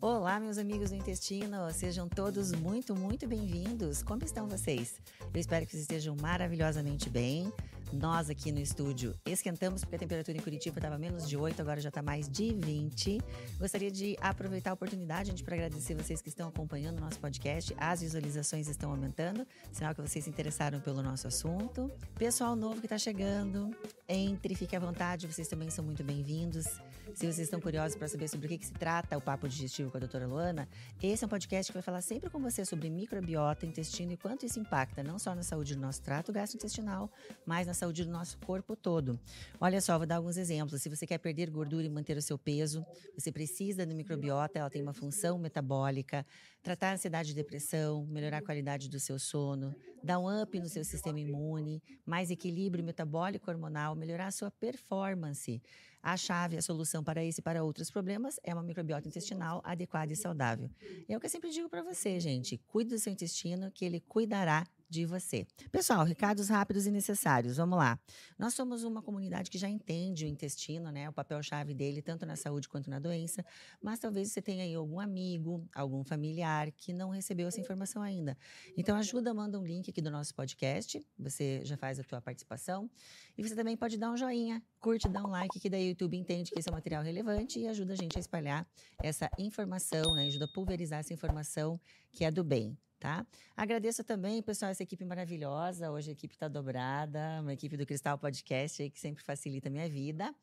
Olá, 0.00 0.38
meus 0.38 0.58
amigos 0.58 0.90
do 0.90 0.96
intestino, 0.96 1.56
sejam 1.72 2.08
todos 2.08 2.52
muito, 2.52 2.94
muito 2.94 3.26
bem-vindos. 3.26 4.00
Como 4.00 4.24
estão 4.24 4.46
vocês? 4.46 4.94
Eu 5.34 5.40
espero 5.40 5.66
que 5.66 5.72
vocês 5.72 5.82
estejam 5.82 6.14
maravilhosamente 6.22 7.10
bem. 7.10 7.52
Nós 7.92 8.30
aqui 8.30 8.52
no 8.52 8.60
estúdio 8.60 9.14
esquentamos 9.26 9.80
porque 9.80 9.96
a 9.96 9.98
temperatura 9.98 10.36
em 10.36 10.40
Curitiba 10.40 10.78
estava 10.78 10.98
menos 10.98 11.28
de 11.28 11.36
8, 11.36 11.60
agora 11.60 11.80
já 11.80 11.88
está 11.88 12.00
mais 12.00 12.28
de 12.28 12.54
20. 12.54 13.18
Gostaria 13.58 13.90
de 13.90 14.16
aproveitar 14.20 14.70
a 14.70 14.74
oportunidade, 14.74 15.30
gente, 15.30 15.42
para 15.42 15.56
agradecer 15.56 15.94
vocês 15.94 16.22
que 16.22 16.28
estão 16.28 16.48
acompanhando 16.48 16.98
o 16.98 17.00
nosso 17.00 17.18
podcast. 17.18 17.74
As 17.76 18.00
visualizações 18.00 18.68
estão 18.68 18.90
aumentando, 18.90 19.44
sinal 19.72 19.94
que 19.96 20.02
vocês 20.02 20.24
se 20.24 20.30
interessaram 20.30 20.80
pelo 20.80 21.02
nosso 21.02 21.26
assunto. 21.26 21.90
Pessoal 22.16 22.54
novo 22.54 22.78
que 22.78 22.86
está 22.86 22.98
chegando, 22.98 23.74
entre, 24.08 24.54
fique 24.54 24.76
à 24.76 24.78
vontade, 24.78 25.26
vocês 25.26 25.48
também 25.48 25.70
são 25.70 25.84
muito 25.84 26.04
bem-vindos. 26.04 26.66
Se 27.14 27.26
vocês 27.26 27.38
estão 27.38 27.60
curiosos 27.60 27.96
para 27.96 28.06
saber 28.06 28.28
sobre 28.28 28.46
o 28.46 28.48
que, 28.50 28.58
que 28.58 28.66
se 28.66 28.72
trata 28.72 29.16
o 29.16 29.20
Papo 29.20 29.48
Digestivo 29.48 29.87
com 29.90 29.96
a 29.96 30.00
doutora 30.00 30.26
Luana, 30.26 30.68
esse 31.02 31.24
é 31.24 31.26
um 31.26 31.28
podcast 31.28 31.70
que 31.70 31.74
vai 31.74 31.82
falar 31.82 32.00
sempre 32.00 32.30
com 32.30 32.40
você 32.40 32.64
sobre 32.64 32.90
microbiota, 32.90 33.66
intestino 33.66 34.12
e 34.12 34.16
quanto 34.16 34.44
isso 34.44 34.58
impacta 34.58 35.02
não 35.02 35.18
só 35.18 35.34
na 35.34 35.42
saúde 35.42 35.74
do 35.74 35.80
nosso 35.80 36.02
trato 36.02 36.32
gastrointestinal, 36.32 37.10
mas 37.46 37.66
na 37.66 37.74
saúde 37.74 38.04
do 38.04 38.10
nosso 38.10 38.38
corpo 38.38 38.76
todo. 38.76 39.18
Olha 39.60 39.80
só, 39.80 39.96
vou 39.96 40.06
dar 40.06 40.16
alguns 40.16 40.36
exemplos. 40.36 40.82
Se 40.82 40.88
você 40.88 41.06
quer 41.06 41.18
perder 41.18 41.50
gordura 41.50 41.86
e 41.86 41.88
manter 41.88 42.16
o 42.16 42.22
seu 42.22 42.38
peso, 42.38 42.84
você 43.14 43.32
precisa 43.32 43.86
da 43.86 43.94
microbiota, 43.94 44.58
ela 44.58 44.70
tem 44.70 44.82
uma 44.82 44.92
função 44.92 45.38
metabólica, 45.38 46.26
tratar 46.62 46.94
ansiedade 46.94 47.32
e 47.32 47.34
depressão, 47.34 48.06
melhorar 48.06 48.38
a 48.38 48.42
qualidade 48.42 48.88
do 48.88 49.00
seu 49.00 49.18
sono, 49.18 49.74
dar 50.02 50.18
um 50.18 50.42
up 50.42 50.58
no 50.58 50.68
seu 50.68 50.84
sistema 50.84 51.18
imune, 51.18 51.82
mais 52.04 52.30
equilíbrio 52.30 52.84
metabólico 52.84 53.50
hormonal, 53.50 53.94
melhorar 53.94 54.26
a 54.26 54.30
sua 54.30 54.50
performance. 54.50 55.62
A 56.10 56.16
chave, 56.16 56.56
a 56.56 56.62
solução 56.62 57.04
para 57.04 57.22
esse 57.22 57.40
e 57.40 57.42
para 57.42 57.62
outros 57.62 57.90
problemas 57.90 58.40
é 58.42 58.54
uma 58.54 58.62
microbiota 58.62 59.06
intestinal 59.06 59.60
adequada 59.62 60.10
e 60.10 60.16
saudável. 60.16 60.70
É 61.06 61.14
o 61.14 61.20
que 61.20 61.26
eu 61.26 61.30
sempre 61.30 61.50
digo 61.50 61.68
para 61.68 61.82
você, 61.82 62.18
gente. 62.18 62.56
Cuide 62.66 62.88
do 62.88 62.98
seu 62.98 63.12
intestino, 63.12 63.70
que 63.70 63.84
ele 63.84 64.00
cuidará 64.00 64.66
de 64.88 65.04
você. 65.04 65.46
Pessoal, 65.70 66.04
recados 66.04 66.48
rápidos 66.48 66.86
e 66.86 66.90
necessários. 66.90 67.58
Vamos 67.58 67.76
lá. 67.76 68.00
Nós 68.38 68.54
somos 68.54 68.84
uma 68.84 69.02
comunidade 69.02 69.50
que 69.50 69.58
já 69.58 69.68
entende 69.68 70.24
o 70.24 70.28
intestino, 70.28 70.90
né? 70.90 71.08
O 71.08 71.12
papel-chave 71.12 71.74
dele, 71.74 72.00
tanto 72.00 72.24
na 72.24 72.36
saúde 72.36 72.68
quanto 72.68 72.88
na 72.88 72.98
doença. 72.98 73.44
Mas 73.82 73.98
talvez 73.98 74.32
você 74.32 74.40
tenha 74.40 74.64
aí 74.64 74.74
algum 74.74 74.98
amigo, 74.98 75.68
algum 75.74 76.02
familiar 76.02 76.72
que 76.72 76.92
não 76.92 77.10
recebeu 77.10 77.48
essa 77.48 77.60
informação 77.60 78.00
ainda. 78.00 78.36
Então, 78.76 78.96
ajuda, 78.96 79.34
manda 79.34 79.60
um 79.60 79.64
link 79.64 79.90
aqui 79.90 80.00
do 80.00 80.10
nosso 80.10 80.34
podcast. 80.34 81.04
Você 81.18 81.60
já 81.64 81.76
faz 81.76 82.00
a 82.00 82.02
tua 82.02 82.22
participação. 82.22 82.90
E 83.38 83.48
você 83.48 83.54
também 83.54 83.76
pode 83.76 83.96
dar 83.96 84.10
um 84.10 84.16
joinha, 84.16 84.60
curte, 84.80 85.08
dá 85.08 85.22
um 85.22 85.30
like, 85.30 85.60
que 85.60 85.70
daí 85.70 85.86
o 85.86 85.88
YouTube 85.90 86.16
entende 86.16 86.50
que 86.50 86.58
esse 86.58 86.68
é 86.68 86.72
um 86.72 86.74
material 86.74 87.04
relevante 87.04 87.60
e 87.60 87.68
ajuda 87.68 87.92
a 87.92 87.96
gente 87.96 88.16
a 88.16 88.20
espalhar 88.20 88.68
essa 89.00 89.30
informação, 89.38 90.12
né? 90.12 90.26
Ajuda 90.26 90.46
a 90.46 90.48
pulverizar 90.48 90.98
essa 90.98 91.14
informação 91.14 91.80
que 92.10 92.24
é 92.24 92.30
do 92.32 92.42
bem 92.42 92.76
tá? 92.98 93.24
Agradeço 93.56 94.02
também, 94.04 94.42
pessoal, 94.42 94.70
essa 94.70 94.82
equipe 94.82 95.04
maravilhosa. 95.04 95.90
Hoje 95.90 96.10
a 96.10 96.12
equipe 96.12 96.34
está 96.34 96.48
dobrada, 96.48 97.38
uma 97.40 97.52
equipe 97.52 97.76
do 97.76 97.86
Cristal 97.86 98.18
Podcast 98.18 98.82
aí, 98.82 98.90
que 98.90 98.98
sempre 98.98 99.22
facilita 99.22 99.68
a 99.68 99.70
minha 99.70 99.88
vida. 99.88 100.34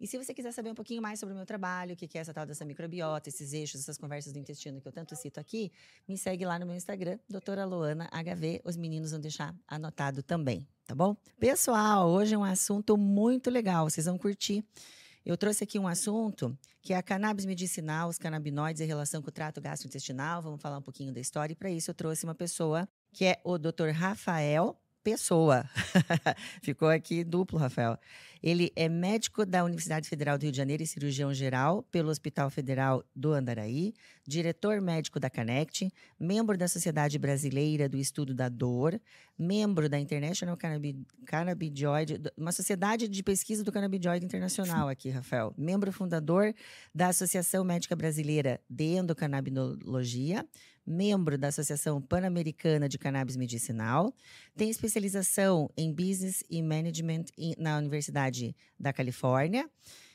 E 0.00 0.06
se 0.06 0.16
você 0.16 0.32
quiser 0.32 0.52
saber 0.52 0.70
um 0.70 0.74
pouquinho 0.74 1.02
mais 1.02 1.18
sobre 1.18 1.32
o 1.32 1.36
meu 1.36 1.46
trabalho, 1.46 1.94
o 1.94 1.96
que 1.96 2.16
é 2.16 2.20
essa 2.20 2.32
tal 2.32 2.46
dessa 2.46 2.64
microbiota, 2.64 3.28
esses 3.28 3.52
eixos, 3.52 3.80
essas 3.80 3.98
conversas 3.98 4.32
do 4.32 4.38
intestino 4.38 4.80
que 4.80 4.86
eu 4.86 4.92
tanto 4.92 5.16
cito 5.16 5.40
aqui, 5.40 5.72
me 6.06 6.16
segue 6.16 6.44
lá 6.44 6.58
no 6.58 6.66
meu 6.66 6.76
Instagram, 6.76 7.18
doutora 7.28 7.64
Loana 7.64 8.08
HV. 8.12 8.60
Os 8.64 8.76
meninos 8.76 9.10
vão 9.10 9.20
deixar 9.20 9.54
anotado 9.66 10.22
também, 10.22 10.66
tá 10.86 10.94
bom? 10.94 11.16
Pessoal, 11.38 12.08
hoje 12.08 12.34
é 12.34 12.38
um 12.38 12.44
assunto 12.44 12.96
muito 12.96 13.50
legal, 13.50 13.88
vocês 13.90 14.06
vão 14.06 14.16
curtir. 14.16 14.64
Eu 15.26 15.36
trouxe 15.36 15.64
aqui 15.64 15.78
um 15.78 15.86
assunto 15.86 16.56
que 16.80 16.94
é 16.94 16.96
a 16.96 17.02
cannabis 17.02 17.44
medicinal, 17.44 18.08
os 18.08 18.16
canabinoides 18.16 18.80
em 18.80 18.86
relação 18.86 19.20
com 19.20 19.28
o 19.28 19.32
trato 19.32 19.60
gastrointestinal. 19.60 20.40
Vamos 20.40 20.62
falar 20.62 20.78
um 20.78 20.82
pouquinho 20.82 21.12
da 21.12 21.20
história. 21.20 21.52
E 21.52 21.56
para 21.56 21.70
isso 21.70 21.90
eu 21.90 21.94
trouxe 21.94 22.24
uma 22.24 22.34
pessoa 22.34 22.88
que 23.12 23.26
é 23.26 23.38
o 23.44 23.58
Dr. 23.58 23.90
Rafael 23.92 24.80
Pessoa. 25.08 25.64
Ficou 26.60 26.88
aqui 26.88 27.24
duplo, 27.24 27.58
Rafael. 27.58 27.98
Ele 28.42 28.70
é 28.76 28.90
médico 28.90 29.46
da 29.46 29.64
Universidade 29.64 30.06
Federal 30.06 30.36
do 30.36 30.42
Rio 30.42 30.52
de 30.52 30.58
Janeiro 30.58 30.82
e 30.82 30.86
cirurgião 30.86 31.32
geral 31.32 31.82
pelo 31.84 32.10
Hospital 32.10 32.50
Federal 32.50 33.02
do 33.16 33.32
Andaraí, 33.32 33.94
diretor 34.26 34.82
médico 34.82 35.18
da 35.18 35.30
Canect, 35.30 35.90
membro 36.20 36.58
da 36.58 36.68
Sociedade 36.68 37.18
Brasileira 37.18 37.88
do 37.88 37.96
Estudo 37.96 38.34
da 38.34 38.50
Dor, 38.50 39.00
membro 39.38 39.88
da 39.88 39.98
International 39.98 40.58
Cannabinoid, 41.26 42.20
uma 42.36 42.52
sociedade 42.52 43.08
de 43.08 43.22
pesquisa 43.22 43.64
do 43.64 43.72
canabinoide 43.72 44.26
internacional 44.26 44.88
aqui, 44.90 45.08
Rafael. 45.08 45.54
Membro 45.56 45.90
fundador 45.90 46.54
da 46.94 47.08
Associação 47.08 47.64
Médica 47.64 47.96
Brasileira 47.96 48.60
de 48.68 48.98
Endocannabinologia, 48.98 50.46
membro 50.88 51.36
da 51.36 51.48
Associação 51.48 52.00
Pan-Americana 52.00 52.88
de 52.88 52.98
Cannabis 52.98 53.36
Medicinal, 53.36 54.14
tem 54.56 54.70
especialização 54.70 55.70
em 55.76 55.92
Business 55.92 56.42
e 56.48 56.62
Management 56.62 57.26
na 57.58 57.78
Universidade 57.78 58.56
da 58.78 58.92
Califórnia, 58.92 59.68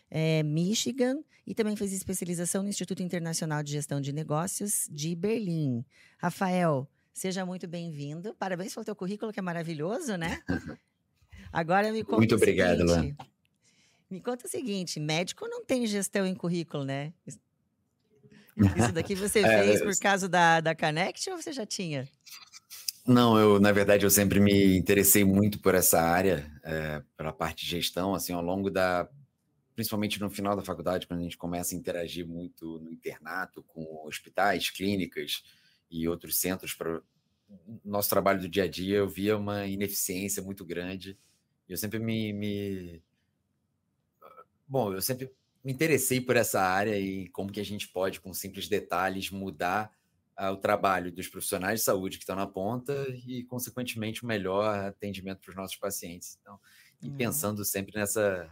é, 0.10 0.44
Michigan, 0.44 1.20
e 1.46 1.54
também 1.54 1.76
fez 1.76 1.94
especialização 1.94 2.64
no 2.64 2.70
Instituto 2.70 3.04
Internacional 3.04 3.62
de 3.62 3.72
Gestão 3.72 4.00
de 4.00 4.14
Negócios 4.14 4.88
de 4.90 5.16
Berlim. 5.16 5.86
Rafael, 6.18 6.88
seja 7.14 7.46
muito 7.46 7.68
bem-vindo. 7.68 8.34
Parabéns 8.36 8.74
pelo 8.74 8.86
teu 8.86 8.96
currículo, 8.96 9.32
que 9.32 9.40
é 9.40 9.44
maravilhoso, 9.44 10.16
né? 10.16 10.42
Agora 11.52 11.92
me 11.92 12.04
conta 12.04 12.18
Muito 12.18 12.36
obrigado, 12.36 12.84
Luan. 12.84 13.16
Me 14.10 14.22
conta 14.22 14.46
o 14.46 14.50
seguinte, 14.50 15.00
médico 15.00 15.48
não 15.48 15.66
tem 15.66 15.86
gestão 15.88 16.26
em 16.26 16.36
currículo, 16.36 16.84
né? 16.84 17.14
Isso 18.78 18.92
daqui 18.92 19.16
você 19.16 19.40
é, 19.46 19.64
fez 19.64 19.82
por 19.82 19.96
causa 20.02 20.28
da, 20.30 20.62
da 20.62 20.76
Connect 20.76 21.30
ou 21.30 21.42
você 21.42 21.52
já 21.52 21.66
tinha? 21.66 22.08
Não, 23.06 23.38
eu, 23.38 23.60
na 23.60 23.72
verdade, 23.72 24.06
eu 24.06 24.10
sempre 24.10 24.40
me 24.40 24.78
interessei 24.78 25.26
muito 25.26 25.60
por 25.60 25.76
essa 25.76 26.02
área, 26.02 26.50
é, 26.64 27.04
pela 27.18 27.34
parte 27.34 27.66
de 27.66 27.72
gestão, 27.72 28.16
assim, 28.16 28.32
ao 28.32 28.42
longo 28.42 28.70
da, 28.70 29.10
principalmente 29.76 30.22
no 30.22 30.30
final 30.30 30.56
da 30.56 30.62
faculdade, 30.62 31.08
quando 31.08 31.20
a 31.20 31.24
gente 31.24 31.38
começa 31.38 31.76
a 31.76 31.78
interagir 31.78 32.26
muito 32.26 32.80
no 32.80 32.92
internato 32.92 33.64
com 33.64 34.06
hospitais, 34.08 34.70
clínicas 34.70 35.44
e 35.90 36.08
outros 36.08 36.38
centros 36.38 36.74
para 36.74 37.02
nosso 37.84 38.10
trabalho 38.10 38.42
do 38.42 38.50
dia 38.50 38.64
a 38.64 38.68
dia, 38.68 38.98
eu 38.98 39.08
via 39.08 39.38
uma 39.38 39.66
ineficiência 39.68 40.42
muito 40.42 40.66
grande. 40.66 41.18
Eu 41.68 41.78
sempre 41.78 42.00
me, 42.00 42.34
me... 42.34 43.02
bom, 44.68 44.94
eu 44.94 45.02
sempre 45.02 45.32
me 45.64 45.72
interessei 45.72 46.20
por 46.20 46.36
essa 46.36 46.62
área 46.62 47.00
e 47.00 47.30
como 47.30 47.52
que 47.52 47.60
a 47.60 47.66
gente 47.66 47.88
pode, 47.88 48.20
com 48.20 48.34
simples 48.34 48.68
detalhes, 48.68 49.32
mudar 49.32 49.92
uh, 50.40 50.52
o 50.52 50.58
trabalho 50.58 51.12
dos 51.12 51.28
profissionais 51.28 51.80
de 51.80 51.86
saúde 51.86 52.18
que 52.18 52.24
estão 52.24 52.36
na 52.36 52.48
ponta 52.48 52.94
e, 53.26 53.44
consequentemente, 53.46 54.24
o 54.24 54.28
melhor 54.28 54.76
atendimento 54.86 55.40
para 55.42 55.52
os 55.52 55.56
nossos 55.56 55.78
pacientes. 55.78 56.38
Então, 56.42 56.60
e 57.02 57.08
uhum. 57.08 57.16
pensando 57.16 57.64
sempre 57.64 57.94
nessa 57.96 58.52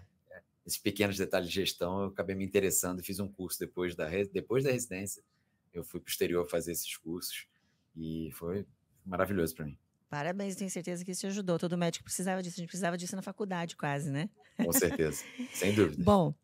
esses 0.65 0.79
pequenos 0.79 1.17
detalhes 1.17 1.49
de 1.49 1.55
gestão, 1.55 2.01
eu 2.01 2.07
acabei 2.07 2.35
me 2.35 2.45
interessando 2.45 2.99
e 2.99 3.03
fiz 3.03 3.19
um 3.19 3.27
curso 3.27 3.59
depois 3.59 3.95
da, 3.95 4.07
depois 4.31 4.63
da 4.63 4.71
residência. 4.71 5.23
Eu 5.73 5.83
fui 5.83 5.99
para 5.99 6.09
o 6.09 6.11
exterior 6.11 6.47
fazer 6.47 6.71
esses 6.71 6.95
cursos 6.97 7.47
e 7.95 8.29
foi 8.33 8.65
maravilhoso 9.05 9.55
para 9.55 9.65
mim. 9.65 9.77
Parabéns, 10.09 10.55
tenho 10.55 10.69
certeza 10.69 11.05
que 11.05 11.11
isso 11.11 11.21
te 11.21 11.27
ajudou. 11.27 11.57
Todo 11.57 11.77
médico 11.77 12.03
precisava 12.03 12.43
disso, 12.43 12.55
a 12.57 12.61
gente 12.61 12.67
precisava 12.67 12.97
disso 12.97 13.15
na 13.15 13.21
faculdade 13.21 13.77
quase, 13.77 14.11
né? 14.11 14.29
Com 14.57 14.71
certeza, 14.71 15.23
sem 15.53 15.73
dúvida. 15.73 16.03
Bom, 16.03 16.35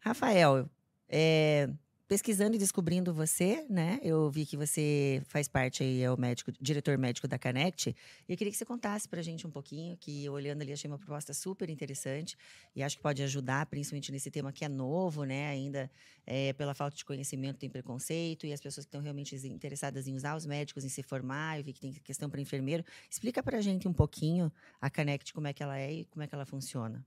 Rafael, 0.00 0.68
é, 1.08 1.68
pesquisando 2.12 2.54
e 2.54 2.58
descobrindo 2.58 3.14
você, 3.14 3.64
né? 3.70 3.98
Eu 4.02 4.30
vi 4.30 4.44
que 4.44 4.54
você 4.54 5.22
faz 5.28 5.48
parte 5.48 5.82
aí, 5.82 6.02
é 6.02 6.10
o 6.10 6.20
médico, 6.20 6.52
diretor 6.60 6.98
médico 6.98 7.26
da 7.26 7.38
Canect. 7.38 7.88
E 8.28 8.32
eu 8.32 8.36
queria 8.36 8.50
que 8.50 8.58
você 8.58 8.66
contasse 8.66 9.08
pra 9.08 9.22
gente 9.22 9.46
um 9.46 9.50
pouquinho, 9.50 9.96
que 9.96 10.28
olhando 10.28 10.60
ali 10.60 10.74
achei 10.74 10.90
uma 10.90 10.98
proposta 10.98 11.32
super 11.32 11.70
interessante 11.70 12.36
e 12.76 12.82
acho 12.82 12.98
que 12.98 13.02
pode 13.02 13.22
ajudar, 13.22 13.64
principalmente 13.64 14.12
nesse 14.12 14.30
tema 14.30 14.52
que 14.52 14.62
é 14.62 14.68
novo, 14.68 15.24
né? 15.24 15.48
Ainda 15.48 15.90
é, 16.26 16.52
pela 16.52 16.74
falta 16.74 16.94
de 16.94 17.02
conhecimento 17.02 17.56
tem 17.56 17.70
preconceito 17.70 18.46
e 18.46 18.52
as 18.52 18.60
pessoas 18.60 18.84
que 18.84 18.88
estão 18.88 19.00
realmente 19.00 19.34
interessadas 19.46 20.06
em 20.06 20.14
usar 20.14 20.36
os 20.36 20.44
médicos, 20.44 20.84
em 20.84 20.90
se 20.90 21.02
formar, 21.02 21.58
eu 21.58 21.64
vi 21.64 21.72
que 21.72 21.80
tem 21.80 21.92
questão 21.94 22.28
para 22.28 22.42
enfermeiro. 22.42 22.84
Explica 23.08 23.42
pra 23.42 23.58
gente 23.62 23.88
um 23.88 23.92
pouquinho 23.92 24.52
a 24.82 24.90
Canect, 24.90 25.32
como 25.32 25.46
é 25.46 25.54
que 25.54 25.62
ela 25.62 25.78
é 25.78 25.90
e 25.90 26.04
como 26.04 26.22
é 26.22 26.26
que 26.26 26.34
ela 26.34 26.44
funciona. 26.44 27.02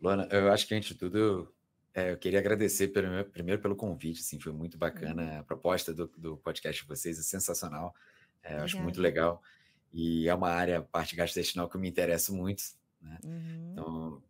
Luana, 0.00 0.28
eu 0.30 0.52
acho 0.52 0.66
que 0.66 0.74
antes 0.74 0.90
de 0.90 0.94
tudo 0.96 1.52
é, 1.94 2.12
eu 2.12 2.16
queria 2.16 2.38
agradecer 2.38 2.88
pelo, 2.88 3.24
primeiro 3.26 3.60
pelo 3.62 3.76
convite, 3.76 4.20
assim, 4.20 4.40
foi 4.40 4.52
muito 4.52 4.76
bacana 4.76 5.22
uhum. 5.22 5.38
a 5.40 5.42
proposta 5.42 5.94
do, 5.94 6.06
do 6.16 6.36
podcast 6.36 6.82
de 6.82 6.88
vocês, 6.88 7.18
é 7.18 7.22
sensacional, 7.22 7.94
é, 8.42 8.56
acho 8.56 8.80
muito 8.80 9.00
legal, 9.00 9.42
e 9.92 10.28
é 10.28 10.34
uma 10.34 10.50
área, 10.50 10.82
parte 10.82 11.14
gastrointestinal 11.14 11.68
que 11.68 11.76
eu 11.76 11.80
me 11.80 11.88
interesso 11.88 12.34
muito, 12.34 12.62
né? 13.00 13.18
Uhum. 13.24 13.70
Então, 13.72 14.22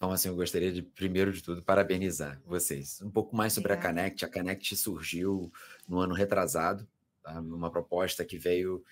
então, 0.00 0.12
assim, 0.12 0.28
eu 0.28 0.34
gostaria 0.34 0.72
de, 0.72 0.80
primeiro 0.80 1.30
de 1.30 1.42
tudo, 1.42 1.62
parabenizar 1.62 2.40
vocês. 2.46 3.02
Um 3.02 3.10
pouco 3.10 3.36
mais 3.36 3.52
sobre 3.52 3.74
a 3.74 3.76
Connect. 3.76 4.24
A 4.24 4.32
Connect 4.32 4.74
surgiu 4.74 5.52
no 5.86 5.98
ano 5.98 6.14
retrasado, 6.14 6.88
tá? 7.22 7.38
uma 7.38 7.70
proposta 7.70 8.24
que 8.24 8.38
veio 8.38 8.82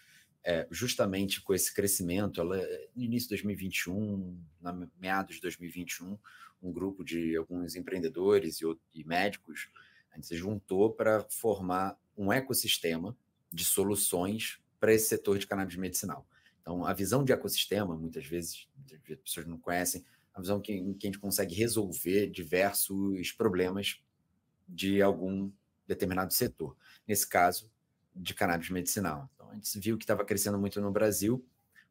é, 0.45 0.67
justamente 0.71 1.41
com 1.41 1.53
esse 1.53 1.73
crescimento, 1.75 2.41
ela, 2.41 2.57
no 2.95 3.03
início 3.03 3.29
de 3.29 3.35
2021, 3.35 4.41
na 4.61 4.89
meados 4.99 5.37
de 5.37 5.43
2021, 5.43 6.19
um 6.63 6.73
grupo 6.73 7.05
de 7.05 7.37
alguns 7.37 7.77
empreendedores 7.77 8.61
e, 8.61 8.65
e 8.95 9.05
médicos 9.05 9.69
A 10.11 10.17
gente 10.17 10.27
se 10.27 10.37
juntou 10.37 10.93
para 10.93 11.25
formar 11.29 11.99
um 12.17 12.33
ecossistema 12.33 13.17
de 13.53 13.65
soluções 13.65 14.59
para 14.81 14.93
esse 14.93 15.09
setor 15.09 15.39
de 15.39 15.47
cannabis 15.47 15.77
medicinal. 15.77 16.27
Então, 16.61 16.85
a 16.85 16.93
visão 16.93 17.25
de 17.25 17.33
ecossistema, 17.33 17.97
muitas 17.97 18.27
vezes, 18.27 18.69
as 18.93 19.19
pessoas 19.19 19.47
não 19.47 19.59
conhecem, 19.59 20.05
a 20.35 20.41
visão 20.41 20.61
que, 20.61 20.73
em 20.73 20.93
que 20.93 21.07
a 21.07 21.09
gente 21.09 21.19
consegue 21.19 21.55
resolver 21.55 22.29
diversos 22.29 23.33
problemas 23.33 24.01
de 24.69 25.01
algum 25.01 25.51
determinado 25.87 26.33
setor. 26.33 26.77
Nesse 27.07 27.27
caso, 27.27 27.71
de 28.15 28.35
cannabis 28.35 28.71
medicinal. 28.71 29.31
A 29.51 29.55
gente 29.55 29.79
viu 29.81 29.99
que 29.99 30.05
estava 30.05 30.25
crescendo 30.25 30.59
muito 30.59 30.81
no 30.81 30.91
Brasil, 30.91 31.45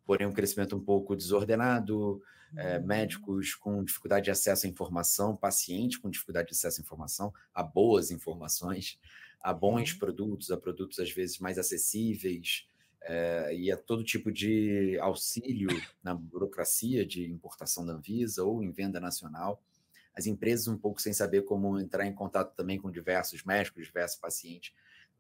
porém 0.06 0.28
um 0.28 0.34
crescimento 0.34 0.76
um 0.76 0.84
pouco 0.84 1.16
desordenado, 1.16 2.22
é, 2.56 2.80
médicos 2.80 3.54
com 3.56 3.84
dificuldade 3.84 4.26
de 4.26 4.32
acesso 4.32 4.66
à 4.66 4.70
informação, 4.70 5.36
pacientes 5.36 5.98
com 5.98 6.10
dificuldade 6.10 6.48
de 6.48 6.54
acesso 6.54 6.80
à 6.80 6.84
informação, 6.84 7.34
a 7.54 7.62
boas 7.62 8.10
informações, 8.10 9.00
a 9.42 9.54
bons 9.54 9.92
uhum. 9.94 10.00
produtos, 10.00 10.52
a 10.52 10.58
produtos 10.58 11.00
às 11.00 11.12
vezes 11.12 11.40
mais 11.40 11.58
acessíveis, 11.58 12.68
é, 13.08 13.56
e 13.56 13.72
a 13.72 13.78
todo 13.78 14.04
tipo 14.04 14.32
de 14.32 14.98
auxílio 15.00 15.70
na 16.04 16.14
burocracia 16.14 17.06
de 17.06 17.30
importação 17.32 17.86
da 17.86 17.94
Anvisa 17.94 18.44
ou 18.44 18.62
em 18.62 18.72
venda 18.72 19.00
nacional. 19.00 19.64
As 20.14 20.26
empresas 20.26 20.68
um 20.68 20.78
pouco 20.78 21.02
sem 21.02 21.14
saber 21.14 21.44
como 21.44 21.80
entrar 21.80 22.06
em 22.06 22.14
contato 22.14 22.54
também 22.56 22.78
com 22.80 22.92
diversos 22.92 23.44
médicos, 23.44 23.86
diversos 23.86 24.20
pacientes. 24.20 24.74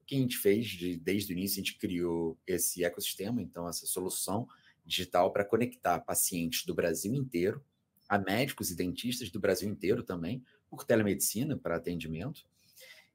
O 0.07 0.09
que 0.09 0.15
a 0.15 0.19
gente 0.19 0.37
fez 0.37 0.67
de, 0.67 0.95
desde 0.95 1.33
o 1.33 1.37
início, 1.37 1.55
a 1.55 1.65
gente 1.65 1.77
criou 1.77 2.37
esse 2.47 2.81
ecossistema, 2.81 3.41
então 3.41 3.67
essa 3.67 3.85
solução 3.85 4.47
digital 4.85 5.33
para 5.33 5.43
conectar 5.43 5.99
pacientes 5.99 6.65
do 6.65 6.73
Brasil 6.73 7.13
inteiro 7.13 7.61
a 8.07 8.17
médicos 8.17 8.71
e 8.71 8.75
dentistas 8.75 9.29
do 9.29 9.37
Brasil 9.37 9.69
inteiro 9.69 10.01
também, 10.01 10.41
por 10.69 10.85
telemedicina 10.85 11.57
para 11.57 11.75
atendimento. 11.75 12.45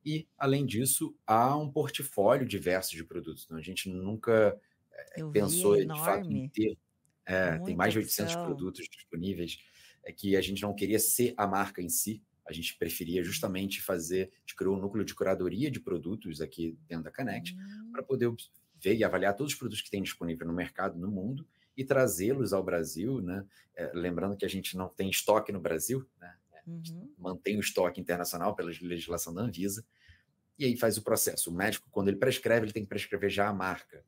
E, 0.05 0.29
além 0.37 0.67
disso, 0.67 1.17
há 1.27 1.57
um 1.57 1.71
portfólio 1.71 2.47
diverso 2.47 2.95
de 2.95 3.03
produtos. 3.03 3.45
Então, 3.47 3.57
a 3.57 3.63
gente 3.63 3.89
nunca 3.89 4.61
é, 5.15 5.25
pensou 5.31 5.77
de 5.77 5.87
fato 5.87 6.31
em 6.31 6.47
ter. 6.47 6.77
É, 7.25 7.59
tem 7.61 7.75
mais 7.75 7.95
de 7.95 8.01
800 8.01 8.35
opção. 8.35 8.45
produtos 8.45 8.87
disponíveis. 8.87 9.59
É 10.05 10.13
que 10.13 10.37
a 10.37 10.43
gente 10.43 10.61
não 10.61 10.75
queria 10.75 10.99
ser 10.99 11.33
a 11.39 11.47
marca 11.47 11.81
em 11.81 11.89
si, 11.89 12.23
a 12.47 12.53
gente 12.53 12.77
preferia 12.77 13.21
uhum. 13.21 13.25
justamente 13.25 13.81
fazer, 13.81 14.33
a 14.35 14.41
gente 14.41 14.57
criou 14.57 14.77
um 14.77 14.81
núcleo 14.81 15.05
de 15.05 15.15
curadoria 15.15 15.71
de 15.71 15.81
produtos 15.81 16.41
aqui 16.41 16.77
dentro 16.89 17.05
da 17.05 17.13
Connect, 17.13 17.55
hum. 17.55 17.91
para 17.93 18.03
poder 18.03 18.33
ver 18.81 18.97
e 18.97 19.05
avaliar 19.05 19.37
todos 19.37 19.53
os 19.53 19.59
produtos 19.59 19.83
que 19.83 19.91
tem 19.91 20.03
disponível 20.03 20.47
no 20.47 20.53
mercado, 20.53 20.99
no 20.99 21.11
mundo, 21.11 21.47
e 21.77 21.85
trazê-los 21.85 22.53
ao 22.53 22.63
Brasil, 22.63 23.21
né? 23.21 23.47
É, 23.75 23.93
lembrando 23.95 24.37
que 24.37 24.45
a 24.45 24.49
gente 24.49 24.77
não 24.77 24.89
tem 24.89 25.09
estoque 25.09 25.53
no 25.53 25.61
Brasil, 25.61 26.07
né? 26.21 26.37
Uhum. 26.67 27.13
Mantém 27.19 27.57
o 27.57 27.61
estoque 27.61 28.01
internacional 28.01 28.55
pela 28.55 28.71
legislação 28.83 29.35
da 29.35 29.43
Anvisa, 29.43 29.85
e 30.59 30.65
aí 30.65 30.77
faz 30.77 30.97
o 30.97 31.03
processo. 31.03 31.51
O 31.51 31.55
médico, 31.55 31.89
quando 31.91 32.09
ele 32.09 32.19
prescreve, 32.19 32.67
ele 32.67 32.73
tem 32.73 32.83
que 32.83 32.89
prescrever 32.89 33.31
já 33.31 33.49
a 33.49 33.53
marca. 33.53 34.05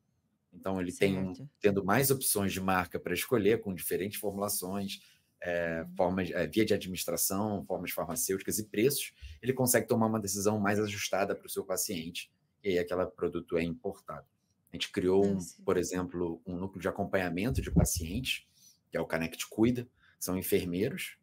Então, 0.53 0.79
ele 0.79 0.91
certo. 0.91 1.33
tem 1.33 1.49
tendo 1.59 1.83
mais 1.83 2.11
opções 2.11 2.53
de 2.53 2.61
marca 2.61 2.97
para 2.97 3.13
escolher, 3.13 3.59
com 3.59 3.73
diferentes 3.73 4.19
formulações, 4.19 5.01
é, 5.45 5.85
formas, 5.95 6.31
é, 6.31 6.47
via 6.47 6.65
de 6.65 6.73
administração, 6.73 7.63
formas 7.65 7.91
farmacêuticas 7.91 8.57
e 8.57 8.65
preços, 8.65 9.13
ele 9.41 9.53
consegue 9.53 9.87
tomar 9.87 10.07
uma 10.07 10.19
decisão 10.19 10.59
mais 10.59 10.79
ajustada 10.79 11.35
para 11.35 11.45
o 11.45 11.49
seu 11.49 11.63
paciente, 11.63 12.31
e 12.63 12.69
aí 12.69 12.79
aquele 12.79 13.05
produto 13.05 13.55
é 13.55 13.63
importado. 13.63 14.25
A 14.73 14.75
gente 14.75 14.91
criou, 14.91 15.23
um, 15.23 15.37
por 15.63 15.77
exemplo, 15.77 16.41
um 16.47 16.57
núcleo 16.57 16.81
de 16.81 16.87
acompanhamento 16.87 17.61
de 17.61 17.69
pacientes, 17.69 18.47
que 18.89 18.97
é 18.97 18.99
o 18.99 19.05
Connect 19.05 19.47
Cuida, 19.47 19.87
são 20.19 20.35
enfermeiros, 20.35 21.17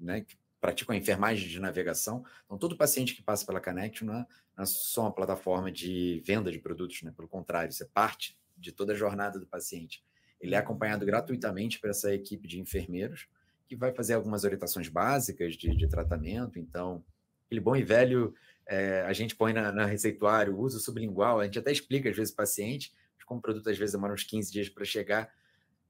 né, 0.00 0.22
que 0.22 0.38
praticam 0.58 0.94
a 0.94 0.98
enfermagem 0.98 1.46
de 1.46 1.60
navegação. 1.60 2.24
Então, 2.46 2.56
todo 2.56 2.78
paciente 2.78 3.14
que 3.14 3.22
passa 3.22 3.44
pela 3.44 3.60
Connect 3.60 4.04
não 4.04 4.14
é, 4.14 4.26
não 4.56 4.62
é 4.62 4.66
só 4.66 5.02
uma 5.02 5.12
plataforma 5.12 5.70
de 5.70 6.22
venda 6.24 6.50
de 6.50 6.58
produtos, 6.58 7.02
né? 7.02 7.12
pelo 7.14 7.28
contrário, 7.28 7.70
isso 7.70 7.82
é 7.82 7.86
parte 7.86 8.38
de 8.56 8.72
toda 8.72 8.94
a 8.94 8.96
jornada 8.96 9.38
do 9.38 9.46
paciente. 9.46 10.02
Ele 10.40 10.54
é 10.54 10.58
acompanhado 10.58 11.02
uhum. 11.02 11.06
gratuitamente 11.06 11.78
por 11.78 11.90
essa 11.90 12.12
equipe 12.12 12.48
de 12.48 12.58
enfermeiros, 12.58 13.28
que 13.68 13.76
vai 13.76 13.92
fazer 13.92 14.14
algumas 14.14 14.44
orientações 14.44 14.88
básicas 14.88 15.54
de, 15.54 15.74
de 15.74 15.88
tratamento. 15.88 16.58
Então, 16.58 17.04
aquele 17.46 17.60
bom 17.60 17.76
e 17.76 17.82
velho, 17.82 18.34
é, 18.66 19.02
a 19.02 19.12
gente 19.12 19.34
põe 19.34 19.52
na, 19.52 19.72
na 19.72 19.86
receituário, 19.86 20.58
uso 20.58 20.78
sublingual, 20.78 21.40
a 21.40 21.44
gente 21.44 21.58
até 21.58 21.72
explica 21.72 22.10
às 22.10 22.16
vezes 22.16 22.32
o 22.32 22.36
paciente, 22.36 22.92
como 23.26 23.40
o 23.40 23.42
produto 23.42 23.68
às 23.68 23.76
vezes 23.76 23.92
demora 23.92 24.14
uns 24.14 24.22
15 24.22 24.52
dias 24.52 24.68
para 24.68 24.84
chegar, 24.84 25.32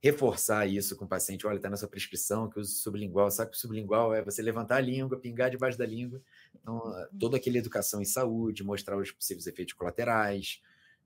reforçar 0.02 0.67
isso 0.67 0.96
com 0.96 1.05
o 1.05 1.08
paciente. 1.08 1.46
Olha, 1.46 1.56
está 1.56 1.69
na 1.69 1.76
sua 1.76 1.88
prescrição 1.88 2.49
que 2.49 2.58
usa 2.58 2.70
sublingual. 2.73 3.31
Sabe 3.31 3.50
que 3.50 3.56
o 3.56 3.61
sublingual 3.61 4.14
é 4.14 4.22
você 4.22 4.40
levantar 4.40 4.76
a 4.76 4.81
língua, 4.81 5.19
pingar 5.19 5.50
debaixo 5.50 5.76
da 5.76 5.87
língua. 5.87 6.22
Então, 6.55 6.76
uhum. 6.76 7.19
toda 7.19 7.37
aquela 7.37 7.58
educação 7.58 8.00
em 8.00 8.05
saúde, 8.05 8.64
mostrar 8.64 8.96
os 8.96 9.11
possíveis 9.11 9.46
efeitos 9.46 9.75
colaterais 9.75 10.62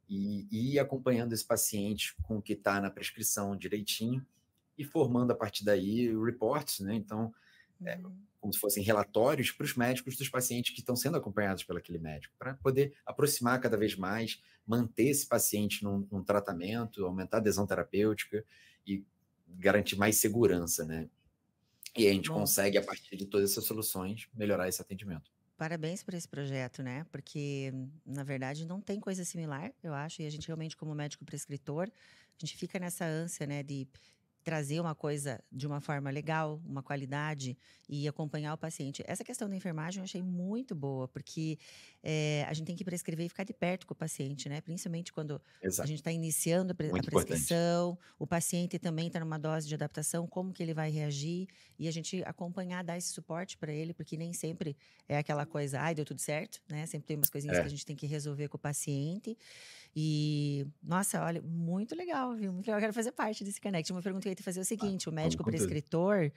e, 0.09 0.47
e 0.51 0.75
ir 0.75 0.79
acompanhando 0.79 1.33
esse 1.33 1.45
paciente 1.45 2.15
com 2.23 2.39
o 2.39 2.43
que 2.43 2.53
está 2.53 2.81
na 2.81 2.91
prescrição 2.91 3.57
direitinho 3.57 4.25
e 4.81 4.85
formando 4.85 5.31
a 5.31 5.35
partir 5.35 5.63
daí 5.63 6.09
reports, 6.17 6.81
né? 6.81 6.95
Então, 6.95 7.31
é, 7.85 7.97
uhum. 7.99 8.17
como 8.41 8.53
se 8.53 8.59
fossem 8.59 8.83
relatórios 8.83 9.51
para 9.51 9.65
os 9.65 9.77
médicos 9.77 10.17
dos 10.17 10.29
pacientes 10.29 10.73
que 10.73 10.81
estão 10.81 10.97
sendo 10.97 11.19
acompanhados 11.19 11.63
pelo 11.65 11.79
aquele 11.79 11.99
médico, 11.99 12.35
para 12.39 12.55
poder 12.55 12.97
aproximar 13.05 13.61
cada 13.61 13.77
vez 13.77 13.95
mais, 13.95 14.43
manter 14.67 15.09
esse 15.09 15.27
paciente 15.27 15.85
num, 15.85 16.09
num 16.11 16.25
tratamento, 16.25 17.05
aumentar 17.05 17.37
a 17.37 17.41
adesão 17.41 17.67
terapêutica 17.67 18.43
e 18.87 19.05
garantir 19.47 19.97
mais 19.97 20.17
segurança, 20.17 20.85
né? 20.87 21.11
E 21.95 22.07
a 22.09 22.13
gente 22.13 22.31
Bom. 22.31 22.37
consegue, 22.37 22.79
a 22.79 22.83
partir 22.83 23.17
de 23.17 23.27
todas 23.27 23.51
essas 23.51 23.65
soluções, 23.65 24.29
melhorar 24.33 24.67
esse 24.67 24.81
atendimento. 24.81 25.31
Parabéns 25.59 26.03
por 26.03 26.15
esse 26.15 26.27
projeto, 26.27 26.83
né? 26.83 27.05
Porque, 27.13 27.71
na 28.07 28.23
verdade, 28.23 28.65
não 28.65 28.81
tem 28.81 28.99
coisa 28.99 29.27
similar, 29.27 29.75
eu 29.83 29.93
acho, 29.93 30.23
e 30.23 30.27
a 30.27 30.31
gente 30.31 30.47
realmente, 30.47 30.75
como 30.75 30.95
médico 30.95 31.23
prescritor, 31.23 31.91
a 31.91 32.47
gente 32.47 32.57
fica 32.57 32.79
nessa 32.79 33.05
ânsia, 33.05 33.47
né, 33.47 33.63
de 33.63 33.87
trazer 34.43 34.81
uma 34.81 34.95
coisa 34.95 35.43
de 35.53 35.67
uma 35.67 35.81
forma 35.81 36.11
legal, 36.11 36.61
uma 36.65 36.83
qualidade 36.83 37.59
e 37.89 38.07
acompanhar 38.09 38.55
o 38.55 38.59
paciente. 38.59 39.03
Essa 39.07 39.25
questão 39.25 39.49
da 39.49 39.57
enfermagem 39.57 40.01
eu 40.01 40.05
achei 40.05 40.23
muito 40.23 40.75
boa, 40.75 41.09
porque 41.09 41.59
é, 42.03 42.47
a 42.49 42.53
gente 42.55 42.67
tem 42.67 42.77
que 42.77 42.85
prescrever 42.85 43.27
e 43.27 43.29
ficar 43.29 43.45
de 43.45 43.53
perto 43.53 43.87
com 43.87 43.93
o 43.93 43.97
paciente, 43.97 44.49
né? 44.49 44.61
Principalmente 44.61 45.13
quando 45.13 45.43
Exato. 45.63 45.83
a 45.83 45.87
gente 45.87 45.99
está 45.99 46.13
iniciando 46.13 46.73
a, 46.73 46.75
pre 46.75 46.89
a 46.89 47.03
prescrição, 47.03 47.93
importante. 47.93 48.15
o 48.19 48.27
paciente 48.27 48.79
também 48.79 49.09
está 49.09 49.21
numa 49.21 49.39
dose 49.39 49.69
de 49.69 49.75
adaptação, 49.75 50.27
como 50.27 50.53
que 50.53 50.63
ele 50.63 50.73
vai 50.73 50.91
reagir 50.91 51.49
e 51.79 51.89
a 51.89 51.91
gente 51.91 52.23
acompanhar, 52.25 52.85
dar 52.85 52.97
esse 52.97 53.09
suporte 53.09 53.59
para 53.59 53.73
ele, 53.73 53.93
porque 53.93 54.17
nem 54.17 54.33
sempre 54.33 54.77
é 55.09 55.19
aquela 55.19 55.45
coisa, 55.45 55.81
ai, 55.81 55.95
deu 55.95 56.05
tudo 56.05 56.21
certo, 56.21 56.63
né? 56.69 56.87
Sempre 56.87 57.09
tem 57.09 57.17
umas 57.17 57.29
coisinhas 57.29 57.59
é. 57.59 57.61
que 57.61 57.67
a 57.67 57.71
gente 57.71 57.85
tem 57.85 57.97
que 57.97 58.07
resolver 58.07 58.49
com 58.49 58.57
o 58.57 58.61
paciente. 58.61 59.37
E, 59.95 60.65
nossa, 60.83 61.21
olha, 61.25 61.43
muito 61.43 61.97
legal, 61.97 62.35
viu? 62.37 62.53
Muito 62.53 62.67
legal. 62.67 62.79
Eu 62.79 62.83
quero 62.83 62.93
fazer 62.93 63.11
parte 63.11 63.43
desse 63.43 63.61
Connect. 63.61 63.91
Uma 63.91 64.03
pergunta 64.03 64.29
te 64.35 64.43
fazer 64.43 64.61
é 64.61 64.63
o 64.63 64.65
seguinte: 64.65 65.09
ah, 65.09 65.11
o 65.11 65.15
médico 65.15 65.45
prescritor, 65.45 66.31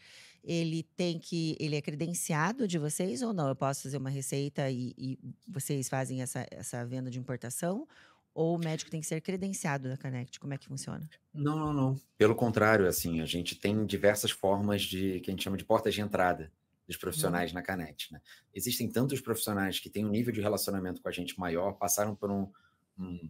ele 0.44 0.84
tem 0.96 1.20
que. 1.20 1.56
Ele 1.60 1.76
é 1.76 1.82
credenciado 1.82 2.68
de 2.68 2.78
vocês 2.78 3.22
ou 3.22 3.34
não? 3.34 3.48
Eu 3.48 3.56
posso 3.56 3.84
fazer 3.84 3.98
uma 3.98 4.10
receita 4.10 4.70
e, 4.70 4.94
e 4.98 5.20
vocês 5.48 5.90
fazem 5.90 6.22
essa, 6.22 6.46
essa 6.52 6.86
venda 6.86 7.10
de 7.10 7.20
importação? 7.20 7.88
Ou 8.36 8.56
o 8.56 8.60
médico 8.60 8.90
tem 8.90 9.00
que 9.00 9.06
ser 9.06 9.22
credenciado 9.22 9.88
da 9.88 9.96
Connect? 9.96 10.40
Como 10.40 10.54
é 10.54 10.58
que 10.58 10.66
funciona? 10.66 11.08
Não, 11.34 11.58
não, 11.58 11.72
não. 11.72 12.00
Pelo 12.18 12.34
contrário, 12.34 12.88
assim, 12.88 13.22
a 13.22 13.26
gente 13.26 13.56
tem 13.56 13.86
diversas 13.86 14.32
formas 14.32 14.82
de 14.82 15.20
que 15.20 15.30
a 15.30 15.34
gente 15.34 15.44
chama 15.44 15.56
de 15.56 15.64
portas 15.64 15.94
de 15.94 16.02
entrada 16.02 16.52
dos 16.88 16.98
profissionais 16.98 17.52
uhum. 17.52 17.56
na 17.56 17.62
Canet. 17.62 18.12
Né? 18.12 18.20
Existem 18.54 18.90
tantos 18.90 19.22
profissionais 19.22 19.80
que 19.80 19.90
têm 19.90 20.06
um 20.06 20.10
nível 20.10 20.34
de 20.34 20.42
relacionamento 20.42 21.02
com 21.02 21.08
a 21.08 21.12
gente 21.12 21.40
maior, 21.40 21.74
passaram 21.74 22.16
por 22.16 22.32
um, 22.32 22.52
um, 22.98 23.30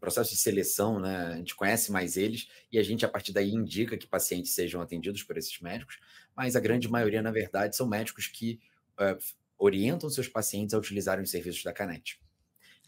processo 0.00 0.30
de 0.30 0.36
seleção, 0.38 0.98
né? 0.98 1.26
A 1.26 1.36
gente 1.36 1.54
conhece 1.54 1.92
mais 1.92 2.16
eles 2.16 2.48
e 2.72 2.78
a 2.78 2.82
gente, 2.82 3.04
a 3.04 3.08
partir 3.08 3.32
daí, 3.32 3.50
indica 3.50 3.96
que 3.96 4.06
pacientes 4.06 4.54
sejam 4.54 4.80
atendidos 4.80 5.22
por 5.22 5.36
esses 5.36 5.60
médicos, 5.60 6.00
mas 6.34 6.56
a 6.56 6.60
grande 6.60 6.88
maioria, 6.88 7.22
na 7.22 7.30
verdade, 7.30 7.76
são 7.76 7.86
médicos 7.86 8.26
que 8.26 8.58
uh, 8.98 9.18
orientam 9.58 10.08
seus 10.08 10.26
pacientes 10.26 10.74
a 10.74 10.78
utilizarem 10.78 11.22
os 11.22 11.30
serviços 11.30 11.62
da 11.62 11.72
Canet. 11.72 12.18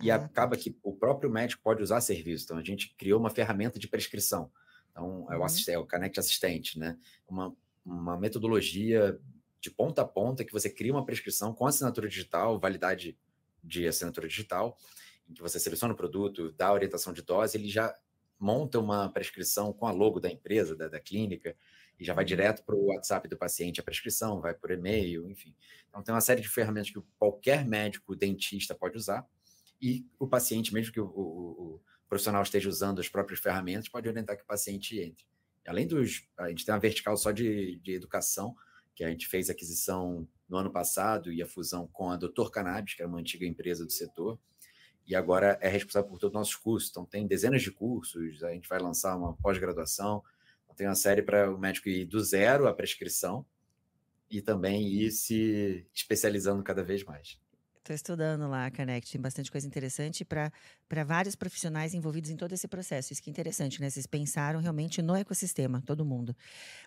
E 0.01 0.11
ah, 0.11 0.17
acaba 0.17 0.57
que 0.57 0.77
o 0.83 0.93
próprio 0.93 1.31
médico 1.31 1.63
pode 1.63 1.83
usar 1.83 2.01
serviço. 2.01 2.45
Então, 2.45 2.57
a 2.57 2.65
gente 2.65 2.95
criou 2.97 3.21
uma 3.21 3.31
ferramenta 3.31 3.79
de 3.79 3.87
prescrição. 3.87 4.51
Então, 4.91 5.27
é 5.31 5.37
o, 5.37 5.39
uhum. 5.39 5.45
assistente, 5.45 5.75
é 5.75 5.79
o 5.79 5.87
Canet 5.87 6.19
Assistente, 6.19 6.79
né? 6.79 6.99
Uma, 7.29 7.55
uma 7.85 8.19
metodologia 8.19 9.19
de 9.61 9.71
ponta 9.71 10.03
a 10.03 10.05
ponta 10.05 10.45
que 10.45 10.53
você 10.53 10.69
cria 10.69 10.93
uma 10.93 11.05
prescrição 11.05 11.55
com 11.55 11.67
assinatura 11.67 12.09
digital, 12.09 12.59
validade 12.59 13.17
de 13.63 13.87
assinatura 13.87 14.27
digital, 14.27 14.77
em 15.33 15.35
que 15.35 15.43
você 15.43 15.59
seleciona 15.59 15.95
o 15.95 15.97
produto, 15.97 16.53
dá 16.53 16.69
a 16.69 16.73
orientação 16.73 17.13
de 17.13 17.23
dose, 17.23 17.57
ele 17.57 17.69
já 17.69 17.95
monta 18.39 18.79
uma 18.79 19.09
prescrição 19.09 19.73
com 19.73 19.87
a 19.87 19.91
logo 19.91 20.21
da 20.21 20.31
empresa, 20.31 20.77
da, 20.77 20.89
da 20.89 21.01
clínica, 21.01 21.57
e 21.99 22.05
já 22.05 22.15
vai 22.15 22.25
uhum. 22.25 22.29
direto 22.29 22.65
para 22.65 22.75
o 22.75 22.87
WhatsApp 22.87 23.29
do 23.29 23.37
paciente 23.37 23.81
a 23.81 23.83
prescrição, 23.83 24.41
vai 24.41 24.55
por 24.55 24.71
e-mail, 24.71 25.29
enfim. 25.29 25.55
Então 25.89 26.03
tem 26.03 26.15
uma 26.15 26.21
série 26.21 26.41
de 26.41 26.49
ferramentas 26.49 26.91
que 26.91 27.01
qualquer 27.19 27.67
médico 27.67 28.15
dentista 28.15 28.75
pode 28.75 28.97
usar, 28.97 29.27
e 29.81 30.07
o 30.19 30.29
paciente, 30.29 30.73
mesmo 30.73 30.93
que 30.93 31.01
o, 31.01 31.07
o, 31.07 31.11
o 31.11 31.81
profissional 32.09 32.43
esteja 32.43 32.69
usando 32.69 33.01
as 33.01 33.09
próprias 33.09 33.41
ferramentas, 33.41 33.89
pode 33.89 34.09
orientar 34.09 34.37
que 34.37 34.43
o 34.43 34.47
paciente 34.47 35.01
entre. 35.01 35.25
Além 35.67 35.87
dos. 35.87 36.29
A 36.37 36.49
gente 36.49 36.65
tem 36.65 36.75
uma 36.75 36.81
vertical 36.81 37.17
só 37.17 37.31
de, 37.31 37.77
de 37.77 37.93
educação, 37.93 38.55
que 38.95 39.05
a 39.05 39.09
gente 39.09 39.27
fez 39.27 39.49
aquisição 39.49 40.29
no 40.49 40.57
ano 40.57 40.71
passado 40.71 41.33
e 41.33 41.43
a 41.43 41.47
fusão 41.47 41.87
com 41.87 42.11
a 42.11 42.17
Doutor 42.17 42.51
Cannabis, 42.51 42.95
que 42.95 43.03
era 43.03 43.09
uma 43.09 43.19
antiga 43.19 43.47
empresa 43.47 43.87
do 43.87 43.93
setor, 43.93 44.39
e 45.13 45.15
agora 45.15 45.59
é 45.61 45.69
responsável 45.69 46.09
por 46.09 46.19
todos 46.19 46.35
os 46.35 46.39
nossos 46.39 46.57
cursos. 46.57 46.91
Então, 46.91 47.05
tem 47.05 47.27
dezenas 47.27 47.63
de 47.63 47.71
cursos, 47.71 48.43
a 48.43 48.51
gente 48.53 48.69
vai 48.69 48.79
lançar 48.79 49.17
uma 49.17 49.35
pós-graduação, 49.37 50.23
então, 50.65 50.75
tem 50.75 50.87
uma 50.87 50.95
série 50.95 51.23
para 51.23 51.55
o 51.55 51.59
médico 51.59 51.89
ir 51.89 52.07
do 52.07 52.19
zero 52.25 52.67
à 52.67 52.73
prescrição 52.73 53.45
e 54.31 54.41
também 54.41 54.89
ir 54.89 55.11
se 55.11 55.87
especializando 55.95 56.63
cada 56.63 56.83
vez 56.83 57.05
mais. 57.05 57.39
Estou 57.83 57.97
estudando 57.97 58.49
lá 58.49 58.67
a 58.67 58.71
Connect, 58.71 59.11
tem 59.11 59.21
bastante 59.21 59.51
coisa 59.51 59.67
interessante 59.67 60.25
para 60.25 60.53
vários 61.05 61.35
profissionais 61.35 61.93
envolvidos 61.93 62.31
em 62.31 62.37
todo 62.37 62.53
esse 62.53 62.69
processo. 62.69 63.13
Isso 63.13 63.21
que 63.21 63.29
é 63.29 63.33
interessante, 63.33 63.81
né? 63.81 63.91
Vocês 63.91 64.07
pensaram 64.07 64.61
realmente 64.61 65.03
no 65.03 65.17
ecossistema, 65.17 65.83
todo 65.85 66.05
mundo. 66.05 66.35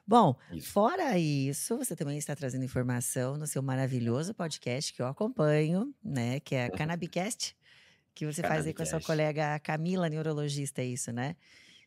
Bom, 0.08 0.36
isso. 0.54 0.72
fora 0.72 1.18
isso, 1.20 1.78
você 1.78 1.98
também 1.98 2.18
está 2.18 2.34
trazendo 2.34 2.64
informação 2.64 3.36
no 3.36 3.46
seu 3.46 3.62
maravilhoso 3.62 4.34
podcast 4.34 4.94
que 4.94 5.02
eu 5.02 5.08
acompanho, 5.08 5.94
né? 6.02 6.40
Que 6.40 6.56
é 6.56 6.66
a 6.66 6.70
Cannabicast, 6.72 7.58
que 8.16 8.26
você 8.26 8.42
faz 8.42 8.66
aí 8.66 8.74
com 8.74 8.82
a 8.82 8.86
sua 8.86 9.02
colega 9.02 9.60
Camila, 9.60 10.10
neurologista, 10.10 10.82
é 10.82 10.86
isso, 10.86 11.12
né? 11.12 11.36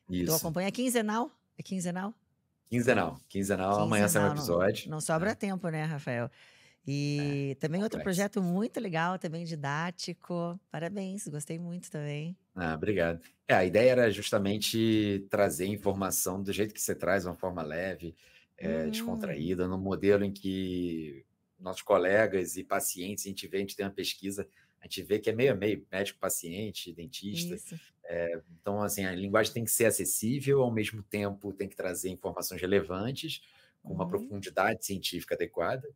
Isso. 0.08 0.26
Tu 0.26 0.35
acompanha 0.35 0.70
quinzenal? 0.70 1.30
É 1.56 1.62
quinzenal? 1.62 2.14
Quinzenal. 2.68 3.18
Quinzenal, 3.28 3.70
quinzenal 3.70 3.80
amanhã 3.80 4.06
sai 4.06 4.28
um 4.28 4.32
episódio. 4.32 4.85
Não, 4.88 4.97
não 4.97 5.00
sobra 5.00 5.30
é. 5.30 5.35
tempo, 5.35 5.68
né, 5.70 5.85
Rafael? 5.85 6.30
E 6.87 7.52
é, 7.52 7.54
também 7.56 7.82
outro 7.82 8.00
projeto 8.02 8.42
muito 8.42 8.78
legal, 8.78 9.18
também 9.18 9.44
didático. 9.44 10.58
Parabéns, 10.70 11.26
gostei 11.28 11.58
muito 11.58 11.90
também. 11.90 12.37
Ah, 12.54 12.75
obrigado. 12.75 13.20
É, 13.47 13.54
a 13.54 13.64
ideia 13.64 13.90
era 13.90 14.11
justamente 14.11 15.26
trazer 15.30 15.66
informação 15.66 16.42
do 16.42 16.52
jeito 16.52 16.75
que 16.75 16.80
você 16.80 16.94
traz, 16.94 17.25
uma 17.25 17.35
forma 17.35 17.62
leve, 17.62 18.14
é, 18.56 18.85
uhum. 18.85 18.90
descontraída, 18.90 19.66
num 19.66 19.78
modelo 19.78 20.25
em 20.25 20.32
que 20.32 21.25
nossos 21.58 21.82
colegas 21.82 22.56
e 22.56 22.64
pacientes, 22.64 23.25
a 23.25 23.28
gente 23.28 23.47
vê, 23.47 23.58
a 23.58 23.61
gente 23.61 23.76
tem 23.76 23.85
uma 23.85 23.92
pesquisa, 23.92 24.47
a 24.80 24.85
gente 24.87 25.02
vê 25.02 25.18
que 25.18 25.30
é 25.30 25.32
meio 25.32 25.52
a 25.52 25.54
meio, 25.54 25.87
médico, 25.90 26.18
paciente, 26.18 26.92
dentista. 26.92 27.56
É, 28.04 28.40
então, 28.61 28.82
assim, 28.82 29.04
a 29.04 29.12
linguagem 29.12 29.52
tem 29.52 29.64
que 29.64 29.70
ser 29.70 29.87
acessível, 29.87 30.62
ao 30.62 30.70
mesmo 30.70 31.02
tempo 31.02 31.52
tem 31.52 31.68
que 31.68 31.76
trazer 31.76 32.08
informações 32.11 32.61
relevantes, 32.61 33.42
com 33.82 33.92
uma 33.92 34.04
uhum. 34.04 34.11
profundidade 34.11 34.85
científica 34.85 35.35
adequada 35.35 35.88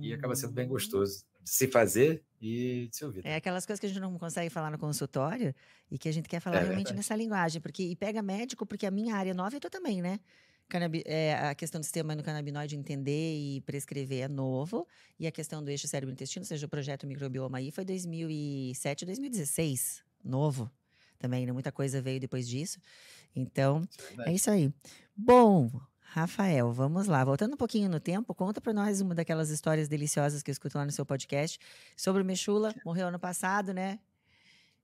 e 0.00 0.12
acaba 0.12 0.34
sendo 0.34 0.52
bem 0.52 0.66
hum. 0.66 0.70
gostoso 0.70 1.24
de 1.42 1.50
se 1.50 1.66
fazer 1.66 2.22
e 2.40 2.88
de 2.90 2.96
se 2.96 3.04
ouvir. 3.04 3.24
É 3.24 3.36
aquelas 3.36 3.66
coisas 3.66 3.80
que 3.80 3.86
a 3.86 3.88
gente 3.88 4.00
não 4.00 4.16
consegue 4.18 4.50
falar 4.50 4.70
no 4.70 4.78
consultório 4.78 5.54
e 5.90 5.98
que 5.98 6.08
a 6.08 6.12
gente 6.12 6.28
quer 6.28 6.40
falar 6.40 6.56
é 6.56 6.60
realmente 6.60 6.76
verdade. 6.78 6.96
nessa 6.96 7.16
linguagem, 7.16 7.60
porque 7.60 7.82
e 7.82 7.96
pega 7.96 8.22
médico, 8.22 8.66
porque 8.66 8.86
a 8.86 8.90
minha 8.90 9.16
área 9.16 9.34
nova 9.34 9.56
eu 9.56 9.60
tô 9.60 9.70
também, 9.70 10.00
né? 10.00 10.20
Canabi, 10.68 11.02
é, 11.06 11.34
a 11.34 11.54
questão 11.54 11.80
do 11.80 11.84
sistema 11.84 12.12
endocannabinoide 12.12 12.76
entender 12.76 13.36
e 13.36 13.60
prescrever 13.62 14.24
é 14.24 14.28
novo, 14.28 14.86
e 15.18 15.26
a 15.26 15.32
questão 15.32 15.64
do 15.64 15.70
eixo 15.70 15.88
cérebro-intestino, 15.88 16.44
seja 16.44 16.66
o 16.66 16.68
projeto 16.68 17.06
microbioma 17.06 17.58
aí, 17.58 17.70
foi 17.70 17.84
2007, 17.84 19.06
2016, 19.06 20.02
novo 20.22 20.70
também, 21.18 21.46
né? 21.46 21.52
Muita 21.52 21.72
coisa 21.72 22.00
veio 22.00 22.20
depois 22.20 22.48
disso. 22.48 22.78
Então, 23.34 23.86
é, 24.18 24.30
é 24.30 24.34
isso 24.34 24.50
aí. 24.50 24.72
Bom, 25.16 25.70
Rafael, 26.00 26.72
vamos 26.72 27.06
lá. 27.06 27.24
Voltando 27.24 27.54
um 27.54 27.56
pouquinho 27.56 27.88
no 27.88 28.00
tempo, 28.00 28.34
conta 28.34 28.60
para 28.60 28.72
nós 28.72 29.00
uma 29.00 29.14
daquelas 29.14 29.50
histórias 29.50 29.88
deliciosas 29.88 30.42
que 30.42 30.50
eu 30.50 30.52
escuto 30.52 30.78
lá 30.78 30.84
no 30.84 30.92
seu 30.92 31.04
podcast 31.04 31.58
sobre 31.96 32.22
o 32.22 32.24
Mechula. 32.24 32.74
Morreu 32.84 33.08
ano 33.08 33.18
passado, 33.18 33.74
né? 33.74 33.98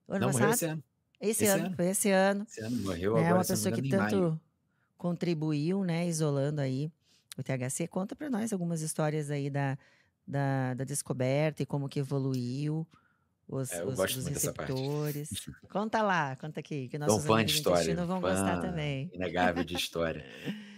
Ano 0.08 0.26
Não, 0.26 0.32
passado? 0.32 0.52
esse 0.52 0.64
ano. 0.66 0.84
Esse, 1.20 1.44
esse 1.44 1.46
ano, 1.46 1.66
ano, 1.66 1.76
foi 1.76 1.86
esse 1.86 2.10
ano. 2.10 2.46
Esse 2.48 2.60
ano 2.60 2.76
morreu 2.82 3.16
é 3.16 3.20
agora. 3.20 3.34
É 3.34 3.38
uma 3.38 3.44
pessoa 3.44 3.74
que 3.74 3.88
tanto 3.88 4.40
contribuiu, 4.96 5.84
né, 5.84 6.06
isolando 6.06 6.60
aí 6.60 6.90
o 7.36 7.42
THC. 7.42 7.86
Conta 7.88 8.14
para 8.14 8.30
nós 8.30 8.52
algumas 8.52 8.80
histórias 8.80 9.30
aí 9.30 9.50
da, 9.50 9.76
da, 10.26 10.74
da 10.74 10.84
descoberta 10.84 11.62
e 11.62 11.66
como 11.66 11.88
que 11.88 12.00
evoluiu 12.00 12.86
os, 13.48 13.70
é, 13.72 13.84
os, 13.84 13.98
os 13.98 14.26
receptores. 14.26 15.30
Conta 15.70 16.02
lá, 16.02 16.36
conta 16.36 16.60
aqui, 16.60 16.88
que 16.88 16.98
nossos 16.98 17.24
fã 17.24 17.44
de 17.44 17.52
história, 17.52 17.94
vão 18.06 18.20
fã 18.20 18.30
gostar 18.30 18.60
também. 18.60 19.10
Inegável 19.12 19.64
de 19.64 19.74
história. 19.74 20.24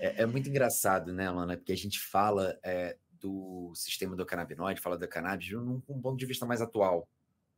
é, 0.00 0.22
é, 0.22 0.26
muito 0.26 0.48
engraçado, 0.48 1.12
né, 1.12 1.30
Lana? 1.30 1.56
Porque 1.56 1.72
a 1.72 1.76
gente 1.76 2.00
fala 2.00 2.58
é, 2.64 2.96
do 3.20 3.72
sistema 3.74 4.16
do 4.16 4.26
canabinoide, 4.26 4.80
fala 4.80 4.98
da 4.98 5.06
cannabis 5.06 5.50
num, 5.52 5.82
um 5.88 6.00
ponto 6.00 6.16
de 6.16 6.26
vista 6.26 6.44
mais 6.44 6.60
atual. 6.60 7.08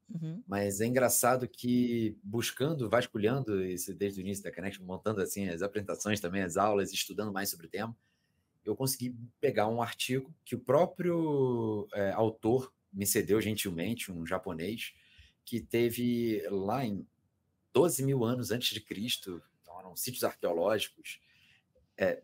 Uhum. 0.08 0.42
Mas 0.46 0.80
é 0.80 0.86
engraçado 0.86 1.46
que 1.46 2.16
buscando, 2.22 2.88
vasculhando 2.88 3.62
isso 3.64 3.94
desde 3.94 4.20
o 4.20 4.22
início 4.22 4.42
da 4.42 4.52
Connect, 4.52 4.82
montando 4.82 5.20
assim 5.20 5.48
as 5.48 5.62
apresentações 5.62 6.20
também, 6.20 6.42
as 6.42 6.56
aulas, 6.56 6.92
estudando 6.92 7.32
mais 7.32 7.50
sobre 7.50 7.66
o 7.66 7.70
tema, 7.70 7.96
eu 8.64 8.74
consegui 8.74 9.14
pegar 9.40 9.68
um 9.68 9.82
artigo 9.82 10.34
que 10.44 10.54
o 10.54 10.60
próprio 10.60 11.86
é, 11.92 12.12
autor 12.12 12.72
me 12.92 13.06
cedeu 13.06 13.40
gentilmente, 13.40 14.10
um 14.10 14.26
japonês, 14.26 14.94
que 15.44 15.60
teve 15.60 16.42
lá 16.50 16.84
em 16.84 17.06
12 17.72 18.02
mil 18.02 18.24
anos 18.24 18.50
antes 18.50 18.70
de 18.70 18.80
Cristo, 18.80 19.42
então 19.62 19.78
eram 19.78 19.94
sítios 19.96 20.24
arqueológicos, 20.24 21.20
é, 21.96 22.22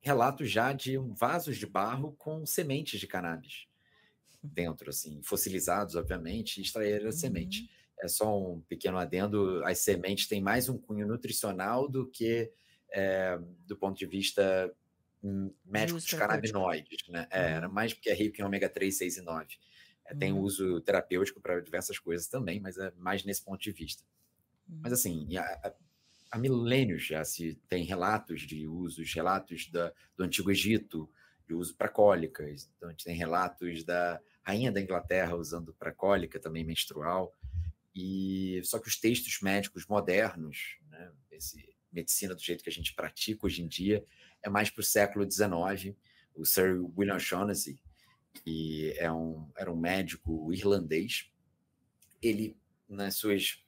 relatos 0.00 0.50
já 0.50 0.72
de 0.72 0.96
vasos 0.96 1.56
de 1.56 1.66
barro 1.66 2.12
com 2.12 2.46
sementes 2.46 2.98
de 2.98 3.06
cannabis 3.06 3.69
dentro, 4.42 4.90
assim, 4.90 5.20
fossilizados, 5.22 5.96
obviamente, 5.96 6.58
e 6.58 6.62
extraíram 6.62 7.04
a 7.04 7.06
uhum. 7.06 7.12
semente. 7.12 7.70
É 8.00 8.08
só 8.08 8.38
um 8.38 8.60
pequeno 8.62 8.98
adendo, 8.98 9.62
as 9.64 9.78
sementes 9.78 10.26
têm 10.26 10.40
mais 10.40 10.68
um 10.68 10.78
cunho 10.78 11.06
nutricional 11.06 11.86
do 11.86 12.06
que 12.06 12.50
é, 12.92 13.38
do 13.66 13.76
ponto 13.76 13.98
de 13.98 14.06
vista 14.06 14.72
hum, 15.22 15.52
médico 15.64 15.98
dos 15.98 16.10
canabinoides, 16.10 17.06
né? 17.08 17.26
É, 17.30 17.52
era 17.52 17.68
uhum. 17.68 17.74
mais 17.74 17.92
porque 17.92 18.10
é 18.10 18.14
rico 18.14 18.40
em 18.40 18.44
ômega 18.44 18.68
3, 18.68 18.96
6 18.96 19.16
e 19.18 19.20
9. 19.22 19.46
É, 20.06 20.14
tem 20.14 20.32
uhum. 20.32 20.40
uso 20.40 20.80
terapêutico 20.80 21.40
para 21.40 21.60
diversas 21.60 21.98
coisas 21.98 22.26
também, 22.26 22.58
mas 22.58 22.78
é 22.78 22.92
mais 22.96 23.24
nesse 23.24 23.44
ponto 23.44 23.60
de 23.60 23.70
vista. 23.70 24.02
Uhum. 24.68 24.80
Mas 24.82 24.92
assim, 24.92 25.36
há, 25.36 25.74
há, 26.30 26.38
milênios 26.38 27.04
já 27.04 27.22
se 27.24 27.54
tem 27.68 27.84
relatos 27.84 28.42
de 28.42 28.66
usos, 28.66 29.12
relatos 29.12 29.70
da, 29.70 29.92
do 30.16 30.24
Antigo 30.24 30.50
Egito, 30.50 31.08
de 31.46 31.54
uso 31.54 31.76
para 31.76 31.88
cólicas. 31.88 32.70
Então 32.76 32.88
a 32.88 32.92
gente 32.92 33.04
tem 33.04 33.16
relatos 33.16 33.84
da 33.84 34.20
rainha 34.42 34.72
da 34.72 34.80
Inglaterra 34.80 35.36
usando 35.36 35.74
para 35.74 35.92
cólica 35.92 36.38
também 36.38 36.64
menstrual. 36.64 37.36
E 37.94 38.60
só 38.64 38.78
que 38.78 38.88
os 38.88 38.98
textos 38.98 39.40
médicos 39.40 39.86
modernos, 39.86 40.78
né, 40.88 41.12
esse 41.30 41.74
medicina 41.92 42.34
do 42.34 42.40
jeito 42.40 42.62
que 42.62 42.70
a 42.70 42.72
gente 42.72 42.94
pratica 42.94 43.46
hoje 43.46 43.62
em 43.62 43.68
dia, 43.68 44.04
é 44.42 44.48
mais 44.48 44.70
para 44.70 44.80
o 44.80 44.84
século 44.84 45.30
XIX. 45.30 45.96
O 46.34 46.44
Sir 46.44 46.80
William 46.96 47.18
Shaughnessy, 47.18 47.82
que 48.32 48.94
é 48.96 49.10
um, 49.10 49.50
era 49.56 49.70
um 49.70 49.76
médico 49.76 50.52
irlandês. 50.52 51.30
Ele, 52.22 52.56
nas 52.88 53.16
suas 53.16 53.62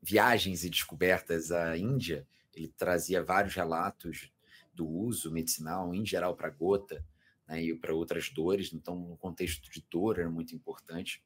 viagens 0.00 0.64
e 0.64 0.70
descobertas 0.70 1.50
à 1.50 1.76
Índia, 1.76 2.26
ele 2.54 2.68
trazia 2.68 3.22
vários 3.22 3.54
relatos 3.54 4.30
do 4.72 4.86
uso 4.86 5.30
medicinal, 5.30 5.92
em 5.92 6.06
geral 6.06 6.36
para 6.36 6.50
gota, 6.50 7.04
né, 7.48 7.62
e 7.62 7.74
para 7.74 7.94
outras 7.94 8.28
dores. 8.28 8.72
Então, 8.72 8.94
no 8.96 9.16
contexto 9.16 9.70
de 9.70 9.84
dor, 9.90 10.18
era 10.18 10.30
muito 10.30 10.54
importante. 10.54 11.22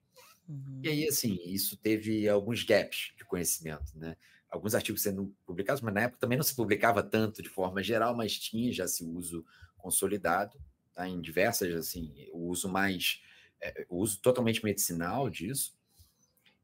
Uhum. 0.49 0.81
E 0.83 0.89
aí, 0.89 1.09
assim, 1.09 1.39
isso 1.45 1.77
teve 1.77 2.29
alguns 2.29 2.63
gaps 2.63 3.13
de 3.17 3.25
conhecimento, 3.25 3.97
né? 3.97 4.17
Alguns 4.49 4.75
artigos 4.75 5.03
sendo 5.03 5.35
publicados, 5.47 5.81
mas 5.81 5.95
na 5.95 6.03
época 6.03 6.21
também 6.21 6.37
não 6.37 6.45
se 6.45 6.55
publicava 6.55 7.03
tanto 7.03 7.43
de 7.43 7.49
forma 7.49 7.83
geral, 7.83 8.15
mas 8.15 8.39
tinha 8.39 8.71
já 8.71 8.85
esse 8.85 9.03
uso 9.03 9.45
consolidado 9.79 10.61
tá? 10.93 11.09
em 11.09 11.21
diversas, 11.21 11.75
assim, 11.75 12.29
o 12.33 12.49
uso 12.49 12.69
mais, 12.69 13.23
é, 13.61 13.87
o 13.89 13.99
uso 13.99 14.21
totalmente 14.21 14.63
medicinal 14.63 15.31
disso. 15.31 15.75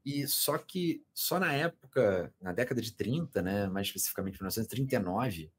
E 0.05 0.27
só 0.27 0.57
que 0.57 1.03
só 1.13 1.39
na 1.39 1.51
época, 1.51 2.33
na 2.39 2.53
década 2.53 2.81
de 2.81 2.93
30, 2.93 3.41
né, 3.41 3.67
mais 3.67 3.87
especificamente 3.87 4.35
1939, 4.35 5.51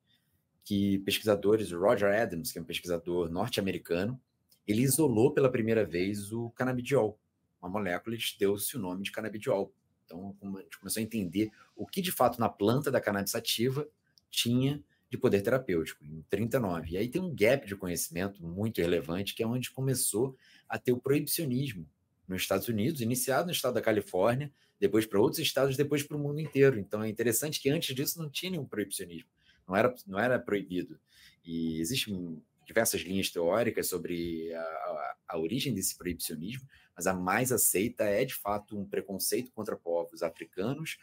que 0.64 0.98
pesquisadores, 1.00 1.72
Roger 1.72 2.12
Adams, 2.12 2.52
que 2.52 2.58
é 2.58 2.62
um 2.62 2.64
pesquisador 2.64 3.30
norte-americano, 3.30 4.20
ele 4.66 4.82
isolou 4.82 5.32
pela 5.32 5.50
primeira 5.50 5.84
vez 5.84 6.32
o 6.32 6.50
canabidiol, 6.50 7.18
uma 7.60 7.70
molécula, 7.70 8.16
e 8.16 8.18
deu-se 8.38 8.76
o 8.76 8.80
nome 8.80 9.02
de 9.02 9.10
canabidiol. 9.10 9.72
Então, 10.04 10.36
a 10.42 10.60
gente 10.62 10.78
começou 10.78 11.00
a 11.00 11.04
entender 11.04 11.50
o 11.76 11.86
que 11.86 12.00
de 12.02 12.10
fato 12.10 12.40
na 12.40 12.48
planta 12.48 12.90
da 12.90 13.00
cannabis 13.00 13.30
sativa 13.30 13.88
tinha 14.28 14.82
de 15.10 15.18
poder 15.18 15.42
terapêutico, 15.42 16.04
em 16.04 16.22
39. 16.30 16.92
E 16.92 16.96
aí 16.96 17.08
tem 17.08 17.20
um 17.20 17.34
gap 17.34 17.66
de 17.66 17.74
conhecimento 17.74 18.42
muito 18.42 18.80
relevante, 18.80 19.34
que 19.34 19.42
é 19.42 19.46
onde 19.46 19.70
começou 19.70 20.36
a 20.68 20.78
ter 20.78 20.92
o 20.92 20.98
proibicionismo 20.98 21.86
nos 22.28 22.42
Estados 22.42 22.68
Unidos, 22.68 23.00
iniciado 23.00 23.46
no 23.46 23.52
estado 23.52 23.74
da 23.74 23.80
Califórnia, 23.82 24.52
depois 24.78 25.04
para 25.04 25.20
outros 25.20 25.40
estados, 25.40 25.76
depois 25.76 26.04
para 26.04 26.16
o 26.16 26.20
mundo 26.20 26.40
inteiro. 26.40 26.78
Então 26.78 27.02
é 27.02 27.08
interessante 27.08 27.60
que 27.60 27.68
antes 27.68 27.94
disso 27.94 28.22
não 28.22 28.30
tinha 28.30 28.52
nenhum 28.52 28.64
proibicionismo, 28.64 29.28
não 29.70 29.76
era, 29.76 29.94
não 30.06 30.18
era 30.18 30.38
proibido. 30.38 30.98
E 31.44 31.80
existem 31.80 32.42
diversas 32.66 33.00
linhas 33.00 33.30
teóricas 33.30 33.88
sobre 33.88 34.52
a, 34.54 34.60
a, 34.60 35.16
a 35.28 35.38
origem 35.38 35.72
desse 35.72 35.96
proibicionismo, 35.96 36.68
mas 36.94 37.06
a 37.06 37.14
mais 37.14 37.52
aceita 37.52 38.04
é 38.04 38.24
de 38.24 38.34
fato 38.34 38.78
um 38.78 38.84
preconceito 38.84 39.50
contra 39.52 39.76
povos 39.76 40.22
africanos 40.22 40.98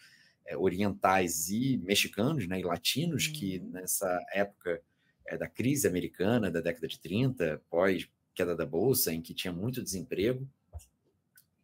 é, 0.45 0.55
orientais 0.55 1.50
e 1.50 1.77
mexicanos, 1.77 2.47
né, 2.47 2.59
e 2.59 2.63
latinos, 2.63 3.27
uhum. 3.27 3.33
que 3.33 3.59
nessa 3.59 4.19
época 4.33 4.81
é, 5.25 5.38
da 5.38 5.47
crise 5.47 5.88
americana, 5.88 6.51
da 6.51 6.62
década 6.62 6.88
de 6.88 7.00
30, 7.00 7.62
pós 7.69 8.09
queda 8.33 8.55
da 8.55 8.65
bolsa, 8.65 9.12
em 9.12 9.21
que 9.21 9.33
tinha 9.33 9.51
muito 9.51 9.83
desemprego, 9.83 10.47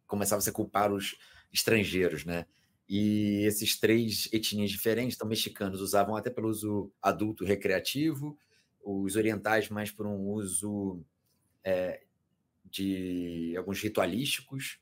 começava 0.06 0.40
-se 0.42 0.50
a 0.50 0.52
culpar 0.52 0.92
os 0.92 1.16
estrangeiros, 1.52 2.24
né? 2.24 2.46
E 2.88 3.44
esses 3.46 3.78
três 3.78 4.28
etnias 4.32 4.70
diferentes, 4.70 5.16
então 5.16 5.26
mexicanos 5.26 5.80
usavam 5.80 6.16
até 6.16 6.28
pelo 6.30 6.48
uso 6.48 6.92
adulto 7.00 7.44
recreativo, 7.44 8.38
os 8.84 9.16
orientais 9.16 9.68
mais 9.70 9.90
por 9.90 10.06
um 10.06 10.28
uso 10.30 11.00
é, 11.64 12.02
de 12.64 13.54
alguns 13.56 13.80
ritualísticos, 13.80 14.78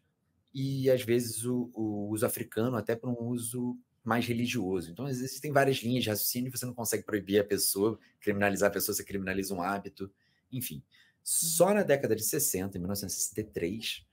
e 0.52 0.90
às 0.90 1.02
vezes 1.02 1.44
o, 1.44 1.70
o, 1.72 2.08
uso 2.10 2.26
africano 2.26 2.76
até 2.76 2.94
por 2.94 3.08
um 3.08 3.28
uso 3.28 3.78
mais 4.04 4.26
religioso. 4.26 4.90
Então 4.90 5.08
existem 5.08 5.52
várias 5.52 5.78
linhas 5.78 6.04
de 6.04 6.10
raciocínio, 6.10 6.50
você 6.50 6.66
não 6.66 6.74
consegue 6.74 7.04
proibir 7.04 7.40
a 7.40 7.44
pessoa, 7.44 7.98
criminalizar 8.20 8.68
a 8.68 8.72
pessoa, 8.72 8.94
você 8.94 9.04
criminaliza 9.04 9.54
um 9.54 9.62
hábito, 9.62 10.10
enfim. 10.50 10.82
Só 11.22 11.68
uhum. 11.68 11.74
na 11.74 11.82
década 11.82 12.16
de 12.16 12.24
60, 12.24 12.76
em 12.76 12.80
1963, 12.80 14.04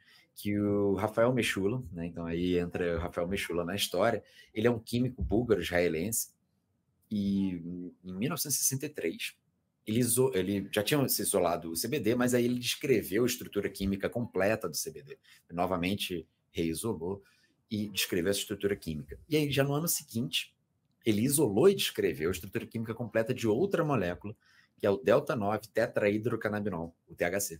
que 0.41 0.58
o 0.58 0.93
Rafael 0.93 1.34
Mechula, 1.34 1.84
né, 1.91 2.05
então 2.05 2.25
aí 2.25 2.58
entra 2.58 2.96
o 2.96 3.00
Rafael 3.00 3.27
Mechula 3.27 3.65
na 3.65 3.75
história, 3.75 4.24
ele 4.53 4.67
é 4.67 4.72
um 4.72 4.79
químico 4.79 5.22
búlgaro 5.22 5.62
israelense, 5.62 6.29
e 7.12 7.91
em 8.03 8.13
1963 8.13 9.36
ele, 9.86 10.01
ele, 10.34 10.69
já 10.72 10.81
tinha 10.81 11.08
se 11.10 11.22
isolado 11.22 11.72
o 11.72 11.74
CBD, 11.74 12.15
mas 12.15 12.34
aí 12.34 12.46
ele 12.46 12.60
descreveu 12.60 13.24
a 13.24 13.27
estrutura 13.27 13.69
química 13.69 14.08
completa 14.08 14.69
do 14.69 14.77
CBD. 14.77 15.17
Novamente 15.51 16.27
reisolou 16.51 17.24
e 17.69 17.89
descreveu 17.89 18.29
essa 18.29 18.39
estrutura 18.39 18.75
química. 18.75 19.19
E 19.27 19.36
aí, 19.36 19.51
já 19.51 19.63
no 19.63 19.74
ano 19.74 19.88
seguinte, 19.88 20.55
ele 21.05 21.22
isolou 21.22 21.67
e 21.67 21.75
descreveu 21.75 22.29
a 22.29 22.31
estrutura 22.31 22.65
química 22.67 22.93
completa 22.93 23.34
de 23.34 23.48
outra 23.48 23.84
molécula, 23.84 24.36
que 24.77 24.86
é 24.86 24.89
o 24.89 24.98
delta 24.98 25.36
9 25.36 25.67
tetrahidrocannabinol, 25.74 26.96
o 27.08 27.15
THC. 27.15 27.60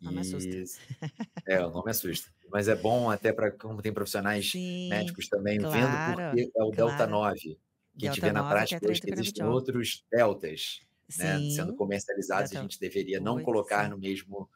Não 0.00 0.12
me 0.12 0.20
assusta. 0.20 0.50
É, 1.46 1.64
o 1.64 1.70
nome 1.70 1.90
assusta. 1.90 2.30
Mas 2.50 2.68
é 2.68 2.76
bom 2.76 3.10
até 3.10 3.32
para, 3.32 3.50
como 3.50 3.82
tem 3.82 3.92
profissionais 3.92 4.50
Sim, 4.50 4.88
médicos 4.88 5.28
também 5.28 5.58
claro, 5.58 5.72
vendo, 5.72 6.14
porque 6.14 6.50
é 6.56 6.62
o 6.62 6.70
claro. 6.70 6.90
Delta 6.90 7.06
9. 7.06 7.40
Que 7.40 7.48
delta 7.48 7.58
a 7.96 8.14
gente 8.14 8.20
vê 8.20 8.32
na 8.32 8.48
prática 8.48 8.88
hoje 8.88 9.00
que 9.00 9.12
existem 9.12 9.44
outros 9.44 10.04
deltas 10.10 10.80
né, 11.18 11.50
sendo 11.50 11.74
comercializados, 11.74 12.50
delta 12.50 12.60
a 12.60 12.68
gente 12.68 12.78
deveria 12.78 13.18
não 13.20 13.36
8, 13.36 13.44
colocar 13.44 13.84
sim. 13.84 13.90
no 13.90 13.98
mesmo 13.98 14.48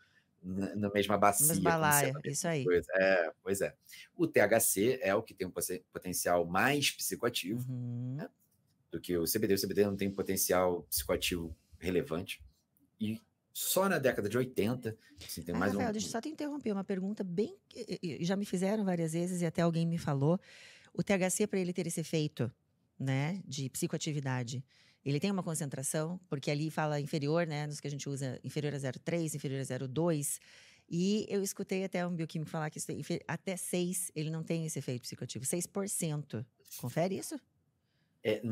na 0.45 0.91
mesma 0.91 1.17
bacia. 1.17 1.59
Balaia, 1.61 2.13
isso 2.25 2.47
aí. 2.47 2.67
É, 2.97 3.33
pois 3.43 3.63
é. 3.63 3.75
O 4.15 4.27
THC 4.27 4.99
é 5.01 5.15
o 5.15 5.23
que 5.23 5.33
tem 5.33 5.47
um 5.47 5.53
potencial 5.91 6.45
mais 6.45 6.91
psicoativo 6.91 7.73
uhum. 7.73 8.17
né, 8.19 8.29
do 8.91 9.01
que 9.01 9.17
o 9.17 9.25
CBD. 9.25 9.55
O 9.55 9.61
CBD 9.61 9.85
não 9.85 9.97
tem 9.97 10.11
potencial 10.11 10.83
psicoativo 10.83 11.57
relevante. 11.79 12.45
E 13.01 13.21
só 13.55 13.89
na 13.89 14.01
década 14.01 14.29
de 14.29 14.37
80. 14.37 14.99
Assim, 15.25 15.43
tem 15.43 15.55
ah, 15.55 15.59
mais 15.59 15.73
Rafael, 15.73 15.91
um... 15.91 15.93
deixa 15.93 16.09
eu 16.09 16.11
só 16.11 16.21
te 16.21 16.29
interromper. 16.29 16.73
Uma 16.73 16.83
pergunta 16.83 17.23
bem. 17.23 17.57
Já 18.21 18.35
me 18.35 18.45
fizeram 18.45 18.85
várias 18.85 19.13
vezes 19.13 19.41
e 19.41 19.47
até 19.47 19.63
alguém 19.63 19.87
me 19.87 19.97
falou. 19.97 20.41
O 20.93 21.05
THC, 21.05 21.47
para 21.47 21.61
ele 21.61 21.73
ter 21.73 21.87
esse 21.87 22.01
efeito 22.01 22.51
né, 22.99 23.41
de 23.47 23.71
psicoatividade, 23.71 24.65
ele 25.05 25.21
tem 25.21 25.31
uma 25.31 25.43
concentração, 25.43 26.19
porque 26.29 26.51
ali 26.51 26.69
fala 26.69 27.01
inferior, 27.01 27.47
né, 27.47 27.67
nos 27.67 27.79
que 27.79 27.87
a 27.87 27.91
gente 27.91 28.09
usa, 28.09 28.41
inferior 28.43 28.75
a 28.75 28.79
0,3, 28.79 29.35
inferior 29.35 29.61
a 29.61 29.65
0,2. 29.65 30.41
E 30.91 31.25
eu 31.29 31.41
escutei 31.41 31.85
até 31.85 32.05
um 32.05 32.15
bioquímico 32.15 32.51
falar 32.51 32.69
que 32.71 32.81
até 33.29 33.57
6 33.57 34.11
ele 34.17 34.31
não 34.31 34.43
tem 34.43 34.67
esse 34.67 34.81
efeito 34.81 35.03
psicoativo. 35.03 35.45
6%. 35.45 36.45
Confere 36.79 37.17
isso? 37.17 37.39
É, 38.23 38.43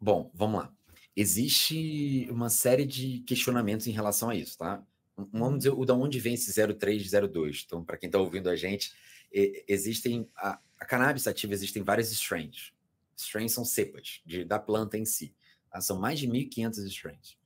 bom, 0.00 0.30
vamos 0.34 0.60
lá 0.60 0.72
existe 1.16 2.28
uma 2.30 2.50
série 2.50 2.84
de 2.84 3.20
questionamentos 3.20 3.86
em 3.86 3.90
relação 3.90 4.28
a 4.28 4.34
isso, 4.34 4.58
tá? 4.58 4.84
Vamos 5.16 5.48
uhum. 5.48 5.56
dizer 5.56 5.70
o 5.70 5.84
da 5.86 5.94
onde 5.94 6.20
vem 6.20 6.34
esse 6.34 6.52
03, 6.52 7.10
02. 7.10 7.64
Então, 7.64 7.82
para 7.82 7.96
quem 7.96 8.08
está 8.08 8.18
ouvindo 8.18 8.50
a 8.50 8.54
gente, 8.54 8.92
existem 9.32 10.28
a, 10.36 10.60
a, 10.78 10.84
cannabis 10.84 11.26
ativa 11.26 11.54
existem 11.54 11.82
várias 11.82 12.12
strains. 12.12 12.72
Strains 13.16 13.52
são 13.52 13.64
cepas 13.64 14.20
de, 14.26 14.44
da 14.44 14.58
planta 14.58 14.98
em 14.98 15.06
si. 15.06 15.34
Tá? 15.70 15.80
São 15.80 15.98
mais 15.98 16.18
de 16.18 16.28
1.500 16.28 16.84
strains. 16.86 17.38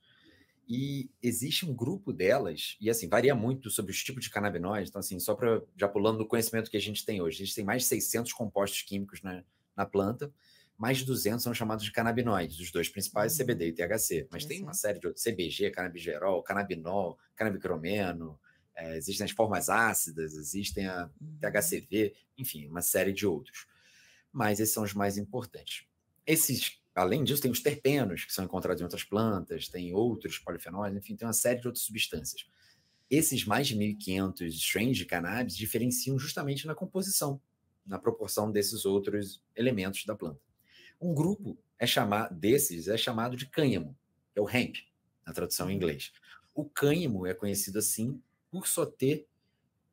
E 0.68 1.08
existe 1.22 1.64
um 1.64 1.74
grupo 1.74 2.12
delas, 2.12 2.76
e 2.80 2.90
assim, 2.90 3.08
varia 3.08 3.34
muito 3.34 3.70
sobre 3.70 3.92
os 3.92 4.02
tipos 4.02 4.24
de 4.24 4.30
canabinoides. 4.30 4.88
Então, 4.88 5.00
assim, 5.00 5.18
só 5.20 5.34
para 5.34 5.62
já 5.76 5.88
pulando 5.88 6.18
do 6.18 6.26
conhecimento 6.26 6.70
que 6.70 6.76
a 6.76 6.80
gente 6.80 7.04
tem 7.04 7.20
hoje, 7.20 7.42
a 7.42 7.46
gente 7.46 7.54
tem 7.54 7.64
mais 7.64 7.82
de 7.82 7.88
600 7.88 8.32
compostos 8.32 8.82
químicos 8.82 9.22
na, 9.22 9.44
na 9.76 9.86
planta 9.86 10.32
mais 10.80 10.96
de 10.96 11.04
200 11.04 11.42
são 11.42 11.52
chamados 11.52 11.84
de 11.84 11.92
canabinoides, 11.92 12.58
os 12.58 12.72
dois 12.72 12.88
principais, 12.88 13.38
uhum. 13.38 13.44
CBD 13.44 13.68
e 13.68 13.72
THC. 13.74 14.26
Mas 14.30 14.46
tem 14.46 14.62
uma 14.62 14.72
série 14.72 14.98
de 14.98 15.06
outros, 15.06 15.22
CBG, 15.22 15.70
canabigerol, 15.70 16.42
canabinol, 16.42 17.18
canabicromeno, 17.36 18.40
é, 18.74 18.96
existem 18.96 19.26
as 19.26 19.30
formas 19.30 19.68
ácidas, 19.68 20.32
existem 20.32 20.86
a 20.86 21.10
uhum. 21.20 21.36
THCV, 21.38 22.14
enfim, 22.38 22.66
uma 22.66 22.80
série 22.80 23.12
de 23.12 23.26
outros. 23.26 23.66
Mas 24.32 24.58
esses 24.58 24.72
são 24.72 24.82
os 24.82 24.94
mais 24.94 25.18
importantes. 25.18 25.84
Esses, 26.26 26.80
além 26.94 27.24
disso, 27.24 27.42
tem 27.42 27.50
os 27.50 27.60
terpenos, 27.60 28.24
que 28.24 28.32
são 28.32 28.46
encontrados 28.46 28.80
em 28.80 28.84
outras 28.84 29.04
plantas, 29.04 29.68
tem 29.68 29.92
outros 29.92 30.38
polifenóis, 30.38 30.96
enfim, 30.96 31.14
tem 31.14 31.28
uma 31.28 31.34
série 31.34 31.60
de 31.60 31.66
outras 31.66 31.84
substâncias. 31.84 32.46
Esses 33.10 33.44
mais 33.44 33.68
de 33.68 33.76
1.500 33.76 34.46
strains 34.54 34.96
de 34.96 35.04
cannabis 35.04 35.54
diferenciam 35.54 36.18
justamente 36.18 36.66
na 36.66 36.74
composição, 36.74 37.38
na 37.84 37.98
proporção 37.98 38.50
desses 38.50 38.86
outros 38.86 39.42
elementos 39.54 40.06
da 40.06 40.14
planta. 40.14 40.40
Um 41.00 41.14
grupo 41.14 41.56
é 41.78 41.86
chamado 41.86 42.34
desses 42.34 42.86
é 42.86 42.96
chamado 42.96 43.36
de 43.36 43.46
cânhamo, 43.46 43.96
é 44.34 44.40
o 44.40 44.48
hemp, 44.48 44.76
na 45.26 45.32
tradução 45.32 45.70
em 45.70 45.74
inglês. 45.74 46.12
O 46.54 46.64
cânhamo 46.64 47.26
é 47.26 47.32
conhecido 47.32 47.78
assim 47.78 48.20
por 48.50 48.66
só 48.66 48.84
ter 48.84 49.26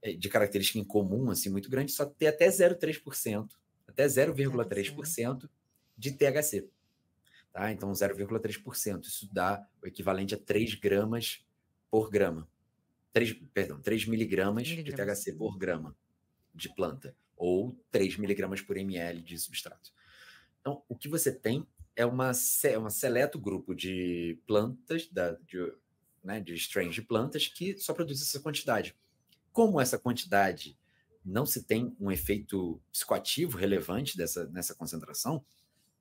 é, 0.02 0.12
de 0.12 0.28
característica 0.28 0.78
em 0.78 0.84
comum 0.84 1.32
assim 1.32 1.50
muito 1.50 1.70
grande, 1.70 1.92
só 1.92 2.06
ter 2.06 2.28
até 2.28 2.48
0,3%, 2.50 3.50
até 3.88 4.06
0,3% 4.06 5.50
de 5.98 6.12
THC. 6.12 6.68
Tá? 7.54 7.72
Então 7.72 7.92
0,3%, 7.92 9.06
isso 9.06 9.30
dá 9.32 9.66
o 9.82 9.88
equivalente 9.88 10.36
a 10.36 10.38
3 10.38 10.76
gramas 10.76 11.46
por 11.90 12.10
grama. 12.10 12.48
3, 13.14 13.34
perdão, 13.54 13.82
3 13.82 14.06
miligramas, 14.06 14.68
miligramas 14.68 15.16
de 15.16 15.32
THC 15.32 15.38
por 15.38 15.58
grama 15.58 15.96
de 16.54 16.70
planta, 16.76 17.16
ou 17.36 17.76
3 17.92 18.18
miligramas 18.18 18.62
por 18.62 18.78
ml 18.78 19.22
de 19.22 19.38
substrato. 19.40 19.92
Então, 20.68 20.84
o 20.90 20.98
que 20.98 21.08
você 21.08 21.32
tem 21.32 21.66
é 21.96 22.06
uma, 22.06 22.34
é 22.66 22.78
uma 22.78 22.90
seleto 22.90 23.40
grupo 23.40 23.74
de 23.74 24.38
plantas, 24.46 25.08
da, 25.08 25.32
de, 25.32 25.74
né, 26.22 26.42
de 26.42 26.56
strains 26.56 26.94
de 26.94 27.02
plantas, 27.02 27.48
que 27.48 27.78
só 27.78 27.94
produz 27.94 28.22
essa 28.22 28.42
quantidade. 28.42 28.94
Como 29.54 29.80
essa 29.80 29.98
quantidade 29.98 30.78
não 31.24 31.46
se 31.46 31.64
tem 31.64 31.96
um 31.98 32.12
efeito 32.12 32.82
psicoativo 32.92 33.58
relevante 33.58 34.18
dessa, 34.18 34.46
nessa 34.50 34.76
concentração, 34.76 35.42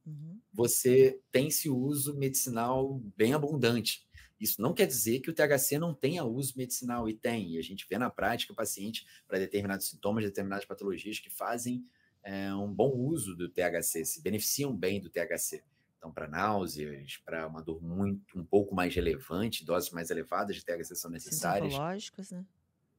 uhum. 0.05 0.41
você 0.53 1.21
tem 1.31 1.47
esse 1.47 1.71
uso 1.71 2.17
medicinal 2.17 3.01
bem 3.17 3.35
abundante. 3.35 4.05
Isso 4.41 4.61
não 4.61 4.75
quer 4.75 4.87
dizer 4.87 5.21
que 5.21 5.31
o 5.31 5.33
THC 5.33 5.79
não 5.79 5.95
tenha 5.95 6.25
uso 6.25 6.55
medicinal, 6.57 7.09
e 7.09 7.15
tem. 7.15 7.53
E 7.53 7.59
a 7.59 7.63
gente 7.63 7.87
vê 7.89 7.99
na 7.99 8.11
prática 8.11 8.53
paciente 8.53 9.07
para 9.29 9.39
determinados 9.39 9.89
sintomas, 9.89 10.25
determinadas 10.25 10.65
patologias 10.65 11.21
que 11.21 11.31
fazem 11.31 11.87
é, 12.27 12.53
um 12.53 12.75
bom 12.75 12.91
uso 12.91 13.37
do 13.37 13.49
THC, 13.49 14.05
se 14.05 14.21
beneficiam 14.21 14.77
bem 14.77 15.01
do 15.01 15.09
THC. 15.09 15.63
Então, 15.97 16.11
para 16.11 16.27
náuseas, 16.27 17.19
para 17.25 17.47
uma 17.47 17.63
dor 17.63 17.81
muito 17.81 18.37
um 18.37 18.45
pouco 18.45 18.75
mais 18.75 18.93
relevante, 18.93 19.65
doses 19.65 19.91
mais 19.91 20.11
elevadas 20.11 20.57
de 20.57 20.65
THC 20.65 20.97
são 20.97 21.09
necessárias. 21.09 21.73
oncológicos, 21.73 22.33
né? 22.33 22.45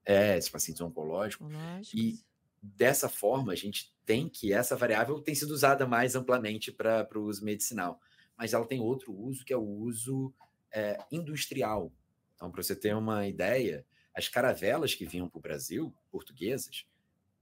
É, 0.06 0.38
esses 0.38 0.50
pacientes 0.50 0.82
oncológicos. 0.82 1.46
oncológicos. 1.46 1.94
E 1.94 2.24
dessa 2.62 3.10
forma, 3.10 3.52
a 3.52 3.56
gente 3.56 3.94
tem 4.06 4.30
que 4.30 4.54
essa 4.54 4.78
variável 4.78 5.20
tem 5.20 5.36
sido 5.36 5.52
usada 5.52 5.86
mais 5.86 6.16
amplamente 6.16 6.72
para 6.72 7.06
o 7.14 7.24
uso 7.24 7.44
medicinal. 7.44 8.00
Mas 8.38 8.54
ela 8.54 8.66
tem 8.66 8.80
outro 8.80 9.14
uso, 9.14 9.44
que 9.44 9.52
é 9.52 9.58
o 9.58 9.68
uso 9.68 10.34
é, 10.74 10.98
industrial. 11.12 11.92
Então, 12.36 12.50
para 12.50 12.64
você 12.64 12.78
ter 12.78 12.96
uma 12.96 13.28
ideia, 13.28 13.86
as 14.16 14.30
caravelas 14.30 14.96
que 14.96 15.06
vinham 15.06 15.28
para 15.28 15.38
o 15.38 15.42
Brasil, 15.42 15.94
portuguesas, 16.10 16.86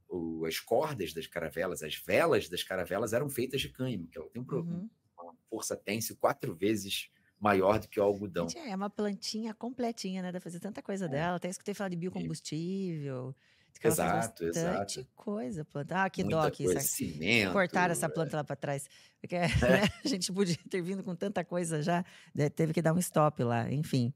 o, 0.10 0.46
as 0.46 0.60
cordas 0.60 1.13
das 1.13 1.28
caravelas, 1.28 1.84
as 1.84 1.96
velas 1.96 2.50
das 2.50 2.63
caravelas 2.63 3.13
eram 3.13 3.30
feitas 3.30 3.62
de 3.62 3.70
cânhamo, 3.70 4.08
que 4.08 4.18
ela 4.18 4.30
tem 4.30 4.41
um, 4.41 4.56
uhum. 4.56 4.89
uma 5.20 5.36
força 5.50 5.76
têncil 5.76 6.15
quatro 6.18 6.56
vezes 6.56 7.10
maior 7.39 7.80
do 7.80 7.88
que 7.88 8.00
o 8.00 8.04
algodão. 8.04 8.48
Gente, 8.50 8.70
é 8.70 8.76
uma 8.76 8.89
plantinha 8.89 9.54
completinha, 9.54 10.22
né? 10.22 10.32
Dá 10.32 10.39
fazer 10.39 10.60
tanta 10.60 10.82
coisa 10.82 11.06
é. 11.06 11.10
dela. 11.10 11.38
Até 11.38 11.50
escutei 11.50 11.74
falar 11.74 11.89
de 11.89 11.96
biocombustível. 11.96 13.36
Exato, 13.84 14.46
exato. 14.46 15.06
coisa, 15.15 15.65
planta. 15.65 16.04
Ah, 16.04 16.10
que 16.10 16.24
Muita 16.24 16.50
dó. 16.50 16.52
Coisa, 16.52 16.80
cimento, 16.80 17.52
Cortaram 17.52 17.91
essa 17.91 18.08
planta 18.08 18.36
é. 18.36 18.38
lá 18.38 18.44
para 18.44 18.56
trás. 18.56 18.88
Porque 19.20 19.36
é. 19.36 19.48
né? 19.62 19.89
a 20.04 20.08
gente 20.08 20.32
podia 20.32 20.58
ter 20.70 20.82
vindo 20.82 21.04
com 21.04 21.15
tanta 21.15 21.44
coisa 21.44 21.82
já, 21.82 22.04
né? 22.34 22.50
teve 22.50 22.74
que 22.74 22.82
dar 22.82 22.94
um 22.94 23.00
stop 23.00 23.44
lá, 23.44 23.72
enfim. 23.72 24.13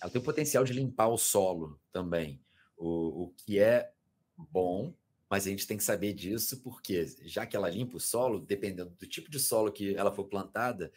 Ela 0.00 0.10
tem 0.10 0.20
o 0.20 0.24
potencial 0.24 0.64
de 0.64 0.72
limpar 0.72 1.08
o 1.08 1.18
solo 1.18 1.80
também, 1.90 2.40
o, 2.76 3.24
o 3.24 3.34
que 3.36 3.58
é 3.58 3.90
bom, 4.36 4.94
mas 5.28 5.46
a 5.46 5.50
gente 5.50 5.66
tem 5.66 5.76
que 5.76 5.84
saber 5.84 6.12
disso 6.12 6.60
porque, 6.62 7.04
já 7.22 7.44
que 7.44 7.56
ela 7.56 7.68
limpa 7.68 7.96
o 7.96 8.00
solo, 8.00 8.40
dependendo 8.40 8.90
do 8.90 9.06
tipo 9.06 9.30
de 9.30 9.40
solo 9.40 9.72
que 9.72 9.94
ela 9.96 10.12
for 10.12 10.24
plantada, 10.24 10.92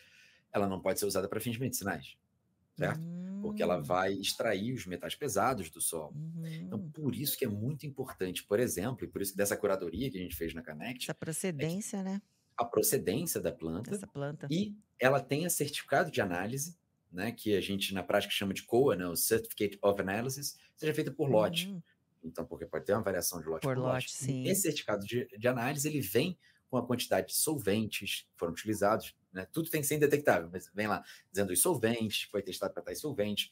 ela 0.51 0.67
não 0.67 0.79
pode 0.79 0.99
ser 0.99 1.05
usada 1.05 1.27
para 1.27 1.39
fins 1.39 1.57
medicinais. 1.57 2.15
certo? 2.77 3.01
Uhum. 3.01 3.41
Porque 3.41 3.63
ela 3.63 3.77
hum. 3.77 3.83
vai 3.83 4.13
extrair 4.13 4.73
os 4.73 4.85
metais 4.85 5.15
pesados 5.15 5.69
do 5.69 5.81
solo. 5.81 6.13
Uhum. 6.15 6.45
Então, 6.45 6.89
por 6.91 7.15
isso 7.15 7.37
que 7.37 7.45
é 7.45 7.47
muito 7.47 7.85
importante, 7.85 8.43
por 8.43 8.59
exemplo, 8.59 9.05
e 9.05 9.07
por 9.07 9.21
isso 9.21 9.31
que 9.31 9.37
dessa 9.37 9.57
curadoria 9.57 10.09
que 10.09 10.17
a 10.17 10.21
gente 10.21 10.35
fez 10.35 10.53
na 10.53 10.63
Connect. 10.63 11.05
Essa 11.05 11.13
procedência, 11.13 11.97
é 11.97 12.03
né? 12.03 12.21
A 12.57 12.65
procedência 12.65 13.39
da 13.39 13.51
planta. 13.51 13.95
Essa 13.95 14.07
planta. 14.07 14.47
E 14.51 14.75
ela 14.99 15.19
tem 15.19 15.45
a 15.45 15.49
certificado 15.49 16.11
de 16.11 16.21
análise, 16.21 16.77
né? 17.11 17.31
Que 17.31 17.55
a 17.55 17.61
gente 17.61 17.93
na 17.93 18.03
prática 18.03 18.33
chama 18.33 18.53
de 18.53 18.63
COA, 18.63 18.95
né? 18.95 19.07
O 19.07 19.15
Certificate 19.15 19.79
of 19.81 20.01
Analysis, 20.01 20.57
seja 20.75 20.93
feita 20.93 21.11
por 21.11 21.29
lote. 21.29 21.67
Uhum. 21.67 21.81
Então, 22.23 22.45
porque 22.45 22.65
pode 22.65 22.85
ter 22.85 22.93
uma 22.93 23.01
variação 23.01 23.39
de 23.41 23.47
lote 23.47 23.61
por, 23.61 23.75
por 23.75 23.81
lote. 23.81 23.93
lote. 23.93 24.11
Sim. 24.11 24.47
Esse 24.47 24.63
certificado 24.63 25.05
de, 25.05 25.25
de 25.25 25.47
análise, 25.47 25.87
ele 25.87 26.01
vem 26.01 26.37
com 26.69 26.77
a 26.77 26.85
quantidade 26.85 27.27
de 27.27 27.35
solventes 27.35 28.27
que 28.29 28.37
foram 28.37 28.53
utilizados, 28.53 29.15
né? 29.33 29.47
Tudo 29.51 29.69
tem 29.69 29.81
que 29.81 29.87
ser 29.87 29.95
indetectável, 29.95 30.49
mas 30.51 30.69
vem 30.73 30.87
lá 30.87 31.03
dizendo 31.31 31.51
os 31.51 31.61
solventes, 31.61 32.29
foi 32.29 32.41
testado 32.41 32.73
para 32.73 32.83
tais 32.83 32.99
solventes, 32.99 33.51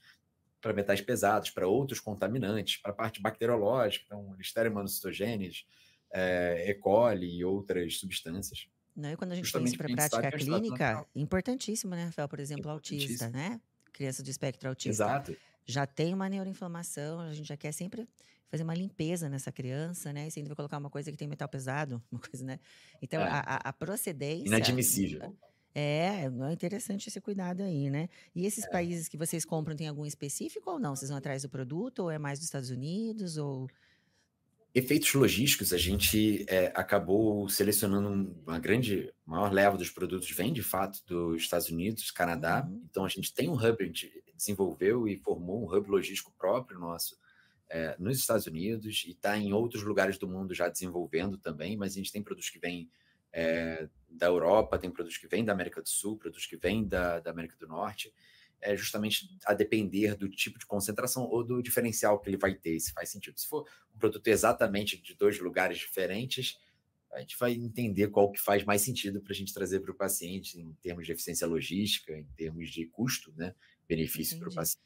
para 0.61 0.73
metais 0.73 1.01
pesados, 1.01 1.49
para 1.49 1.67
outros 1.67 1.99
contaminantes, 1.99 2.77
para 2.77 2.91
a 2.91 2.95
parte 2.95 3.21
bacteriológica, 3.21 4.05
então 4.05 4.35
Listeria 4.35 4.71
monocytogenes, 4.71 5.65
é, 6.11 6.69
E. 6.69 6.73
coli 6.75 7.37
e 7.37 7.43
outras 7.45 7.97
substâncias. 7.99 8.67
Não, 8.95 9.11
e 9.11 9.15
quando 9.15 9.31
a 9.33 9.35
gente 9.35 9.51
tem 9.51 9.63
isso 9.63 9.77
para 9.77 9.87
prática 9.87 10.31
clínica, 10.31 11.05
importantíssimo, 11.15 11.95
né, 11.95 12.05
Rafael? 12.05 12.27
Por 12.27 12.39
exemplo, 12.39 12.69
autista, 12.71 13.29
né? 13.29 13.61
Criança 13.93 14.23
de 14.23 14.31
espectro 14.31 14.69
autista. 14.69 15.03
Exato. 15.03 15.37
Já 15.65 15.85
tem 15.85 16.13
uma 16.13 16.27
neuroinflamação, 16.29 17.19
a 17.19 17.33
gente 17.33 17.47
já 17.47 17.57
quer 17.57 17.71
sempre 17.71 18.07
fazer 18.49 18.63
uma 18.63 18.73
limpeza 18.73 19.29
nessa 19.29 19.51
criança, 19.51 20.11
né? 20.13 20.27
E 20.27 20.31
você 20.31 20.39
ainda 20.39 20.49
vai 20.49 20.55
colocar 20.55 20.77
uma 20.77 20.89
coisa 20.89 21.11
que 21.11 21.17
tem 21.17 21.27
metal 21.27 21.47
pesado, 21.47 22.01
uma 22.11 22.19
coisa, 22.19 22.45
né? 22.45 22.59
Então, 23.01 23.21
é. 23.21 23.27
a, 23.27 23.39
a, 23.39 23.73
procedência. 23.73 24.47
Inadmissível. 24.47 25.35
É, 25.75 26.25
é 26.25 26.53
interessante 26.53 27.07
esse 27.07 27.21
cuidado 27.21 27.61
aí, 27.61 27.89
né? 27.89 28.09
E 28.35 28.45
esses 28.45 28.65
é. 28.65 28.69
países 28.69 29.07
que 29.07 29.17
vocês 29.17 29.45
compram 29.45 29.75
tem 29.75 29.87
algum 29.87 30.05
específico 30.05 30.71
ou 30.71 30.79
não? 30.79 30.95
Vocês 30.95 31.09
vão 31.09 31.17
atrás 31.17 31.43
do 31.43 31.49
produto 31.49 31.99
ou 31.99 32.11
é 32.11 32.17
mais 32.17 32.39
dos 32.39 32.47
Estados 32.47 32.71
Unidos 32.71 33.37
ou 33.37 33.67
efeitos 34.77 35.11
logísticos, 35.15 35.73
a 35.73 35.77
gente 35.77 36.45
é, 36.47 36.71
acabou 36.75 37.49
selecionando 37.49 38.31
uma 38.45 38.59
grande, 38.59 39.11
maior 39.25 39.51
leva 39.51 39.75
dos 39.75 39.89
produtos 39.89 40.29
vem 40.29 40.53
de 40.53 40.61
fato 40.61 41.03
dos 41.03 41.41
Estados 41.41 41.69
Unidos, 41.69 42.11
Canadá. 42.11 42.63
Uhum. 42.69 42.83
Então 42.87 43.03
a 43.03 43.09
gente 43.09 43.33
tem 43.33 43.49
um 43.49 43.55
hub, 43.55 43.75
a 43.79 43.85
gente 43.85 44.23
desenvolveu 44.35 45.07
e 45.07 45.17
formou 45.17 45.63
um 45.63 45.75
hub 45.75 45.89
logístico 45.89 46.31
próprio 46.37 46.79
nosso 46.79 47.17
é, 47.69 47.95
nos 47.99 48.17
Estados 48.17 48.47
Unidos 48.47 49.03
e 49.05 49.11
está 49.11 49.37
em 49.37 49.53
outros 49.53 49.83
lugares 49.83 50.17
do 50.17 50.27
mundo 50.27 50.53
já 50.53 50.69
desenvolvendo 50.69 51.37
também, 51.37 51.75
mas 51.75 51.93
a 51.93 51.95
gente 51.95 52.11
tem 52.11 52.23
produtos 52.23 52.49
que 52.49 52.59
vêm 52.59 52.89
é, 53.33 53.87
da 54.09 54.27
Europa, 54.27 54.77
tem 54.77 54.89
produtos 54.89 55.17
que 55.17 55.27
vêm 55.27 55.43
da 55.43 55.51
América 55.51 55.81
do 55.81 55.89
Sul, 55.89 56.17
produtos 56.17 56.45
que 56.45 56.57
vêm 56.57 56.87
da, 56.87 57.19
da 57.19 57.31
América 57.31 57.55
do 57.59 57.67
Norte, 57.67 58.13
é 58.59 58.75
justamente 58.75 59.29
a 59.45 59.53
depender 59.53 60.15
do 60.15 60.27
tipo 60.29 60.57
de 60.57 60.65
concentração 60.65 61.23
ou 61.23 61.43
do 61.43 61.61
diferencial 61.61 62.19
que 62.19 62.29
ele 62.29 62.37
vai 62.37 62.55
ter, 62.55 62.79
se 62.79 62.91
faz 62.91 63.09
sentido. 63.09 63.39
Se 63.39 63.47
for 63.47 63.67
um 63.95 63.99
produto 63.99 64.27
exatamente 64.27 64.99
de 64.99 65.13
dois 65.13 65.39
lugares 65.39 65.77
diferentes, 65.77 66.59
a 67.11 67.19
gente 67.19 67.37
vai 67.37 67.53
entender 67.53 68.07
qual 68.09 68.31
que 68.31 68.39
faz 68.39 68.63
mais 68.63 68.81
sentido 68.81 69.21
para 69.21 69.33
a 69.33 69.35
gente 69.35 69.53
trazer 69.53 69.79
para 69.79 69.91
o 69.91 69.95
paciente 69.95 70.59
em 70.59 70.73
termos 70.81 71.05
de 71.05 71.11
eficiência 71.11 71.47
logística, 71.47 72.17
em 72.17 72.27
termos 72.35 72.69
de 72.69 72.85
custo, 72.85 73.33
né, 73.35 73.53
benefício 73.87 74.39
para 74.39 74.49
o 74.49 74.53
paciente. 74.53 74.81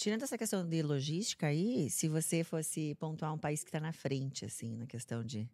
Tirando 0.00 0.22
essa 0.22 0.38
questão 0.38 0.66
de 0.66 0.80
logística 0.80 1.46
aí, 1.46 1.90
se 1.90 2.08
você 2.08 2.42
fosse 2.42 2.94
pontuar 2.94 3.34
um 3.34 3.38
país 3.38 3.62
que 3.62 3.68
está 3.68 3.78
na 3.78 3.92
frente, 3.92 4.46
assim, 4.46 4.74
na 4.74 4.86
questão 4.86 5.22
de 5.22 5.46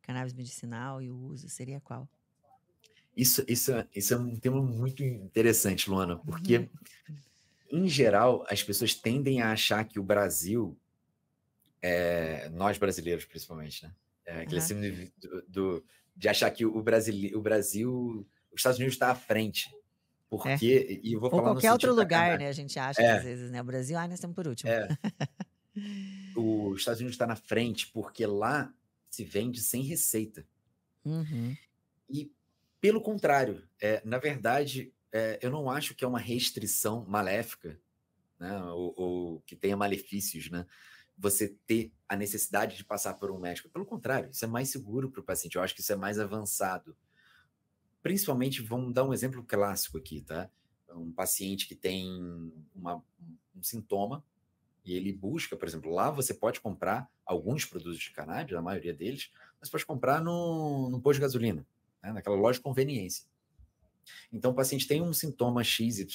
cannabis 0.00 0.32
medicinal 0.32 1.02
e 1.02 1.10
o 1.10 1.14
uso, 1.14 1.50
seria 1.50 1.82
qual? 1.82 2.08
Isso, 3.14 3.44
isso, 3.46 3.72
isso 3.94 4.14
é 4.14 4.16
um 4.16 4.34
tema 4.36 4.62
muito 4.62 5.04
interessante, 5.04 5.90
Luana, 5.90 6.16
porque, 6.16 6.70
uhum. 7.10 7.84
em 7.84 7.88
geral, 7.90 8.42
as 8.48 8.62
pessoas 8.62 8.94
tendem 8.94 9.42
a 9.42 9.52
achar 9.52 9.84
que 9.84 10.00
o 10.00 10.02
Brasil, 10.02 10.74
é, 11.82 12.48
nós 12.48 12.78
brasileiros 12.78 13.26
principalmente, 13.26 13.84
né? 13.84 13.92
É, 14.24 14.46
uhum. 14.46 15.10
do, 15.18 15.42
do, 15.46 15.84
de 16.16 16.26
achar 16.26 16.50
que 16.50 16.64
o 16.64 16.82
Brasil, 16.82 17.38
o 17.38 17.42
Brasil, 17.42 18.26
os 18.50 18.60
Estados 18.60 18.78
Unidos 18.78 18.94
está 18.94 19.10
à 19.10 19.14
frente 19.14 19.70
porque, 20.30 21.00
é. 21.02 21.06
e 21.06 21.16
vou 21.16 21.24
Ou 21.24 21.30
falar 21.30 21.42
qualquer 21.54 21.72
outro 21.72 21.92
lugar, 21.92 22.38
né? 22.38 22.46
A 22.46 22.52
gente 22.52 22.78
acha 22.78 23.02
é. 23.02 23.18
às 23.18 23.24
vezes, 23.24 23.50
né? 23.50 23.60
O 23.60 23.64
Brasil, 23.64 23.98
ah, 23.98 24.06
nós 24.06 24.14
estamos 24.14 24.36
por 24.36 24.46
último. 24.46 24.70
É. 24.70 24.88
Os 26.36 26.78
Estados 26.78 27.00
Unidos 27.00 27.16
está 27.16 27.26
na 27.26 27.34
frente 27.34 27.88
porque 27.88 28.24
lá 28.24 28.72
se 29.10 29.24
vende 29.24 29.60
sem 29.60 29.82
receita. 29.82 30.46
Uhum. 31.04 31.56
E, 32.08 32.32
pelo 32.80 33.00
contrário, 33.00 33.68
é, 33.80 34.00
na 34.04 34.18
verdade, 34.18 34.94
é, 35.10 35.40
eu 35.42 35.50
não 35.50 35.68
acho 35.68 35.96
que 35.96 36.04
é 36.04 36.08
uma 36.08 36.20
restrição 36.20 37.04
maléfica, 37.08 37.76
né? 38.38 38.56
Ou, 38.66 38.94
ou 38.96 39.40
que 39.40 39.56
tenha 39.56 39.76
malefícios, 39.76 40.48
né? 40.48 40.64
Você 41.18 41.56
ter 41.66 41.92
a 42.08 42.14
necessidade 42.14 42.76
de 42.76 42.84
passar 42.84 43.14
por 43.14 43.32
um 43.32 43.38
médico. 43.38 43.68
Pelo 43.68 43.84
contrário, 43.84 44.30
isso 44.30 44.44
é 44.44 44.48
mais 44.48 44.68
seguro 44.70 45.10
para 45.10 45.20
o 45.20 45.24
paciente. 45.24 45.56
Eu 45.56 45.62
acho 45.62 45.74
que 45.74 45.80
isso 45.80 45.92
é 45.92 45.96
mais 45.96 46.20
avançado 46.20 46.96
principalmente, 48.02 48.62
vamos 48.62 48.92
dar 48.92 49.04
um 49.04 49.12
exemplo 49.12 49.44
clássico 49.44 49.98
aqui, 49.98 50.20
tá? 50.22 50.50
Um 50.90 51.12
paciente 51.12 51.68
que 51.68 51.74
tem 51.74 52.52
uma, 52.74 52.96
um 53.54 53.62
sintoma 53.62 54.24
e 54.84 54.94
ele 54.94 55.12
busca, 55.12 55.56
por 55.56 55.68
exemplo, 55.68 55.92
lá 55.92 56.10
você 56.10 56.34
pode 56.34 56.60
comprar 56.60 57.08
alguns 57.24 57.64
produtos 57.64 57.98
de 57.98 58.10
cannabis, 58.10 58.56
a 58.56 58.62
maioria 58.62 58.94
deles, 58.94 59.30
mas 59.60 59.68
pode 59.68 59.84
comprar 59.84 60.22
no, 60.22 60.88
no 60.90 61.00
posto 61.00 61.18
de 61.18 61.22
gasolina, 61.22 61.66
né? 62.02 62.12
naquela 62.12 62.36
loja 62.36 62.58
de 62.58 62.62
conveniência. 62.62 63.24
Então, 64.32 64.50
o 64.50 64.54
paciente 64.54 64.88
tem 64.88 65.02
um 65.02 65.12
sintoma 65.12 65.62
XYZ 65.62 66.06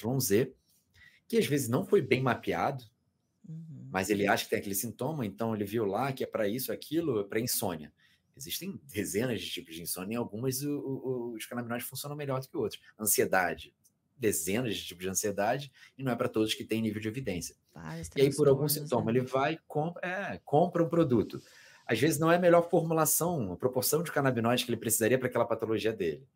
que 1.28 1.38
às 1.38 1.46
vezes 1.46 1.70
não 1.70 1.86
foi 1.86 2.02
bem 2.02 2.22
mapeado, 2.22 2.84
uhum. 3.48 3.88
mas 3.92 4.10
ele 4.10 4.28
acha 4.28 4.44
que 4.44 4.50
tem 4.50 4.60
aquele 4.60 4.76
sintoma, 4.76 5.26
então 5.26 5.56
ele 5.56 5.66
viu 5.66 5.86
lá 5.86 6.12
que 6.12 6.24
é 6.24 6.28
para 6.28 6.48
isso, 6.48 6.72
aquilo, 6.72 7.22
é 7.22 7.24
para 7.24 7.40
insônia. 7.40 7.92
Existem 8.38 8.80
dezenas 8.84 9.42
de 9.42 9.50
tipos 9.50 9.76
de 9.76 9.82
insônia 9.82 10.16
e 10.16 10.18
algumas 10.18 10.62
o, 10.62 10.78
o, 10.78 11.34
os 11.34 11.46
canabinoides 11.46 11.88
funcionam 11.88 12.16
melhor 12.16 12.42
do 12.42 12.48
que 12.48 12.58
outros. 12.58 12.82
Ansiedade, 13.00 13.74
dezenas 14.18 14.76
de 14.76 14.86
tipos 14.86 15.04
de 15.04 15.10
ansiedade 15.10 15.72
e 15.98 16.04
não 16.04 16.12
é 16.12 16.16
para 16.16 16.28
todos 16.28 16.54
que 16.54 16.64
têm 16.64 16.82
nível 16.82 17.02
de 17.02 17.08
evidência. 17.08 17.56
e 18.16 18.22
aí, 18.22 18.36
por 18.36 18.48
algum 18.48 18.68
sintoma, 18.68 19.12
né? 19.12 19.20
ele 19.20 19.28
vai 19.28 19.60
compra, 19.68 20.08
é, 20.08 20.42
compra 20.44 20.84
um 20.84 20.90
produto. 20.90 21.42
Às 21.86 22.00
vezes 22.00 22.20
não 22.20 22.32
é 22.32 22.36
a 22.36 22.40
melhor 22.40 22.68
formulação, 22.70 23.54
a 23.54 23.58
proporção 23.58 24.02
de 24.02 24.12
canabinoides 24.12 24.64
que 24.64 24.72
ele 24.72 24.80
precisaria 24.80 25.20
para 25.20 25.28
aquela 25.28 25.46
patologia 25.46 25.94
dele. 25.94 26.28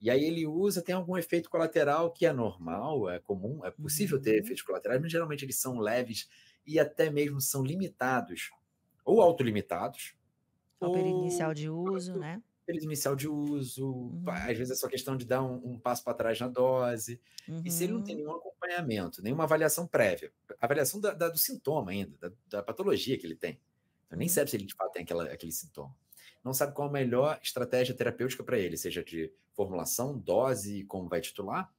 E 0.00 0.10
aí 0.10 0.24
ele 0.24 0.46
usa, 0.46 0.82
tem 0.82 0.94
algum 0.94 1.16
efeito 1.16 1.48
colateral 1.48 2.10
que 2.10 2.26
é 2.26 2.32
normal, 2.32 3.08
é 3.08 3.18
comum, 3.18 3.64
é 3.64 3.70
possível 3.70 4.16
uhum. 4.16 4.22
ter 4.22 4.38
efeitos 4.38 4.62
colaterais, 4.62 5.00
mas 5.00 5.10
geralmente 5.10 5.44
eles 5.44 5.56
são 5.56 5.78
leves 5.78 6.28
e 6.66 6.78
até 6.78 7.10
mesmo 7.10 7.40
são 7.40 7.62
limitados 7.62 8.50
ou 9.04 9.20
autolimitados, 9.20 10.14
o 10.80 10.92
período 10.92 11.20
inicial 11.20 11.54
de 11.54 11.68
uso, 11.68 12.18
né? 12.18 12.42
Período 12.66 12.84
inicial 12.84 13.14
de 13.14 13.28
uso, 13.28 13.86
uhum. 13.86 14.24
às 14.26 14.56
vezes 14.56 14.70
é 14.70 14.74
só 14.74 14.88
questão 14.88 15.16
de 15.16 15.26
dar 15.26 15.42
um, 15.42 15.72
um 15.72 15.78
passo 15.78 16.02
para 16.02 16.14
trás 16.14 16.40
na 16.40 16.48
dose. 16.48 17.20
Uhum. 17.46 17.62
E 17.64 17.70
se 17.70 17.84
ele 17.84 17.92
não 17.92 18.02
tem 18.02 18.14
uhum. 18.14 18.22
nenhum 18.22 18.36
acompanhamento, 18.36 19.22
nenhuma 19.22 19.44
avaliação 19.44 19.86
prévia, 19.86 20.32
avaliação 20.60 21.00
da, 21.00 21.12
da, 21.12 21.28
do 21.28 21.36
sintoma 21.36 21.90
ainda, 21.90 22.16
da, 22.18 22.32
da, 22.48 22.62
patologia 22.62 23.18
que 23.18 23.26
ele 23.26 23.36
tem. 23.36 23.60
Então, 24.06 24.18
nem 24.18 24.28
uhum. 24.28 24.34
sabe 24.34 24.50
se 24.50 24.56
ele 24.56 24.64
de 24.64 24.74
fato 24.74 24.92
tem 24.92 25.02
aquela, 25.02 25.24
aquele 25.24 25.52
sintoma. 25.52 25.94
Não 26.42 26.52
sabe 26.52 26.74
qual 26.74 26.88
a 26.88 26.92
melhor 26.92 27.38
estratégia 27.42 27.94
terapêutica 27.94 28.44
para 28.44 28.58
ele, 28.58 28.76
seja 28.76 29.02
de 29.02 29.32
formulação, 29.52 30.18
dose, 30.18 30.84
como 30.84 31.08
vai 31.08 31.20
titular. 31.20 31.72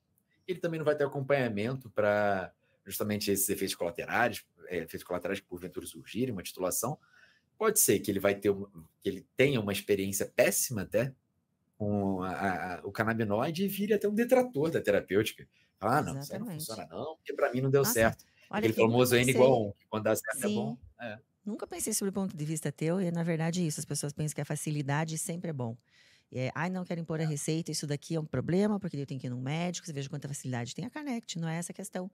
Ele 0.47 0.60
também 0.60 0.79
não 0.79 0.86
vai 0.86 0.95
ter 0.95 1.03
acompanhamento 1.03 1.89
para 1.89 2.51
justamente 2.86 3.31
esses 3.31 3.49
efeitos 3.49 3.75
colaterais, 3.75 4.45
é, 4.67 4.77
efeitos 4.77 5.03
colaterais 5.03 5.39
que 5.39 5.45
porventura 5.45 5.86
surgirem, 5.86 6.31
uma 6.31 6.43
titulação, 6.43 6.99
Pode 7.58 7.80
ser 7.80 8.00
que 8.00 8.12
ele 8.12 8.20
vai 8.20 8.36
ter 8.36 8.54
que 9.02 9.10
ele 9.10 9.26
tenha 9.36 9.60
uma 9.60 9.72
experiência 9.72 10.26
péssima 10.26 10.82
até 10.82 11.13
com 11.78 12.22
a, 12.24 12.76
a, 12.76 12.82
o 12.84 12.91
canabinoide 12.91 13.63
e 13.63 13.68
vire 13.68 13.94
até 13.94 14.08
um 14.08 14.13
detrator 14.13 14.72
da 14.72 14.82
terapêutica. 14.82 15.48
Ah, 15.80 16.02
não, 16.02 16.20
isso 16.20 16.38
não 16.39 16.48
funciona 16.48 16.88
não, 16.88 17.15
porque 17.18 17.34
para 17.34 17.52
mim 17.52 17.62
não 17.62 17.70
deu 17.70 17.82
Nossa, 17.82 17.94
certo. 17.94 18.26
Aquele 18.50 18.74
famoso 18.74 19.15
N 19.15 19.30
igual 19.30 19.70
1, 19.70 19.72
que 19.74 19.86
quando 19.89 20.04
dá 20.04 20.15
certo 20.15 20.38
é 20.38 20.48
Sim. 20.48 20.54
é 20.54 20.56
bom. 20.56 20.78
É. 21.00 21.20
Nunca 21.46 21.68
pensei 21.68 21.94
sobre 21.94 22.10
o 22.10 22.13
ponto 22.13 22.36
de 22.36 22.46
vista 22.46 22.72
teu, 22.72 23.00
e 23.00 23.12
na 23.12 23.22
verdade 23.22 23.62
é 23.62 23.65
isso, 23.65 23.80
as 23.80 23.86
pessoas 23.86 24.13
pensam 24.13 24.34
que 24.34 24.41
a 24.41 24.46
facilidade 24.46 25.18
sempre 25.18 25.52
é 25.52 25.54
bom. 25.54 25.78
É, 26.32 26.52
ai, 26.56 26.70
não 26.70 26.84
querem 26.84 27.04
pôr 27.04 27.22
a 27.22 27.26
receita, 27.26 27.72
isso 27.72 27.86
daqui 27.86 28.15
é 28.15 28.20
um 28.20 28.26
problema, 28.26 28.80
porque 28.80 28.98
eu 28.98 29.06
tenho 29.06 29.20
que 29.20 29.28
ir 29.28 29.30
num 29.30 29.39
médico, 29.39 29.86
você 29.86 29.94
veja 29.94 30.10
quanta 30.10 30.28
facilidade 30.28 30.74
tem 30.74 30.86
a 30.86 30.89
Canect, 30.89 31.38
não 31.39 31.48
é 31.48 31.58
essa 31.58 31.72
a 31.72 31.76
questão, 31.76 32.10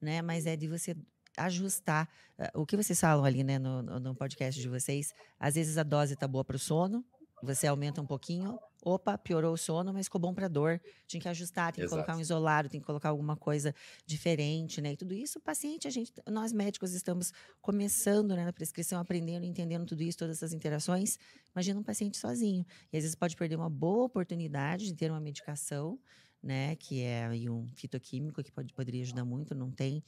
né? 0.00 0.22
Mas 0.22 0.46
é 0.46 0.56
de 0.56 0.68
você 0.68 0.96
ajustar. 1.36 2.08
Eh, 2.38 2.50
o 2.54 2.64
que 2.64 2.76
vocês 2.76 3.00
falam 3.00 3.24
ali, 3.24 3.44
né, 3.44 3.58
no, 3.58 3.82
no 3.82 4.14
podcast 4.14 4.60
de 4.60 4.68
vocês, 4.68 5.12
às 5.38 5.54
vezes 5.54 5.78
a 5.78 5.82
dose 5.82 6.16
tá 6.16 6.26
boa 6.26 6.44
para 6.44 6.56
o 6.56 6.58
sono, 6.58 7.04
você 7.42 7.66
aumenta 7.66 8.00
um 8.00 8.06
pouquinho, 8.06 8.58
opa, 8.82 9.18
piorou 9.18 9.52
o 9.52 9.56
sono, 9.56 9.92
mas 9.92 10.06
ficou 10.06 10.20
bom 10.20 10.32
para 10.32 10.48
dor. 10.48 10.80
Tinha 11.06 11.20
que 11.20 11.28
ajustar, 11.28 11.72
tem 11.72 11.82
que 11.82 11.86
Exato. 11.86 11.96
colocar 11.96 12.16
um 12.16 12.20
isolado, 12.20 12.68
tem 12.68 12.80
que 12.80 12.86
colocar 12.86 13.10
alguma 13.10 13.36
coisa 13.36 13.74
diferente, 14.06 14.80
né? 14.80 14.92
E 14.92 14.96
tudo 14.96 15.12
isso, 15.12 15.38
o 15.38 15.42
paciente, 15.42 15.86
a 15.86 15.90
gente, 15.90 16.12
nós 16.26 16.52
médicos 16.52 16.92
estamos 16.92 17.32
começando, 17.60 18.34
né, 18.34 18.44
na 18.44 18.52
prescrição, 18.52 18.98
aprendendo, 18.98 19.44
entendendo 19.44 19.84
tudo 19.84 20.02
isso, 20.02 20.18
todas 20.18 20.38
essas 20.38 20.52
interações. 20.52 21.18
Imagina 21.54 21.78
um 21.78 21.82
paciente 21.82 22.16
sozinho. 22.16 22.64
E 22.92 22.96
às 22.96 23.02
vezes 23.02 23.14
pode 23.14 23.36
perder 23.36 23.56
uma 23.56 23.70
boa 23.70 24.06
oportunidade 24.06 24.86
de 24.86 24.94
ter 24.94 25.10
uma 25.10 25.20
medicação, 25.20 25.98
né, 26.42 26.76
que 26.76 27.02
é 27.02 27.28
um 27.50 27.66
fitoquímico 27.74 28.42
que 28.42 28.52
pode, 28.52 28.72
poderia 28.72 29.02
ajudar 29.02 29.24
muito, 29.24 29.54
não 29.54 29.70
tem, 29.70 30.02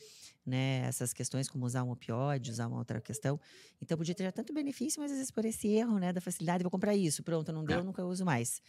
né, 0.47 0.87
essas 0.87 1.13
questões 1.13 1.49
como 1.49 1.67
usar 1.67 1.83
um 1.83 1.91
opioide, 1.91 2.51
usar 2.51 2.69
uma 2.69 2.79
outra 2.79 3.01
questão. 3.01 3.41
Então 3.83 3.99
podia 3.99 4.15
ter 4.15 4.33
tanto 4.33 4.53
benefício, 4.53 5.01
mas 5.01 5.11
às 5.11 5.19
vezes 5.19 5.31
por 5.31 5.45
esse 5.45 5.69
erro, 5.69 5.99
né, 5.99 6.13
da 6.13 6.21
facilidade, 6.21 6.63
vou 6.63 6.71
comprar 6.71 6.95
isso, 6.95 7.23
pronto, 7.23 7.53
não 7.53 7.65
deu, 7.65 7.81
é. 7.81 7.83
nunca 7.83 8.05
uso 8.05 8.25
mais. 8.25 8.63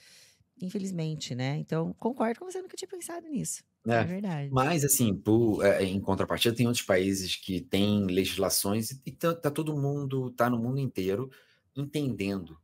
Infelizmente, 0.61 1.33
né? 1.33 1.57
Então, 1.57 1.93
concordo 1.93 2.39
com 2.39 2.45
você, 2.51 2.61
nunca 2.61 2.75
tinha 2.75 2.89
pensado 2.89 3.25
nisso. 3.29 3.63
É, 3.87 3.93
é 3.93 4.03
verdade. 4.03 4.49
Mas, 4.51 4.83
assim, 4.83 5.15
por, 5.15 5.63
é, 5.63 5.83
em 5.83 6.01
contrapartida, 6.01 6.53
tem 6.53 6.67
outros 6.67 6.85
países 6.85 7.35
que 7.37 7.61
têm 7.61 8.05
legislações 8.07 8.99
e 9.05 9.11
tá, 9.11 9.33
tá 9.33 9.49
todo 9.49 9.77
mundo, 9.77 10.31
tá 10.31 10.49
no 10.49 10.59
mundo 10.59 10.79
inteiro 10.79 11.31
entendendo 11.75 12.59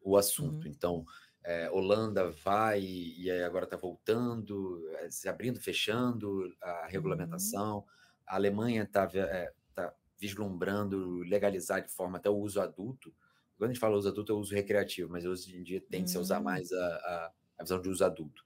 o 0.00 0.16
assunto. 0.16 0.66
Uhum. 0.66 0.72
Então, 0.72 1.06
é, 1.46 1.70
Holanda 1.70 2.28
vai 2.44 2.80
e 2.82 3.30
agora 3.30 3.64
está 3.64 3.76
voltando, 3.76 4.84
é, 4.96 5.08
se 5.08 5.28
abrindo, 5.28 5.60
fechando 5.60 6.52
a 6.60 6.82
uhum. 6.82 6.88
regulamentação. 6.88 7.76
Uhum. 7.76 7.84
A 8.26 8.34
Alemanha 8.34 8.82
está 8.82 9.08
é, 9.14 9.52
tá 9.72 9.94
vislumbrando 10.18 11.18
legalizar 11.20 11.80
de 11.80 11.88
forma 11.88 12.18
até 12.18 12.28
o 12.28 12.36
uso 12.36 12.60
adulto. 12.60 13.14
Quando 13.56 13.70
a 13.70 13.72
gente 13.72 13.80
fala 13.80 13.96
uso 13.96 14.08
adulto, 14.08 14.32
é 14.32 14.34
o 14.34 14.38
uso 14.38 14.54
recreativo, 14.56 15.08
mas 15.08 15.24
hoje 15.24 15.56
em 15.56 15.62
dia 15.62 15.80
tende-se 15.80 16.16
a 16.16 16.20
usar 16.20 16.40
hum. 16.40 16.42
mais 16.42 16.72
a, 16.72 16.84
a, 16.84 17.32
a, 17.58 17.62
visão 17.62 17.80
de 17.80 17.88
uso 17.88 18.04
adulto. 18.04 18.44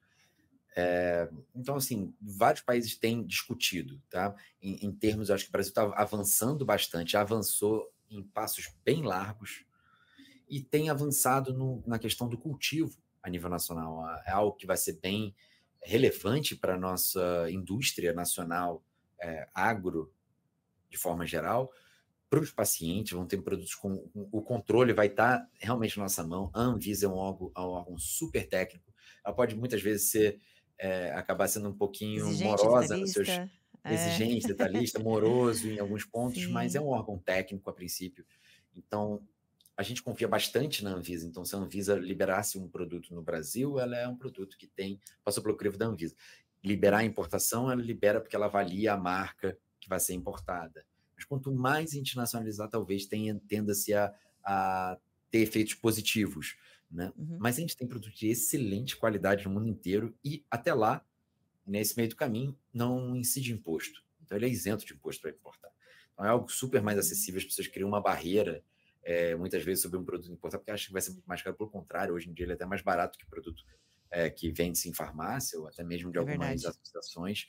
É, 0.76 1.28
então, 1.56 1.76
assim, 1.76 2.14
vários 2.20 2.62
países 2.62 2.98
têm 2.98 3.26
discutido, 3.26 4.00
tá? 4.10 4.34
Em, 4.60 4.86
em 4.86 4.92
termos, 4.92 5.30
acho 5.30 5.44
que 5.44 5.50
o 5.50 5.52
Brasil 5.52 5.70
está 5.70 5.84
avançando 5.96 6.66
bastante, 6.66 7.16
avançou 7.16 7.90
em 8.10 8.22
passos 8.22 8.68
bem 8.84 9.02
largos, 9.02 9.64
e 10.50 10.60
tem 10.60 10.90
avançado 10.90 11.54
no, 11.54 11.82
na 11.86 11.98
questão 11.98 12.28
do 12.28 12.36
cultivo 12.36 12.98
a 13.22 13.30
nível 13.30 13.48
nacional. 13.48 14.04
É 14.26 14.32
algo 14.32 14.56
que 14.56 14.66
vai 14.66 14.76
ser 14.76 15.00
bem 15.00 15.34
relevante 15.80 16.56
para 16.56 16.74
a 16.74 16.78
nossa 16.78 17.46
indústria 17.50 18.12
nacional 18.12 18.82
é, 19.20 19.48
agro, 19.54 20.12
de 20.90 20.98
forma 20.98 21.24
geral, 21.24 21.70
para 22.28 22.40
os 22.40 22.50
pacientes, 22.50 23.12
vão 23.12 23.26
ter 23.26 23.42
produtos 23.42 23.74
com 23.74 24.08
o 24.14 24.40
controle 24.40 24.92
vai 24.92 25.08
estar 25.08 25.38
tá 25.38 25.48
realmente 25.58 25.96
na 25.96 26.04
nossa 26.04 26.24
mão. 26.24 26.50
A 26.54 26.60
Anvisa 26.60 27.06
é 27.06 27.08
um 27.08 27.14
órgão, 27.14 27.50
é 27.56 27.60
um 27.60 27.70
órgão 27.70 27.98
super 27.98 28.48
técnico. 28.48 28.92
Ela 29.24 29.34
pode 29.34 29.56
muitas 29.56 29.82
vezes 29.82 30.10
ser 30.10 30.40
é, 30.78 31.10
acabar 31.12 31.48
sendo 31.48 31.68
um 31.68 31.76
pouquinho 31.76 32.26
exigente, 32.28 32.44
morosa 32.44 32.96
nos 32.96 33.12
seus 33.12 33.28
é. 33.28 33.48
exigente, 33.84 34.46
detalhista, 34.46 35.00
moroso 35.00 35.68
em 35.68 35.80
alguns 35.80 36.04
pontos, 36.04 36.42
Sim. 36.42 36.52
mas 36.52 36.76
é 36.76 36.80
um 36.80 36.88
órgão 36.88 37.18
técnico 37.18 37.68
a 37.68 37.72
princípio. 37.72 38.24
Então, 38.76 39.20
a 39.80 39.82
gente 39.82 40.02
confia 40.02 40.28
bastante 40.28 40.84
na 40.84 40.90
Anvisa. 40.90 41.26
Então, 41.26 41.42
se 41.42 41.56
a 41.56 41.58
Anvisa 41.58 41.94
liberasse 41.94 42.58
um 42.58 42.68
produto 42.68 43.14
no 43.14 43.22
Brasil, 43.22 43.80
ela 43.80 43.96
é 43.96 44.06
um 44.06 44.14
produto 44.14 44.58
que 44.58 44.66
tem 44.66 45.00
passou 45.24 45.42
pelo 45.42 45.56
crivo 45.56 45.78
da 45.78 45.86
Anvisa. 45.86 46.14
Liberar 46.62 46.98
a 46.98 47.04
importação, 47.04 47.70
ela 47.70 47.80
libera 47.80 48.20
porque 48.20 48.36
ela 48.36 48.44
avalia 48.44 48.92
a 48.92 48.96
marca 48.98 49.56
que 49.80 49.88
vai 49.88 49.98
ser 49.98 50.12
importada. 50.12 50.84
Mas 51.16 51.24
quanto 51.24 51.50
mais 51.50 51.94
internacionalizar, 51.94 52.68
talvez 52.68 53.06
tenha 53.06 53.40
tenda-se 53.48 53.94
a, 53.94 54.14
a 54.44 54.98
ter 55.30 55.38
efeitos 55.38 55.72
positivos. 55.72 56.58
Né? 56.90 57.10
Uhum. 57.16 57.38
Mas 57.40 57.56
a 57.56 57.60
gente 57.62 57.74
tem 57.74 57.88
produto 57.88 58.14
de 58.14 58.28
excelente 58.28 58.98
qualidade 58.98 59.46
no 59.46 59.54
mundo 59.54 59.66
inteiro 59.66 60.14
e 60.22 60.44
até 60.50 60.74
lá, 60.74 61.02
nesse 61.66 61.96
meio 61.96 62.10
do 62.10 62.16
caminho, 62.16 62.54
não 62.70 63.16
incide 63.16 63.50
imposto. 63.50 64.04
Então 64.22 64.36
ele 64.36 64.44
é 64.44 64.50
isento 64.50 64.84
de 64.84 64.92
imposto 64.92 65.22
para 65.22 65.30
importar. 65.30 65.70
Então 66.12 66.26
é 66.26 66.28
algo 66.28 66.52
super 66.52 66.82
mais 66.82 66.98
acessível, 66.98 67.38
as 67.38 67.46
pessoas 67.46 67.66
criam 67.66 67.88
uma 67.88 68.02
barreira 68.02 68.62
é, 69.02 69.34
muitas 69.34 69.64
vezes 69.64 69.82
sobre 69.82 69.98
um 69.98 70.04
produto 70.04 70.30
importado, 70.30 70.60
porque 70.60 70.70
acha 70.70 70.86
que 70.86 70.92
vai 70.92 71.02
ser 71.02 71.12
muito 71.12 71.26
mais 71.26 71.42
caro. 71.42 71.56
Pelo 71.56 71.70
contrário, 71.70 72.14
hoje 72.14 72.28
em 72.28 72.32
dia 72.32 72.44
ele 72.44 72.52
é 72.52 72.54
até 72.54 72.66
mais 72.66 72.82
barato 72.82 73.18
que 73.18 73.26
produto 73.26 73.64
é, 74.10 74.28
que 74.28 74.50
vende-se 74.50 74.88
em 74.88 74.94
farmácia 74.94 75.58
ou 75.58 75.66
até 75.68 75.82
mesmo 75.84 76.10
de 76.10 76.18
é 76.18 76.20
algumas 76.20 76.48
verdade. 76.48 76.66
associações. 76.66 77.46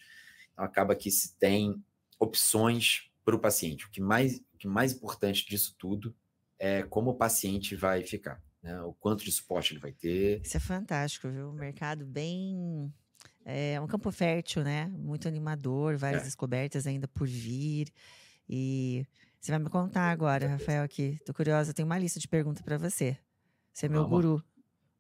Então 0.54 0.64
acaba 0.64 0.96
que 0.96 1.10
se 1.10 1.38
tem 1.38 1.84
opções 2.20 3.12
para 3.26 3.36
o 3.36 3.40
paciente. 3.40 3.86
O 3.86 3.90
que, 3.90 4.02
mais, 4.02 4.38
o 4.54 4.58
que 4.58 4.68
mais 4.68 4.94
importante 4.94 5.46
disso 5.46 5.76
tudo 5.78 6.16
é 6.60 6.84
como 6.84 7.12
o 7.12 7.16
paciente 7.16 7.76
vai 7.76 8.04
ficar, 8.04 8.42
né? 8.62 8.80
o 8.84 8.94
quanto 8.94 9.24
de 9.24 9.32
suporte 9.32 9.74
ele 9.74 9.80
vai 9.80 9.92
ter. 9.92 10.42
Isso 10.44 10.58
é 10.58 10.60
fantástico, 10.60 11.28
viu? 11.30 11.50
Um 11.50 11.54
mercado 11.54 12.06
bem. 12.06 12.94
É 13.44 13.82
um 13.82 13.88
campo 13.88 14.12
fértil, 14.12 14.64
né? 14.64 14.88
Muito 14.88 15.28
animador, 15.28 15.98
várias 15.98 16.22
é. 16.22 16.26
descobertas 16.26 16.86
ainda 16.86 17.08
por 17.08 17.28
vir. 17.28 17.92
E 18.48 19.04
você 19.42 19.52
vai 19.52 19.60
me 19.60 19.70
contar 19.70 20.12
agora, 20.12 20.48
Rafael, 20.48 20.84
aqui. 20.84 21.20
Tô 21.26 21.34
curiosa, 21.34 21.74
tenho 21.74 21.88
uma 21.88 21.98
lista 21.98 22.20
de 22.20 22.28
perguntas 22.28 22.62
para 22.62 22.78
você. 22.78 23.18
Você 23.74 23.88
é 23.88 23.90
meu 23.90 24.04
Vamos. 24.04 24.16
guru. 24.16 24.44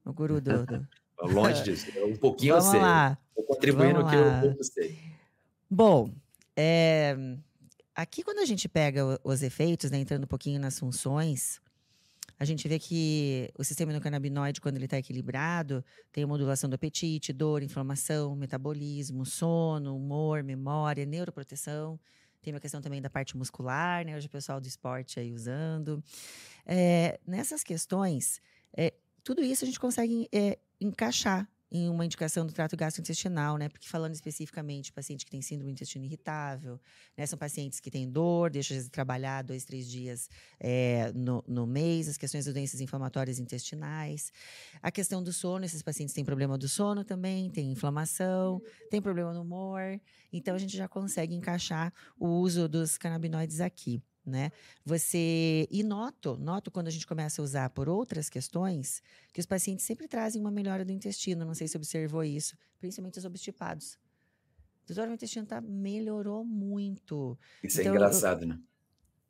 O 0.03 0.11
guru 0.11 0.41
do. 0.41 0.65
do... 0.65 0.87
Longe 1.31 1.63
disso. 1.63 1.91
Um 2.03 2.15
pouquinho 2.15 2.55
Vamos 2.55 2.65
eu 2.65 2.71
sei. 2.71 2.81
Lá. 2.81 3.15
Tô 3.35 3.43
contribuindo 3.43 3.99
o 3.99 4.09
que 4.09 4.15
eu, 4.15 4.55
eu 4.57 4.63
sei. 4.63 4.97
Bom, 5.69 6.11
é, 6.55 7.15
aqui 7.93 8.23
quando 8.23 8.39
a 8.39 8.45
gente 8.45 8.67
pega 8.67 9.19
os 9.23 9.43
efeitos, 9.43 9.91
né, 9.91 9.99
entrando 9.99 10.23
um 10.23 10.27
pouquinho 10.27 10.59
nas 10.59 10.79
funções, 10.79 11.61
a 12.39 12.43
gente 12.43 12.67
vê 12.67 12.79
que 12.79 13.51
o 13.55 13.63
sistema 13.63 13.91
endocannabinoide, 13.91 14.59
quando 14.59 14.77
ele 14.77 14.85
está 14.85 14.97
equilibrado, 14.97 15.85
tem 16.11 16.25
modulação 16.25 16.67
do 16.67 16.73
apetite, 16.73 17.31
dor, 17.31 17.61
inflamação, 17.61 18.35
metabolismo, 18.35 19.23
sono, 19.23 19.95
humor, 19.95 20.41
memória, 20.41 21.05
neuroproteção. 21.05 21.99
Tem 22.41 22.53
uma 22.53 22.59
questão 22.59 22.81
também 22.81 23.01
da 23.01 23.09
parte 23.09 23.37
muscular, 23.37 24.05
né? 24.05 24.15
Hoje 24.15 24.27
o 24.27 24.29
pessoal 24.29 24.59
do 24.59 24.67
esporte 24.67 25.19
aí 25.19 25.31
usando. 25.31 26.03
É, 26.65 27.19
nessas 27.25 27.63
questões, 27.63 28.41
é, 28.75 28.93
tudo 29.23 29.43
isso 29.43 29.63
a 29.63 29.67
gente 29.67 29.79
consegue 29.79 30.27
é, 30.31 30.57
encaixar 30.79 31.47
em 31.71 31.89
uma 31.89 32.05
indicação 32.05 32.45
do 32.45 32.51
trato 32.51 32.75
gastrointestinal, 32.75 33.57
né? 33.57 33.69
Porque 33.69 33.87
falando 33.87 34.13
especificamente 34.13 34.91
paciente 34.91 35.23
que 35.23 35.31
tem 35.31 35.41
síndrome 35.41 35.71
do 35.71 35.75
intestino 35.75 36.03
irritável, 36.03 36.79
né? 37.17 37.25
São 37.25 37.39
pacientes 37.39 37.79
que 37.79 37.89
têm 37.89 38.09
dor, 38.09 38.49
deixam 38.49 38.77
de 38.77 38.89
trabalhar 38.89 39.41
dois, 39.41 39.63
três 39.63 39.87
dias 39.87 40.29
é, 40.59 41.11
no, 41.13 41.41
no 41.47 41.65
mês, 41.65 42.09
as 42.09 42.17
questões 42.17 42.45
das 42.45 42.53
doenças 42.53 42.81
inflamatórias 42.81 43.39
intestinais. 43.39 44.33
A 44.81 44.91
questão 44.91 45.23
do 45.23 45.31
sono, 45.31 45.63
esses 45.63 45.81
pacientes 45.81 46.13
têm 46.13 46.25
problema 46.25 46.57
do 46.57 46.67
sono 46.67 47.05
também, 47.05 47.49
tem 47.49 47.71
inflamação, 47.71 48.61
tem 48.89 49.01
problema 49.01 49.33
no 49.33 49.41
humor. 49.41 49.99
Então, 50.33 50.55
a 50.55 50.57
gente 50.57 50.75
já 50.75 50.89
consegue 50.89 51.33
encaixar 51.33 51.93
o 52.19 52.27
uso 52.27 52.67
dos 52.67 52.97
canabinoides 52.97 53.61
aqui 53.61 54.01
né? 54.25 54.51
Você 54.85 55.67
e 55.71 55.83
noto, 55.83 56.37
noto 56.37 56.69
quando 56.69 56.87
a 56.87 56.91
gente 56.91 57.07
começa 57.07 57.41
a 57.41 57.43
usar 57.43 57.69
por 57.71 57.89
outras 57.89 58.29
questões, 58.29 59.01
que 59.33 59.39
os 59.39 59.45
pacientes 59.45 59.85
sempre 59.85 60.07
trazem 60.07 60.41
uma 60.41 60.51
melhora 60.51 60.85
do 60.85 60.91
intestino. 60.91 61.45
Não 61.45 61.53
sei 61.53 61.67
se 61.67 61.77
observou 61.77 62.23
isso, 62.23 62.55
principalmente 62.79 63.19
os 63.19 63.25
obstipados. 63.25 63.97
Doutor, 64.85 65.05
meu 65.05 65.15
intestino 65.15 65.45
tá, 65.45 65.61
melhorou 65.61 66.43
muito. 66.43 67.37
Isso 67.63 67.79
é 67.79 67.83
então, 67.83 67.93
é 67.93 67.95
engraçado, 67.95 68.43
eu, 68.43 68.49
né? 68.49 68.59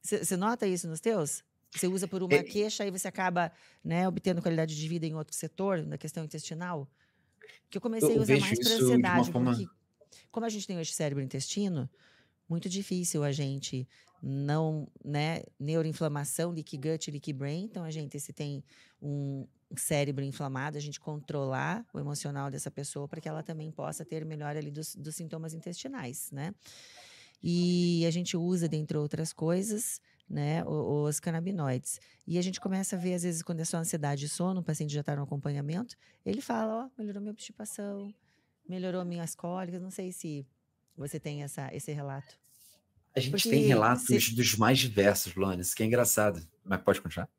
Você 0.01 0.36
nota 0.36 0.65
isso 0.65 0.88
nos 0.88 0.99
teus? 0.99 1.43
Você 1.69 1.88
usa 1.88 2.08
por 2.08 2.23
uma 2.23 2.34
é, 2.34 2.43
queixa 2.43 2.86
e 2.86 2.91
você 2.91 3.08
acaba 3.08 3.51
né, 3.84 4.08
obtendo 4.08 4.41
qualidade 4.41 4.75
de 4.75 4.88
vida 4.88 5.06
em 5.06 5.13
outro 5.13 5.36
setor, 5.36 5.86
na 5.86 5.97
questão 5.97 6.23
intestinal? 6.23 6.89
Que 7.69 7.77
eu 7.77 7.82
comecei 7.82 8.15
eu 8.15 8.19
a 8.19 8.23
usar 8.23 8.39
mais 8.39 8.60
para 8.60 8.73
ansiedade, 8.73 9.32
forma... 9.32 9.51
porque 9.56 9.67
como 10.32 10.45
a 10.45 10.49
gente 10.49 10.67
tem 10.67 10.77
hoje 10.77 10.91
cérebro 10.93 11.21
e 11.23 11.25
intestino, 11.25 11.89
muito 12.51 12.67
difícil 12.67 13.23
a 13.23 13.31
gente 13.31 13.87
não, 14.21 14.85
né, 15.03 15.41
neuroinflamação, 15.57 16.51
leaky 16.51 16.77
gut, 16.77 17.09
leaky 17.09 17.31
brain. 17.31 17.63
Então, 17.63 17.83
a 17.85 17.89
gente, 17.89 18.19
se 18.19 18.33
tem 18.33 18.61
um 19.01 19.47
cérebro 19.77 20.23
inflamado, 20.23 20.77
a 20.77 20.81
gente 20.81 20.99
controlar 20.99 21.85
o 21.93 21.99
emocional 21.99 22.51
dessa 22.51 22.69
pessoa 22.69 23.07
para 23.07 23.21
que 23.21 23.29
ela 23.29 23.41
também 23.41 23.71
possa 23.71 24.03
ter 24.03 24.25
melhor 24.25 24.57
ali 24.57 24.69
dos, 24.69 24.95
dos 24.95 25.15
sintomas 25.15 25.53
intestinais, 25.53 26.29
né? 26.29 26.53
E 27.41 28.05
a 28.05 28.11
gente 28.11 28.35
usa, 28.35 28.67
dentre 28.67 28.97
outras 28.97 29.31
coisas, 29.31 30.01
né, 30.29 30.61
os 30.65 31.21
canabinoides. 31.21 32.01
E 32.27 32.37
a 32.37 32.41
gente 32.41 32.59
começa 32.59 32.97
a 32.97 32.99
ver, 32.99 33.13
às 33.13 33.23
vezes, 33.23 33.41
quando 33.41 33.61
é 33.61 33.65
só 33.65 33.77
ansiedade 33.77 34.25
e 34.25 34.29
sono, 34.29 34.59
o 34.59 34.63
paciente 34.63 34.93
já 34.93 34.99
está 34.99 35.15
no 35.15 35.23
acompanhamento, 35.23 35.95
ele 36.25 36.41
fala, 36.41 36.83
ó, 36.83 36.85
oh, 36.85 36.91
melhorou 36.97 37.21
minha 37.21 37.31
obstipação, 37.31 38.13
melhorou 38.67 39.05
minhas 39.05 39.33
cólicas, 39.35 39.81
não 39.81 39.89
sei 39.89 40.11
se 40.11 40.45
você 40.97 41.19
tem 41.19 41.43
essa, 41.43 41.73
esse 41.73 41.91
relato. 41.91 42.40
A 43.15 43.19
gente 43.19 43.50
tem 43.50 43.63
relatos 43.63 44.06
se... 44.06 44.36
dos 44.36 44.56
mais 44.56 44.80
diversos, 44.80 45.36
Luana, 45.36 45.62
isso 45.62 45.76
que 45.76 45.84
é 45.84 45.86
engraçado. 45.86 46.41
Mas 46.63 46.82
pode 46.82 47.02
continuar? 47.02 47.30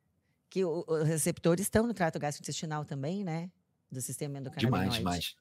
Que 0.51 0.65
os 0.65 1.07
receptores 1.07 1.65
estão 1.65 1.87
no 1.87 1.95
trato 1.95 2.19
gastrointestinal 2.19 2.85
também, 2.85 3.25
né? 3.25 3.51
Do 3.91 4.01
sistema 4.01 4.39
endocannabinoide. 4.39 4.99
Demais, 4.99 5.25
demais. 5.25 5.37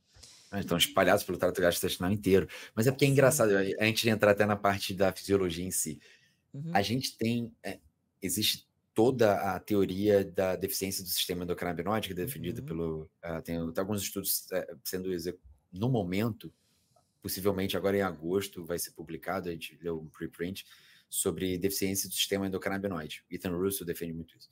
Estão 0.64 0.78
espalhados 0.78 1.24
pelo 1.24 1.38
trato 1.38 1.62
gastrointestinal 1.62 2.12
inteiro. 2.12 2.48
Mas 2.76 2.88
é 2.88 2.92
porque 2.92 3.06
é 3.06 3.08
engraçado, 3.08 3.52
a 3.56 3.86
gente 3.86 4.10
entrar 4.10 4.32
até 4.32 4.46
na 4.46 4.56
parte 4.56 4.94
da 4.94 5.12
fisiologia 5.12 5.66
em 5.66 5.72
si. 5.72 6.00
Uhum. 6.54 6.72
A 6.74 6.82
gente 6.82 7.18
tem. 7.18 7.54
É, 7.64 7.80
existe 8.22 8.68
toda 8.94 9.34
a 9.56 9.60
teoria 9.60 10.24
da 10.24 10.56
deficiência 10.56 11.04
do 11.04 11.10
sistema 11.10 11.44
endocannabinoide, 11.44 12.08
que 12.08 12.14
é 12.14 12.16
defendida 12.16 12.62
uhum. 12.62 12.68
pelo. 12.68 13.02
Uh, 13.24 13.42
tem, 13.42 13.72
tem, 13.72 13.82
alguns 13.82 14.02
estudos 14.02 14.46
uh, 14.52 14.80
sendo 14.84 15.10
no 15.72 15.90
momento 15.90 16.54
possivelmente 17.22 17.78
agora 17.78 17.98
em 17.98 18.02
agosto 18.02 18.66
vai 18.66 18.80
ser 18.80 18.92
publicado, 18.92 19.50
a 19.50 19.52
gente 19.52 19.78
leu 19.82 20.00
um 20.00 20.08
preprint, 20.08 20.66
sobre 21.10 21.58
deficiência 21.58 22.08
do 22.08 22.16
sistema 22.16 22.48
endocannabinoide. 22.48 23.24
Ethan 23.30 23.52
Russo 23.52 23.84
defende 23.84 24.14
muito 24.14 24.36
isso. 24.38 24.50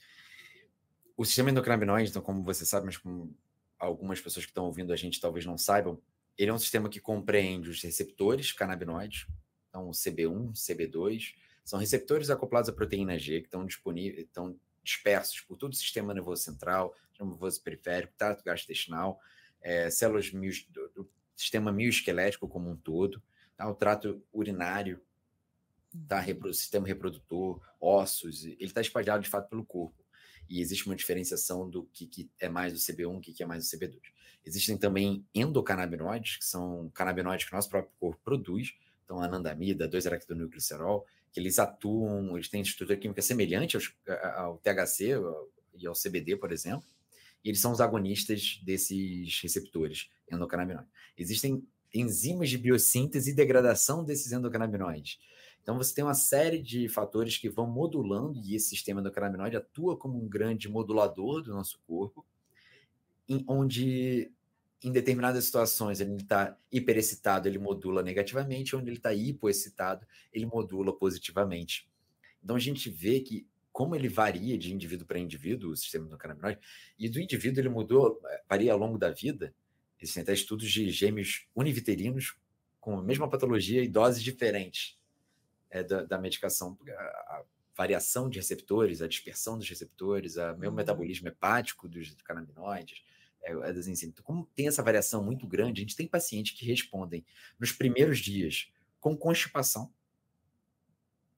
O 1.16 1.26
sistema 1.26 1.50
endocannabinoide, 1.50 2.10
então, 2.10 2.22
como 2.22 2.44
você 2.44 2.66
sabe, 2.66 2.86
mas 2.86 2.98
como 2.98 3.36
algumas 3.78 4.20
pessoas 4.20 4.46
que 4.46 4.52
estão 4.52 4.66
ouvindo 4.66 4.92
a 4.92 4.96
gente 4.96 5.22
talvez 5.22 5.46
não 5.46 5.58
saibam, 5.58 6.02
ele 6.38 6.52
é 6.52 6.54
um 6.54 6.58
sistema 6.58 6.90
que 6.90 7.00
compreende 7.00 7.70
os 7.70 7.82
receptores 7.82 8.52
canabinoides, 8.52 9.26
então 9.70 9.90
CB1, 9.92 10.54
CB2, 10.54 11.36
são 11.64 11.80
receptores 11.80 12.30
acoplados 12.30 12.70
à 12.70 12.74
proteína 12.74 13.18
G 13.18 13.42
que 13.42 13.48
estão 13.48 13.66
disponíveis, 13.66 14.26
estão 14.26 14.58
dispersos 14.84 15.42
por 15.42 15.58
todo 15.58 15.74
o 15.74 15.76
sistema 15.76 16.14
nervoso 16.14 16.42
central, 16.42 16.96
nervoso 17.20 17.62
periférico, 17.62 18.14
trato 18.18 18.44
gastrointestinal, 18.44 19.20
é, 19.62 19.90
células 19.90 20.32
do, 20.32 20.90
do, 20.90 21.10
sistema 21.40 21.72
mioesquelético 21.72 22.50
como 22.50 22.70
um 22.70 22.76
todo, 22.76 23.22
tá? 23.56 23.70
o 23.70 23.74
trato 23.74 24.22
urinário, 24.34 25.02
tá? 26.08 26.18
Uhum. 26.18 26.24
Repro, 26.24 26.54
sistema 26.54 26.86
reprodutor, 26.86 27.62
ossos, 27.80 28.44
ele 28.44 28.58
está 28.60 28.82
espalhado 28.82 29.24
de 29.24 29.30
fato 29.30 29.50
pelo 29.50 29.66
corpo. 29.66 29.98
E 30.50 30.60
existe 30.60 30.86
uma 30.86 30.96
diferenciação 30.96 31.70
do 31.70 31.84
que, 31.94 32.08
que 32.08 32.30
é 32.40 32.50
mais 32.50 32.74
do 32.74 32.80
CB1, 32.80 33.18
o 33.18 33.22
que, 33.22 33.34
que 33.34 33.44
é 33.44 33.46
mais 33.46 33.64
do 33.64 33.78
CB2. 33.78 34.00
Existem 34.46 34.78
também 34.78 35.26
endocannabinoides, 35.34 36.38
que 36.38 36.46
são 36.46 36.90
canabinoides 36.94 37.46
que 37.46 37.54
o 37.54 37.56
nosso 37.56 37.70
próprio 37.70 37.94
corpo 38.00 38.20
produz, 38.24 38.74
então 39.06 39.22
anandamida, 39.22 39.88
2-aractonucleocerol, 39.88 41.06
que 41.32 41.40
eles 41.40 41.60
atuam, 41.60 42.36
eles 42.36 42.50
têm 42.50 42.62
estrutura 42.62 43.00
química 43.00 43.22
semelhante 43.22 43.76
aos, 43.76 43.94
ao 44.36 44.58
THC 44.58 45.14
e 45.76 45.86
ao 45.86 45.94
CBD, 45.94 46.36
por 46.36 46.52
exemplo, 46.52 46.86
e 47.44 47.50
eles 47.50 47.60
são 47.60 47.72
os 47.72 47.82
agonistas 47.82 48.60
desses 48.64 49.40
receptores 49.42 50.10
endocannabinoides. 50.32 50.92
Existem 51.18 51.64
enzimas 51.94 52.50
de 52.50 52.58
biossíntese 52.58 53.32
e 53.32 53.36
degradação 53.36 54.04
desses 54.04 54.32
endocannabinoides. 54.32 55.20
Então 55.62 55.78
você 55.78 55.94
tem 55.94 56.04
uma 56.04 56.14
série 56.14 56.62
de 56.62 56.88
fatores 56.88 57.38
que 57.38 57.50
vão 57.50 57.68
modulando 57.68 58.40
e 58.40 58.56
esse 58.56 58.70
sistema 58.70 59.02
endocannabinoide 59.02 59.58
atua 59.58 59.98
como 59.98 60.22
um 60.22 60.28
grande 60.28 60.70
modulador 60.70 61.42
do 61.42 61.54
nosso 61.54 61.80
corpo, 61.86 62.26
em, 63.28 63.44
onde 63.48 64.32
em 64.82 64.92
determinadas 64.92 65.44
situações 65.46 66.00
ele 66.00 66.16
está 66.16 66.58
hiperexcitado, 66.72 67.48
ele 67.48 67.60
modula 67.60 68.02
negativamente, 68.02 68.76
onde 68.76 68.90
ele 68.90 68.98
está 68.98 69.14
hipoexcitado, 69.14 70.08
ele 70.34 70.46
modula 70.46 70.94
positivamente. 70.94 71.88
Então 72.44 72.56
a 72.56 72.60
gente 72.60 72.90
vê 72.90 73.20
que 73.20 73.46
como 73.80 73.96
ele 73.96 74.10
varia 74.10 74.58
de 74.58 74.74
indivíduo 74.74 75.08
para 75.08 75.18
indivíduo, 75.18 75.72
o 75.72 75.78
sistema 75.78 76.06
endocannabinoide, 76.06 76.60
e 77.00 77.08
do 77.08 77.18
indivíduo 77.18 77.62
ele 77.62 77.70
mudou, 77.70 78.20
eh, 78.26 78.44
varia 78.50 78.74
ao 78.74 78.78
longo 78.78 78.98
da 78.98 79.10
vida. 79.10 79.56
Existem 79.98 80.22
até 80.22 80.34
estudos 80.34 80.70
de 80.70 80.92
gêmeos 80.92 81.48
univitelinos 81.56 82.36
com 82.78 83.00
a 83.00 83.02
mesma 83.02 83.30
patologia 83.30 83.82
e 83.82 83.88
doses 83.88 84.22
diferentes 84.22 85.00
é, 85.70 85.82
da, 85.82 86.04
da, 86.04 86.18
medicação. 86.18 86.78
A, 86.90 86.92
a, 86.92 87.44
variação 87.74 88.30
de 88.30 88.38
receptores, 88.38 89.02
a 89.02 89.08
dispersão 89.08 89.58
dos 89.58 89.70
receptores, 89.70 90.36
o 90.36 90.58
meu 90.58 90.72
uhum. 90.72 90.76
metabolismo 90.76 91.30
hepático 91.30 91.88
dos 91.88 92.14
canabinoides, 92.26 93.02
é, 93.42 93.54
é 93.54 93.72
das 93.72 93.88
enzimas. 93.88 94.12
Então, 94.12 94.26
como 94.26 94.46
tem 94.54 94.68
essa 94.68 94.84
variação 94.84 95.24
muito 95.24 95.48
grande, 95.48 95.80
a 95.80 95.84
gente 95.84 95.96
tem 95.96 96.06
pacientes 96.06 96.52
que 96.52 96.66
respondem 96.66 97.26
nos 97.58 97.72
primeiros 97.72 98.20
dias 98.20 98.70
com 99.00 99.16
constipação, 99.16 99.90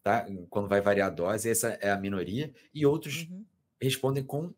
tá? 0.04 0.26
Quando 0.50 0.68
vai 0.68 0.82
variar 0.82 1.08
a 1.08 1.12
dose, 1.12 1.50
essa 1.50 1.70
é 1.82 1.92
a 1.92 1.98
minoria, 1.98 2.54
e 2.74 2.86
outros 2.86 3.28
uhum. 3.30 3.46
respondem 3.82 4.24
com 4.24 4.54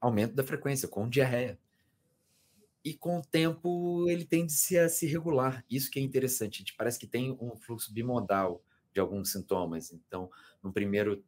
aumento 0.00 0.34
da 0.34 0.44
frequência, 0.44 0.88
com 0.88 1.08
diarreia. 1.08 1.58
E 2.84 2.94
com 2.94 3.18
o 3.18 3.22
tempo 3.22 4.08
ele 4.08 4.24
tende 4.24 4.52
a 4.76 4.88
se 4.88 5.06
regular. 5.06 5.64
Isso 5.70 5.90
que 5.90 6.00
é 6.00 6.02
interessante. 6.02 6.56
A 6.56 6.58
gente 6.58 6.74
parece 6.74 6.98
que 6.98 7.06
tem 7.06 7.30
um 7.40 7.56
fluxo 7.56 7.92
bimodal 7.92 8.62
de 8.92 9.00
alguns 9.00 9.30
sintomas. 9.30 9.92
Então, 9.92 10.28
no 10.62 10.72
primeiro 10.72 11.24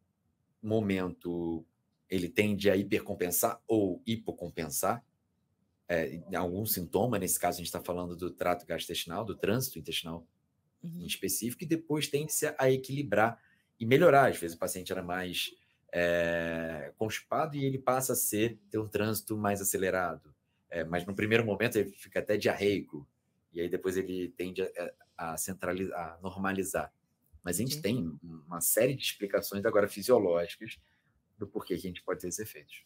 momento, 0.61 1.65
ele 2.09 2.27
tende 2.27 2.69
a 2.69 2.75
hipercompensar 2.75 3.61
ou 3.67 4.01
hipocompensar 4.05 5.03
é, 5.87 6.21
algum 6.35 6.65
sintoma. 6.65 7.17
Nesse 7.17 7.39
caso, 7.39 7.55
a 7.55 7.59
gente 7.59 7.67
está 7.67 7.81
falando 7.81 8.15
do 8.17 8.29
trato 8.31 8.65
gastrointestinal, 8.65 9.23
do 9.23 9.35
trânsito 9.35 9.79
intestinal 9.79 10.27
uhum. 10.83 11.01
em 11.01 11.05
específico, 11.05 11.63
e 11.63 11.67
depois 11.67 12.07
tende 12.07 12.33
a 12.57 12.69
equilibrar 12.69 13.39
e 13.79 13.85
melhorar. 13.85 14.29
Às 14.29 14.37
vezes 14.37 14.55
o 14.55 14.59
paciente 14.59 14.91
era 14.91 15.03
mais 15.03 15.51
é, 15.91 16.93
constipado 16.97 17.55
e 17.55 17.65
ele 17.65 17.79
passa 17.79 18.13
a 18.13 18.15
ser 18.15 18.59
ter 18.69 18.77
um 18.77 18.87
trânsito 18.87 19.37
mais 19.37 19.61
acelerado. 19.61 20.33
É, 20.69 20.83
mas 20.83 21.05
no 21.05 21.15
primeiro 21.15 21.45
momento 21.45 21.77
ele 21.77 21.91
fica 21.91 22.19
até 22.19 22.35
diarreico 22.35 23.07
e 23.53 23.61
aí 23.61 23.69
depois 23.69 23.95
ele 23.95 24.29
tende 24.35 24.61
a, 24.61 25.31
a 25.33 25.37
centralizar, 25.37 26.15
a 26.17 26.21
normalizar. 26.21 26.91
Mas 27.43 27.57
a 27.57 27.59
gente 27.59 27.81
tem 27.81 28.17
uma 28.21 28.59
série 28.59 28.95
de 28.95 29.03
explicações 29.03 29.63
agora 29.63 29.87
fisiológicas 29.87 30.79
do 31.37 31.47
porquê 31.47 31.75
que 31.75 31.87
a 31.87 31.89
gente 31.89 32.03
pode 32.03 32.19
ter 32.19 32.27
esses 32.27 32.39
efeitos. 32.39 32.83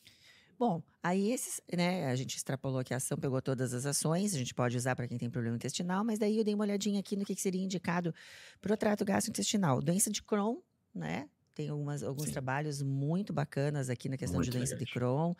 Bom, 0.59 0.83
aí 1.01 1.31
esses, 1.31 1.61
né, 1.73 2.07
a 2.07 2.15
gente 2.15 2.35
extrapolou 2.35 2.79
aqui 2.79 2.93
a 2.93 2.97
ação, 2.97 3.17
pegou 3.17 3.41
todas 3.41 3.73
as 3.73 3.85
ações, 3.85 4.35
a 4.35 4.37
gente 4.37 4.53
pode 4.53 4.75
usar 4.75 4.93
para 4.93 5.07
quem 5.07 5.17
tem 5.17 5.29
problema 5.29 5.55
intestinal, 5.55 6.03
mas 6.03 6.19
daí 6.19 6.37
eu 6.37 6.43
dei 6.43 6.53
uma 6.53 6.65
olhadinha 6.65 6.99
aqui 6.99 7.15
no 7.15 7.23
que, 7.23 7.33
que 7.33 7.41
seria 7.41 7.63
indicado 7.63 8.13
para 8.59 8.73
o 8.73 8.77
trato 8.77 9.05
gastrointestinal. 9.05 9.81
Doença 9.81 10.11
de 10.11 10.21
Crohn, 10.21 10.57
né? 10.93 11.29
Tem 11.53 11.69
algumas, 11.69 12.03
alguns 12.03 12.27
Sim. 12.27 12.31
trabalhos 12.31 12.81
muito 12.81 13.33
bacanas 13.33 13.89
aqui 13.89 14.07
na 14.07 14.17
questão 14.17 14.37
muito 14.37 14.49
de 14.49 14.57
doença 14.57 14.77
de 14.77 14.85
Crohn. 14.85 15.33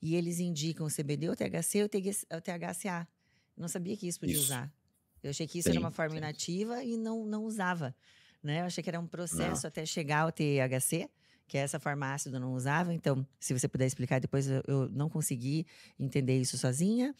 E 0.00 0.14
eles 0.14 0.40
indicam 0.40 0.86
o 0.86 0.90
CBD, 0.90 1.28
o 1.28 1.36
THC 1.36 1.80
ou 1.80 1.86
o 1.86 2.40
THCA. 2.40 3.06
não 3.56 3.68
sabia 3.68 3.96
que 3.96 4.08
isso 4.08 4.18
podia 4.18 4.34
isso. 4.34 4.44
usar. 4.44 4.72
Eu 5.22 5.30
achei 5.30 5.46
que 5.46 5.58
isso 5.58 5.68
sim, 5.68 5.76
era 5.76 5.80
uma 5.80 5.90
forma 5.90 6.12
sim. 6.12 6.18
inativa 6.18 6.82
e 6.82 6.96
não, 6.96 7.26
não 7.26 7.44
usava. 7.44 7.94
Né? 8.42 8.60
Eu 8.60 8.64
achei 8.64 8.82
que 8.82 8.88
era 8.88 9.00
um 9.00 9.06
processo 9.06 9.64
não. 9.64 9.68
até 9.68 9.84
chegar 9.84 10.20
ao 10.20 10.32
THC, 10.32 11.10
que 11.46 11.58
essa 11.58 11.78
farmácia 11.78 12.30
não 12.30 12.54
usava. 12.54 12.94
Então, 12.94 13.26
se 13.38 13.52
você 13.52 13.68
puder 13.68 13.86
explicar 13.86 14.18
depois, 14.18 14.48
eu, 14.48 14.62
eu 14.66 14.88
não 14.88 15.10
consegui 15.10 15.66
entender 15.98 16.40
isso 16.40 16.56
sozinha. 16.56 17.14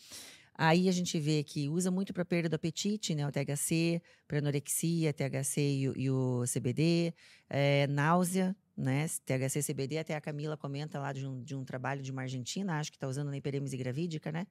Aí 0.59 0.88
a 0.88 0.92
gente 0.92 1.21
vê 1.21 1.45
que 1.45 1.69
usa 1.69 1.90
muito 1.90 2.14
para 2.14 2.25
perda 2.25 2.49
do 2.49 2.55
apetite, 2.55 3.14
né? 3.14 3.29
O 3.29 3.31
THC, 3.31 4.01
para 4.27 4.38
anorexia, 4.38 5.12
THC 5.12 5.61
e, 5.61 5.83
e, 5.85 6.11
o 6.11 6.45
CBD, 6.51 7.12
é, 7.49 7.87
náusea, 7.88 8.57
né? 8.75 9.07
THC 9.27 9.59
e 9.59 9.62
CBD, 9.62 9.99
até 9.99 10.14
a 10.14 10.21
Camila 10.21 10.57
comenta 10.57 10.99
lá 10.99 11.12
de 11.12 11.27
um, 11.27 11.42
de 11.42 11.55
um 11.55 11.62
trabalho 11.62 12.03
de 12.03 12.11
uma 12.11 12.23
argentina, 12.23 12.79
acho 12.79 12.90
que 12.90 12.97
está 12.97 13.07
usando 13.07 13.29
na 13.29 13.37
hiperemese 13.37 13.77
gravídica, 13.77 14.33
né? 14.33 14.47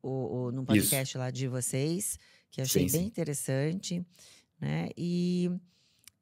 O, 0.00 0.46
o, 0.46 0.52
num 0.52 0.64
podcast 0.64 1.10
Isso. 1.10 1.18
lá 1.18 1.30
de 1.30 1.48
vocês, 1.48 2.16
que 2.48 2.60
eu 2.60 2.64
achei 2.64 2.88
sim, 2.88 2.98
bem 2.98 3.02
sim. 3.02 3.08
interessante, 3.08 4.06
né? 4.60 4.90
E 4.96 5.50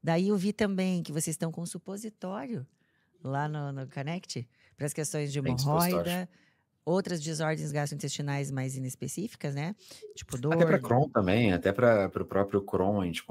daí 0.03 0.29
eu 0.29 0.37
vi 0.39 0.55
também 0.55 1.03
que 1.03 1.13
vocês 1.13 1.35
estão 1.35 1.53
com 1.53 1.61
um 1.61 1.67
supositório 1.67 2.67
lá 3.23 3.47
no, 3.47 3.71
no 3.71 3.87
Connect 3.87 4.49
para 4.79 4.87
as 4.87 4.95
questões 4.95 5.31
de 5.31 5.39
hemorroida 5.39 6.27
outras 6.85 7.21
desordens 7.21 7.73
gastrointestinais 7.73 8.51
mais 8.51 8.77
inespecíficas, 8.77 9.55
né? 9.55 9.75
Tipo 10.15 10.39
dor. 10.39 10.55
Até 10.55 10.67
para 10.67 10.79
Crohn 10.79 11.09
também, 11.09 11.53
até 11.53 11.73
para 11.73 12.11
o 12.15 12.25
próprio 12.25 12.63
Crohn, 12.63 13.01
a 13.01 13.07
gente 13.07 13.23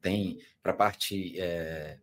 tem 0.00 0.38
para 0.62 0.72
a 0.72 0.76
parte 0.76 1.38
é, 1.38 1.98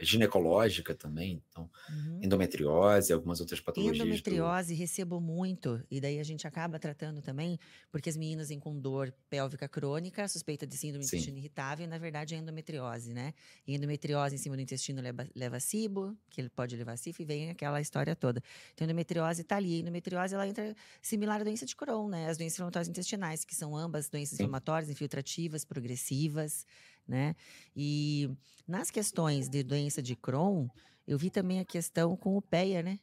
ginecológica 0.00 0.94
também, 0.94 1.42
então 1.50 1.70
uhum. 1.88 2.20
endometriose, 2.22 3.12
algumas 3.12 3.40
outras 3.40 3.60
patologias. 3.60 3.96
Endometriose 3.96 4.74
do... 4.74 4.78
recebo 4.78 5.20
muito, 5.20 5.82
e 5.90 6.00
daí 6.00 6.18
a 6.18 6.22
gente 6.22 6.46
acaba 6.46 6.78
tratando 6.78 7.22
também, 7.22 7.58
porque 7.90 8.08
as 8.08 8.16
meninas 8.16 8.48
vêm 8.48 8.60
com 8.60 8.78
dor 8.78 9.14
pélvica 9.30 9.68
crônica, 9.68 10.28
suspeita 10.28 10.66
de 10.66 10.76
síndrome 10.76 11.04
do 11.04 11.08
intestino 11.08 11.38
irritável, 11.38 11.86
e 11.86 11.88
na 11.88 11.98
verdade 11.98 12.34
é 12.34 12.38
endometriose, 12.38 13.12
né? 13.12 13.32
E 13.66 13.74
endometriose 13.74 14.34
em 14.34 14.38
cima 14.38 14.56
do 14.56 14.62
intestino 14.62 15.00
leva, 15.00 15.26
leva 15.34 15.60
cibo, 15.60 16.16
que 16.28 16.40
ele 16.40 16.50
pode 16.50 16.76
levar 16.76 16.96
cifo, 16.98 17.22
e 17.22 17.24
vem 17.24 17.50
aquela 17.50 17.80
história 17.80 18.14
toda. 18.14 18.42
Então 18.74 18.84
endometriose 18.84 19.42
está 19.42 19.56
ali, 19.56 19.80
endometriose 19.80 20.34
ela 20.34 20.46
entra 20.46 20.74
similar 21.00 21.40
à 21.40 21.44
doença 21.44 21.64
de 21.64 21.74
Crohn, 21.74 22.08
né? 22.08 22.28
As 22.28 22.36
doenças 22.36 22.56
inflamatórias 22.56 22.88
intestinais, 22.88 23.44
que 23.44 23.54
são 23.54 23.76
ambas 23.76 24.08
doenças 24.08 24.36
Sim. 24.36 24.44
inflamatórias, 24.44 24.90
infiltrativas, 24.90 25.64
progressivas, 25.64 26.66
né? 27.06 27.34
E 27.74 28.28
nas 28.66 28.90
questões 28.90 29.48
de 29.48 29.62
doença 29.62 30.02
de 30.02 30.16
Crohn, 30.16 30.68
eu 31.06 31.18
vi 31.18 31.30
também 31.30 31.60
a 31.60 31.64
questão 31.64 32.16
com 32.16 32.36
o 32.36 32.42
PEA, 32.42 32.82
né? 32.82 32.98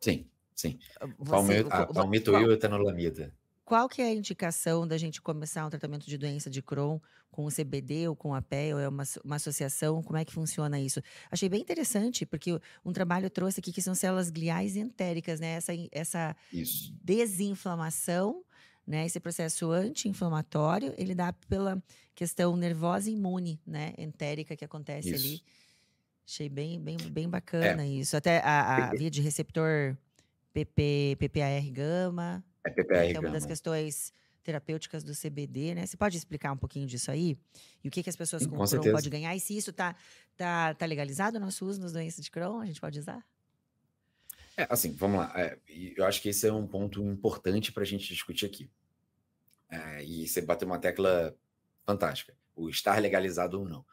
Sim, 0.00 0.28
sim. 0.54 0.78
Ah, 1.00 1.06
você, 1.18 1.64
a 1.70 1.86
palmitoil 1.86 2.50
e 2.50 2.54
etanolamida. 2.54 3.32
Qual 3.64 3.88
que 3.88 4.02
é 4.02 4.06
a 4.06 4.12
indicação 4.12 4.86
da 4.86 4.98
gente 4.98 5.22
começar 5.22 5.64
um 5.64 5.70
tratamento 5.70 6.04
de 6.06 6.18
doença 6.18 6.50
de 6.50 6.60
Crohn 6.60 6.98
com 7.30 7.46
o 7.46 7.50
CBD 7.50 8.08
ou 8.08 8.16
com 8.16 8.34
a 8.34 8.42
PEA? 8.42 8.74
Ou 8.74 8.80
é 8.80 8.88
uma, 8.88 9.04
uma 9.24 9.36
associação? 9.36 10.02
Como 10.02 10.18
é 10.18 10.24
que 10.24 10.32
funciona 10.32 10.80
isso? 10.80 11.00
Achei 11.30 11.48
bem 11.48 11.60
interessante, 11.60 12.26
porque 12.26 12.58
um 12.84 12.92
trabalho 12.92 13.30
trouxe 13.30 13.60
aqui 13.60 13.72
que 13.72 13.80
são 13.80 13.94
células 13.94 14.30
gliais 14.30 14.76
entéricas, 14.76 15.38
né? 15.38 15.52
Essa, 15.52 15.72
essa 15.92 16.36
desinflamação 17.02 18.44
né? 18.86 19.06
Esse 19.06 19.20
processo 19.20 19.70
anti-inflamatório, 19.70 20.94
ele 20.96 21.14
dá 21.14 21.32
pela 21.32 21.82
questão 22.14 22.56
nervosa 22.56 23.10
imune, 23.10 23.60
né? 23.66 23.94
Entérica 23.96 24.56
que 24.56 24.64
acontece 24.64 25.10
isso. 25.10 25.26
ali. 25.26 25.42
Achei 26.26 26.48
bem, 26.48 26.80
bem, 26.80 26.96
bem 27.10 27.28
bacana 27.28 27.82
é. 27.82 27.88
isso. 27.88 28.16
Até 28.16 28.38
a, 28.38 28.88
a 28.88 28.90
via 28.90 29.10
de 29.10 29.20
receptor 29.20 29.96
PP, 30.52 31.16
PPAR 31.18 31.70
gama. 31.70 32.44
É 32.64 32.70
PPAR 32.70 33.04
é 33.04 33.18
uma 33.18 33.30
das 33.30 33.44
questões 33.44 34.12
terapêuticas 34.42 35.04
do 35.04 35.12
CBD, 35.14 35.74
né? 35.74 35.86
Você 35.86 35.96
pode 35.96 36.16
explicar 36.16 36.52
um 36.52 36.56
pouquinho 36.56 36.86
disso 36.86 37.10
aí? 37.10 37.38
E 37.82 37.88
o 37.88 37.90
que, 37.90 38.02
que 38.02 38.10
as 38.10 38.16
pessoas 38.16 38.46
com, 38.46 38.56
com 38.56 38.64
Crohn 38.64 38.92
podem 38.92 39.10
ganhar? 39.10 39.34
E 39.36 39.40
se 39.40 39.56
isso 39.56 39.72
tá, 39.72 39.94
tá, 40.36 40.74
tá 40.74 40.86
legalizado 40.86 41.36
o 41.36 41.40
nosso 41.40 41.64
uso 41.64 41.80
nas 41.80 41.92
doenças 41.92 42.24
de 42.24 42.30
Crohn, 42.30 42.60
a 42.60 42.66
gente 42.66 42.80
pode 42.80 42.98
usar? 42.98 43.24
É, 44.56 44.66
assim, 44.68 44.94
vamos 44.94 45.18
lá. 45.18 45.32
É, 45.36 45.58
eu 45.96 46.04
acho 46.04 46.20
que 46.20 46.28
esse 46.28 46.46
é 46.46 46.52
um 46.52 46.66
ponto 46.66 47.02
importante 47.02 47.72
para 47.72 47.82
a 47.82 47.86
gente 47.86 48.08
discutir 48.08 48.46
aqui. 48.46 48.70
é, 49.70 50.04
e 50.04 50.28
você 50.28 50.40
bateu 50.40 50.66
uma 50.66 50.78
tecla 50.78 51.34
fantástica, 51.84 52.36
o 52.54 52.68
estar 52.68 53.00
legalizado 53.00 53.58
ou 53.58 53.68
não. 53.68 53.84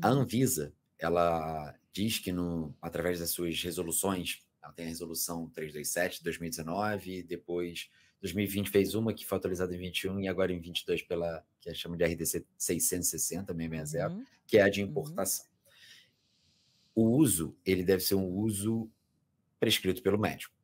A 0.00 0.10
uhum. 0.10 0.20
Anvisa, 0.20 0.72
ela 0.98 1.74
diz 1.92 2.18
que 2.18 2.32
no, 2.32 2.74
através 2.80 3.18
das 3.18 3.30
suas 3.30 3.60
resoluções, 3.62 4.40
ela 4.62 4.72
tem 4.72 4.86
a 4.86 4.88
resolução 4.88 5.48
327 5.50 6.18
de 6.18 6.24
2019, 6.24 7.22
depois 7.24 7.90
2020 8.20 8.70
fez 8.70 8.94
uma 8.94 9.12
que 9.14 9.26
foi 9.26 9.38
atualizada 9.38 9.74
em 9.74 9.78
21 9.78 10.20
e 10.20 10.28
agora 10.28 10.52
em 10.52 10.60
22 10.60 11.02
pela 11.02 11.44
que 11.60 11.70
a 11.70 11.74
chama 11.74 11.96
de 11.96 12.04
RDC 12.04 12.46
660 12.56 13.52
660, 13.54 14.08
uhum. 14.08 14.24
que 14.46 14.58
é 14.58 14.62
a 14.62 14.68
de 14.68 14.82
uhum. 14.82 14.88
importação. 14.88 15.46
Uhum. 15.46 15.50
O 17.02 17.16
uso, 17.16 17.56
ele 17.64 17.82
deve 17.82 18.02
ser 18.02 18.14
um 18.14 18.28
uso 18.28 18.90
prescrito 19.60 20.02
pelo 20.02 20.18
médico. 20.18 20.54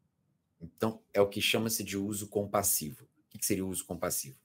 Então, 0.60 1.02
é 1.12 1.20
o 1.20 1.28
que 1.28 1.40
chama-se 1.40 1.84
de 1.84 1.98
uso 1.98 2.28
compassivo. 2.28 3.04
O 3.04 3.38
que 3.38 3.44
seria 3.44 3.64
o 3.64 3.68
uso 3.68 3.84
compassivo? 3.84 4.38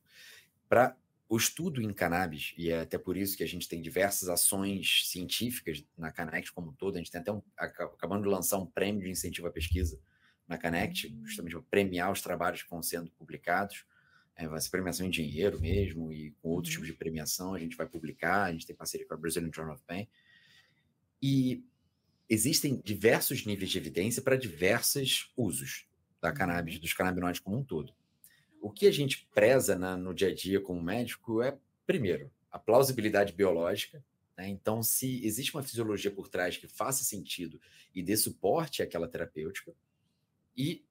Para 0.68 0.96
o 1.30 1.38
estudo 1.38 1.82
em 1.82 1.94
cannabis, 1.94 2.54
e 2.58 2.70
é 2.70 2.82
até 2.82 2.98
por 2.98 3.16
isso 3.16 3.38
que 3.38 3.44
a 3.44 3.48
gente 3.48 3.68
tem 3.68 3.82
diversas 3.82 4.28
ações 4.28 5.10
científicas 5.10 5.82
na 5.98 6.12
Connect 6.12 6.52
como 6.52 6.72
um 6.72 6.74
todo, 6.74 6.96
a 6.96 6.98
gente 6.98 7.10
tem 7.10 7.22
até 7.22 7.32
um, 7.32 7.42
acabando 7.58 8.24
de 8.24 8.30
lançar 8.30 8.58
um 8.58 8.66
prêmio 8.66 9.02
de 9.02 9.10
incentivo 9.10 9.48
à 9.48 9.52
pesquisa 9.52 9.98
na 10.46 10.58
Connect, 10.58 11.08
hum. 11.08 11.26
justamente 11.26 11.54
para 11.54 11.62
premiar 11.70 12.12
os 12.12 12.22
trabalhos 12.22 12.64
que 12.64 12.70
vão 12.70 12.84
sendo 12.84 13.10
publicados. 13.12 13.86
É, 14.36 14.48
vai 14.48 14.60
ser 14.60 14.72
premiação 14.72 15.06
em 15.06 15.10
dinheiro 15.10 15.60
mesmo, 15.60 16.12
e 16.12 16.32
com 16.42 16.50
outros 16.50 16.74
uhum. 16.74 16.82
tipos 16.82 16.94
de 16.94 16.98
premiação 16.98 17.54
a 17.54 17.60
gente 17.60 17.78
vai 17.78 17.88
publicar, 17.88 18.44
a 18.44 18.52
gente 18.52 18.66
tem 18.66 18.76
parceria 18.76 19.08
com 19.08 19.14
a 19.14 19.18
Brazilian 19.18 19.52
Journal 19.54 19.76
of 19.76 19.84
Pain. 19.86 20.08
E 21.22 21.64
existem 22.32 22.82
diversos 22.82 23.46
níveis 23.46 23.70
de 23.70 23.78
evidência 23.78 24.22
para 24.22 24.38
diversos 24.38 25.34
usos 25.36 25.86
da 26.22 26.32
cannabis, 26.32 26.80
dos 26.80 26.94
canabinoides 26.94 27.42
como 27.42 27.58
um 27.58 27.64
todo. 27.64 27.94
O 28.62 28.72
que 28.72 28.88
a 28.88 28.92
gente 28.92 29.28
preza 29.34 29.78
na, 29.78 29.98
no 29.98 30.14
dia 30.14 30.30
a 30.30 30.34
dia 30.34 30.62
como 30.62 30.82
médico 30.82 31.42
é, 31.42 31.58
primeiro, 31.86 32.32
a 32.50 32.58
plausibilidade 32.58 33.34
biológica. 33.34 34.02
Né? 34.38 34.48
Então, 34.48 34.82
se 34.82 35.26
existe 35.26 35.54
uma 35.54 35.62
fisiologia 35.62 36.10
por 36.10 36.30
trás 36.30 36.56
que 36.56 36.70
faça 36.70 37.04
sentido 37.04 37.60
e 37.94 38.02
dê 38.02 38.16
suporte 38.16 38.82
àquela 38.82 39.10
terapêutica, 39.10 39.76
e 40.56 40.86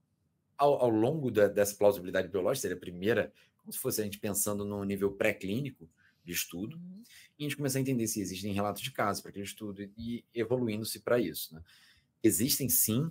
ao, 0.58 0.74
ao 0.74 0.90
longo 0.90 1.30
da, 1.30 1.48
dessa 1.48 1.74
plausibilidade 1.74 2.28
biológica, 2.28 2.62
seria 2.62 2.76
a 2.76 2.80
primeira, 2.80 3.32
como 3.56 3.72
se 3.72 3.78
fosse 3.78 4.02
a 4.02 4.04
gente 4.04 4.18
pensando 4.18 4.62
no 4.62 4.84
nível 4.84 5.12
pré-clínico 5.12 5.88
de 6.30 6.36
estudo, 6.36 6.76
uhum. 6.76 7.02
e 7.38 7.44
a 7.44 7.48
gente 7.48 7.56
começar 7.56 7.78
a 7.78 7.82
entender 7.82 8.06
se 8.06 8.20
existem 8.20 8.52
relatos 8.52 8.82
de 8.82 8.90
casos 8.90 9.20
para 9.20 9.30
aquele 9.30 9.44
estudo 9.44 9.82
e 9.96 10.24
evoluindo-se 10.34 11.00
para 11.00 11.18
isso. 11.18 11.54
Né? 11.54 11.62
Existem 12.22 12.68
sim 12.68 13.10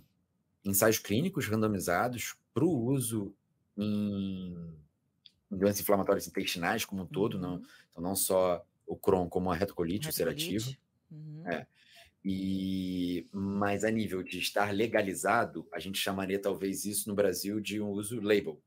ensaios 0.64 0.98
clínicos 0.98 1.48
randomizados 1.48 2.36
para 2.54 2.64
o 2.64 2.86
uso 2.86 3.34
em, 3.78 4.56
em, 5.52 5.58
doenças 5.58 5.82
inflamatórias 5.82 6.28
intestinais 6.28 6.86
como 6.86 7.04
um 7.04 7.06
todo, 7.06 7.36
uhum. 7.36 7.42
não, 7.42 7.56
então 7.92 8.04
não 8.04 8.16
só 8.16 8.66
o 8.86 8.96
Crohn 8.96 9.30
como 9.30 9.52
a 9.52 9.56
retocolite, 9.56 10.08
ulcerativa. 10.08 10.66
Uhum. 11.12 11.48
É. 11.48 11.68
E, 12.24 13.28
mas 13.32 13.84
a 13.84 13.92
nível 13.92 14.22
de 14.22 14.40
estar 14.40 14.74
legalizado, 14.74 15.68
a 15.72 15.80
gente 15.80 15.98
chamaria 15.98 16.40
talvez 16.40 16.86
isso 16.86 17.08
no 17.08 17.16
Brasil 17.16 17.60
de 17.60 17.80
um 17.80 17.90
uso 17.90 18.20
label. 18.20 18.62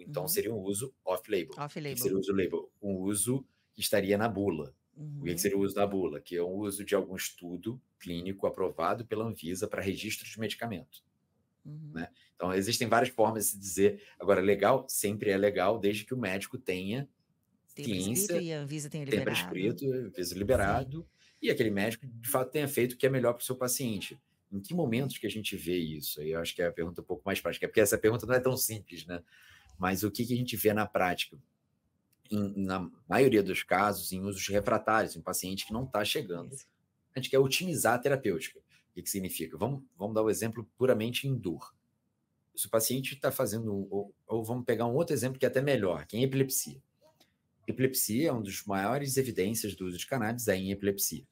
Então 0.00 0.22
uhum. 0.22 0.28
seria 0.28 0.52
um 0.52 0.60
uso 0.60 0.94
off-label. 1.04 1.54
Off-label. 1.58 1.96
seria 1.96 2.16
o 2.16 2.20
uso 2.20 2.32
label? 2.32 2.70
Um 2.80 2.96
uso 2.98 3.44
que 3.74 3.80
estaria 3.80 4.16
na 4.16 4.28
bula. 4.28 4.74
Uhum. 4.96 5.20
O 5.20 5.24
que 5.24 5.38
seria 5.38 5.58
o 5.58 5.60
uso 5.60 5.74
da 5.74 5.86
bula? 5.86 6.20
Que 6.20 6.36
é 6.36 6.42
um 6.42 6.54
uso 6.54 6.84
de 6.84 6.94
algum 6.94 7.16
estudo 7.16 7.80
clínico 7.98 8.46
aprovado 8.46 9.04
pela 9.04 9.24
Anvisa 9.24 9.66
para 9.66 9.82
registro 9.82 10.28
de 10.28 10.38
medicamento. 10.38 11.02
Uhum. 11.64 11.90
Né? 11.94 12.08
Então, 12.36 12.52
existem 12.52 12.88
várias 12.88 13.12
formas 13.12 13.44
de 13.44 13.50
se 13.50 13.58
dizer. 13.58 14.02
Agora, 14.18 14.40
legal 14.40 14.86
sempre 14.88 15.30
é 15.30 15.36
legal, 15.36 15.78
desde 15.78 16.04
que 16.04 16.14
o 16.14 16.18
médico 16.18 16.56
tenha 16.56 17.08
tem 17.74 17.84
ciência, 17.84 18.40
e 18.40 18.52
a 18.52 18.60
Anvisa 18.60 18.88
tenha 18.88 19.04
liberado. 19.04 19.24
Tenha 19.24 19.48
prescrito, 19.48 19.92
Anvisa 19.92 20.38
liberado, 20.38 21.00
Sim. 21.00 21.06
e 21.42 21.50
aquele 21.50 21.70
médico, 21.70 22.06
de 22.06 22.28
fato, 22.28 22.52
tenha 22.52 22.68
feito 22.68 22.92
o 22.92 22.96
que 22.96 23.06
é 23.06 23.10
melhor 23.10 23.32
para 23.32 23.42
o 23.42 23.44
seu 23.44 23.56
paciente. 23.56 24.16
Em 24.52 24.60
que 24.60 24.72
momentos 24.72 25.18
que 25.18 25.26
a 25.26 25.30
gente 25.30 25.56
vê 25.56 25.76
isso? 25.76 26.22
Eu 26.22 26.38
acho 26.38 26.54
que 26.54 26.62
é 26.62 26.66
a 26.66 26.72
pergunta 26.72 27.00
um 27.00 27.04
pouco 27.04 27.22
mais 27.26 27.40
prática, 27.40 27.66
porque 27.66 27.80
essa 27.80 27.98
pergunta 27.98 28.24
não 28.26 28.34
é 28.34 28.38
tão 28.38 28.56
simples, 28.56 29.04
né? 29.04 29.20
Mas 29.76 30.04
o 30.04 30.10
que, 30.10 30.24
que 30.24 30.32
a 30.32 30.36
gente 30.36 30.56
vê 30.56 30.72
na 30.72 30.86
prática? 30.86 31.36
Em, 32.34 32.64
na 32.64 32.90
maioria 33.08 33.42
dos 33.42 33.62
casos, 33.62 34.12
em 34.12 34.20
usos 34.20 34.48
refratários, 34.48 35.14
em 35.14 35.20
paciente 35.20 35.64
que 35.64 35.72
não 35.72 35.84
está 35.84 36.04
chegando. 36.04 36.56
A 37.14 37.20
gente 37.20 37.30
quer 37.30 37.38
otimizar 37.38 37.94
a 37.94 37.98
terapêutica. 37.98 38.58
O 38.58 38.94
que, 38.94 39.02
que 39.02 39.10
significa? 39.10 39.56
Vamos, 39.56 39.84
vamos 39.96 40.14
dar 40.14 40.22
o 40.22 40.26
um 40.26 40.30
exemplo 40.30 40.68
puramente 40.76 41.28
em 41.28 41.36
dor. 41.36 41.74
Se 42.54 42.66
o 42.66 42.70
paciente 42.70 43.14
está 43.14 43.30
fazendo, 43.30 43.72
ou, 43.90 44.12
ou, 44.26 44.44
vamos 44.44 44.64
pegar 44.64 44.86
um 44.86 44.94
outro 44.94 45.14
exemplo 45.14 45.38
que 45.38 45.44
é 45.44 45.48
até 45.48 45.60
melhor, 45.60 46.06
que 46.06 46.16
é 46.16 46.20
em 46.20 46.24
epilepsia. 46.24 46.82
Epilepsia 47.66 48.28
é 48.28 48.32
uma 48.32 48.42
das 48.42 48.64
maiores 48.64 49.16
evidências 49.16 49.74
do 49.74 49.86
uso 49.86 49.98
de 49.98 50.06
cannabis 50.06 50.48
é 50.48 50.56
em 50.56 50.70
epilepsia. 50.70 51.24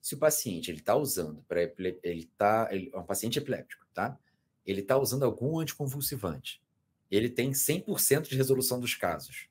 Se 0.00 0.14
o 0.14 0.18
paciente 0.18 0.70
ele 0.70 0.78
está 0.78 0.94
usando 0.94 1.42
para 1.48 1.62
ele 2.02 2.30
tá 2.36 2.68
ele, 2.70 2.90
é 2.92 2.98
um 2.98 3.04
paciente 3.04 3.38
epiléptico, 3.38 3.84
tá? 3.92 4.18
Ele 4.64 4.80
está 4.80 4.96
usando 4.96 5.24
algum 5.24 5.58
anticonvulsivante. 5.58 6.62
Ele 7.10 7.28
tem 7.28 7.50
100% 7.50 8.28
de 8.28 8.36
resolução 8.36 8.78
dos 8.78 8.94
casos. 8.94 9.48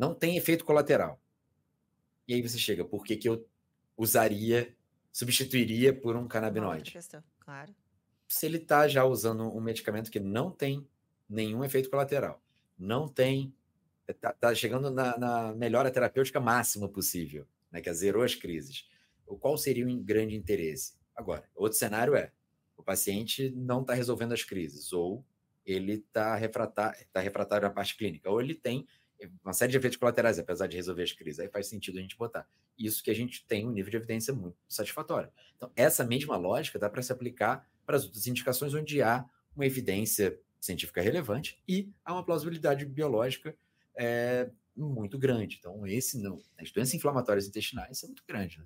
Não 0.00 0.14
tem 0.14 0.36
efeito 0.38 0.64
colateral. 0.64 1.20
E 2.26 2.32
aí 2.32 2.40
você 2.40 2.58
chega, 2.58 2.84
por 2.84 3.04
que, 3.04 3.16
que 3.16 3.28
eu 3.28 3.46
usaria 3.96 4.74
substituiria 5.12 5.92
por 5.92 6.16
um 6.16 6.26
canabinoide. 6.26 6.92
Questão, 6.92 7.22
claro. 7.38 7.74
Se 8.28 8.46
ele 8.46 8.58
está 8.58 8.86
já 8.86 9.04
usando 9.04 9.42
um 9.44 9.60
medicamento 9.60 10.10
que 10.10 10.20
não 10.20 10.50
tem 10.50 10.86
nenhum 11.28 11.64
efeito 11.64 11.90
colateral, 11.90 12.42
não 12.78 13.08
tem. 13.08 13.54
Está 14.06 14.32
tá 14.32 14.54
chegando 14.54 14.90
na, 14.90 15.18
na 15.18 15.54
melhora 15.54 15.90
terapêutica 15.90 16.40
máxima 16.40 16.88
possível, 16.88 17.46
né, 17.70 17.80
que 17.80 17.88
é 17.88 17.92
zerou 17.92 18.22
as 18.22 18.34
crises. 18.34 18.88
Qual 19.38 19.56
seria 19.56 19.86
o 19.86 20.02
grande 20.02 20.34
interesse? 20.34 20.94
Agora, 21.14 21.48
outro 21.54 21.78
cenário 21.78 22.14
é: 22.14 22.32
o 22.76 22.82
paciente 22.82 23.50
não 23.50 23.82
está 23.82 23.94
resolvendo 23.94 24.32
as 24.32 24.42
crises, 24.42 24.92
ou 24.92 25.24
ele 25.64 25.94
está 25.94 26.34
refratário, 26.34 26.98
tá 27.12 27.20
refratário 27.20 27.68
à 27.68 27.70
parte 27.70 27.96
clínica, 27.96 28.30
ou 28.30 28.40
ele 28.40 28.54
tem 28.54 28.86
uma 29.44 29.52
série 29.52 29.70
de 29.70 29.78
efeitos 29.78 29.98
colaterais, 29.98 30.38
apesar 30.38 30.66
de 30.66 30.76
resolver 30.76 31.02
as 31.02 31.12
crises. 31.12 31.40
Aí 31.40 31.48
faz 31.48 31.66
sentido 31.66 31.98
a 31.98 32.00
gente 32.00 32.16
botar. 32.16 32.48
Isso 32.78 33.02
que 33.02 33.10
a 33.10 33.14
gente 33.14 33.44
tem 33.46 33.66
um 33.66 33.72
nível 33.72 33.90
de 33.90 33.96
evidência 33.96 34.32
muito 34.32 34.56
satisfatório. 34.68 35.30
Então, 35.56 35.70
essa 35.74 36.04
mesma 36.04 36.36
lógica 36.36 36.78
dá 36.78 36.88
para 36.88 37.02
se 37.02 37.12
aplicar 37.12 37.68
para 37.84 37.96
as 37.96 38.04
outras 38.04 38.26
indicações 38.26 38.74
onde 38.74 39.02
há 39.02 39.28
uma 39.54 39.66
evidência 39.66 40.38
científica 40.60 41.00
relevante 41.00 41.60
e 41.66 41.90
há 42.04 42.12
uma 42.12 42.24
plausibilidade 42.24 42.84
biológica 42.84 43.56
é, 43.96 44.50
muito 44.76 45.18
grande. 45.18 45.56
Então, 45.58 45.86
esse 45.86 46.18
não. 46.18 46.40
As 46.58 46.70
doenças 46.70 46.94
inflamatórias 46.94 47.46
intestinais 47.46 47.98
são 47.98 48.08
muito 48.08 48.24
grandes. 48.26 48.58
Né? 48.58 48.64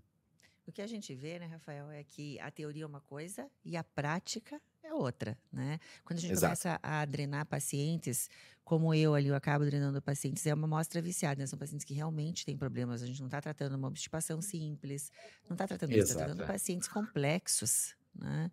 O 0.66 0.72
que 0.72 0.82
a 0.82 0.86
gente 0.86 1.14
vê, 1.14 1.38
né, 1.38 1.46
Rafael, 1.46 1.90
é 1.90 2.02
que 2.04 2.38
a 2.40 2.50
teoria 2.50 2.84
é 2.84 2.86
uma 2.86 3.00
coisa 3.00 3.50
e 3.64 3.76
a 3.76 3.84
prática 3.84 4.60
é 4.94 4.98
outra, 4.98 5.38
né? 5.52 5.78
Quando 6.04 6.18
a 6.18 6.22
gente 6.22 6.32
Exato. 6.32 6.50
começa 6.50 6.80
a 6.82 7.04
drenar 7.04 7.46
pacientes, 7.46 8.28
como 8.64 8.94
eu 8.94 9.14
ali, 9.14 9.28
eu 9.28 9.34
acabo 9.34 9.64
drenando 9.64 10.00
pacientes, 10.00 10.46
é 10.46 10.54
uma 10.54 10.66
amostra 10.66 11.02
viciada, 11.02 11.40
né? 11.40 11.46
São 11.46 11.58
pacientes 11.58 11.84
que 11.84 11.92
realmente 11.92 12.46
têm 12.46 12.56
problemas. 12.56 13.02
A 13.02 13.06
gente 13.06 13.20
não 13.20 13.26
está 13.26 13.40
tratando 13.40 13.74
uma 13.74 13.88
obstipação 13.88 14.40
simples, 14.40 15.12
não 15.48 15.54
está 15.54 15.66
tratando 15.66 15.92
isso, 15.92 16.12
está 16.12 16.24
tratando 16.24 16.46
pacientes 16.46 16.88
complexos, 16.88 17.94
né? 18.14 18.50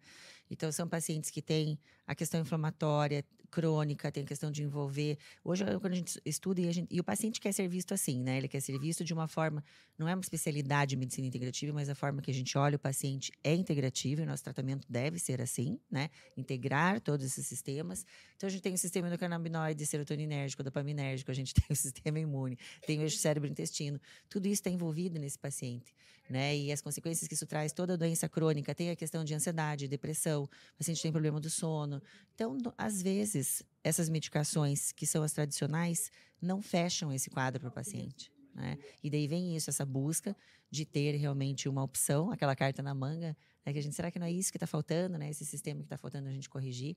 Então, 0.49 0.69
são 0.71 0.87
pacientes 0.87 1.29
que 1.29 1.41
têm 1.41 1.79
a 2.05 2.13
questão 2.13 2.41
inflamatória, 2.41 3.23
crônica, 3.51 4.11
tem 4.11 4.23
a 4.23 4.25
questão 4.25 4.49
de 4.49 4.63
envolver. 4.63 5.17
Hoje, 5.43 5.65
quando 5.79 5.93
a 5.93 5.95
gente 5.95 6.19
estuda, 6.25 6.61
e, 6.61 6.69
a 6.69 6.71
gente, 6.71 6.87
e, 6.89 6.99
o 6.99 7.03
paciente 7.03 7.39
quer 7.39 7.51
ser 7.51 7.67
visto 7.67 7.93
assim, 7.93 8.23
né? 8.23 8.37
Ele 8.37 8.47
quer 8.47 8.61
ser 8.61 8.79
visto 8.79 9.03
de 9.03 9.13
uma 9.13 9.27
forma, 9.27 9.63
não 9.97 10.07
é 10.07 10.15
uma 10.15 10.21
especialidade 10.21 10.91
de 10.91 10.95
medicina 10.95 11.27
integrativa, 11.27 11.73
mas 11.73 11.89
a 11.89 11.95
forma 11.95 12.21
que 12.21 12.31
a 12.31 12.33
gente 12.33 12.57
olha 12.57 12.77
o 12.77 12.79
paciente 12.79 13.31
é 13.43 13.53
integrativa 13.53 14.21
e 14.21 14.23
o 14.23 14.27
nosso 14.27 14.43
tratamento 14.43 14.87
deve 14.89 15.19
ser 15.19 15.41
assim, 15.41 15.77
né? 15.91 16.09
Integrar 16.37 17.01
todos 17.01 17.25
esses 17.25 17.45
sistemas. 17.45 18.05
Então, 18.37 18.47
a 18.47 18.51
gente 18.51 18.61
tem 18.61 18.73
o 18.73 18.77
sistema 18.77 19.07
endocannabinoide, 19.07 19.85
serotoninérgico, 19.85 20.63
dopaminérgico, 20.63 21.29
a 21.29 21.33
gente 21.33 21.53
tem 21.53 21.65
o 21.69 21.75
sistema 21.75 22.19
imune, 22.19 22.57
tem 22.87 22.99
o 22.99 23.01
eixo 23.01 23.17
cérebro-intestino. 23.17 23.99
Tudo 24.29 24.45
isso 24.45 24.61
está 24.61 24.69
envolvido 24.69 25.19
nesse 25.19 25.37
paciente, 25.37 25.93
né? 26.29 26.55
E 26.55 26.71
as 26.71 26.81
consequências 26.81 27.27
que 27.27 27.33
isso 27.33 27.45
traz, 27.45 27.73
toda 27.73 27.97
doença 27.97 28.29
crônica, 28.29 28.73
tem 28.73 28.89
a 28.89 28.95
questão 28.95 29.23
de 29.23 29.33
ansiedade, 29.33 29.87
depressão, 29.87 30.43
o 30.43 30.77
paciente 30.77 31.01
tem 31.01 31.11
problema 31.11 31.39
do 31.39 31.49
sono. 31.49 32.01
Então, 32.33 32.57
às 32.77 33.01
vezes, 33.01 33.40
vezes, 33.41 33.63
essas 33.83 34.07
medicações, 34.09 34.91
que 34.91 35.07
são 35.07 35.23
as 35.23 35.33
tradicionais, 35.33 36.11
não 36.41 36.61
fecham 36.61 37.11
esse 37.11 37.29
quadro 37.29 37.59
para 37.59 37.69
o 37.69 37.71
paciente. 37.71 38.31
Né? 38.53 38.77
E 39.03 39.09
daí 39.09 39.27
vem 39.27 39.55
isso, 39.55 39.69
essa 39.69 39.85
busca 39.85 40.35
de 40.69 40.85
ter 40.85 41.15
realmente 41.15 41.67
uma 41.67 41.83
opção, 41.83 42.31
aquela 42.31 42.55
carta 42.55 42.83
na 42.83 42.93
manga, 42.93 43.35
né? 43.65 43.73
que 43.73 43.79
a 43.79 43.81
gente, 43.81 43.95
será 43.95 44.11
que 44.11 44.19
não 44.19 44.27
é 44.27 44.31
isso 44.31 44.51
que 44.51 44.57
está 44.57 44.67
faltando, 44.67 45.17
né? 45.17 45.29
Esse 45.29 45.45
sistema 45.45 45.79
que 45.79 45.85
está 45.85 45.97
faltando 45.97 46.29
a 46.29 46.31
gente 46.31 46.49
corrigir. 46.49 46.95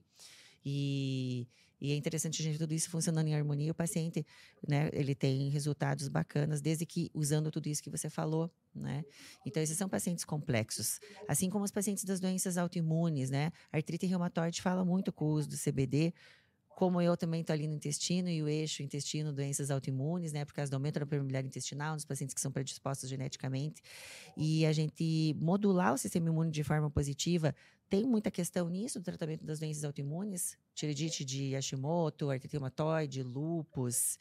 E, 0.63 1.47
e, 1.79 1.91
é 1.91 1.95
interessante 1.95 2.41
a 2.41 2.45
gente 2.45 2.57
tudo 2.57 2.73
isso 2.73 2.89
funcionando 2.89 3.27
em 3.27 3.35
harmonia. 3.35 3.71
O 3.71 3.75
paciente, 3.75 4.25
né, 4.67 4.89
ele 4.93 5.13
tem 5.13 5.49
resultados 5.49 6.07
bacanas, 6.07 6.61
desde 6.61 6.85
que 6.85 7.09
usando 7.13 7.51
tudo 7.51 7.67
isso 7.67 7.83
que 7.83 7.89
você 7.89 8.09
falou, 8.09 8.51
né? 8.73 9.03
Então, 9.45 9.61
esses 9.61 9.77
são 9.77 9.87
pacientes 9.89 10.25
complexos. 10.25 10.99
Assim 11.27 11.49
como 11.49 11.65
os 11.65 11.71
pacientes 11.71 12.03
das 12.03 12.19
doenças 12.19 12.57
autoimunes, 12.57 13.29
né? 13.29 13.51
Artrite 13.71 14.05
reumatoide 14.05 14.61
fala 14.61 14.83
muito 14.85 15.11
com 15.11 15.25
o 15.25 15.33
uso 15.33 15.49
do 15.49 15.57
CBD 15.57 16.13
como 16.75 17.01
eu 17.01 17.15
também 17.15 17.39
estou 17.39 17.53
ali 17.53 17.67
no 17.67 17.73
intestino 17.73 18.29
e 18.29 18.43
o 18.43 18.49
eixo 18.49 18.83
intestino, 18.83 19.31
doenças 19.31 19.71
autoimunes, 19.71 20.33
né, 20.33 20.43
por 20.43 20.53
causa 20.53 20.69
do 20.69 20.73
aumento 20.75 20.99
da 20.99 21.05
permeabilidade 21.05 21.47
intestinal 21.47 21.93
nos 21.93 22.03
pacientes 22.03 22.33
que 22.33 22.41
são 22.41 22.51
predispostos 22.51 23.09
geneticamente. 23.09 23.81
E 24.35 24.65
a 24.65 24.73
gente 24.73 25.33
modular 25.39 25.93
o 25.93 25.97
sistema 25.97 26.27
imune 26.27 26.51
de 26.51 26.63
forma 26.63 26.91
positiva 26.91 27.55
tem 27.89 28.03
muita 28.05 28.31
questão 28.31 28.67
nisso 28.69 28.99
do 28.99 29.03
tratamento 29.03 29.45
das 29.45 29.59
doenças 29.59 29.83
autoimunes, 29.83 30.57
tireoidite 30.73 31.23
de 31.23 31.55
Hashimoto, 31.55 32.29
artrite 32.29 32.53
reumatoide, 32.53 33.23
lúpus. 33.23 34.19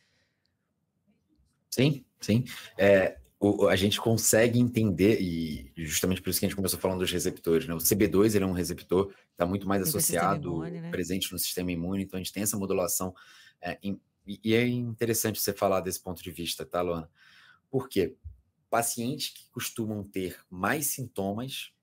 Sim, 1.70 2.04
sim. 2.20 2.44
É, 2.78 3.18
o, 3.40 3.68
a 3.68 3.76
gente 3.76 4.00
consegue 4.00 4.58
entender, 4.58 5.20
e 5.20 5.72
justamente 5.76 6.22
por 6.22 6.30
isso 6.30 6.38
que 6.38 6.46
a 6.46 6.48
gente 6.48 6.56
começou 6.56 6.78
falando 6.78 7.00
dos 7.00 7.10
receptores, 7.10 7.66
né? 7.66 7.74
O 7.74 7.78
CB2 7.78 8.34
ele 8.34 8.44
é 8.44 8.46
um 8.46 8.52
receptor 8.52 9.08
que 9.08 9.14
está 9.32 9.44
muito 9.44 9.66
mais 9.66 9.82
associado, 9.82 10.48
imune, 10.48 10.80
né? 10.80 10.90
presente 10.90 11.32
no 11.32 11.38
sistema 11.38 11.72
imune, 11.72 12.04
então 12.04 12.18
a 12.18 12.22
gente 12.22 12.32
tem 12.32 12.42
essa 12.42 12.56
modulação. 12.56 13.14
É, 13.60 13.78
em, 13.82 14.00
e 14.26 14.54
é 14.54 14.66
interessante 14.66 15.40
você 15.40 15.52
falar 15.52 15.80
desse 15.80 16.00
ponto 16.00 16.22
de 16.22 16.30
vista, 16.30 16.64
tá, 16.64 16.80
Luana? 16.80 17.10
Por 17.70 17.88
quê? 17.88 18.16
Pacientes 18.70 19.28
que 19.28 19.50
costumam 19.50 20.02
ter 20.02 20.38
mais 20.48 20.86
sintomas 20.86 21.73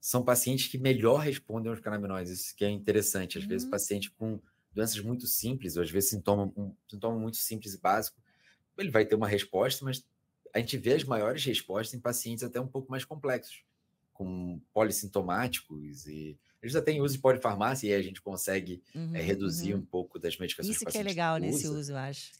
são 0.00 0.24
pacientes 0.24 0.66
que 0.68 0.78
melhor 0.78 1.18
respondem 1.18 1.70
aos 1.70 1.80
canabinoides. 1.80 2.32
Isso 2.32 2.56
que 2.56 2.64
é 2.64 2.70
interessante. 2.70 3.36
Às 3.36 3.44
uhum. 3.44 3.50
vezes, 3.50 3.68
paciente 3.68 4.10
com 4.10 4.40
doenças 4.72 4.98
muito 5.00 5.26
simples, 5.26 5.76
ou 5.76 5.82
às 5.82 5.90
vezes 5.90 6.10
sintoma, 6.10 6.52
um 6.56 6.74
sintoma 6.88 7.18
muito 7.18 7.36
simples 7.36 7.74
e 7.74 7.80
básico, 7.80 8.16
ele 8.78 8.90
vai 8.90 9.04
ter 9.04 9.14
uma 9.14 9.28
resposta, 9.28 9.84
mas 9.84 10.06
a 10.54 10.58
gente 10.58 10.78
vê 10.78 10.94
as 10.94 11.04
maiores 11.04 11.44
respostas 11.44 11.94
em 11.94 12.00
pacientes 12.00 12.42
até 12.42 12.60
um 12.60 12.66
pouco 12.66 12.90
mais 12.90 13.04
complexos, 13.04 13.62
com 14.12 14.60
polissintomáticos 14.72 16.06
e 16.06 16.38
eles 16.62 16.72
já 16.72 16.82
têm 16.82 17.00
uso 17.00 17.14
de 17.14 17.20
polifarmácia 17.20 17.88
e 17.88 17.94
a 17.94 18.02
gente 18.02 18.20
consegue 18.20 18.82
uhum, 18.94 19.14
é, 19.14 19.20
reduzir 19.20 19.74
uhum. 19.74 19.80
um 19.80 19.84
pouco 19.84 20.18
das 20.18 20.36
medicações 20.38 20.76
Isso 20.76 20.84
que, 20.84 20.92
que 20.92 20.98
é 20.98 21.02
legal 21.02 21.36
usa. 21.36 21.40
nesse 21.40 21.68
uso, 21.68 21.92
eu 21.92 21.96
acho. 21.96 22.32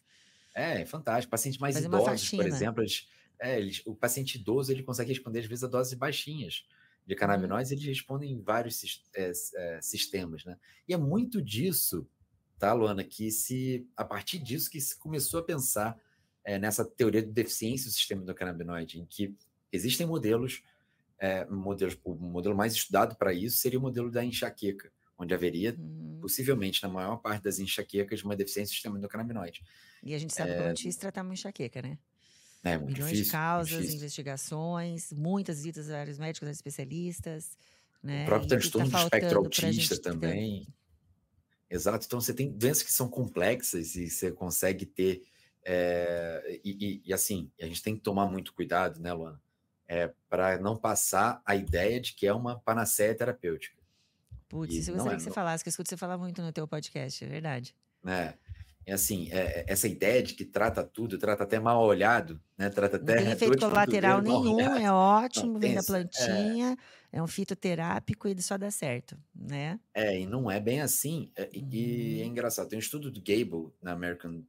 É, 0.54 0.82
é 0.82 0.86
fantástico. 0.86 1.30
Pacientes 1.30 1.58
mais 1.58 1.74
Fazer 1.74 1.86
idosos, 1.86 2.30
por 2.30 2.46
exemplo, 2.46 2.82
eles, 2.82 3.08
é, 3.38 3.58
eles, 3.58 3.82
o 3.86 3.94
paciente 3.94 4.36
idoso 4.36 4.72
ele 4.72 4.82
consegue 4.82 5.10
responder 5.10 5.40
às 5.40 5.46
vezes 5.46 5.64
a 5.64 5.68
doses 5.68 5.94
baixinhas 5.94 6.64
de 7.06 7.14
canabinoides, 7.14 7.72
eles 7.72 7.84
respondem 7.84 8.32
em 8.32 8.40
vários 8.40 9.02
é, 9.14 9.32
é, 9.56 9.80
sistemas, 9.82 10.44
né? 10.44 10.56
E 10.86 10.94
é 10.94 10.96
muito 10.96 11.42
disso, 11.42 12.06
tá, 12.58 12.72
Luana, 12.72 13.02
que 13.02 13.30
se 13.30 13.86
a 13.96 14.04
partir 14.04 14.38
disso 14.38 14.70
que 14.70 14.80
se 14.80 14.96
começou 14.98 15.40
a 15.40 15.42
pensar 15.42 15.98
é, 16.44 16.58
nessa 16.58 16.84
teoria 16.84 17.22
de 17.22 17.30
deficiência 17.30 17.88
do 17.88 17.92
sistema 17.92 18.22
endocannabinoide, 18.22 19.00
em 19.00 19.04
que 19.04 19.34
existem 19.72 20.06
modelos, 20.06 20.62
modelos, 21.50 21.98
o 22.02 22.14
modelo 22.14 22.56
mais 22.56 22.72
estudado 22.72 23.14
para 23.14 23.32
isso 23.32 23.58
seria 23.58 23.78
o 23.78 23.82
modelo 23.82 24.10
da 24.10 24.24
enxaqueca, 24.24 24.90
onde 25.18 25.34
haveria, 25.34 25.76
uhum. 25.78 26.18
possivelmente, 26.22 26.82
na 26.82 26.88
maior 26.88 27.18
parte 27.18 27.42
das 27.42 27.58
enxaquecas, 27.58 28.22
uma 28.22 28.34
deficiência 28.34 28.72
do 28.72 28.74
sistema 28.74 28.98
endocannabinoide. 28.98 29.62
E 30.02 30.14
a 30.14 30.18
gente 30.18 30.32
sabe 30.32 30.50
é, 30.52 30.68
que 30.68 30.72
difícil 30.74 31.00
tratar 31.00 31.22
uma 31.22 31.34
enxaqueca, 31.34 31.82
né? 31.82 31.98
É, 32.62 32.76
muito 32.76 32.92
Milhões 32.92 33.12
difícil, 33.12 33.24
de 33.24 33.30
causas, 33.30 33.94
investigações, 33.94 35.12
muitas 35.12 35.56
visitas 35.58 35.90
a 35.90 35.96
vários 35.96 36.18
médicos, 36.18 36.48
a 36.48 36.52
especialistas. 36.52 37.56
Né? 38.02 38.24
O 38.24 38.26
próprio 38.26 38.48
tá 38.48 38.56
transtorno 38.56 38.90
tá 38.90 38.98
do 38.98 39.04
espectro 39.04 39.38
autista 39.38 39.98
também. 40.00 40.66
Exato. 41.70 42.04
Então, 42.06 42.20
você 42.20 42.34
tem 42.34 42.50
doenças 42.50 42.82
que 42.82 42.92
são 42.92 43.08
complexas 43.08 43.94
e 43.94 44.10
você 44.10 44.30
consegue 44.30 44.84
ter 44.84 45.22
é, 45.64 46.60
e, 46.64 46.70
e, 46.70 47.02
e, 47.06 47.12
assim, 47.12 47.50
a 47.60 47.66
gente 47.66 47.82
tem 47.82 47.94
que 47.94 48.02
tomar 48.02 48.26
muito 48.26 48.52
cuidado, 48.52 49.00
né, 49.00 49.12
Luana? 49.12 49.40
É, 49.86 50.12
para 50.28 50.58
não 50.58 50.76
passar 50.76 51.42
a 51.44 51.56
ideia 51.56 52.00
de 52.00 52.14
que 52.14 52.26
é 52.26 52.32
uma 52.32 52.58
panaceia 52.60 53.14
terapêutica. 53.14 53.76
Putz, 54.48 54.74
isso 54.74 54.90
eu 54.90 54.94
gostaria 54.94 55.16
é, 55.16 55.18
que 55.18 55.24
você 55.24 55.30
falasse, 55.30 55.64
que 55.64 55.68
eu 55.68 55.70
escuto 55.70 55.88
você 55.88 55.96
falar 55.96 56.16
muito 56.16 56.40
no 56.42 56.52
teu 56.52 56.66
podcast, 56.66 57.24
é 57.24 57.28
verdade. 57.28 57.74
É, 58.06 58.34
é 58.90 58.94
assim, 58.94 59.28
é, 59.30 59.64
essa 59.68 59.86
ideia 59.86 60.20
de 60.20 60.34
que 60.34 60.44
trata 60.44 60.82
tudo, 60.82 61.16
trata 61.16 61.44
até 61.44 61.60
mal 61.60 61.80
olhado, 61.84 62.40
né? 62.58 62.68
Trata 62.68 62.96
até. 62.96 63.14
Não 63.14 63.22
tem 63.22 63.32
efeito 63.32 63.58
colateral 63.60 64.20
nenhum, 64.20 64.60
é 64.60 64.92
ótimo, 64.92 65.52
não, 65.52 65.60
vem 65.60 65.76
da 65.76 65.82
plantinha, 65.84 66.76
é... 67.12 67.18
é... 67.18 67.22
um 67.22 67.26
fitoterápico 67.28 68.26
e 68.26 68.42
só 68.42 68.58
dá 68.58 68.68
certo, 68.68 69.16
né? 69.32 69.78
É, 69.94 70.18
e 70.18 70.26
não 70.26 70.50
é 70.50 70.58
bem 70.58 70.80
assim. 70.80 71.30
E, 71.38 71.58
uhum. 71.60 71.68
e 71.70 72.20
é 72.20 72.24
uhum. 72.24 72.30
engraçado, 72.30 72.68
tem 72.68 72.78
um 72.78 72.80
estudo 72.80 73.12
do 73.12 73.20
Gable 73.20 73.72
na 73.80 73.92
American 73.92 74.42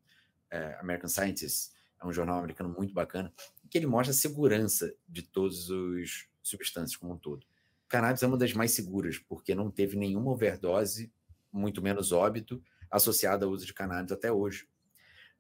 é, 0.50 0.76
American 0.82 1.08
Scientist, 1.08 1.70
é 2.02 2.08
um 2.08 2.12
jornal 2.12 2.40
americano 2.40 2.74
muito 2.76 2.96
bacana, 2.96 3.32
que 3.70 3.78
ele 3.78 3.86
mostra 3.86 4.12
a 4.12 4.18
segurança 4.18 4.92
de 5.08 5.22
todos 5.22 5.70
os 5.70 6.28
substâncias 6.42 6.98
como 6.98 7.14
um 7.14 7.18
todo. 7.18 7.46
cannabis 7.88 8.24
é 8.24 8.28
uma 8.28 8.38
das 8.38 8.54
mais 8.54 8.72
seguras, 8.72 9.20
porque 9.20 9.54
não 9.54 9.70
teve 9.70 9.96
nenhuma 9.96 10.32
overdose, 10.32 11.12
muito 11.54 11.80
menos 11.80 12.12
óbito, 12.12 12.60
associada 12.92 13.46
ao 13.46 13.52
uso 13.52 13.66
de 13.66 13.74
cannabis 13.74 14.12
até 14.12 14.32
hoje. 14.32 14.68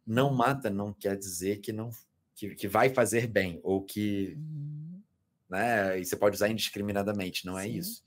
Não 0.06 0.34
mata 0.34 0.70
não 0.70 0.94
quer 0.94 1.18
dizer 1.18 1.58
que 1.58 1.72
não 1.72 1.92
que, 2.34 2.56
que 2.56 2.68
vai 2.68 2.90
fazer 2.90 3.28
bem, 3.28 3.60
ou 3.62 3.84
que 3.84 4.36
uhum. 4.36 5.02
né, 5.50 6.00
e 6.00 6.06
você 6.06 6.16
pode 6.16 6.36
usar 6.36 6.50
indiscriminadamente, 6.50 7.46
não 7.46 7.60
é 7.60 7.64
Sim. 7.64 7.70
é 7.70 7.72
isso. 7.74 8.04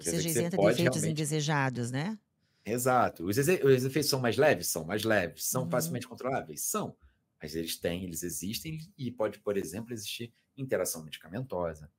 Seja 0.00 0.28
isenta 0.28 0.56
de 0.56 0.62
efeitos 0.62 0.78
realmente... 0.78 1.10
indesejados, 1.10 1.90
né? 1.90 2.18
Exato. 2.64 3.24
Os, 3.24 3.36
os, 3.38 3.84
efeitos 3.84 4.10
são 4.10 4.20
mais 4.20 4.36
leves? 4.36 4.68
São 4.68 4.84
mais 4.84 5.02
leves. 5.02 5.44
São 5.44 5.64
uhum. 5.64 5.70
facilmente 5.70 6.06
controláveis? 6.06 6.62
São. 6.62 6.94
Mas 7.40 7.54
eles 7.54 7.76
têm, 7.76 8.04
eles 8.04 8.22
existem 8.22 8.78
e 8.96 9.10
pode, 9.10 9.38
por 9.40 9.56
exemplo, 9.56 9.92
existir 9.92 10.32
interação 10.56 11.02
medicamentosa, 11.04 11.90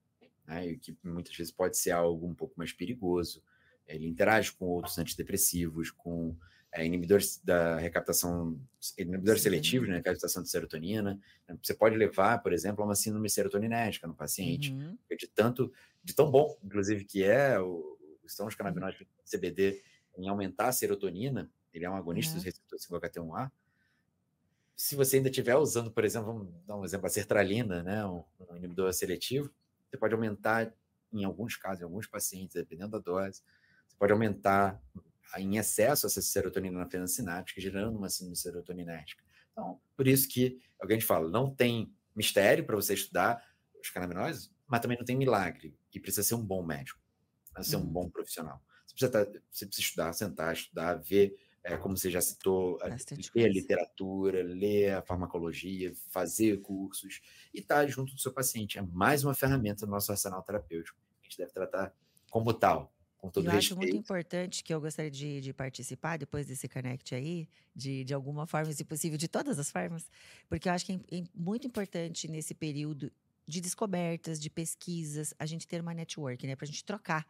né? 0.46 0.76
que 0.76 0.98
muitas 1.04 1.36
vezes 1.36 1.52
pode 1.52 1.78
ser 1.78 1.92
algo 1.92 2.28
um 2.28 2.36
pouco 2.36 2.54
mais 2.58 2.72
perigoso. 2.72 3.42
Ele 3.88 4.08
interage 4.08 4.52
com 4.52 4.66
outros 4.66 4.98
antidepressivos, 4.98 5.92
com 5.92 6.38
é, 6.72 6.86
inibidores 6.86 7.42
da 7.44 7.78
recaptação, 7.78 8.60
inibidores 8.98 9.42
Sim. 9.42 9.50
seletivos 9.50 9.88
né? 9.90 9.96
recaptação 9.96 10.44
de 10.44 10.50
serotonina. 10.50 11.20
Você 11.64 11.74
pode 11.74 11.96
levar, 11.96 12.42
por 12.44 12.54
exemplo, 12.54 12.84
a 12.84 12.86
uma 12.86 12.96
síndrome 12.96 13.30
serotoninética 13.30 14.08
no 14.08 14.14
paciente, 14.14 14.72
uhum. 14.72 14.98
de 15.18 15.28
tanto, 15.28 15.72
de 16.04 16.14
tão 16.14 16.30
bom, 16.30 16.58
inclusive, 16.64 17.06
que 17.06 17.24
é 17.24 17.60
o, 17.60 17.98
são 18.28 18.48
os 18.48 18.56
canabinoides 18.56 19.06
CBD 19.26 19.82
em 20.18 20.28
aumentar 20.28 20.68
a 20.68 20.72
serotonina, 20.72 21.50
ele 21.74 21.86
é 21.86 21.90
um 21.90 21.96
agonista 21.96 22.34
uhum. 22.34 22.40
do 22.40 22.46
receptor 22.46 22.80
5-HT1A. 22.80 23.52
Se 24.76 24.96
você 24.96 25.18
ainda 25.18 25.30
estiver 25.30 25.56
usando, 25.56 25.92
por 25.92 26.06
exemplo, 26.06 26.34
vamos 26.34 26.54
dar 26.66 26.78
um 26.78 26.86
exemplo, 26.86 27.08
a 27.08 27.10
sertralina, 27.10 27.84
né, 27.84 28.06
um, 28.06 28.24
um 28.50 28.56
inibidor 28.56 28.94
seletivo, 28.94 29.52
você 29.90 29.98
pode 29.98 30.14
aumentar, 30.14 30.74
em 31.12 31.24
alguns 31.24 31.56
casos, 31.56 31.82
em 31.82 31.84
alguns 31.84 32.08
pacientes, 32.08 32.56
dependendo 32.56 32.92
da 32.92 33.00
dose, 33.00 33.42
você 33.88 33.96
pode 33.98 34.14
aumentar 34.14 34.82
em 35.38 35.58
excesso 35.58 36.08
essa 36.08 36.22
serotonina 36.22 36.80
na 36.80 36.90
fenda 36.90 37.08
sináptica, 37.08 37.62
gerando 37.62 37.98
uma 37.98 38.10
síndrome 38.10 38.36
serotoninética. 38.36 39.24
Então, 39.52 39.80
por 39.96 40.08
isso 40.08 40.28
que 40.28 40.60
alguém 40.80 41.00
fala, 41.00 41.30
não 41.30 41.54
tem 41.54 41.94
mistério 42.16 42.66
para 42.66 42.76
você 42.76 42.94
estudar 42.94 43.44
os 43.82 43.90
canabinoides, 43.90 44.52
mas 44.68 44.80
também 44.82 44.98
não 44.98 45.06
tem 45.06 45.18
milagre, 45.18 45.76
e 45.94 46.00
precisa 46.00 46.28
ser 46.28 46.36
um 46.36 46.46
bom 46.46 46.64
médico, 46.64 47.00
precisa 47.54 47.78
ser 47.78 47.84
um 47.84 47.88
uhum. 47.88 47.94
bom 47.94 48.10
profissional. 48.10 48.62
Você 48.86 48.94
precisa, 48.94 49.12
tá, 49.12 49.40
você 49.52 49.66
precisa 49.66 49.88
estudar, 49.88 50.14
sentar, 50.14 50.54
estudar, 50.54 50.94
ver, 50.96 51.36
é, 51.64 51.78
como 51.78 51.98
você 51.98 52.10
já 52.10 52.22
citou, 52.22 52.80
ler 53.36 53.46
a 53.46 53.50
literatura, 53.50 54.44
ler 54.44 54.94
a 54.94 55.02
farmacologia, 55.02 55.94
fazer 56.10 56.62
cursos 56.62 57.22
e 57.54 57.60
estar 57.60 57.82
tá 57.82 57.88
junto 57.88 58.14
do 58.14 58.20
seu 58.20 58.32
paciente. 58.32 58.78
É 58.78 58.82
mais 58.82 59.24
uma 59.24 59.34
ferramenta 59.34 59.86
do 59.86 59.92
nosso 59.92 60.12
arsenal 60.12 60.42
terapêutico. 60.42 60.98
A 61.22 61.24
gente 61.26 61.38
deve 61.38 61.52
tratar 61.52 61.94
como 62.30 62.54
tal, 62.54 62.94
com 63.20 63.30
todo 63.30 63.46
eu 63.46 63.52
respeito. 63.52 63.74
acho 63.74 63.76
muito 63.78 63.96
importante 63.96 64.64
que 64.64 64.74
eu 64.74 64.80
gostaria 64.82 65.12
de, 65.12 65.42
de, 65.42 65.54
participar 65.54 66.18
depois 66.18 66.48
desse 66.48 66.68
connect 66.68 67.14
aí, 67.14 67.48
de, 67.76 68.04
de 68.04 68.14
alguma 68.14 68.48
forma, 68.48 68.72
se 68.72 68.84
possível, 68.84 69.18
de 69.18 69.28
todas 69.28 69.60
as 69.60 69.70
formas, 69.70 70.10
porque 70.48 70.68
eu 70.68 70.74
acho 70.74 70.86
que 70.86 70.94
é, 70.94 71.18
é 71.18 71.24
muito 71.36 71.68
importante 71.68 72.28
nesse 72.28 72.54
período 72.54 73.12
de 73.46 73.60
descobertas, 73.60 74.40
de 74.40 74.50
pesquisas, 74.50 75.34
a 75.38 75.46
gente 75.46 75.68
ter 75.68 75.82
uma 75.82 75.94
network, 75.94 76.48
né, 76.48 76.56
para 76.56 76.66
a 76.66 76.68
gente 76.68 76.84
trocar. 76.84 77.28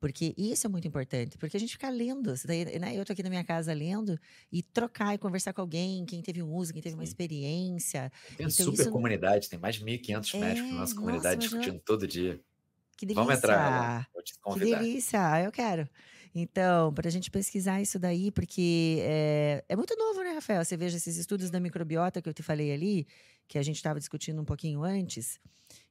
Porque 0.00 0.34
isso 0.36 0.66
é 0.66 0.70
muito 0.70 0.88
importante, 0.88 1.36
porque 1.36 1.58
a 1.58 1.60
gente 1.60 1.72
fica 1.72 1.90
lendo. 1.90 2.32
Né? 2.48 2.96
Eu 2.96 3.02
estou 3.02 3.12
aqui 3.12 3.22
na 3.22 3.28
minha 3.28 3.44
casa 3.44 3.70
lendo 3.74 4.18
e 4.50 4.62
trocar 4.62 5.14
e 5.14 5.18
conversar 5.18 5.52
com 5.52 5.60
alguém, 5.60 6.06
quem 6.06 6.22
teve 6.22 6.42
um 6.42 6.54
uso, 6.54 6.72
quem 6.72 6.80
teve 6.80 6.94
Sim. 6.94 6.98
uma 6.98 7.04
experiência. 7.04 8.10
Tem 8.34 8.46
então, 8.46 8.50
super 8.50 8.80
isso... 8.80 8.90
comunidade, 8.90 9.50
tem 9.50 9.58
mais 9.58 9.74
de 9.74 9.84
1.500 9.84 10.34
é, 10.34 10.38
médicos 10.38 10.70
na 10.72 10.78
nossa 10.78 10.94
comunidade 10.94 11.44
nossa, 11.44 11.58
discutindo 11.58 11.82
todo 11.84 12.08
dia. 12.08 12.40
Que 13.00 13.06
delícia! 13.06 13.24
Vamos 13.24 13.38
entrar, 13.38 14.10
vou 14.12 14.22
te 14.22 14.38
convidar. 14.38 14.78
Que 14.78 14.84
delícia, 14.84 15.42
eu 15.42 15.50
quero. 15.50 15.88
Então, 16.34 16.92
para 16.92 17.08
a 17.08 17.10
gente 17.10 17.30
pesquisar 17.30 17.80
isso 17.80 17.98
daí, 17.98 18.30
porque 18.30 18.98
é, 19.00 19.64
é, 19.66 19.74
muito 19.74 19.96
novo, 19.96 20.22
né, 20.22 20.32
Rafael? 20.32 20.62
Você 20.62 20.76
veja 20.76 20.98
esses 20.98 21.16
estudos 21.16 21.48
da 21.48 21.58
microbiota 21.58 22.20
que 22.20 22.28
eu 22.28 22.34
te 22.34 22.42
falei 22.42 22.70
ali, 22.70 23.06
que 23.48 23.56
a 23.56 23.62
gente 23.62 23.76
estava 23.76 23.98
discutindo 23.98 24.38
um 24.38 24.44
pouquinho 24.44 24.84
antes, 24.84 25.40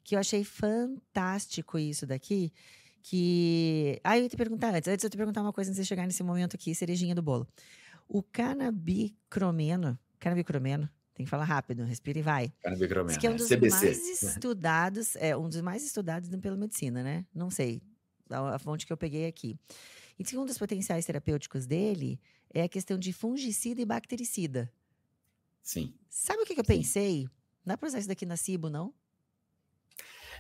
que 0.03 0.14
eu 0.14 0.20
achei 0.20 0.43
fantástico 0.43 1.80
isso 1.80 2.05
daqui 2.05 2.53
que. 3.01 3.99
Ah, 4.03 4.16
eu 4.16 4.24
ia 4.26 4.30
te 4.30 4.38
perguntar 4.38 4.76
antes. 4.76 4.88
Antes 4.88 5.03
eu 5.03 5.10
te 5.10 5.18
perguntar 5.18 5.41
uma 5.41 5.51
coisa 5.51 5.72
antes 5.72 5.82
de 5.82 5.88
chegar 5.88 6.05
nesse 6.05 6.22
momento 6.22 6.55
aqui, 6.55 6.76
cerejinha 6.76 7.16
do 7.16 7.24
bolo. 7.24 7.47
O 8.07 8.22
canabicromeno, 8.22 9.97
canabicromeno, 10.20 10.88
tem 11.20 11.26
que 11.26 11.30
falar 11.30 11.43
rápido, 11.43 11.84
respira 11.84 12.17
e 12.17 12.22
vai. 12.22 12.53
Que 13.20 13.28
é 13.28 13.30
um 13.30 13.36
dos 13.36 13.49
CBC. 13.49 13.86
mais 13.86 14.24
estudados, 14.24 15.17
é 15.17 15.36
um 15.36 15.49
dos 15.49 15.59
mais 15.59 15.84
estudados 15.84 16.30
pela 16.41 16.55
medicina, 16.55 17.03
né? 17.03 17.26
Não 17.36 17.49
sei, 17.49 17.82
a, 18.30 18.57
fonte 18.57 18.88
que 18.88 18.93
eu 18.93 18.95
peguei 18.95 19.28
aqui. 19.28 19.59
E 20.17 20.24
um 20.38 20.45
dos 20.45 20.57
potenciais 20.57 21.05
terapêuticos 21.05 21.65
dele 21.65 22.22
é 22.53 22.63
a 22.63 22.70
questão 22.70 22.97
de 22.97 23.11
fungicida 23.11 23.82
e 23.82 23.86
bactericida. 23.86 24.72
Sim. 25.61 25.93
Sabe 26.09 26.43
o 26.43 26.45
que, 26.45 26.53
que 26.53 26.61
eu 26.61 26.65
Sim. 26.65 26.78
pensei? 26.78 27.28
Não 27.65 27.76
usar 27.89 27.99
isso 27.99 28.07
daqui 28.07 28.26
na 28.26 28.38
Cibo, 28.38 28.70
não? 28.70 28.93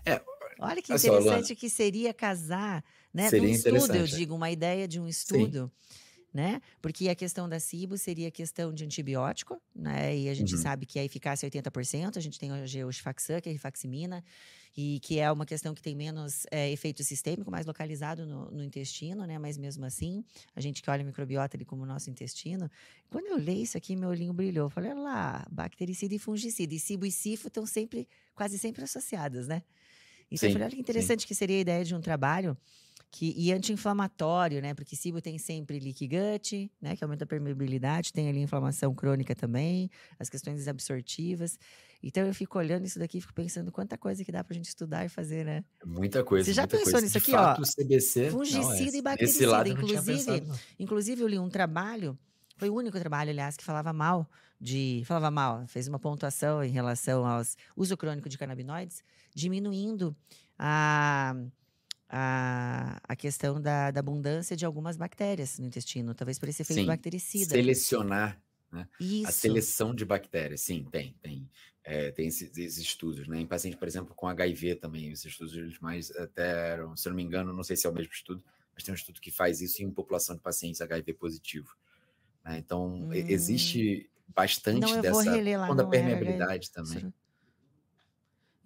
É, 0.05 0.23
Olha 0.59 0.81
que 0.81 0.97
só, 0.97 1.09
Luana, 1.09 1.25
interessante 1.25 1.55
que 1.57 1.69
seria 1.69 2.13
casar, 2.13 2.85
né? 3.13 3.23
Num 3.23 3.29
seria 3.29 3.51
estudo, 3.51 3.75
eu 3.75 3.83
interessante. 3.83 4.15
digo, 4.15 4.33
uma 4.33 4.49
ideia 4.49 4.87
de 4.87 4.97
um 4.97 5.09
Sim. 5.65 5.71
Né? 6.33 6.61
Porque 6.81 7.09
a 7.09 7.15
questão 7.15 7.49
da 7.49 7.59
cibo 7.59 7.97
seria 7.97 8.27
a 8.27 8.31
questão 8.31 8.73
de 8.73 8.85
antibiótico, 8.85 9.61
né? 9.75 10.15
E 10.17 10.29
a 10.29 10.33
gente 10.33 10.55
Uhum. 10.55 10.57
sabe 10.57 10.85
que 10.85 10.99
a 10.99 11.03
eficácia 11.03 11.45
é 11.45 11.47
80%, 11.47 12.17
a 12.17 12.21
gente 12.21 12.39
tem 12.39 12.51
hoje 12.53 12.83
o 12.83 12.91
Shifaxan, 12.91 13.41
que 13.41 13.49
é 13.49 13.51
a 13.51 13.53
rifaximina, 13.53 14.23
e 14.77 14.99
que 15.01 15.19
é 15.19 15.31
uma 15.31 15.45
questão 15.45 15.73
que 15.73 15.81
tem 15.81 15.95
menos 15.95 16.45
é, 16.51 16.71
efeito 16.71 17.03
sistêmico, 17.03 17.49
mais 17.51 17.65
localizado 17.65 18.25
no, 18.25 18.49
no 18.51 18.63
intestino, 18.63 19.25
né? 19.25 19.37
Mas 19.39 19.57
mesmo 19.57 19.85
assim, 19.85 20.23
a 20.55 20.61
gente 20.61 20.81
que 20.81 20.89
olha 20.89 21.01
a 21.01 21.05
microbiota 21.05 21.57
ali 21.57 21.65
como 21.65 21.83
o 21.83 21.85
nosso 21.85 22.09
intestino, 22.09 22.69
quando 23.09 23.27
eu 23.27 23.37
leio 23.37 23.63
isso 23.63 23.77
aqui, 23.77 23.95
meu 23.95 24.09
olhinho 24.09 24.33
brilhou. 24.33 24.65
Eu 24.67 24.69
Falei, 24.69 24.91
olha 24.91 25.01
lá, 25.01 25.47
bactericida 25.51 26.13
e 26.15 26.19
fungicida. 26.19 26.73
E 26.73 26.79
cibo 26.79 27.05
e 27.05 27.11
sifo 27.11 27.47
estão 27.47 27.65
sempre, 27.65 28.07
quase 28.35 28.57
sempre 28.59 28.83
associadas, 28.83 29.47
né? 29.47 29.63
Então 30.31 30.47
eu 30.47 30.51
Sim, 30.51 30.51
falei, 30.51 30.67
olha 30.67 30.75
que 30.75 30.81
sim. 30.85 31.11
interessante 31.11 31.25
que 31.27 31.35
seria 31.35 31.57
a 31.57 31.59
ideia 31.61 31.83
de 31.85 31.95
um 31.95 32.01
trabalho 32.01 32.57
que, 33.11 33.33
e 33.35 33.51
anti-inflamatório, 33.51 34.61
né? 34.61 34.73
Porque 34.73 34.95
cibo 34.95 35.21
tem 35.21 35.37
sempre 35.37 35.79
leaky 35.79 36.07
gut, 36.07 36.71
né? 36.81 36.95
Que 36.95 37.03
aumenta 37.03 37.23
a 37.23 37.27
permeabilidade, 37.27 38.13
tem 38.13 38.29
ali 38.29 38.39
inflamação 38.39 38.93
crônica 38.93 39.35
também, 39.35 39.89
as 40.19 40.29
questões 40.29 40.67
absortivas. 40.67 41.57
Então 42.01 42.25
eu 42.25 42.33
fico 42.33 42.57
olhando 42.57 42.85
isso 42.85 42.99
daqui 42.99 43.17
e 43.17 43.21
fico 43.21 43.33
pensando 43.33 43.71
quanta 43.71 43.97
coisa 43.97 44.23
que 44.23 44.31
dá 44.31 44.43
pra 44.43 44.53
gente 44.53 44.67
estudar 44.69 45.05
e 45.05 45.09
fazer, 45.09 45.43
né? 45.43 45.63
Muita 45.85 46.19
Você 46.19 46.25
coisa, 46.25 46.53
já 46.53 46.61
muita 46.63 46.77
pensou 46.77 46.91
coisa. 46.93 47.05
nisso 47.05 47.17
aqui, 47.17 47.31
fato, 47.31 47.61
ó? 47.61 47.83
CBC, 47.83 48.19
não, 48.19 48.27
é, 48.27 48.31
Fungicida 48.31 48.81
e 48.83 48.85
esse 48.87 49.01
bactericida. 49.01 49.63
não 49.63 49.67
Inclusive, 49.67 50.05
pensado, 50.05 50.47
não. 50.47 50.59
inclusive 50.79 51.21
eu 51.21 51.27
li 51.27 51.39
um 51.39 51.49
trabalho, 51.49 52.17
foi 52.57 52.69
o 52.69 52.75
único 52.75 52.99
trabalho, 52.99 53.31
aliás, 53.31 53.57
que 53.57 53.63
falava 53.63 53.91
mal 53.91 54.29
de. 54.59 55.01
Falava 55.05 55.31
mal, 55.31 55.65
fez 55.67 55.87
uma 55.87 55.97
pontuação 55.99 56.63
em 56.63 56.69
relação 56.71 57.25
aos 57.25 57.55
uso 57.75 57.95
crônico 57.97 58.29
de 58.29 58.37
canabinoides, 58.37 59.03
diminuindo 59.33 60.15
a, 60.57 61.33
a, 62.09 62.99
a 63.03 63.15
questão 63.15 63.61
da, 63.61 63.91
da 63.91 63.99
abundância 64.01 64.55
de 64.57 64.65
algumas 64.65 64.97
bactérias 64.97 65.59
no 65.59 65.65
intestino, 65.67 66.15
talvez 66.15 66.39
por 66.39 66.49
esse 66.49 66.61
efeito 66.63 66.85
Sim, 66.85 66.85
bactericida. 66.85 67.61
selecionar 67.61 68.41
né? 68.71 68.87
A 69.23 69.31
seleção 69.31 69.95
de 69.95 70.05
bactérias, 70.05 70.61
sim, 70.61 70.83
tem, 70.91 71.13
tem. 71.23 71.49
É, 71.83 72.11
tem 72.11 72.27
esses, 72.27 72.55
esses 72.55 72.77
estudos, 72.77 73.27
né? 73.27 73.39
Em 73.41 73.47
pacientes, 73.47 73.79
por 73.79 73.87
exemplo, 73.87 74.13
com 74.13 74.27
HIV 74.27 74.75
também, 74.75 75.09
esses 75.11 75.25
estudos 75.25 75.55
eles 75.57 75.79
mais 75.79 76.11
até 76.11 76.73
eram, 76.73 76.95
se 76.95 77.07
eu 77.07 77.11
não 77.11 77.15
me 77.17 77.23
engano, 77.23 77.51
não 77.51 77.63
sei 77.63 77.75
se 77.75 77.87
é 77.87 77.89
o 77.89 77.93
mesmo 77.93 78.13
estudo, 78.13 78.43
mas 78.75 78.83
tem 78.83 78.91
um 78.91 78.95
estudo 78.95 79.19
que 79.19 79.31
faz 79.31 79.59
isso 79.59 79.81
em 79.81 79.89
população 79.91 80.35
de 80.35 80.41
pacientes 80.43 80.81
HIV 80.81 81.13
positivo. 81.15 81.75
né? 82.45 82.57
Então, 82.59 83.07
Hum. 83.07 83.11
existe 83.11 84.09
bastante 84.27 84.99
Não, 84.99 84.99
dessa 84.99 85.31
era 85.31 85.87
HIV. 85.87 85.89
permeabilidade 85.89 86.71
também. 86.71 87.11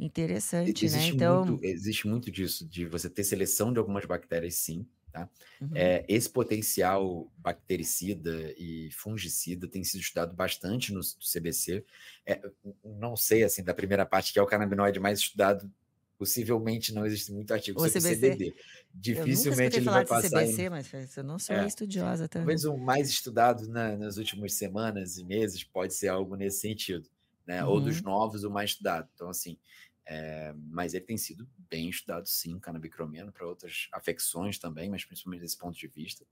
Interessante, 0.06 0.89
né? 0.89 1.08
Existe, 1.08 1.16
Então. 1.16 1.45
muito, 1.45 1.64
existe 1.66 2.08
muito 2.08 2.32
disso, 2.32 2.68
de 2.68 2.86
você 2.86 3.10
ter 3.10 3.24
seleção 3.24 3.72
de 3.74 3.80
algumas 3.80 4.06
bactérias, 4.06 4.56
sim. 4.56 4.88
Tá? 5.12 5.30
uhum. 5.62 5.70
É, 5.76 6.04
esse 6.08 6.28
potencial 6.28 7.32
bactericida 7.38 8.51
e 8.58 8.89
fungicida 8.91 9.68
tem 9.68 9.84
sido 9.84 10.01
estudado 10.01 10.34
bastante 10.36 10.91
no, 10.91 11.01
CBC. 11.04 11.86
É, 12.26 12.41
não 12.84 13.16
sei, 13.16 13.43
assim, 13.43 13.64
da 13.64 13.76
primeira 13.76 14.08
parte, 14.08 14.34
que 14.34 14.39
é 14.39 14.41
o 14.41 14.47
canabinoide 14.47 14.99
mais 14.99 15.20
estudado, 15.20 15.72
possivelmente 16.18 16.93
não 16.93 17.06
existe 17.06 17.32
muito 17.32 17.54
artigo 17.54 17.80
O 17.80 17.88
sobre 17.88 17.99
CBC? 18.01 18.16
CBD. 18.16 18.56
Dificilmente 18.93 19.78
ele 19.78 19.86
vai 19.86 20.04
passar 20.06 20.30
CBC, 20.30 20.62
em... 20.64 20.70
mas 20.70 21.18
eu 21.18 21.24
não 21.24 21.38
sou 21.38 21.56
É, 21.56 21.68
estudiosa 21.68 22.28
também. 22.28 22.45
talvez 22.45 22.66
o 22.66 22.76
mais 22.78 23.10
estudado 23.10 23.68
na- 23.68 23.95
nas 23.97 24.18
últimas 24.18 24.54
semanas 24.54 25.18
e 25.18 25.24
meses 25.24 25.64
pode 25.64 25.93
ser 25.93 26.08
algo 26.08 26.36
nesse 26.36 26.60
sentido, 26.62 27.08
né? 27.45 27.64
Ou 27.66 27.80
dos 27.82 27.97
Uhum. 27.97 28.04
novos, 28.06 28.43
o 28.43 28.49
mais 28.49 28.72
estudado. 28.72 29.10
Então, 29.14 29.30
assim, 29.30 29.58
é, 30.06 30.54
mas 30.56 30.93
ele 30.93 31.06
tem 31.06 31.18
sido 31.18 31.47
bem 31.70 31.89
estudado, 31.89 32.28
sim, 32.28 32.60
canabicromiano, 32.60 33.32
para 33.32 33.47
outras 33.47 33.88
afecções 33.91 34.58
também, 34.60 34.89
mas 34.89 35.06
principalmente 35.06 35.41
desse 35.41 35.58
ponto 35.58 35.78
de 35.78 35.88
vista. 35.88 36.26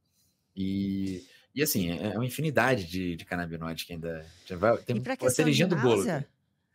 E, 0.55 1.25
e 1.55 1.61
assim, 1.63 1.91
é 1.91 2.07
é 2.13 2.17
uma 2.17 2.25
infinidade 2.25 2.85
de, 2.85 3.15
de 3.15 3.25
canabinoides 3.25 3.83
que 3.85 3.93
ainda 3.93 4.25
já 4.45 4.57
vai. 4.57 4.77
Tem 4.83 4.97
E 4.97 4.99
para 4.99 5.13
a 5.13 5.17
do 5.67 5.75
bolo. 5.77 6.03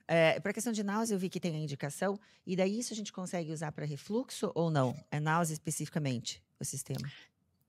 é, 0.09 0.41
para 0.41 0.51
a 0.51 0.55
questão 0.55 0.73
de 0.73 0.83
náusea, 0.83 1.15
eu 1.15 1.19
vi 1.19 1.29
que 1.29 1.41
tem 1.41 1.55
a 1.57 1.59
indicação, 1.59 2.19
e 2.47 2.57
daí 2.57 2.79
isso 2.79 2.93
a 2.93 2.97
gente 2.97 3.13
consegue 3.13 3.53
usar 3.53 3.73
para 3.73 3.85
refluxo 3.85 4.53
ou 4.55 4.71
não? 4.71 4.95
É 5.11 5.21
náusea 5.21 5.55
especificamente, 5.55 6.43
o 6.61 6.65
sistema 6.65 7.13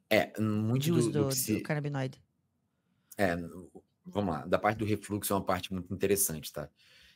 É, 0.09 0.39
muito 0.39 0.83
de 0.83 0.91
uso 0.91 1.11
do 1.11 1.25
do, 1.25 1.35
do 1.51 1.61
canabinoide. 1.61 2.21
É, 3.17 3.35
vamos 4.05 4.33
lá, 4.33 4.45
da 4.45 4.59
parte 4.59 4.77
do 4.77 4.85
refluxo 4.85 5.33
é 5.33 5.35
uma 5.35 5.45
parte 5.45 5.73
muito 5.73 5.93
interessante, 5.93 6.51
tá? 6.51 6.69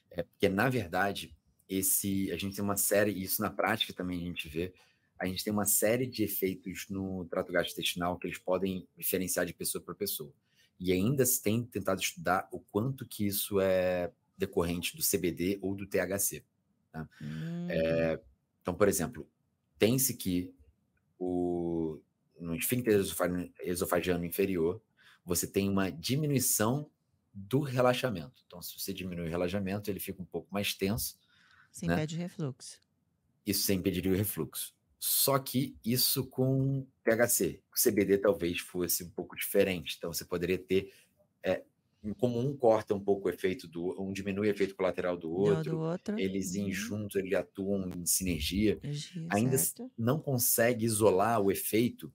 É 0.09 0.24
porque, 0.24 0.49
na 0.49 0.70
verdade, 0.70 1.36
esse, 1.78 2.32
a 2.32 2.38
gente 2.38 2.55
tem 2.55 2.63
uma 2.63 2.78
série, 2.78 3.11
e 3.11 3.24
isso 3.24 3.41
na 3.41 3.49
prática 3.49 3.93
também 3.93 4.19
a 4.19 4.24
gente 4.26 4.47
vê, 4.49 4.74
a 5.19 5.26
gente 5.26 5.43
tem 5.43 5.53
uma 5.53 5.65
série 5.65 6.07
de 6.07 6.24
efeitos 6.24 6.88
no 6.89 7.26
trato 7.26 7.51
gastrointestinal 7.51 8.17
que 8.17 8.28
eles 8.28 8.38
podem 8.39 8.88
diferenciar 8.97 9.45
de 9.45 9.53
pessoa 9.53 9.84
para 9.84 9.93
pessoa. 9.95 10.34
E 10.80 10.91
ainda 10.91 11.26
se 11.26 11.41
tem 11.41 11.63
tentado 11.63 12.01
estudar 12.01 12.49
o 12.51 12.59
quanto 12.59 13.05
que 13.05 13.26
isso 13.28 13.59
é 13.59 14.11
decorrente 14.38 14.97
do 14.97 15.03
CBD 15.03 15.59
ou 15.61 15.76
do 15.76 15.86
THC. 15.86 16.43
Hum, 17.22 17.67
Então, 18.61 18.74
por 18.76 18.88
exemplo, 18.88 19.28
tem-se 19.78 20.15
que 20.15 20.53
o, 21.19 21.99
no 22.39 22.55
esfíncter 22.55 22.95
esofa- 22.99 23.49
esofagiano 23.61 24.26
inferior, 24.26 24.82
você 25.26 25.47
tem 25.47 25.69
uma 25.69 25.91
diminuição 25.91 26.89
do 27.34 27.61
relaxamento. 27.61 28.43
Então, 28.47 28.61
se 28.61 28.80
você 28.80 28.93
diminui 28.93 29.28
o 29.28 29.32
relaxamento, 29.32 29.89
ele 29.91 29.99
fica 29.99 30.22
um 30.22 30.26
pouco 30.26 30.53
mais 30.53 30.74
tenso, 30.74 31.19
sem 31.72 31.89
né? 31.89 31.95
pé 31.95 32.05
de 32.05 32.17
refluxo. 32.17 32.80
isso 33.45 33.63
sem 33.63 33.78
impediria 33.80 34.11
o 34.11 34.15
refluxo. 34.15 34.74
Só 34.99 35.39
que 35.39 35.76
isso 35.84 36.28
com 36.28 36.86
THC. 37.03 37.63
O 37.72 37.76
CBD 37.76 38.17
talvez 38.19 38.59
fosse 38.59 39.03
um 39.03 39.09
pouco 39.09 39.36
diferente. 39.36 39.95
Então, 39.97 40.13
você 40.13 40.24
poderia 40.26 40.59
ter, 40.59 40.93
é, 41.43 41.63
como 42.19 42.39
um 42.39 42.55
corta 42.55 42.93
um 42.93 43.03
pouco 43.03 43.28
o 43.28 43.32
efeito 43.32 43.67
do, 43.67 43.99
um 44.01 44.13
diminui 44.13 44.47
o 44.47 44.51
efeito 44.51 44.76
colateral 44.76 45.17
do 45.17 45.32
outro, 45.32 45.72
do 45.72 45.80
outro. 45.80 46.19
eles 46.19 46.53
em 46.55 46.65
uhum, 46.65 46.72
juntos, 46.72 47.15
eles 47.15 47.34
atuam 47.34 47.89
em 47.89 48.05
sinergia, 48.05 48.80
energia, 48.84 49.28
ainda 49.30 49.57
certo? 49.57 49.91
não 49.97 50.19
consegue 50.19 50.86
isolar 50.86 51.41
o 51.41 51.51
efeito 51.51 52.13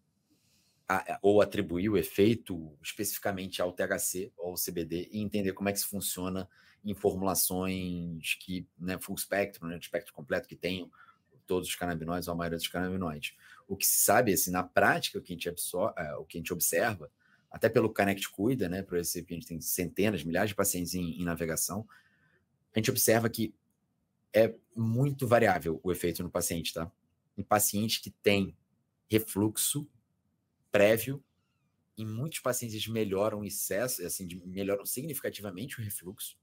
a- 0.88 1.18
ou 1.22 1.42
atribuir 1.42 1.88
o 1.88 1.96
efeito 1.96 2.76
especificamente 2.82 3.60
ao 3.60 3.72
THC 3.72 4.32
ou 4.36 4.50
ao 4.50 4.56
CBD 4.56 5.08
e 5.10 5.20
entender 5.20 5.52
como 5.52 5.68
é 5.68 5.72
que 5.72 5.78
isso 5.78 5.88
funciona 5.88 6.48
em 6.86 6.94
formulações 6.94 8.34
que, 8.36 8.66
né, 8.78 8.96
full 8.98 9.18
spectrum, 9.18 9.66
né, 9.66 9.76
espectro 9.76 10.14
completo, 10.14 10.48
que 10.48 10.54
tenham 10.54 10.90
todos 11.46 11.68
os 11.68 11.74
canabinoides 11.74 12.28
ou 12.28 12.34
a 12.34 12.36
maioria 12.36 12.56
dos 12.56 12.68
canabinoides. 12.68 13.34
O 13.66 13.76
que 13.76 13.84
se 13.84 13.98
sabe, 13.98 14.32
assim, 14.32 14.52
na 14.52 14.62
prática, 14.62 15.18
o 15.18 15.22
que 15.22 15.32
a 15.32 15.36
gente, 15.36 15.48
absor- 15.48 15.92
eh, 15.96 16.14
o 16.14 16.24
que 16.24 16.38
a 16.38 16.40
gente 16.40 16.52
observa, 16.52 17.10
até 17.50 17.68
pelo 17.68 17.92
Connect 17.92 18.28
Cuida, 18.30 18.68
né, 18.68 18.82
por 18.82 18.98
esse 18.98 19.18
a 19.28 19.32
gente 19.34 19.46
tem 19.46 19.60
centenas, 19.60 20.22
milhares 20.22 20.50
de 20.50 20.54
pacientes 20.54 20.94
em, 20.94 21.20
em 21.20 21.24
navegação, 21.24 21.86
a 22.72 22.78
gente 22.78 22.90
observa 22.90 23.28
que 23.28 23.54
é 24.32 24.54
muito 24.74 25.26
variável 25.26 25.80
o 25.82 25.90
efeito 25.90 26.22
no 26.22 26.30
paciente, 26.30 26.72
tá? 26.72 26.90
Em 27.36 27.42
pacientes 27.42 27.98
que 27.98 28.10
têm 28.10 28.54
refluxo 29.08 29.88
prévio, 30.70 31.24
em 31.96 32.04
muitos 32.04 32.40
pacientes 32.40 32.86
melhoram 32.86 33.40
o 33.40 33.44
excesso, 33.44 34.04
assim, 34.04 34.28
melhoram 34.44 34.84
significativamente 34.84 35.80
o 35.80 35.82
refluxo. 35.82 36.36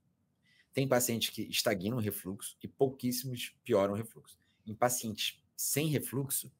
Tem 0.74 0.88
pacientes 0.88 1.30
que 1.30 1.42
estagnam 1.44 1.98
o 1.98 2.00
refluxo 2.02 2.58
e 2.62 2.68
pouquíssimos 2.68 3.56
pioram 3.64 3.94
o 3.94 3.96
refluxo. 3.96 4.38
Em 4.66 4.74
pacientes 4.74 5.42
sem 5.56 5.88
refluxo, 5.88 6.52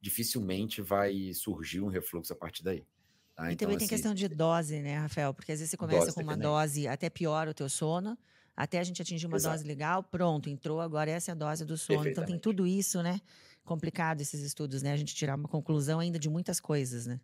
dificilmente 0.00 0.82
vai 0.82 1.32
surgir 1.34 1.80
um 1.82 1.88
refluxo 1.88 2.32
a 2.32 2.36
partir 2.36 2.64
daí. 2.64 2.86
tá? 3.34 3.52
E 3.52 3.56
Então, 3.56 3.56
também 3.56 3.78
tem 3.78 3.88
assim, 3.88 3.88
questão 3.88 4.14
de 4.14 4.28
dose, 4.28 4.80
né, 4.82 4.98
Rafael? 4.98 5.32
Porque 5.32 5.52
às 5.52 5.58
vezes 5.60 5.70
você 5.70 5.76
começa 5.76 6.12
Dose, 6.12 6.12
com 6.12 6.20
uma 6.20 6.36
dependendo. 6.36 6.36
dose, 6.36 6.86
até 6.86 7.08
piora 7.08 7.50
o 7.50 7.54
teu 7.54 7.68
sono, 7.68 8.18
até 8.54 8.78
a 8.78 8.84
gente 8.84 9.00
atingir 9.00 9.26
uma 9.26 9.38
Exato. 9.38 9.40
dose 9.40 9.64
legal, 9.64 10.02
pronto, 10.04 10.50
entrou 10.50 10.80
agora 10.80 11.10
essa 11.10 11.30
é 11.30 11.32
a 11.32 11.34
dose 11.34 11.64
do 11.64 11.76
sono. 11.78 12.08
Então 12.08 12.24
tem 12.24 12.38
tudo 12.38 12.66
isso, 12.66 13.02
né? 13.02 13.20
Complicado 13.64 14.20
esses 14.20 14.40
estudos, 14.42 14.82
né? 14.82 14.92
A 14.92 14.96
gente 14.96 15.14
tirar 15.14 15.36
uma 15.36 15.48
conclusão 15.48 16.00
ainda 16.00 16.18
de 16.18 16.28
muitas 16.28 16.60
coisas, 16.60 17.06
né? 17.06 17.20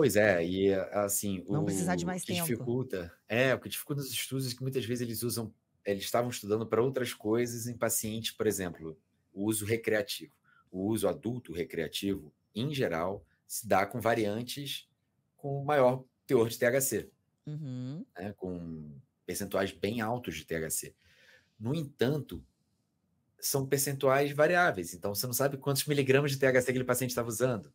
Pois 0.00 0.16
é, 0.16 0.42
e 0.42 0.72
assim, 0.92 1.44
Vamos 1.46 1.66
precisar 1.66 1.94
de 1.94 2.04
o 2.04 2.06
mais 2.06 2.22
que 2.24 2.32
tempo. 2.32 2.46
dificulta, 2.46 3.12
é, 3.28 3.54
o 3.54 3.60
que 3.60 3.68
dificulta 3.68 4.00
os 4.00 4.10
estudos 4.10 4.50
é 4.50 4.54
que 4.56 4.62
muitas 4.62 4.82
vezes 4.86 5.02
eles 5.02 5.22
usam, 5.22 5.52
eles 5.84 6.04
estavam 6.04 6.30
estudando 6.30 6.66
para 6.66 6.82
outras 6.82 7.12
coisas 7.12 7.66
em 7.66 7.76
pacientes, 7.76 8.30
por 8.30 8.46
exemplo, 8.46 8.98
o 9.30 9.44
uso 9.44 9.66
recreativo. 9.66 10.32
O 10.70 10.86
uso 10.86 11.06
adulto 11.06 11.52
recreativo, 11.52 12.32
em 12.54 12.72
geral, 12.72 13.26
se 13.46 13.68
dá 13.68 13.84
com 13.84 14.00
variantes 14.00 14.88
com 15.36 15.62
maior 15.64 16.04
teor 16.26 16.48
de 16.48 16.58
THC, 16.58 17.10
Uhum. 17.46 18.02
né, 18.16 18.32
com 18.38 18.98
percentuais 19.26 19.70
bem 19.70 20.00
altos 20.00 20.34
de 20.34 20.46
THC. 20.46 20.94
No 21.58 21.74
entanto, 21.74 22.42
são 23.38 23.66
percentuais 23.66 24.32
variáveis, 24.32 24.94
então 24.94 25.14
você 25.14 25.26
não 25.26 25.34
sabe 25.34 25.58
quantos 25.58 25.84
miligramas 25.84 26.30
de 26.30 26.38
THC 26.38 26.70
aquele 26.70 26.84
paciente 26.84 27.10
estava 27.10 27.28
usando. 27.28 27.70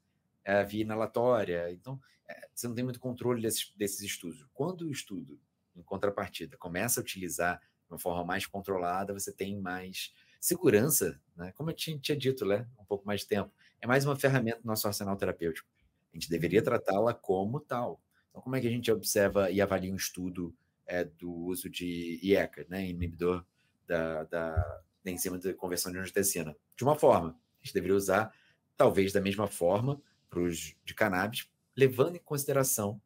É, 0.45 0.63
via 0.63 0.83
inalatória. 0.83 1.71
Então, 1.71 1.99
é, 2.29 2.47
você 2.53 2.67
não 2.67 2.75
tem 2.75 2.83
muito 2.83 2.99
controle 2.99 3.41
desses, 3.41 3.73
desses 3.75 4.01
estudos. 4.01 4.47
Quando 4.53 4.81
o 4.81 4.91
estudo, 4.91 5.39
em 5.75 5.81
contrapartida, 5.81 6.55
começa 6.55 6.99
a 6.99 7.03
utilizar 7.03 7.59
de 7.59 7.91
uma 7.91 7.99
forma 7.99 8.23
mais 8.23 8.45
controlada, 8.45 9.13
você 9.13 9.33
tem 9.33 9.59
mais 9.59 10.13
segurança, 10.39 11.19
né? 11.35 11.51
como 11.53 11.71
eu 11.71 11.75
tinha, 11.75 11.97
tinha 11.97 12.15
dito, 12.15 12.45
né? 12.45 12.67
um 12.79 12.85
pouco 12.85 13.05
mais 13.05 13.21
de 13.21 13.27
tempo. 13.27 13.51
É 13.81 13.87
mais 13.87 14.05
uma 14.05 14.15
ferramenta 14.15 14.61
do 14.61 14.67
nosso 14.67 14.87
arsenal 14.87 15.17
terapêutico. 15.17 15.67
A 16.13 16.15
gente 16.15 16.29
deveria 16.29 16.59
uhum. 16.59 16.65
tratá-la 16.65 17.13
como 17.13 17.59
tal. 17.59 17.99
Então, 18.29 18.41
como 18.41 18.55
é 18.55 18.61
que 18.61 18.67
a 18.67 18.71
gente 18.71 18.91
observa 18.91 19.49
e 19.49 19.59
avalia 19.59 19.91
um 19.91 19.95
estudo 19.95 20.55
é, 20.85 21.03
do 21.03 21.31
uso 21.31 21.69
de 21.69 22.19
IECA, 22.23 22.65
né? 22.69 22.87
inibidor 22.87 23.43
da, 23.87 24.23
da, 24.23 24.55
da 25.03 25.11
enzima 25.11 25.37
de 25.37 25.53
conversão 25.53 25.91
de 25.91 25.97
angiotensina? 25.97 26.55
De 26.75 26.83
uma 26.83 26.95
forma. 26.95 27.29
A 27.61 27.65
gente 27.65 27.73
deveria 27.73 27.95
usar, 27.95 28.31
talvez, 28.77 29.11
da 29.11 29.21
mesma 29.21 29.47
forma 29.47 30.01
para 30.29 30.39
os 30.39 30.75
de 30.83 30.93
cannabis, 30.93 31.49
levando 31.75 32.15
em 32.15 32.19
consideração 32.19 33.01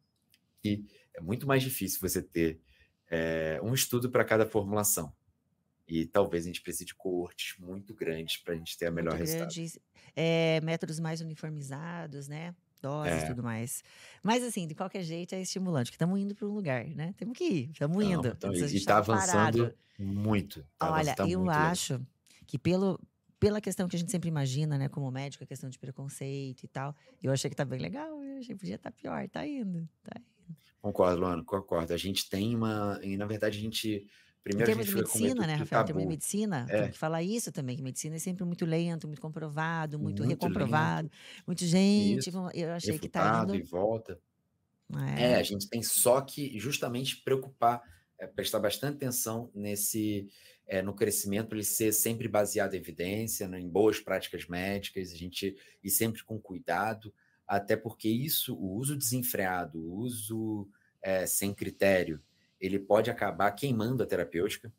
que 0.62 0.84
é 1.14 1.20
muito 1.20 1.46
mais 1.46 1.62
difícil 1.62 2.00
você 2.00 2.22
ter 2.22 2.60
é, 3.08 3.60
um 3.62 3.74
estudo 3.74 4.10
para 4.10 4.24
cada 4.24 4.46
formulação. 4.46 5.12
E 5.88 6.06
talvez 6.06 6.44
a 6.44 6.46
gente 6.46 6.62
precise 6.62 6.84
de 6.84 6.94
coortes 6.94 7.58
muito 7.58 7.92
grandes 7.92 8.36
para 8.36 8.54
a 8.54 8.56
gente 8.56 8.78
ter 8.78 8.86
a 8.86 8.90
melhor 8.92 9.14
muito 9.14 9.22
resultado. 9.22 9.52
Grandes, 9.52 9.78
é, 10.14 10.60
métodos 10.62 11.00
mais 11.00 11.20
uniformizados, 11.20 12.28
né? 12.28 12.54
Doses 12.80 13.22
e 13.22 13.24
é. 13.24 13.26
tudo 13.26 13.42
mais. 13.42 13.82
Mas, 14.22 14.42
assim, 14.42 14.66
de 14.66 14.74
qualquer 14.74 15.02
jeito, 15.02 15.34
é 15.34 15.42
estimulante, 15.42 15.90
que 15.90 15.96
estamos 15.96 16.18
indo 16.18 16.34
para 16.34 16.46
um 16.46 16.52
lugar, 16.52 16.86
né? 16.86 17.12
Temos 17.18 17.36
que 17.36 17.44
ir, 17.44 17.70
estamos 17.72 18.04
indo. 18.04 18.28
Então, 18.28 18.54
e 18.54 18.76
está 18.76 18.98
avançando 18.98 19.32
parado. 19.32 19.74
muito. 19.98 20.64
Tá 20.78 20.92
Olha, 20.92 21.14
tá 21.14 21.28
eu 21.28 21.50
acho 21.50 22.00
que 22.46 22.58
pelo, 22.58 22.98
pela 23.40 23.60
questão 23.60 23.88
que 23.88 23.96
a 23.96 23.98
gente 23.98 24.12
sempre 24.12 24.28
imagina, 24.28 24.78
né, 24.78 24.88
como 24.88 25.10
médico, 25.10 25.42
a 25.42 25.46
questão 25.46 25.68
de 25.68 25.78
preconceito 25.78 26.62
e 26.62 26.68
tal, 26.68 26.94
eu 27.22 27.32
achei 27.32 27.48
que 27.50 27.56
tá 27.56 27.64
bem 27.64 27.80
legal, 27.80 28.22
eu 28.22 28.38
achei 28.38 28.54
que 28.54 28.60
podia 28.60 28.76
estar 28.76 28.90
tá 28.90 28.96
pior, 28.96 29.26
tá 29.28 29.46
indo, 29.46 29.88
tá 30.04 30.12
indo. 30.16 30.56
Concordo, 30.80 31.20
Luana, 31.20 31.42
concordo. 31.42 31.92
A 31.92 31.96
gente 31.96 32.28
tem 32.28 32.54
uma, 32.54 33.00
e 33.02 33.16
na 33.16 33.26
verdade 33.26 33.58
a 33.58 33.60
gente 33.60 34.06
Primeiro 34.42 34.70
em 34.70 34.74
termos 34.74 34.86
de 34.86 34.94
medicina, 34.94 35.46
né, 35.46 35.54
Rafael? 35.54 35.82
Em 35.82 35.86
termos 35.86 36.02
de 36.02 36.08
medicina, 36.08 36.66
é. 36.70 36.82
tem 36.82 36.90
que 36.92 36.98
falar 36.98 37.22
isso 37.22 37.52
também, 37.52 37.76
que 37.76 37.82
medicina 37.82 38.16
é 38.16 38.18
sempre 38.18 38.42
muito 38.44 38.64
lento, 38.64 39.06
muito 39.06 39.20
comprovado, 39.20 39.98
muito, 39.98 40.24
muito 40.24 40.30
recomprovado, 40.30 41.08
lento. 41.08 41.44
muito 41.46 41.64
gente. 41.66 42.30
Isso. 42.30 42.30
Eu 42.54 42.72
achei 42.72 42.92
Refutado 42.92 42.98
que 43.00 43.08
tá 43.08 43.42
indo... 43.42 43.54
e 43.56 43.62
volta. 43.62 44.18
É. 45.18 45.32
é. 45.32 45.34
a 45.36 45.42
gente 45.42 45.68
tem 45.68 45.82
só 45.82 46.20
que 46.22 46.58
justamente 46.58 47.18
preocupar, 47.18 47.82
é, 48.18 48.26
prestar 48.26 48.60
bastante 48.60 48.96
atenção 48.96 49.50
nesse 49.54 50.26
é, 50.70 50.80
no 50.80 50.94
crescimento, 50.94 51.52
ele 51.52 51.64
ser 51.64 51.92
sempre 51.92 52.28
baseado 52.28 52.74
em 52.74 52.76
evidência, 52.76 53.48
né, 53.48 53.58
em 53.58 53.68
boas 53.68 53.98
práticas 53.98 54.46
médicas, 54.46 55.10
a 55.10 55.16
gente 55.16 55.56
e 55.82 55.90
sempre 55.90 56.22
com 56.22 56.38
cuidado, 56.38 57.12
até 57.44 57.76
porque 57.76 58.08
isso, 58.08 58.54
o 58.54 58.76
uso 58.76 58.96
desenfreado, 58.96 59.80
o 59.80 59.96
uso 59.96 60.68
é, 61.02 61.26
sem 61.26 61.52
critério, 61.52 62.22
ele 62.60 62.78
pode 62.78 63.10
acabar 63.10 63.50
queimando 63.50 64.04
a 64.04 64.06
terapêutica. 64.06 64.72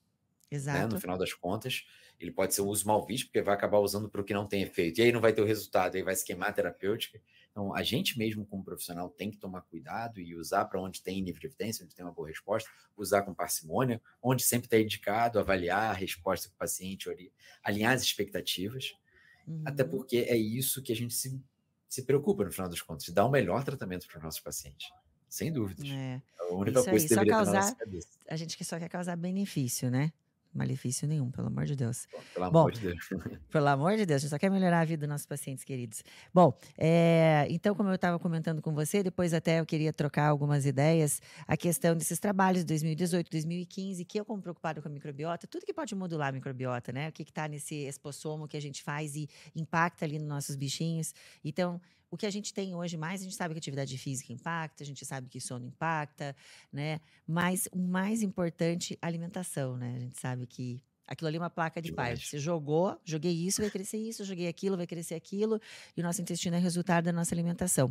Exato. 0.50 0.80
Né, 0.80 0.88
no 0.88 1.00
final 1.00 1.18
das 1.18 1.34
contas, 1.34 1.86
ele 2.22 2.32
pode 2.32 2.54
ser 2.54 2.62
um 2.62 2.68
uso 2.68 2.86
mal 2.88 3.04
visto, 3.06 3.26
porque 3.26 3.42
vai 3.42 3.56
acabar 3.56 3.80
usando 3.80 4.08
para 4.08 4.22
o 4.22 4.24
que 4.24 4.34
não 4.34 4.48
tem 4.48 4.62
efeito. 4.62 5.00
E 5.00 5.04
aí 5.04 5.12
não 5.12 5.20
vai 5.20 5.34
ter 5.34 5.42
o 5.42 5.46
resultado, 5.46 5.96
aí 5.96 6.04
vai 6.04 6.16
se 6.16 6.24
queimar 6.24 6.50
a 6.50 6.54
terapêutica. 6.54 7.20
Então, 7.50 7.76
a 7.76 7.84
gente 7.84 8.18
mesmo, 8.18 8.46
como 8.46 8.64
profissional, 8.64 9.10
tem 9.10 9.30
que 9.30 9.38
tomar 9.38 9.62
cuidado 9.62 10.22
e 10.22 10.36
usar 10.36 10.66
para 10.66 10.80
onde 10.80 11.02
tem 11.02 11.22
nível 11.22 11.42
de 11.42 11.48
evidência, 11.48 11.84
onde 11.84 11.96
tem 11.96 12.06
uma 12.06 12.14
boa 12.14 12.28
resposta, 12.28 12.70
usar 12.96 13.24
com 13.24 13.34
parcimônia, 13.34 14.02
onde 14.22 14.44
sempre 14.44 14.68
está 14.68 14.80
indicado, 14.80 15.40
avaliar 15.40 15.90
a 15.90 15.94
resposta 15.94 16.48
do 16.48 16.56
paciente, 16.56 17.10
alinhar 17.64 17.94
as 17.94 18.02
expectativas. 18.02 18.96
Uhum. 19.48 19.64
Até 19.66 19.84
porque 19.84 20.18
é 20.18 20.38
isso 20.38 20.82
que 20.82 20.94
a 20.94 20.96
gente 20.96 21.14
se, 21.14 21.42
se 21.90 22.04
preocupa, 22.04 22.46
no 22.46 22.52
final 22.52 22.70
das 22.70 22.82
contas, 22.82 23.04
de 23.04 23.12
dar 23.12 23.26
o 23.26 23.28
um 23.28 23.32
melhor 23.32 23.64
tratamento 23.64 24.08
para 24.08 24.18
os 24.18 24.24
nossos 24.24 24.40
pacientes. 24.40 24.88
Sem 25.28 25.52
dúvidas. 25.52 25.90
É. 25.90 26.22
A 26.40 26.54
única 26.54 26.84
coisa 26.84 26.92
aí, 26.92 27.02
que 27.02 27.10
deveria 27.10 27.34
causar, 27.34 27.52
na 27.54 27.60
nossa 27.62 27.76
cabeça. 27.76 28.08
A 28.30 28.36
gente 28.36 28.64
só 28.64 28.78
quer 28.78 28.90
causar 28.90 29.16
benefício, 29.16 29.90
né? 29.90 30.12
Malefício 30.54 31.08
nenhum, 31.08 31.32
pelo 31.32 31.47
amor 31.47 31.66
de 31.66 31.76
Deus. 31.76 32.08
Pelo 32.34 32.52
Bom, 32.52 32.60
amor 32.60 32.72
de 32.74 32.82
Deus. 32.82 33.10
pelo 33.49 33.68
amor 33.68 33.95
de 33.95 34.06
Deus, 34.06 34.18
a 34.18 34.20
gente 34.20 34.30
só 34.30 34.38
quer 34.38 34.52
melhorar 34.52 34.82
a 34.82 34.86
vida 34.86 35.02
dos 35.02 35.10
nossos 35.10 35.26
pacientes 35.26 35.64
queridos. 35.64 36.04
Bom, 36.34 36.58
é, 36.78 37.47
então, 37.49 37.74
como 37.74 37.89
eu 37.89 37.95
estava 37.95 38.20
comentando 38.20 38.62
com 38.62 38.74
você, 38.74 39.02
depois 39.02 39.34
até 39.34 39.60
eu 39.60 39.66
queria 39.66 39.93
trocar 39.93 40.28
algumas 40.28 40.66
ideias, 40.66 41.22
a 41.47 41.56
questão 41.56 41.95
desses 41.95 42.20
trabalhos 42.20 42.62
de 42.62 42.68
2018, 42.68 43.32
2015, 43.32 44.04
que 44.04 44.20
eu 44.20 44.26
como 44.26 44.41
preocupado 44.41 44.82
com 44.82 44.89
a 44.89 44.91
microbiota, 44.91 45.47
tudo 45.47 45.66
que 45.66 45.74
pode 45.74 45.95
modular 45.95 46.30
a 46.30 46.32
microbiota, 46.32 46.91
né? 46.91 47.08
O 47.08 47.12
que 47.12 47.24
está 47.24 47.47
nesse 47.47 47.76
espossomo 47.86 48.47
que 48.47 48.58
a 48.58 48.62
gente 48.62 48.84
faz 48.84 49.16
e 49.16 49.30
impacta 49.56 50.04
ali 50.04 50.20
nos 50.20 50.28
nossos 50.28 50.56
bichinhos. 50.56 51.14
Então, 51.43 51.80
o 52.12 52.18
que 52.18 52.26
a 52.26 52.30
gente 52.30 52.53
tem 52.53 52.76
hoje 52.76 52.97
mais, 52.97 53.22
a 53.22 53.24
gente 53.24 53.36
sabe 53.36 53.53
que 53.53 53.57
atividade 53.57 53.97
física 53.97 54.34
impacta, 54.34 54.84
a 54.84 54.86
gente 54.86 55.05
sabe 55.05 55.30
que 55.30 55.39
sono 55.39 55.66
impacta, 55.66 56.36
né? 56.72 56.99
Mas 57.26 57.70
o 57.72 57.80
mais 57.80 58.22
importante, 58.22 58.99
alimentação, 59.01 59.78
né? 59.78 59.95
A 59.95 59.99
gente 59.99 60.20
sabe 60.20 60.45
que 60.45 60.84
aquilo 61.07 61.30
ali 61.30 61.38
é 61.38 61.39
uma 61.39 61.49
placa 61.49 61.82
de 61.82 61.93
pai. 61.93 62.18
Você 62.18 62.38
jogou, 62.38 62.99
joguei 63.05 63.32
isso, 63.32 63.62
vai 63.62 63.72
crescer 63.72 63.97
isso, 63.97 64.26
joguei 64.26 64.49
aquilo, 64.49 64.76
vai 64.76 64.86
crescer 64.86 65.16
aquilo, 65.16 65.59
e 65.95 66.01
o 66.01 66.03
nosso 66.03 66.22
intestino 66.22 66.55
é 66.55 66.59
resultado 66.59 67.05
da 67.05 67.14
nossa 67.14 67.34
alimentação. 67.34 67.89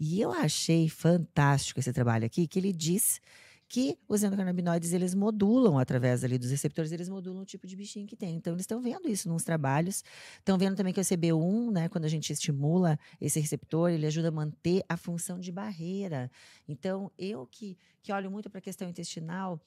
E 0.00 0.18
eu 0.18 0.32
achei 0.32 0.88
fantástico 0.88 1.78
esse 1.78 1.92
trabalho 1.92 2.24
aqui, 2.24 2.46
que 2.46 2.58
ele 2.58 2.72
diz 2.72 3.20
que 3.68 3.98
os 4.08 4.22
endocannabinoides 4.22 4.92
eles 4.92 5.14
modulam 5.14 5.78
através 5.78 6.24
ali 6.24 6.38
dos 6.38 6.50
receptores, 6.50 6.90
eles 6.90 7.08
modulam 7.08 7.42
o 7.42 7.44
tipo 7.44 7.66
de 7.66 7.76
bichinho 7.76 8.06
que 8.06 8.16
tem. 8.16 8.34
Então 8.36 8.54
eles 8.54 8.62
estão 8.62 8.80
vendo 8.80 9.08
isso 9.08 9.28
nos 9.28 9.44
trabalhos. 9.44 10.02
Estão 10.38 10.56
vendo 10.56 10.74
também 10.76 10.92
que 10.92 11.00
o 11.00 11.04
CB1, 11.04 11.70
né, 11.70 11.88
quando 11.88 12.06
a 12.06 12.08
gente 12.08 12.32
estimula 12.32 12.98
esse 13.20 13.38
receptor, 13.38 13.90
ele 13.90 14.06
ajuda 14.06 14.28
a 14.28 14.30
manter 14.30 14.82
a 14.88 14.96
função 14.96 15.38
de 15.38 15.52
barreira. 15.52 16.30
Então 16.66 17.12
eu 17.18 17.46
que 17.46 17.76
que 18.02 18.12
olho 18.12 18.30
muito 18.30 18.48
para 18.48 18.58
a 18.58 18.62
questão 18.62 18.88
intestinal, 18.88 19.60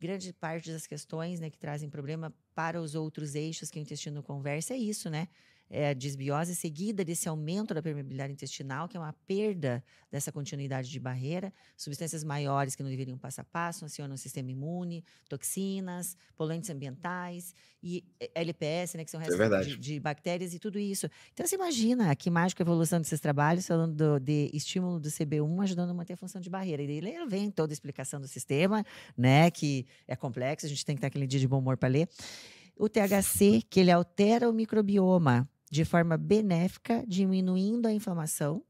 grande 0.00 0.32
parte 0.32 0.70
das 0.70 0.86
questões, 0.86 1.40
né, 1.40 1.50
que 1.50 1.58
trazem 1.58 1.90
problema 1.90 2.32
para 2.54 2.80
os 2.80 2.94
outros 2.94 3.34
eixos 3.34 3.70
que 3.70 3.78
o 3.78 3.82
intestino 3.82 4.22
conversa 4.22 4.74
é 4.74 4.76
isso, 4.76 5.10
né? 5.10 5.28
É, 5.70 5.94
disbiose 5.94 6.56
seguida 6.56 7.04
desse 7.04 7.28
aumento 7.28 7.72
da 7.72 7.80
permeabilidade 7.80 8.32
intestinal, 8.32 8.88
que 8.88 8.96
é 8.96 9.00
uma 9.00 9.12
perda 9.26 9.82
dessa 10.10 10.32
continuidade 10.32 10.90
de 10.90 10.98
barreira, 10.98 11.52
substâncias 11.76 12.24
maiores 12.24 12.74
que 12.74 12.82
não 12.82 12.90
deveriam 12.90 13.16
passo 13.16 13.40
a 13.40 13.44
passo, 13.44 13.84
acionam 13.84 14.16
o 14.16 14.18
sistema 14.18 14.50
imune, 14.50 15.04
toxinas, 15.28 16.16
poluentes 16.36 16.68
ambientais 16.70 17.54
e 17.80 18.04
LPS, 18.34 18.96
né, 18.96 19.04
que 19.04 19.10
são 19.10 19.20
é 19.20 19.24
restos 19.24 19.40
é 19.40 19.60
de, 19.62 19.76
de, 19.76 20.00
bactérias 20.00 20.52
e 20.52 20.58
tudo 20.58 20.78
isso. 20.78 21.08
Então 21.32 21.46
você 21.46 21.54
imagina 21.54 22.14
que 22.16 22.28
mágica 22.28 22.62
evolução 22.62 23.00
desses 23.00 23.20
trabalhos, 23.20 23.66
falando 23.66 23.94
do, 23.94 24.18
de 24.18 24.50
estímulo 24.52 24.98
do 24.98 25.08
CB1, 25.08 25.62
ajudando 25.62 25.90
a 25.90 25.94
manter 25.94 26.14
a 26.14 26.16
função 26.16 26.40
de 26.40 26.50
barreira. 26.50 26.82
E 26.82 26.90
ele 26.96 27.26
vem 27.26 27.48
toda 27.48 27.72
a 27.72 27.74
explicação 27.74 28.20
do 28.20 28.26
sistema, 28.26 28.84
né, 29.16 29.50
que 29.52 29.86
é 30.08 30.16
complexo, 30.16 30.66
a 30.66 30.68
gente 30.68 30.84
tem 30.84 30.96
que 30.96 30.98
estar 30.98 31.06
aquele 31.06 31.28
dia 31.28 31.38
de 31.38 31.46
bom 31.46 31.58
humor 31.58 31.76
para 31.76 31.88
ler. 31.88 32.08
O 32.76 32.88
THC, 32.88 33.62
que 33.68 33.78
ele 33.78 33.90
altera 33.90 34.48
o 34.48 34.52
microbioma, 34.52 35.48
de 35.70 35.84
forma 35.84 36.16
benéfica, 36.16 37.04
diminuindo 37.06 37.86
a 37.86 37.92
inflamação, 37.92 38.62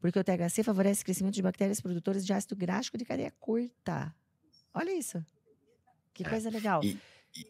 porque 0.00 0.18
o 0.18 0.24
THC 0.24 0.62
favorece 0.62 1.02
o 1.02 1.04
crescimento 1.04 1.34
de 1.34 1.42
bactérias 1.42 1.80
produtoras 1.80 2.24
de 2.24 2.32
ácido 2.32 2.54
gráfico 2.54 2.96
de 2.96 3.04
cadeia 3.04 3.32
curta. 3.40 4.14
Olha 4.72 4.96
isso. 4.96 5.24
Que 6.14 6.24
é, 6.24 6.28
coisa 6.28 6.48
legal. 6.48 6.84
E, 6.84 6.98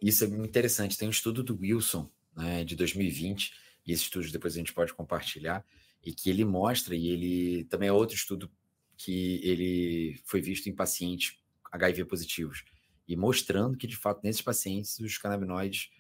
isso 0.01 0.25
é 0.25 0.27
muito 0.27 0.49
interessante. 0.49 0.97
Tem 0.97 1.07
um 1.07 1.11
estudo 1.11 1.43
do 1.43 1.59
Wilson, 1.61 2.11
né, 2.35 2.65
de 2.65 2.75
2020, 2.75 3.53
e 3.87 3.93
esse 3.93 4.05
estudo 4.05 4.31
depois 4.31 4.55
a 4.55 4.59
gente 4.59 4.73
pode 4.73 4.95
compartilhar, 4.95 5.65
e 6.03 6.13
que 6.13 6.31
ele 6.31 6.45
mostra, 6.45 6.97
e 6.97 7.09
ele 7.09 7.65
também 7.65 7.89
é 7.89 7.93
outro 7.93 8.17
estudo 8.17 8.51
que 8.97 9.41
ele 9.45 10.19
foi 10.25 10.41
visto 10.41 10.69
em 10.69 10.75
pacientes 10.75 11.39
HIV 11.71 12.07
positivos, 12.07 12.65
e 13.07 13.15
mostrando 13.15 13.77
que, 13.77 13.87
de 13.87 13.97
fato, 13.97 14.21
nesses 14.25 14.41
pacientes, 14.41 14.99
os 14.99 15.19
canabinoides 15.19 15.91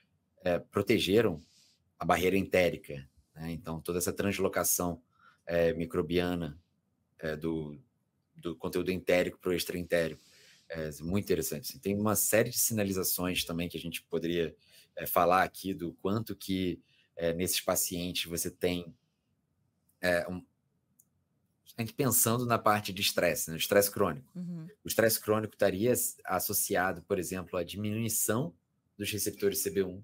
é, 0.42 0.58
protegeram 0.58 1.40
a 1.98 2.04
barreira 2.04 2.36
entérica. 2.36 3.08
Né? 3.34 3.52
Então, 3.52 3.80
toda 3.80 3.98
essa 3.98 4.12
translocação 4.12 5.02
é, 5.46 5.72
microbiana 5.72 6.58
é, 7.18 7.36
do, 7.36 7.78
do 8.34 8.56
conteúdo 8.56 8.90
entérico 8.90 9.38
para 9.38 9.50
o 9.50 9.54
extraentérico. 9.54 10.22
É 10.68 10.90
muito 11.00 11.24
interessante. 11.24 11.70
Assim, 11.70 11.78
tem 11.78 11.94
uma 11.96 12.16
série 12.16 12.50
de 12.50 12.58
sinalizações 12.58 13.44
também 13.44 13.68
que 13.68 13.76
a 13.76 13.80
gente 13.80 14.02
poderia 14.02 14.54
é, 14.96 15.06
falar 15.06 15.42
aqui 15.42 15.72
do 15.72 15.92
quanto 15.94 16.34
que 16.34 16.80
nesses 17.34 17.62
pacientes 17.62 18.26
você 18.30 18.50
tem 18.50 18.94
um, 20.28 20.44
a 21.76 21.82
gente 21.82 21.92
pensando 21.92 22.46
na 22.46 22.58
parte 22.58 22.92
de 22.92 23.02
estresse, 23.02 23.50
né? 23.50 23.56
estresse 23.56 23.90
crônico. 23.90 24.30
Uhum. 24.34 24.66
O 24.84 24.88
estresse 24.88 25.20
crônico 25.20 25.54
estaria 25.54 25.92
associado, 26.24 27.02
por 27.02 27.18
exemplo, 27.18 27.58
à 27.58 27.62
diminuição 27.62 28.54
dos 28.96 29.10
receptores 29.10 29.62
CB1 29.62 30.02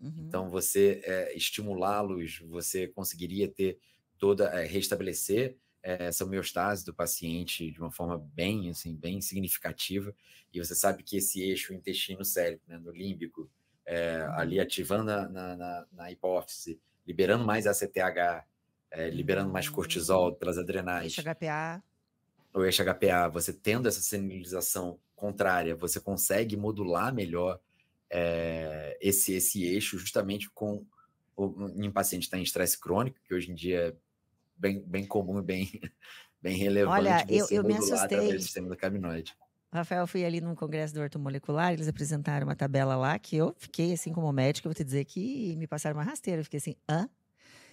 Uhum. 0.00 0.24
Então, 0.26 0.50
você 0.50 1.00
é, 1.04 1.36
estimulá-los, 1.36 2.40
você 2.40 2.86
conseguiria 2.88 3.48
ter 3.48 3.78
toda, 4.18 4.46
é, 4.46 4.64
restabelecer 4.64 5.56
é, 5.82 6.06
essa 6.06 6.24
homeostase 6.24 6.84
do 6.84 6.94
paciente 6.94 7.70
de 7.70 7.78
uma 7.78 7.90
forma 7.90 8.18
bem, 8.34 8.70
assim, 8.70 8.94
bem 8.94 9.20
significativa. 9.20 10.14
E 10.52 10.58
você 10.58 10.74
sabe 10.74 11.02
que 11.02 11.16
esse 11.16 11.42
eixo 11.42 11.74
intestino-cérebro, 11.74 12.62
né, 12.66 12.78
no 12.78 12.90
límbico, 12.90 13.42
uhum. 13.42 14.32
ali 14.34 14.58
ativando 14.58 15.04
na, 15.04 15.28
na, 15.28 15.86
na, 15.92 16.10
hipófise, 16.10 16.80
liberando 17.06 17.44
mais 17.44 17.66
ACTH, 17.66 18.46
é, 18.90 19.10
liberando 19.10 19.50
mais 19.50 19.68
cortisol 19.68 20.30
hum. 20.30 20.34
pelas 20.34 20.56
adrenais. 20.56 21.18
Eixo 21.18 21.22
HPA. 21.22 21.82
O 22.54 22.64
eixo 22.64 22.82
HPA, 22.84 23.28
você 23.28 23.52
tendo 23.52 23.88
essa 23.88 24.00
senilização 24.00 24.98
contrária, 25.16 25.74
você 25.74 25.98
consegue 26.00 26.56
modular 26.56 27.12
melhor 27.12 27.60
é, 28.16 28.96
esse, 29.00 29.32
esse 29.32 29.64
eixo 29.64 29.98
justamente 29.98 30.48
com 30.50 30.86
o, 31.36 31.68
em 31.74 31.90
paciente 31.90 32.22
que 32.22 32.26
está 32.28 32.38
em 32.38 32.44
estresse 32.44 32.78
crônico, 32.78 33.18
que 33.26 33.34
hoje 33.34 33.50
em 33.50 33.54
dia 33.54 33.88
é 33.88 33.96
bem, 34.56 34.80
bem 34.86 35.04
comum 35.04 35.40
e 35.40 35.42
bem, 35.42 35.68
bem 36.40 36.56
relevante. 36.56 37.00
Olha, 37.00 37.26
eu, 37.28 37.48
eu 37.50 37.64
me 37.64 37.74
assustei. 37.74 38.32
do 38.32 38.40
sistema 38.40 38.68
endocannabinoide. 38.68 39.36
Rafael, 39.72 40.06
fui 40.06 40.24
ali 40.24 40.40
num 40.40 40.54
congresso 40.54 40.94
do 40.94 41.00
ortomolecular, 41.00 41.72
eles 41.72 41.88
apresentaram 41.88 42.46
uma 42.46 42.54
tabela 42.54 42.94
lá 42.94 43.18
que 43.18 43.34
eu 43.34 43.52
fiquei 43.58 43.92
assim 43.92 44.12
como 44.12 44.32
médico, 44.32 44.68
eu 44.68 44.70
vou 44.70 44.76
te 44.76 44.84
dizer 44.84 45.04
que 45.04 45.56
me 45.56 45.66
passaram 45.66 45.96
uma 45.96 46.04
rasteira, 46.04 46.40
eu 46.40 46.44
fiquei 46.44 46.58
assim, 46.58 46.76
hã? 46.88 47.08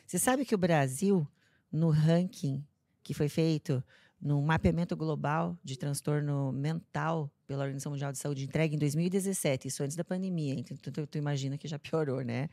Você 0.07 0.17
sabe 0.17 0.43
que 0.43 0.55
o 0.55 0.57
Brasil, 0.57 1.27
no 1.71 1.91
ranking 1.91 2.65
que 3.03 3.13
foi 3.13 3.29
feito 3.29 3.83
no 4.19 4.41
mapeamento 4.41 4.95
global 4.95 5.55
de 5.63 5.77
transtorno 5.77 6.51
mental 6.51 7.31
pela 7.51 7.63
Organização 7.63 7.91
Mundial 7.91 8.13
de 8.13 8.17
Saúde, 8.17 8.45
entregue 8.45 8.75
em 8.75 8.79
2017, 8.79 9.67
isso 9.67 9.83
antes 9.83 9.97
da 9.97 10.05
pandemia, 10.05 10.53
então 10.53 10.77
tu, 10.77 11.05
tu 11.05 11.17
imagina 11.17 11.57
que 11.57 11.67
já 11.67 11.77
piorou, 11.77 12.21
né? 12.21 12.49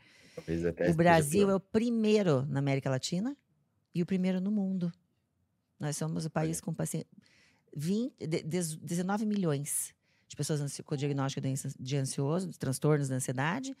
o 0.89 0.93
Brasil 0.93 1.49
é 1.49 1.55
o 1.55 1.59
primeiro 1.59 2.45
na 2.47 2.59
América 2.59 2.89
Latina 2.89 3.35
e 3.95 4.01
o 4.01 4.05
primeiro 4.05 4.41
no 4.41 4.51
mundo. 4.51 4.91
Nós 5.79 5.95
somos 5.95 6.25
o 6.25 6.29
país 6.29 6.59
com 6.59 6.73
paciente, 6.73 7.07
20, 7.75 8.13
19 8.81 9.25
milhões 9.25 9.93
de 10.27 10.35
pessoas 10.35 10.81
com 10.81 10.95
diagnóstico 10.97 11.47
de 11.79 11.95
ansioso, 11.95 12.49
de 12.49 12.59
transtornos 12.59 13.07
da 13.07 13.15
ansiedade, 13.15 13.75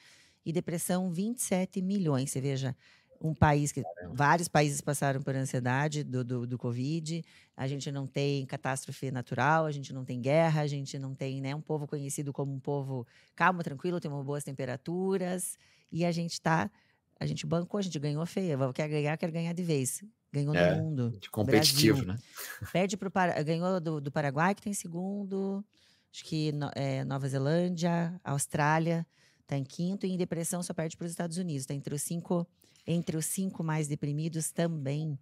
e 0.45 0.53
depressão, 0.53 1.11
27 1.11 1.81
milhões. 1.81 2.31
Você 2.31 2.39
veja, 2.39 2.75
um 3.21 3.33
país 3.33 3.71
que 3.71 3.83
vários 4.13 4.47
países 4.47 4.79
passaram 4.79 5.21
por 5.21 5.35
ansiedade 5.35 6.03
do, 6.03 6.23
do, 6.23 6.47
do, 6.47 6.57
Covid. 6.57 7.23
A 7.55 7.67
gente 7.67 7.91
não 7.91 8.07
tem 8.07 8.45
catástrofe 8.45 9.11
natural, 9.11 9.65
a 9.65 9.71
gente 9.71 9.91
não 9.91 10.05
tem 10.05 10.21
guerra, 10.21 10.61
a 10.61 10.67
gente 10.67 10.97
não 10.97 11.13
tem 11.13 11.41
né, 11.41 11.53
um 11.53 11.61
povo 11.61 11.85
conhecido 11.85 12.31
como 12.31 12.53
um 12.53 12.59
povo 12.59 13.05
calmo, 13.35 13.61
tranquilo, 13.61 13.99
tem 13.99 14.09
boas 14.09 14.43
temperaturas. 14.43 15.57
E 15.91 16.05
a 16.05 16.11
gente 16.11 16.33
está. 16.33 16.71
A 17.19 17.25
gente 17.25 17.45
bancou, 17.45 17.79
a 17.79 17.81
gente 17.81 17.99
ganhou 17.99 18.25
feia. 18.25 18.57
Quer 18.73 18.87
ganhar, 18.87 19.17
quer 19.17 19.31
ganhar 19.31 19.53
de 19.53 19.63
vez. 19.63 20.01
Ganhou 20.31 20.55
é, 20.55 20.75
no 20.75 20.83
mundo. 20.83 21.17
De 21.19 21.29
competitivo, 21.29 22.05
Brasil. 22.05 22.13
né? 22.13 22.67
Perde 22.71 22.95
pro, 22.95 23.11
ganhou 23.45 23.79
do, 23.81 23.99
do 23.99 24.11
Paraguai, 24.11 24.55
que 24.55 24.61
tem 24.61 24.73
segundo. 24.73 25.65
Acho 26.13 26.23
que 26.23 26.53
é, 26.75 27.03
Nova 27.03 27.27
Zelândia, 27.27 28.19
Austrália 28.23 29.05
está 29.41 29.57
em 29.57 29.63
quinto. 29.63 30.05
E 30.05 30.11
em 30.11 30.17
depressão 30.17 30.63
só 30.63 30.73
perde 30.73 30.95
para 30.95 31.05
os 31.05 31.11
Estados 31.11 31.37
Unidos. 31.37 31.61
Está 31.61 31.73
entre 31.73 31.93
os 31.93 32.01
cinco 32.01 32.47
entre 32.89 33.15
os 33.15 33.27
cinco 33.27 33.63
mais 33.63 33.87
deprimidos 33.87 34.51
também. 34.51 35.17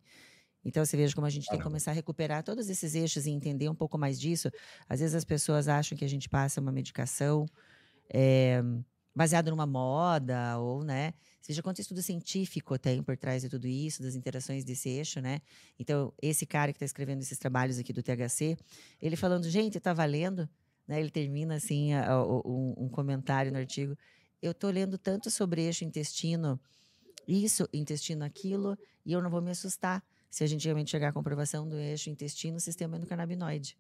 Então, 0.64 0.84
você 0.86 0.96
veja 0.96 1.14
como 1.14 1.28
a 1.28 1.30
gente 1.30 1.48
tem 1.48 1.58
que 1.58 1.64
começar 1.64 1.92
a 1.92 1.94
recuperar 1.94 2.42
todos 2.42 2.70
esses 2.70 2.96
eixos 2.96 3.26
e 3.26 3.30
entender 3.30 3.70
um 3.70 3.76
pouco 3.76 3.98
mais 3.98 4.20
disso. 4.20 4.50
Às 4.88 5.02
vezes 5.02 5.14
as 5.16 5.26
pessoas 5.26 5.68
acham 5.68 5.98
que 5.98 6.06
a 6.06 6.08
gente 6.08 6.30
passa 6.30 6.62
uma 6.62 6.72
medicação 6.72 7.46
é, 8.10 8.62
baseada 9.14 9.52
numa 9.52 9.66
moda, 9.66 10.58
ou, 10.60 10.82
né? 10.84 11.14
Seja 11.42 11.62
quanto 11.62 11.80
estudo 11.80 12.02
científico 12.02 12.80
tem 12.80 13.04
por 13.04 13.18
trás 13.18 13.42
de 13.42 13.50
tudo 13.50 13.68
isso, 13.68 14.02
das 14.02 14.16
interações 14.16 14.64
desse 14.64 14.90
eixo, 14.90 15.20
né? 15.20 15.42
Então, 15.78 16.14
esse 16.22 16.46
cara 16.46 16.72
que 16.72 16.78
está 16.78 16.86
escrevendo 16.86 17.22
esses 17.22 17.38
trabalhos 17.38 17.78
aqui 17.78 17.92
do 17.92 18.02
THC, 18.02 18.58
ele 19.02 19.18
falando, 19.18 19.50
gente, 19.50 19.78
está 19.78 19.94
valendo, 19.94 20.50
né? 20.88 21.02
Ele 21.02 21.10
termina 21.10 21.56
assim 21.56 21.94
a, 21.94 22.12
a, 22.12 22.26
um, 22.26 22.74
um 22.78 22.90
comentário 22.90 23.52
no 23.52 23.58
artigo. 23.58 23.98
Eu 24.42 24.52
estou 24.52 24.70
lendo 24.70 24.98
tanto 24.98 25.30
sobre 25.30 25.64
eixo 25.64 25.84
intestino 25.84 26.60
isso, 27.28 27.68
intestino 27.74 28.24
aquilo, 28.24 28.78
e 29.06 29.12
eu 29.12 29.22
não 29.22 29.30
vou 29.30 29.42
me 29.42 29.52
assustar 29.52 30.04
se 30.30 30.44
a 30.44 30.48
gente 30.48 30.64
realmente 30.66 30.90
chegar 30.92 31.10
à 31.10 31.14
comprovação 31.14 31.68
do 31.68 31.78
eixo 31.78 32.10
intestino-sistema 32.10 32.98
endocannabinoide. 32.98 33.78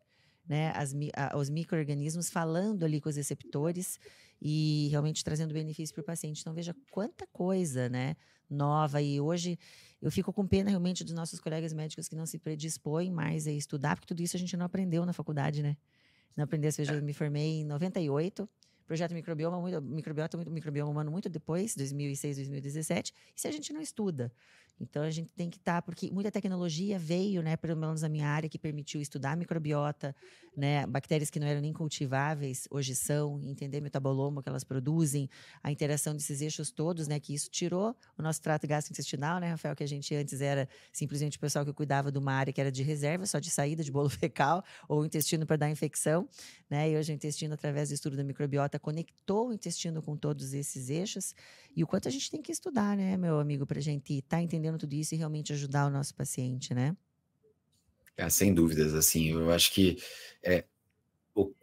Né, 0.47 0.71
as, 0.75 0.95
a, 1.13 1.37
os 1.37 1.49
micro-organismos 1.49 2.29
falando 2.29 2.85
ali 2.85 3.01
com 3.01 3.09
os 3.09 3.17
receptores 3.17 3.99
e 4.41 4.87
realmente 4.89 5.21
trazendo 5.21 5.53
benefício 5.53 5.93
para 5.93 6.01
o 6.01 6.05
paciente. 6.05 6.39
Então, 6.39 6.53
veja 6.53 6.73
quanta 6.89 7.27
coisa 7.33 7.89
né, 7.89 8.15
nova. 8.49 9.01
E 9.01 9.19
hoje 9.19 9.59
eu 10.01 10.11
fico 10.11 10.31
com 10.31 10.47
pena 10.47 10.69
realmente 10.69 11.03
dos 11.03 11.13
nossos 11.13 11.39
colegas 11.39 11.73
médicos 11.73 12.07
que 12.07 12.15
não 12.15 12.25
se 12.25 12.39
predispõem 12.39 13.11
mais 13.11 13.45
a 13.45 13.51
estudar, 13.51 13.95
porque 13.95 14.07
tudo 14.07 14.21
isso 14.21 14.37
a 14.37 14.39
gente 14.39 14.55
não 14.55 14.65
aprendeu 14.65 15.05
na 15.05 15.11
faculdade, 15.11 15.61
né? 15.61 15.75
Não 16.35 16.43
aprendeu, 16.43 16.71
seja, 16.71 16.93
eu 16.93 17.01
me 17.01 17.13
formei 17.13 17.61
em 17.61 17.65
98, 17.65 18.47
projeto 18.87 19.13
microbioma, 19.13 19.59
muito, 19.59 19.81
microbiota, 19.81 20.37
muito, 20.37 20.49
microbioma 20.49 20.89
humano 20.89 21.11
muito 21.11 21.29
depois, 21.29 21.75
2006, 21.75 22.37
2017, 22.37 23.13
e 23.35 23.41
se 23.41 23.47
a 23.47 23.51
gente 23.51 23.73
não 23.73 23.81
estuda? 23.81 24.31
Então 24.79 25.03
a 25.03 25.09
gente 25.09 25.29
tem 25.35 25.49
que 25.49 25.57
estar, 25.57 25.75
tá, 25.75 25.81
porque 25.81 26.11
muita 26.11 26.31
tecnologia 26.31 26.99
veio, 26.99 27.41
né, 27.41 27.57
pelo 27.57 27.75
menos 27.75 28.01
na 28.01 28.09
minha 28.09 28.27
área, 28.27 28.47
que 28.47 28.59
permitiu 28.59 29.01
estudar 29.01 29.35
microbiota, 29.35 30.15
né, 30.55 30.85
bactérias 30.87 31.29
que 31.29 31.39
não 31.39 31.47
eram 31.47 31.61
nem 31.61 31.73
cultiváveis, 31.73 32.67
hoje 32.69 32.95
são, 32.95 33.39
entender 33.43 33.81
metabolomo 33.81 34.41
que 34.41 34.49
elas 34.49 34.63
produzem, 34.63 35.29
a 35.63 35.71
interação 35.71 36.15
desses 36.15 36.41
eixos 36.41 36.71
todos, 36.71 37.07
né, 37.07 37.19
que 37.19 37.33
isso 37.33 37.49
tirou 37.49 37.95
o 38.17 38.21
nosso 38.21 38.41
trato 38.41 38.67
gastrointestinal, 38.67 39.39
né, 39.39 39.49
Rafael, 39.49 39.75
que 39.75 39.83
a 39.83 39.87
gente 39.87 40.13
antes 40.15 40.41
era 40.41 40.67
simplesmente 40.91 41.37
o 41.37 41.39
pessoal 41.39 41.65
que 41.65 41.73
cuidava 41.73 42.11
de 42.11 42.17
uma 42.17 42.33
área 42.33 42.53
que 42.53 42.61
era 42.61 42.71
de 42.71 42.83
reserva, 42.83 43.25
só 43.25 43.39
de 43.39 43.49
saída 43.49 43.83
de 43.83 43.91
bolo 43.91 44.09
fecal, 44.09 44.63
ou 44.87 45.05
intestino 45.05 45.45
para 45.45 45.57
dar 45.57 45.69
infecção, 45.69 46.27
né, 46.69 46.89
e 46.89 46.97
hoje 46.97 47.11
o 47.11 47.15
intestino, 47.15 47.53
através 47.53 47.89
do 47.89 47.93
estudo 47.93 48.15
da 48.15 48.23
microbiota, 48.23 48.79
conectou 48.79 49.49
o 49.49 49.53
intestino 49.53 50.01
com 50.01 50.15
todos 50.15 50.53
esses 50.53 50.89
eixos, 50.89 51.35
e 51.75 51.83
o 51.83 51.87
quanto 51.87 52.07
a 52.07 52.11
gente 52.11 52.31
tem 52.31 52.41
que 52.41 52.51
estudar, 52.51 52.97
né, 52.97 53.15
meu 53.17 53.39
amigo, 53.39 53.65
para 53.65 53.77
a 53.77 53.81
gente 53.81 54.13
estar 54.13 54.37
tá 54.37 54.41
entendendo 54.41 54.66
tudo 54.75 54.93
isso 54.93 55.13
e 55.13 55.17
realmente 55.17 55.53
ajudar 55.53 55.85
o 55.85 55.89
nosso 55.91 56.15
paciente, 56.15 56.73
né? 56.73 56.97
É, 58.17 58.27
sem 58.29 58.51
dúvidas, 58.51 58.95
assim, 58.95 59.31
eu 59.31 59.51
acho 59.51 59.71
que 59.71 60.01
é, 60.43 60.65
o 61.35 61.53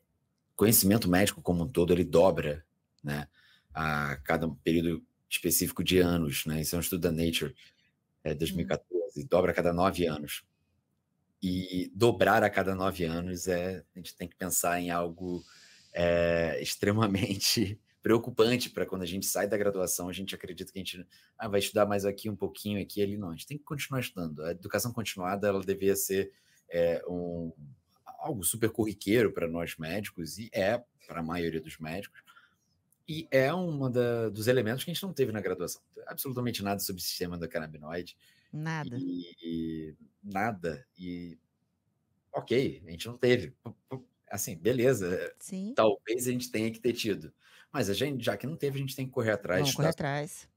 conhecimento 0.55 1.11
médico 1.11 1.42
como 1.42 1.64
um 1.64 1.68
todo, 1.68 1.92
ele 1.92 2.05
dobra, 2.05 2.64
né, 3.02 3.26
a 3.74 4.16
cada 4.18 4.48
período 4.62 5.05
específico 5.28 5.82
de 5.82 5.98
anos, 5.98 6.46
né, 6.46 6.61
isso 6.61 6.76
é 6.76 6.78
um 6.78 6.80
estudo 6.80 7.00
da 7.00 7.11
Nature, 7.11 7.52
é, 8.22 8.34
2014, 8.34 9.20
hum. 9.20 9.26
dobra 9.28 9.50
a 9.50 9.55
cada 9.55 9.72
nove 9.72 10.07
anos. 10.07 10.44
E 11.42 11.92
dobrar 11.94 12.42
a 12.42 12.48
cada 12.48 12.74
nove 12.74 13.05
anos, 13.05 13.48
é, 13.48 13.84
a 13.94 13.98
gente 13.98 14.16
tem 14.16 14.26
que 14.26 14.36
pensar 14.36 14.80
em 14.80 14.90
algo 14.90 15.44
é, 15.92 16.59
extremamente 16.62 17.78
preocupante 18.05 18.68
para 18.68 18.84
quando 18.84 19.00
a 19.00 19.07
gente 19.07 19.24
sai 19.24 19.48
da 19.48 19.57
graduação, 19.57 20.11
a 20.11 20.12
gente 20.12 20.34
acredita 20.34 20.70
que 20.70 20.78
a 20.78 20.82
gente 20.84 21.07
ah, 21.38 21.48
vai 21.48 21.59
estudar 21.59 21.86
mais 21.86 22.05
aqui 22.05 22.28
um 22.28 22.36
pouquinho, 22.36 22.78
aqui 22.78 23.02
ali. 23.02 23.16
Não, 23.16 23.30
a 23.30 23.32
gente 23.32 23.46
tem 23.46 23.57
que 23.57 23.64
continuar 23.64 24.00
estudando. 24.00 24.44
A 24.44 24.50
educação 24.50 24.92
continuada, 24.92 25.48
ela 25.48 25.64
devia 25.64 25.96
ser 25.96 26.30
é, 26.68 27.02
um, 27.09 27.50
algo 28.18 28.44
super 28.44 28.68
corriqueiro 28.68 29.32
para 29.32 29.48
nós 29.48 29.78
médicos, 29.78 30.38
e 30.38 30.50
é 30.52 30.84
para 31.09 31.20
a 31.20 31.22
maioria 31.22 31.62
dos 31.62 31.78
médicos, 31.78 32.20
e 33.09 33.26
é 33.30 33.55
um 33.55 33.90
dos 34.30 34.48
elementos 34.48 34.84
que 34.84 34.90
a 34.90 34.94
gente 34.94 35.02
não 35.02 35.14
teve 35.14 35.32
na 35.32 35.40
graduação. 35.40 35.80
Absolutamente 36.07 36.62
nada 36.62 36.80
sobre 36.80 37.00
o 37.00 37.05
sistema 37.05 37.38
do 37.38 37.48
canabinoide. 37.48 38.18
Nada. 38.52 38.98
E, 38.98 39.34
e, 39.42 39.94
nada. 40.22 40.86
E 40.98 41.38
ok, 42.34 42.82
a 42.86 42.90
gente 42.90 43.07
não 43.07 43.16
teve. 43.16 43.55
Assim, 44.35 44.57
beleza. 44.57 45.32
Sim. 45.39 45.72
Talvez 45.76 46.26
a 46.26 46.32
gente 46.32 46.51
tenha 46.51 46.68
que 46.68 46.80
ter 46.80 46.93
tido. 46.93 47.32
Mas 47.72 47.89
a 47.89 47.95
gente, 47.95 48.24
já 48.24 48.37
que 48.37 48.49
não 48.49 48.57
teve, 48.57 48.78
a 48.78 48.80
gente 48.80 48.97
tem 48.97 49.07
que 49.07 49.12
correr 49.12 49.30
atrás. 49.30 49.61
Vamos 49.61 49.76
correr 49.76 49.91
atrás. 49.91 50.49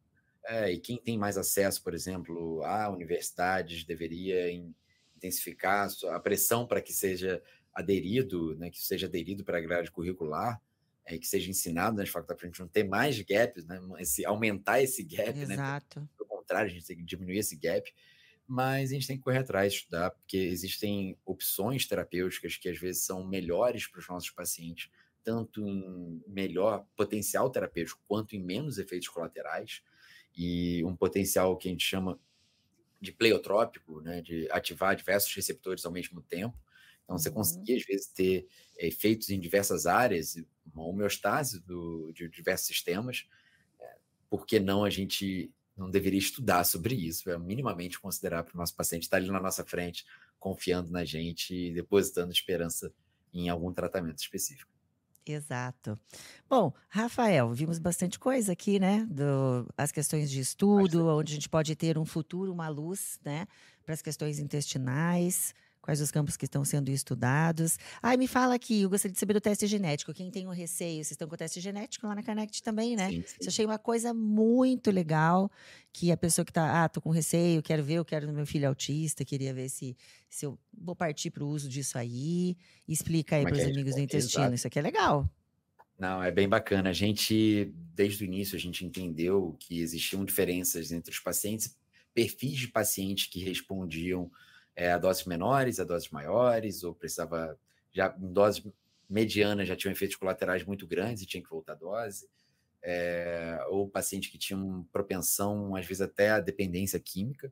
É, 0.47 0.71
e 0.71 0.79
quem 0.79 0.97
tem 0.97 1.15
mais 1.15 1.37
acesso, 1.37 1.83
por 1.83 1.93
exemplo, 1.93 2.63
a 2.63 2.89
universidades, 2.89 3.83
deveria 3.83 4.51
intensificar 5.15 5.87
a 6.09 6.19
pressão 6.19 6.65
para 6.65 6.81
que 6.81 6.91
seja 6.91 7.39
aderido, 7.71 8.55
né, 8.55 8.71
que 8.71 8.81
seja 8.81 9.05
aderido 9.05 9.43
para 9.43 9.59
a 9.59 9.61
grade 9.61 9.91
curricular, 9.91 10.59
é, 11.05 11.19
que 11.19 11.27
seja 11.27 11.47
ensinado 11.47 11.97
nas 11.97 12.09
faculdades 12.09 12.39
para 12.39 12.47
a 12.47 12.49
gente 12.49 12.59
não 12.59 12.67
ter 12.67 12.83
mais 12.83 13.21
gaps, 13.21 13.63
né, 13.67 13.79
esse, 13.99 14.25
aumentar 14.25 14.81
esse 14.81 15.03
gap, 15.03 15.37
né, 15.45 15.53
Exato. 15.53 15.99
né? 15.99 16.07
Pelo 16.17 16.29
contrário, 16.29 16.71
a 16.71 16.73
gente 16.73 16.87
tem 16.87 16.97
que 16.97 17.03
diminuir 17.03 17.37
esse 17.37 17.55
gap, 17.55 17.93
mas 18.47 18.91
a 18.91 18.93
gente 18.93 19.07
tem 19.07 19.17
que 19.17 19.23
correr 19.23 19.39
atrás, 19.39 19.73
estudar, 19.73 20.11
porque 20.11 20.37
existem 20.37 21.17
opções 21.25 21.85
terapêuticas 21.85 22.55
que 22.57 22.69
às 22.69 22.77
vezes 22.77 23.03
são 23.03 23.25
melhores 23.25 23.87
para 23.87 23.99
os 23.99 24.07
nossos 24.07 24.29
pacientes 24.29 24.89
tanto 25.27 25.67
em 25.67 26.23
melhor 26.25 26.87
potencial 26.95 27.49
terapêutico 27.49 28.01
quanto 28.07 28.33
em 28.33 28.41
menos 28.41 28.77
efeitos 28.77 29.09
colaterais 29.09 29.83
e 30.33 30.81
um 30.85 30.95
potencial 30.95 31.57
que 31.57 31.67
a 31.67 31.71
gente 31.71 31.83
chama 31.83 32.17
de 33.01 33.11
pleiotrópico, 33.11 33.99
né, 33.99 34.21
de 34.21 34.49
ativar 34.49 34.95
diversos 34.95 35.35
receptores 35.35 35.85
ao 35.85 35.91
mesmo 35.91 36.21
tempo. 36.21 36.57
Então, 37.03 37.17
você 37.17 37.27
uhum. 37.27 37.35
conseguir, 37.35 37.75
às 37.75 37.83
vezes, 37.83 38.07
ter 38.07 38.47
efeitos 38.77 39.29
em 39.29 39.37
diversas 39.37 39.85
áreas, 39.85 40.37
uma 40.73 40.85
homeostase 40.85 41.59
do, 41.59 42.09
de 42.13 42.29
diversos 42.29 42.67
sistemas, 42.67 43.27
é, 43.81 43.97
por 44.29 44.45
que 44.45 44.61
não 44.61 44.85
a 44.85 44.89
gente 44.89 45.51
não 45.77 45.89
deveria 45.89 46.19
estudar 46.19 46.63
sobre 46.63 46.95
isso, 46.95 47.29
é 47.29 47.37
minimamente 47.37 47.99
considerar 47.99 48.43
para 48.43 48.55
o 48.55 48.57
nosso 48.57 48.75
paciente 48.75 49.03
estar 49.03 49.17
ali 49.17 49.29
na 49.29 49.39
nossa 49.39 49.63
frente, 49.63 50.05
confiando 50.39 50.91
na 50.91 51.05
gente 51.05 51.53
e 51.53 51.73
depositando 51.73 52.31
esperança 52.31 52.91
em 53.33 53.49
algum 53.49 53.71
tratamento 53.71 54.19
específico. 54.19 54.71
Exato. 55.25 55.99
Bom, 56.49 56.73
Rafael, 56.89 57.53
vimos 57.53 57.79
bastante 57.79 58.17
coisa 58.17 58.53
aqui, 58.53 58.79
né? 58.79 59.05
Do, 59.09 59.67
as 59.77 59.91
questões 59.91 60.31
de 60.31 60.39
estudo, 60.39 61.07
onde 61.07 61.33
a 61.33 61.35
gente 61.35 61.49
pode 61.49 61.75
ter 61.75 61.97
um 61.97 62.05
futuro, 62.05 62.53
uma 62.53 62.69
luz, 62.69 63.19
né? 63.25 63.45
Para 63.83 63.93
as 63.93 64.01
questões 64.01 64.39
intestinais, 64.39 65.53
quais 65.87 66.01
os 66.01 66.11
campos 66.11 66.35
que 66.35 66.43
estão 66.43 66.65
sendo 66.65 66.89
estudados. 66.89 67.79
Ai, 68.03 68.17
me 68.17 68.27
fala 68.27 68.55
aqui, 68.55 68.81
eu 68.81 68.89
gostaria 68.89 69.13
de 69.13 69.17
saber 69.17 69.31
do 69.31 69.39
teste 69.39 69.65
genético. 69.67 70.13
Quem 70.13 70.29
tem 70.29 70.45
um 70.45 70.51
receio, 70.51 70.95
vocês 70.95 71.11
estão 71.11 71.29
com 71.29 71.35
o 71.35 71.37
teste 71.37 71.61
genético 71.61 72.05
lá 72.05 72.13
na 72.13 72.21
Connect 72.21 72.61
também, 72.61 72.97
né? 72.97 73.09
Sim, 73.09 73.19
Isso 73.19 73.35
sim. 73.39 73.47
achei 73.47 73.65
uma 73.65 73.79
coisa 73.79 74.13
muito 74.13 74.91
legal, 74.91 75.49
que 75.93 76.11
a 76.11 76.17
pessoa 76.17 76.43
que 76.43 76.51
está, 76.51 76.83
ah, 76.83 76.89
tô 76.89 76.99
com 76.99 77.09
receio, 77.09 77.63
quero 77.63 77.81
ver, 77.85 77.93
eu 77.93 78.03
quero 78.03 78.27
no 78.27 78.33
meu 78.33 78.45
filho 78.45 78.67
autista, 78.67 79.23
queria 79.23 79.53
ver 79.53 79.69
se, 79.69 79.95
se 80.29 80.45
eu 80.45 80.59
vou 80.77 80.93
partir 80.93 81.31
para 81.31 81.45
o 81.45 81.47
uso 81.47 81.69
disso 81.69 81.97
aí. 81.97 82.57
Explica 82.85 83.37
aí 83.37 83.43
é 83.43 83.45
para 83.45 83.53
os 83.53 83.59
gente 83.59 83.71
amigos 83.71 83.95
do 83.95 84.01
intestino, 84.01 84.41
Exato. 84.41 84.55
isso 84.55 84.67
aqui 84.67 84.79
é 84.79 84.81
legal. 84.81 85.25
Não, 85.97 86.21
é 86.21 86.29
bem 86.29 86.49
bacana. 86.49 86.89
A 86.89 86.93
gente, 86.93 87.73
desde 87.95 88.25
o 88.25 88.27
início, 88.27 88.57
a 88.57 88.59
gente 88.59 88.83
entendeu 88.83 89.55
que 89.57 89.79
existiam 89.79 90.25
diferenças 90.25 90.91
entre 90.91 91.11
os 91.11 91.19
pacientes, 91.19 91.77
perfis 92.13 92.59
de 92.59 92.67
pacientes 92.67 93.27
que 93.27 93.39
respondiam 93.39 94.29
eh, 94.77 94.91
a 94.93 94.97
doses 94.99 95.25
menores, 95.25 95.79
a 95.79 95.83
doses 95.83 96.09
maiores, 96.11 96.83
ou 96.85 96.95
precisava, 96.95 97.59
já 97.91 98.15
em 98.21 98.31
doses 98.31 98.63
medianas 99.09 99.67
já 99.67 99.75
tinham 99.75 99.91
efeitos 99.91 100.15
colaterais 100.17 100.63
muito 100.65 100.85
grandes 100.87 101.23
e 101.23 101.25
tinha 101.25 101.43
que 101.43 101.49
voltar 101.49 101.73
a 101.73 101.75
dose, 101.75 102.29
eh, 102.83 103.59
ou 103.69 103.89
paciente 103.89 104.29
que 104.31 104.37
tinham 104.37 104.87
propensão, 104.93 105.75
às 105.75 105.85
vezes, 105.85 106.01
até 106.01 106.29
a 106.31 106.39
dependência 106.39 106.99
química. 106.99 107.51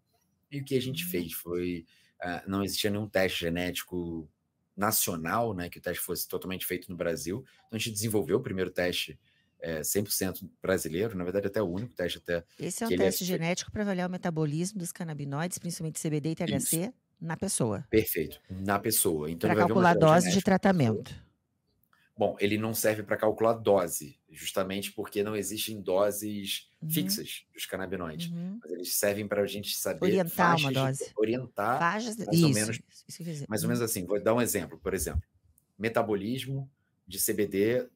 E 0.51 0.59
o 0.61 0.63
que 0.65 0.77
a 0.77 0.81
gente 0.81 1.03
Hum. 1.05 1.09
fez 1.09 1.33
foi, 1.33 1.85
ah, 2.21 2.43
não 2.47 2.63
existia 2.63 2.89
nenhum 2.91 3.09
teste 3.09 3.39
genético 3.41 4.29
nacional, 4.77 5.53
né, 5.53 5.69
que 5.69 5.79
o 5.79 5.81
teste 5.81 6.03
fosse 6.03 6.27
totalmente 6.27 6.65
feito 6.65 6.89
no 6.91 6.97
Brasil. 6.97 7.43
Então 7.67 7.77
a 7.77 7.79
gente 7.79 7.91
desenvolveu 7.93 8.37
o 8.37 8.43
primeiro 8.43 8.69
teste 8.71 9.19
é, 9.61 9.81
100% 9.83 10.47
brasileiro, 10.61 11.17
na 11.17 11.23
verdade 11.23 11.47
até 11.47 11.61
o 11.61 11.65
único 11.65 11.93
teste 11.95 12.19
até 12.19 12.43
Esse 12.59 12.83
é 12.83 12.87
um 12.87 12.91
é 12.91 12.97
teste 12.97 13.25
feito- 13.25 13.41
genético 13.41 13.71
para 13.71 13.81
avaliar 13.83 14.07
o 14.07 14.11
metabolismo 14.11 14.77
dos 14.77 14.91
canabinoides, 14.91 15.57
principalmente 15.57 15.99
CBD 15.99 16.31
e 16.31 16.35
THC, 16.35 16.93
na 17.19 17.35
pessoa. 17.37 17.85
perfeito 17.89 18.39
na 18.49 18.77
pessoa. 18.79 19.29
Então 19.31 19.49
Para 19.49 19.59
calcular 19.59 19.91
a 19.91 19.93
dose 19.93 20.25
de 20.27 20.35
pessoa. 20.35 20.43
tratamento. 20.43 21.25
Bom, 22.17 22.37
ele 22.39 22.57
não 22.57 22.73
serve 22.73 23.03
para 23.03 23.17
calcular 23.17 23.53
dose, 23.55 24.17
justamente 24.29 24.89
porque 24.93 25.21
não 25.21 25.35
existem 25.35 25.81
doses 25.81 26.69
Uhum. 26.81 26.89
fixas 26.89 27.45
dos 27.53 27.65
canabinoides. 27.65 28.31
Uhum. 28.31 28.57
Mas 28.61 28.71
eles 28.71 28.95
servem 28.95 29.27
para 29.27 29.41
a 29.41 29.45
gente 29.47 29.75
saber 29.75 30.05
Orientar 30.05 30.55
uma 30.57 30.71
faixas 30.71 30.97
de- 30.97 30.99
dose. 31.03 31.13
orientar 31.17 31.79
Faixas, 31.79 32.15
mais 32.17 32.29
isso, 32.33 32.45
ou 32.47 32.53
menos 32.53 32.79
isso. 33.09 33.45
Mais 33.49 33.63
ou 33.63 33.67
menos 33.67 33.81
assim, 33.81 34.05
vou 34.05 34.21
dar 34.21 34.33
um 34.33 34.41
exemplo, 34.41 34.79
por 34.79 34.93
exemplo. 34.93 35.21
Metabolismo 35.77 36.69
de 37.05 37.19
CBD 37.19 37.87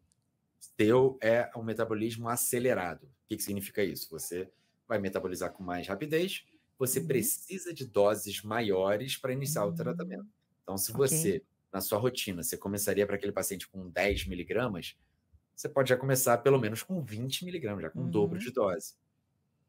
teu 0.75 1.17
é 1.21 1.49
um 1.55 1.63
metabolismo 1.63 2.27
acelerado. 2.27 3.03
O 3.05 3.09
que, 3.29 3.37
que 3.37 3.43
significa 3.43 3.81
isso? 3.81 4.09
Você 4.11 4.49
vai 4.87 4.99
metabolizar 4.99 5.51
com 5.53 5.63
mais 5.63 5.87
rapidez, 5.87 6.43
você 6.79 7.01
Uhum. 7.01 7.01
precisa 7.01 7.73
de 7.73 7.85
doses 7.87 8.43
maiores 8.43 9.17
para 9.17 9.33
iniciar 9.33 9.65
o 9.67 9.73
Hum, 9.73 9.73
tratamento. 9.73 10.27
Então, 10.63 10.77
se 10.77 10.93
você, 10.93 11.43
na 11.73 11.81
sua 11.81 11.99
rotina, 11.99 12.43
você 12.43 12.57
começaria 12.57 13.07
para 13.07 13.17
aquele 13.17 13.33
paciente 13.33 13.67
com 13.69 13.89
10 13.89 14.25
miligramas, 14.27 14.97
você 15.55 15.69
pode 15.69 15.89
já 15.89 15.97
começar 15.97 16.37
pelo 16.39 16.59
menos 16.59 16.83
com 16.83 17.03
20 17.03 17.45
miligramas, 17.45 17.83
já 17.83 17.89
com 17.91 18.03
o 18.05 18.09
dobro 18.09 18.37
Uhum. 18.37 18.39
de 18.39 18.51
dose. 18.51 18.95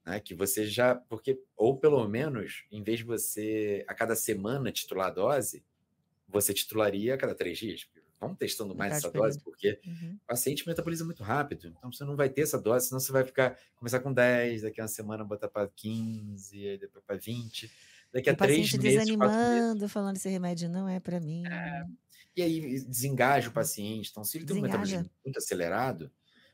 Né? 0.07 0.21
Que 0.21 0.35
você 0.35 0.67
já, 0.67 0.95
porque, 0.95 1.43
ou 1.57 1.79
pelo 1.79 2.07
menos, 2.09 2.65
em 2.71 2.83
vez 2.83 2.99
de 3.01 3.05
você, 3.05 3.85
a 3.89 3.95
cada 3.95 4.17
semana, 4.17 4.73
titular 4.73 5.09
a 5.09 5.11
dose, 5.11 5.65
você 6.29 6.55
titularia 6.55 7.15
a 7.15 7.19
cada 7.19 7.35
três 7.35 7.59
dias. 7.59 7.89
Vamos 8.21 8.39
testando 8.39 8.75
mais 8.77 8.93
essa 8.97 9.11
do 9.11 9.11
dose, 9.11 9.41
porque 9.43 9.81
Uhum. 9.87 10.21
o 10.25 10.27
paciente 10.27 10.67
metaboliza 10.67 11.05
muito 11.05 11.23
rápido. 11.23 11.69
Então 11.69 11.91
você 11.93 12.05
não 12.05 12.17
vai 12.17 12.29
ter 12.31 12.43
essa 12.43 12.61
dose, 12.61 12.89
senão 12.89 13.01
você 13.01 13.13
vai 13.13 13.25
ficar 13.25 13.59
começar 13.77 14.01
com 14.01 14.13
10, 14.13 14.63
daqui 14.63 14.81
a 14.81 14.85
uma 14.85 14.89
semana 14.89 15.25
botar 15.25 15.49
para 15.49 15.69
15, 15.69 16.67
aí 16.69 16.79
depois 16.79 17.05
para 17.05 17.17
20. 17.17 17.73
Daqui 18.13 18.31
a 18.31 18.35
o 18.35 18.37
três 18.37 18.37
paciente 18.37 18.79
meses, 18.79 19.11
quatro 19.13 19.47
meses. 19.47 19.65
desanimando, 19.65 19.89
falando 19.89 20.17
esse 20.17 20.29
remédio 20.29 20.69
não 20.69 20.89
é 20.89 20.99
para 21.01 21.21
mim. 21.21 21.71
E 22.37 22.43
aí 22.43 22.81
desengaja 22.85 23.49
o 23.51 23.53
paciente. 23.53 24.11
Então, 24.11 24.25
se 24.25 24.39
ele 24.39 24.45
tem 24.47 24.57
um 24.57 24.61
metabolismo 24.61 25.11
muito 25.25 25.39
acelerado, 25.39 26.11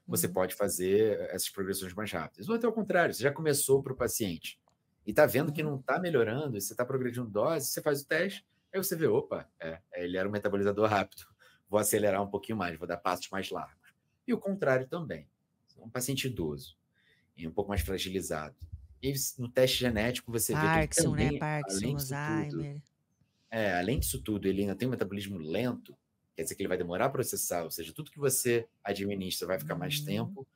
você 0.06 0.28
Uhum. 0.28 0.34
pode 0.34 0.54
fazer 0.54 1.20
essas 1.30 1.50
progressões 1.50 1.92
mais 1.94 2.10
rápidas. 2.12 2.48
Ou 2.48 2.54
até 2.54 2.66
ao 2.66 2.72
contrário, 2.72 3.14
você 3.14 3.22
já 3.22 3.32
começou 3.32 3.82
para 3.82 3.92
o 3.92 3.96
paciente 3.96 4.60
e 5.06 5.10
está 5.10 5.26
vendo 5.26 5.52
que 5.52 5.62
Uhum. 5.62 5.64
não 5.64 5.76
está 5.78 5.98
melhorando, 6.00 6.56
e 6.56 6.60
você 6.60 6.72
está 6.72 6.84
progredindo 6.84 7.28
dose, 7.30 7.68
você 7.68 7.82
faz 7.82 8.02
o 8.02 8.06
teste, 8.08 8.46
aí 8.72 8.82
você 8.82 8.96
vê, 8.96 9.06
opa, 9.06 9.48
é, 9.60 9.80
é, 9.92 10.04
ele 10.04 10.16
era 10.16 10.28
um 10.28 10.32
metabolizador 10.32 10.88
rápido, 10.88 11.26
vou 11.68 11.78
acelerar 11.80 12.22
um 12.22 12.30
pouquinho 12.30 12.58
mais, 12.58 12.78
vou 12.78 12.86
dar 12.88 12.96
passos 12.98 13.28
mais 13.30 13.50
largos. 13.50 13.94
E 14.26 14.32
o 14.34 14.38
contrário 14.38 14.88
também. 14.88 15.28
Um 15.78 15.90
paciente 15.90 16.26
idoso 16.26 16.76
e 17.36 17.46
um 17.48 17.52
pouco 17.52 17.70
mais 17.70 17.82
fragilizado. 17.82 18.56
E 19.02 19.14
no 19.38 19.50
teste 19.50 19.78
genético 19.78 20.32
você 20.32 20.56
vê 20.56 20.70
que 20.70 20.78
ele 20.78 20.88
Parkinson, 20.88 21.14
né? 21.16 21.32
também, 21.32 21.38
Parkinson, 21.38 21.88
além 21.88 21.96
disso 21.96 22.18
tudo, 22.18 22.68
Alzheimer. 22.68 22.82
é, 23.50 23.74
além 23.78 23.98
disso 24.00 24.22
tudo, 24.22 24.48
ele 24.48 24.62
ainda 24.62 24.76
tem 24.76 24.88
um 24.88 24.92
metabolismo 24.92 25.38
lento, 25.38 25.96
quer 26.36 26.42
dizer 26.44 26.54
que 26.56 26.62
ele 26.62 26.68
vai 26.68 26.78
demorar 26.78 27.06
a 27.06 27.10
processar, 27.10 27.64
ou 27.64 27.70
seja, 27.70 27.92
tudo 27.94 28.10
que 28.10 28.18
você 28.18 28.68
administra 28.84 29.46
vai 29.48 29.58
ficar 29.58 29.76
mais 29.76 30.00
Uhum. 30.00 30.06
tempo. 30.06 30.48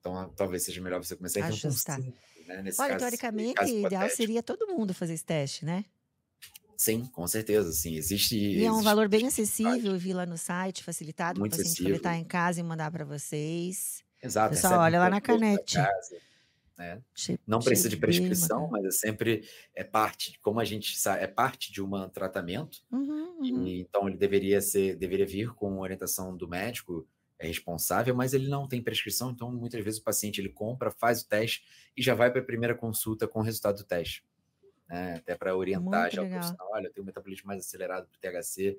Então, 0.00 0.30
talvez 0.36 0.62
seja 0.64 0.80
melhor 0.80 1.02
você 1.02 1.16
começar 1.16 1.40
então, 1.40 1.58
com 1.58 1.68
Ajustar. 1.68 1.98
cinco, 2.00 2.16
né? 2.46 2.62
Nesse 2.62 2.80
Olha, 2.80 2.90
caso, 2.90 2.98
teoricamente, 2.98 3.60
o 3.64 3.66
ideal 3.86 4.08
seria 4.08 4.42
todo 4.42 4.66
mundo 4.68 4.94
fazer 4.94 5.14
esse 5.14 5.24
teste, 5.24 5.64
né? 5.64 5.84
Sim, 6.76 7.04
com 7.06 7.26
certeza, 7.26 7.72
sim. 7.72 7.94
Existe. 7.96 8.36
E 8.36 8.64
é 8.64 8.70
um 8.70 8.74
existe- 8.74 8.84
valor 8.84 9.08
bem 9.08 9.26
acessível, 9.26 9.96
vi 9.98 10.12
lá 10.12 10.26
no 10.26 10.36
site, 10.36 10.82
facilitado, 10.82 11.40
para 11.40 11.48
acessível. 11.62 12.00
em 12.14 12.24
casa 12.24 12.60
e 12.60 12.62
mandar 12.62 12.90
para 12.90 13.04
vocês. 13.04 14.04
Exato, 14.22 14.54
Pessoal, 14.54 14.80
olha 14.80 14.98
lá 14.98 15.10
na 15.10 15.20
casa, 15.20 16.16
né? 16.76 17.02
Não 17.46 17.60
precisa 17.60 17.88
de 17.88 17.96
prescrição, 17.96 18.68
mas 18.68 18.84
é 18.84 18.90
sempre 18.90 19.48
é 19.74 19.84
parte, 19.84 20.38
como 20.40 20.60
a 20.60 20.64
gente 20.64 20.98
sabe, 20.98 21.22
é 21.22 21.26
parte 21.26 21.72
de 21.72 21.82
um 21.82 22.08
tratamento. 22.08 22.78
Uhum, 22.90 23.38
uhum. 23.40 23.66
E, 23.66 23.80
então 23.80 24.08
ele 24.08 24.16
deveria 24.16 24.60
ser, 24.60 24.96
deveria 24.96 25.26
vir 25.26 25.54
com 25.54 25.78
orientação 25.78 26.36
do 26.36 26.48
médico 26.48 27.06
é 27.38 27.46
responsável, 27.46 28.14
mas 28.14 28.32
ele 28.32 28.48
não 28.48 28.66
tem 28.66 28.82
prescrição, 28.82 29.30
então 29.30 29.52
muitas 29.52 29.84
vezes 29.84 30.00
o 30.00 30.04
paciente 30.04 30.40
ele 30.40 30.48
compra, 30.48 30.90
faz 30.90 31.20
o 31.20 31.28
teste 31.28 31.64
e 31.96 32.02
já 32.02 32.14
vai 32.14 32.30
para 32.30 32.40
a 32.40 32.44
primeira 32.44 32.74
consulta 32.74 33.28
com 33.28 33.40
o 33.40 33.42
resultado 33.42 33.76
do 33.76 33.84
teste. 33.84 34.24
Né? 34.88 35.14
Até 35.16 35.34
para 35.36 35.56
orientar 35.56 36.02
Muito 36.02 36.14
já 36.14 36.22
o 36.22 36.24
legal. 36.24 36.30
profissional, 36.30 36.68
olha, 36.72 36.86
eu 36.86 36.92
tenho 36.92 37.04
um 37.04 37.06
metabolismo 37.06 37.46
mais 37.46 37.60
acelerado 37.64 38.08
para 38.08 38.16
o 38.16 38.20
THC, 38.20 38.78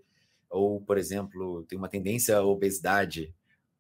ou, 0.50 0.82
por 0.82 0.98
exemplo, 0.98 1.64
tem 1.66 1.78
uma 1.78 1.90
tendência 1.90 2.38
à 2.38 2.44
obesidade, 2.44 3.36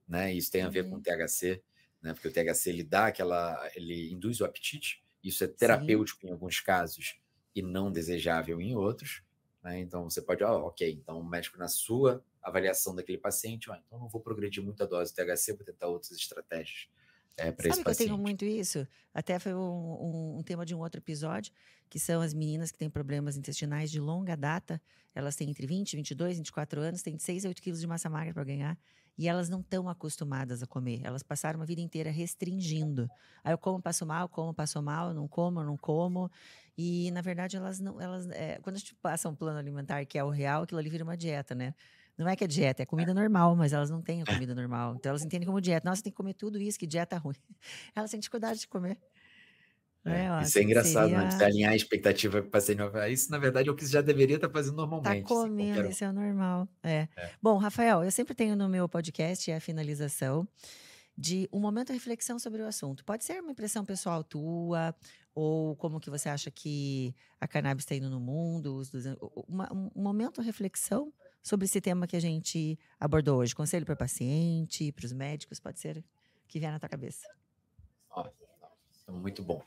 né? 0.07 0.33
Isso 0.33 0.51
tem 0.51 0.63
a 0.63 0.69
ver 0.69 0.85
com 0.85 0.95
Uhum. 0.95 0.97
o 0.97 1.01
THC, 1.01 1.63
né? 2.01 2.13
Porque 2.13 2.27
o 2.27 2.31
THC 2.33 2.69
ele 2.69 2.83
dá 2.83 3.07
aquela, 3.07 3.69
ele 3.75 4.11
induz 4.11 4.41
o 4.41 4.45
apetite, 4.45 5.03
isso 5.23 5.43
é 5.43 5.47
terapêutico 5.47 6.25
em 6.27 6.31
alguns 6.31 6.59
casos 6.61 7.19
e 7.55 7.61
não 7.61 7.91
desejável 7.91 8.61
em 8.61 8.75
outros. 8.75 9.23
Né? 9.63 9.79
Então 9.79 10.03
você 10.09 10.21
pode, 10.21 10.43
ó, 10.43 10.67
ok, 10.67 10.91
então 10.91 11.19
o 11.19 11.25
médico 11.27 11.57
na 11.57 11.67
sua 11.67 12.23
avaliação 12.41 12.95
daquele 12.95 13.17
paciente, 13.17 13.69
ó, 13.69 13.75
então 13.75 13.99
não 13.99 14.07
vou 14.07 14.21
progredir 14.21 14.63
muito 14.63 14.81
a 14.83 14.85
dose 14.85 15.11
do 15.13 15.15
THC, 15.15 15.53
vou 15.53 15.65
tentar 15.65 15.87
outras 15.87 16.11
estratégias 16.11 16.87
é, 17.37 17.51
para 17.51 17.69
esse 17.69 17.79
Sabe 17.79 17.83
que 17.83 17.91
eu 17.91 17.95
tenho 17.95 18.17
muito 18.17 18.45
isso? 18.45 18.87
Até 19.13 19.39
foi 19.39 19.53
um, 19.53 19.59
um- 19.59 20.37
um 20.39 20.43
tema 20.43 20.65
de 20.65 20.73
um 20.75 20.79
outro 20.79 20.99
episódio, 20.99 21.51
que 21.89 21.99
são 21.99 22.21
as 22.21 22.33
meninas 22.33 22.71
que 22.71 22.77
têm 22.77 22.89
problemas 22.89 23.35
intestinais 23.37 23.91
de 23.91 23.99
longa 23.99 24.35
data. 24.37 24.81
Elas 25.13 25.35
têm 25.35 25.49
entre 25.49 25.67
20, 25.67 25.95
22, 25.95 26.37
24 26.37 26.79
anos, 26.81 27.01
têm 27.01 27.15
de 27.15 27.23
6 27.23 27.45
a 27.45 27.49
8 27.49 27.61
quilos 27.61 27.81
de 27.81 27.87
massa 27.87 28.09
magra 28.09 28.33
para 28.33 28.43
ganhar. 28.45 28.77
E 29.17 29.27
elas 29.27 29.49
não 29.49 29.61
estão 29.61 29.89
acostumadas 29.89 30.61
a 30.63 30.67
comer. 30.67 31.01
Elas 31.03 31.23
passaram 31.23 31.59
uma 31.59 31.65
vida 31.65 31.81
inteira 31.81 32.11
restringindo. 32.11 33.11
Aí 33.43 33.51
eu 33.53 33.57
como, 33.57 33.81
passo 33.81 34.05
mal, 34.05 34.29
como, 34.29 34.53
passo 34.53 34.81
mal, 34.81 35.13
não 35.13 35.27
como, 35.27 35.63
não 35.63 35.75
como. 35.77 36.29
E, 36.77 37.09
na 37.11 37.21
verdade, 37.21 37.57
elas 37.57 37.79
não. 37.79 37.99
Elas, 37.99 38.27
é, 38.29 38.59
quando 38.61 38.75
a 38.75 38.79
gente 38.79 38.95
passa 38.95 39.27
um 39.29 39.35
plano 39.35 39.57
alimentar 39.57 40.05
que 40.05 40.17
é 40.17 40.23
o 40.23 40.29
real, 40.29 40.63
aquilo 40.63 40.79
ali 40.79 40.89
vira 40.89 41.03
uma 41.03 41.17
dieta, 41.17 41.55
né? 41.55 41.73
Não 42.17 42.27
é 42.27 42.35
que 42.35 42.43
é 42.43 42.47
dieta, 42.47 42.81
é 42.81 42.85
comida 42.85 43.13
normal, 43.13 43.55
mas 43.55 43.73
elas 43.73 43.89
não 43.89 44.01
têm 44.01 44.21
a 44.21 44.25
comida 44.25 44.55
normal. 44.55 44.95
Então 44.95 45.11
elas 45.11 45.23
entendem 45.23 45.45
como 45.45 45.61
dieta. 45.61 45.87
Nossa, 45.87 46.01
tem 46.01 46.11
que 46.11 46.17
comer 46.17 46.33
tudo 46.33 46.59
isso, 46.59 46.79
que 46.79 46.87
dieta 46.87 47.17
ruim. 47.17 47.35
Elas 47.95 48.09
têm 48.09 48.19
dificuldade 48.19 48.59
de 48.59 48.67
comer. 48.67 48.97
É, 50.05 50.23
É, 50.25 50.31
ó, 50.31 50.41
isso 50.41 50.57
é 50.57 50.63
engraçado, 50.63 51.09
né? 51.11 51.25
Você 51.25 51.31
seria- 51.37 51.45
alinhar 51.47 51.71
a 51.73 51.75
expectativa 51.75 52.39
para 52.39 52.47
o 52.47 52.51
paciente. 52.51 52.79
Isso, 53.11 53.29
na 53.29 53.37
verdade, 53.37 53.67
é 53.69 53.71
o 53.71 53.75
que 53.75 53.85
você 53.85 53.91
já 53.91 54.01
deveria 54.01 54.37
estar 54.37 54.49
fazendo 54.49 54.75
Tá 54.75 54.81
normalmente. 54.81 55.25
assim, 55.25 55.33
comendo, 55.33 55.85
isso 55.89 56.03
é 56.03 56.09
o 56.09 56.13
normal. 56.13 56.67
É. 56.81 57.07
É. 57.15 57.31
Bom, 57.41 57.57
Rafael, 57.57 58.03
eu 58.03 58.11
sempre 58.11 58.33
tenho 58.33 58.55
no 58.55 58.67
meu 58.69 58.87
podcast 58.87 59.51
a 59.51 59.59
finalização 59.59 60.47
de 61.17 61.49
um 61.51 61.59
momento 61.59 61.87
de 61.87 61.93
reflexão 61.93 62.39
sobre 62.39 62.61
o 62.61 62.67
assunto. 62.67 63.03
Pode 63.03 63.25
ser 63.25 63.41
uma 63.41 63.51
impressão 63.51 63.83
pessoal 63.83 64.23
tua, 64.23 64.95
ou 65.35 65.75
como 65.75 65.99
que 65.99 66.09
você 66.09 66.29
acha 66.29 66.49
que 66.49 67.13
a 67.41 67.47
cannabis 67.47 67.83
está 67.83 67.93
indo 67.95 68.09
no 68.09 68.19
mundo, 68.19 68.81
uma- 69.47 69.71
um 69.73 69.89
um 69.95 70.01
momento 70.01 70.39
de 70.41 70.45
reflexão 70.47 71.11
sobre 71.47 71.65
esse 71.65 71.79
tema 71.79 72.05
que 72.05 72.15
a 72.15 72.19
gente 72.19 72.77
abordou 72.99 73.39
hoje. 73.39 73.55
Conselho 73.55 73.85
para 73.85 73.95
paciente, 73.95 74.91
para 74.91 75.05
os 75.05 75.13
médicos, 75.13 75.61
pode 75.61 75.79
ser 75.79 76.03
que 76.45 76.59
vier 76.59 76.71
na 76.71 76.77
tua 76.77 76.89
cabeça. 76.89 77.25
Então, 79.01 79.15
muito 79.15 79.41
bom. 79.41 79.63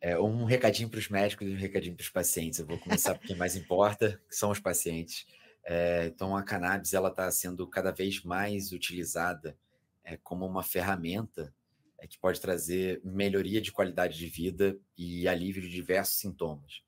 É, 0.00 0.18
um 0.18 0.44
recadinho 0.44 0.88
para 0.88 0.98
os 0.98 1.08
médicos 1.08 1.46
e 1.46 1.52
um 1.52 1.56
recadinho 1.56 1.94
para 1.94 2.02
os 2.02 2.10
pacientes. 2.10 2.58
Eu 2.58 2.66
vou 2.66 2.76
começar 2.76 3.14
porque 3.14 3.36
mais 3.36 3.54
importa, 3.54 4.20
que 4.28 4.34
são 4.34 4.50
os 4.50 4.58
pacientes. 4.58 5.24
É, 5.64 6.06
então, 6.06 6.36
a 6.36 6.42
cannabis 6.42 6.92
ela 6.92 7.08
está 7.08 7.30
sendo 7.30 7.68
cada 7.68 7.92
vez 7.92 8.24
mais 8.24 8.72
utilizada 8.72 9.56
é, 10.02 10.16
como 10.16 10.44
uma 10.44 10.64
ferramenta 10.64 11.54
é, 11.98 12.06
que 12.08 12.18
pode 12.18 12.40
trazer 12.40 13.00
melhoria 13.04 13.60
de 13.60 13.70
qualidade 13.70 14.18
de 14.18 14.26
vida 14.26 14.76
e 14.98 15.28
alívio 15.28 15.62
de 15.62 15.68
diversos 15.68 16.16
sintomas. 16.16 16.82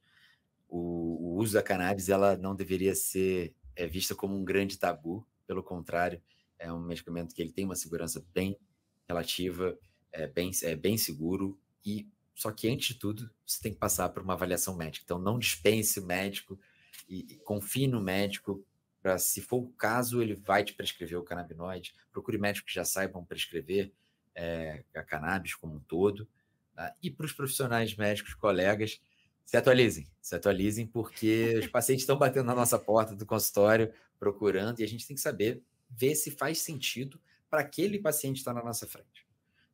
O, 0.68 0.78
o 1.20 1.36
uso 1.36 1.52
da 1.52 1.62
cannabis 1.62 2.08
ela 2.08 2.36
não 2.36 2.56
deveria 2.56 2.96
ser 2.96 3.54
é, 3.76 3.86
vista 3.86 4.14
como 4.14 4.36
um 4.36 4.44
grande 4.44 4.78
tabu, 4.78 5.26
pelo 5.46 5.62
contrário, 5.62 6.20
é 6.58 6.72
um 6.72 6.80
medicamento 6.80 7.34
que 7.34 7.42
ele 7.42 7.52
tem 7.52 7.64
uma 7.64 7.76
segurança 7.76 8.24
bem 8.32 8.56
relativa, 9.08 9.78
é 10.12 10.26
bem, 10.26 10.50
é 10.62 10.76
bem 10.76 10.96
seguro 10.96 11.58
e 11.84 12.08
só 12.34 12.50
que 12.50 12.68
antes 12.68 12.88
de 12.88 12.94
tudo 12.94 13.30
você 13.46 13.60
tem 13.60 13.72
que 13.72 13.78
passar 13.78 14.08
por 14.08 14.22
uma 14.22 14.34
avaliação 14.34 14.76
médica. 14.76 15.04
Então 15.04 15.18
não 15.18 15.38
dispense 15.38 16.00
o 16.00 16.06
médico 16.06 16.58
e, 17.08 17.34
e 17.34 17.36
confie 17.38 17.86
no 17.86 18.00
médico 18.00 18.64
para, 19.02 19.18
se 19.18 19.42
for 19.42 19.58
o 19.58 19.68
caso, 19.72 20.22
ele 20.22 20.34
vai 20.34 20.64
te 20.64 20.72
prescrever 20.72 21.18
o 21.18 21.22
canabinoide. 21.22 21.94
Procure 22.10 22.38
médicos 22.38 22.70
que 22.70 22.74
já 22.74 22.84
saibam 22.84 23.24
prescrever 23.24 23.92
é, 24.34 24.82
a 24.94 25.02
cannabis 25.02 25.54
como 25.54 25.74
um 25.76 25.80
todo. 25.80 26.26
Tá? 26.74 26.94
E 27.02 27.10
para 27.10 27.26
os 27.26 27.32
profissionais 27.32 27.94
médicos, 27.94 28.32
colegas, 28.34 29.00
se 29.44 29.56
atualizem, 29.56 30.06
se 30.20 30.34
atualizem, 30.34 30.86
porque 30.86 31.58
os 31.58 31.66
pacientes 31.66 32.02
estão 32.02 32.18
batendo 32.18 32.46
na 32.46 32.54
nossa 32.54 32.78
porta 32.78 33.14
do 33.14 33.26
consultório 33.26 33.92
procurando 34.18 34.80
e 34.80 34.84
a 34.84 34.88
gente 34.88 35.06
tem 35.06 35.14
que 35.14 35.22
saber 35.22 35.62
ver 35.90 36.14
se 36.14 36.30
faz 36.30 36.58
sentido 36.58 37.20
para 37.48 37.60
aquele 37.60 37.98
paciente 37.98 38.38
estar 38.38 38.52
na 38.52 38.62
nossa 38.62 38.86
frente. 38.86 39.26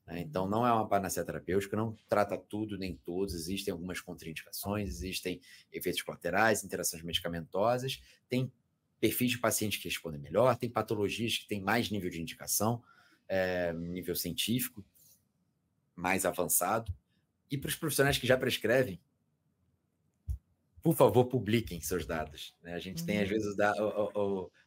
Né? 0.07 0.21
Então, 0.21 0.49
não 0.49 0.67
é 0.67 0.73
uma 0.73 0.89
panaceia 0.89 1.25
terapêutica, 1.25 1.77
não 1.77 1.97
trata 2.09 2.37
tudo 2.37 2.77
nem 2.77 2.97
todos, 2.97 3.35
existem 3.35 3.73
algumas 3.73 4.01
contraindicações, 4.01 4.89
existem 4.89 5.41
efeitos 5.73 6.03
colaterais, 6.03 6.65
interações 6.65 7.03
medicamentosas, 7.03 8.03
tem 8.29 8.53
perfis 8.99 9.31
de 9.31 9.39
pacientes 9.39 9.81
que 9.81 9.89
respondem 9.89 10.21
melhor, 10.21 10.57
tem 10.57 10.69
patologias 10.69 11.39
que 11.39 11.49
têm 11.49 11.63
mais 11.63 11.91
nível 11.91 12.11
de 12.11 12.21
indicação, 12.21 12.83
é, 13.27 13.73
nível 13.73 14.15
científico, 14.15 14.85
mais 15.95 16.27
avançado. 16.27 16.93
E 17.51 17.57
para 17.57 17.69
os 17.69 17.77
profissionais 17.77 18.19
que 18.19 18.27
já 18.27 18.37
prescrevem, 18.37 19.01
por 20.83 20.95
favor, 20.95 21.27
publiquem 21.27 21.81
seus 21.81 22.07
dados. 22.07 22.57
Né? 22.63 22.75
A 22.75 22.79
gente 22.79 23.01
uhum. 23.01 23.07
tem, 23.07 23.19
às 23.19 23.29
uhum. 23.29 23.35
vezes, 23.35 23.61
a, 23.61 23.73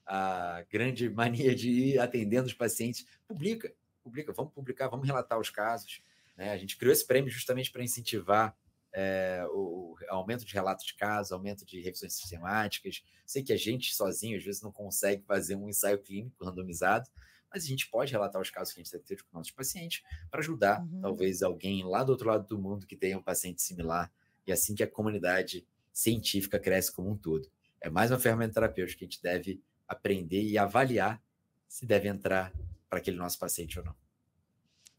a, 0.08 0.58
a, 0.58 0.62
grande 0.64 1.10
mania 1.12 1.56
de 1.56 1.70
ir 1.70 2.00
atendendo 2.00 2.48
os 2.48 2.54
pacientes. 2.54 3.06
Publica, 3.28 3.74
publica, 4.04 4.34
vamos 4.34 4.54
publicar, 4.54 4.88
vamos 4.88 5.08
relatar 5.08 5.40
os 5.40 5.50
casos. 5.50 6.02
Né? 6.38 6.52
A 6.52 6.58
gente 6.58 6.78
criou 6.78 6.92
esse 6.92 7.06
prêmio 7.06 7.30
justamente 7.30 7.72
para 7.72 7.84
incentivar 7.84 8.56
é, 8.94 9.44
o, 9.50 9.96
aumento 10.10 10.46
de 10.46 10.54
relatos 10.54 10.86
de 10.86 10.94
casos, 10.94 11.32
aumento 11.32 11.66
de 11.66 11.82
revisões 11.82 12.14
sistemáticas. 12.14 13.04
Sei 13.26 13.42
que 13.42 13.52
a 13.52 13.58
gente 13.58 13.96
sozinho, 13.96 14.38
às 14.38 14.44
vezes, 14.44 14.62
não 14.62 14.72
consegue 14.72 15.24
fazer 15.24 15.56
um 15.56 15.68
ensaio 15.68 15.98
clínico 15.98 16.46
randomizado, 16.46 17.10
mas 17.52 17.64
a 17.64 17.68
gente 17.68 17.90
pode 17.90 18.12
relatar 18.12 18.42
os 18.42 18.50
casos 18.50 18.74
que 18.74 18.82
a 18.82 18.84
gente 18.84 19.06
teve 19.06 19.24
com 19.24 19.38
nossos 19.38 19.52
pacientes 19.52 20.04
para 20.30 20.40
ajudar, 20.40 20.82
uhum. 20.82 21.02
talvez, 21.02 21.42
alguém 21.42 21.84
lá 21.84 22.04
do 22.04 22.12
outro 22.12 22.28
lado 22.28 22.48
do 22.48 22.60
mundo 22.60 22.86
que 22.86 22.96
tenha 22.96 23.18
um 23.18 23.24
paciente 23.24 23.62
similar. 23.62 24.12
E 24.46 24.52
assim 24.52 24.76
que 24.76 24.84
a 24.84 24.88
comunidade 24.88 25.66
científica 25.94 26.60
cresce 26.60 26.92
como 26.92 27.12
um 27.12 27.18
todo. 27.18 27.50
É 27.80 27.90
mais 27.90 28.12
uma 28.12 28.20
ferramenta 28.20 28.56
terapêutica 28.56 29.00
que 29.00 29.06
a 29.06 29.08
gente 29.08 29.22
deve 29.22 29.62
aprender 29.88 30.42
e 30.42 30.58
avaliar 30.58 31.22
se 31.68 31.86
deve 31.86 32.08
entrar 32.08 32.52
para 32.90 33.00
aquele 33.00 33.18
nosso 33.18 33.38
paciente 33.40 33.80
ou 33.80 33.86
não. 33.86 34.03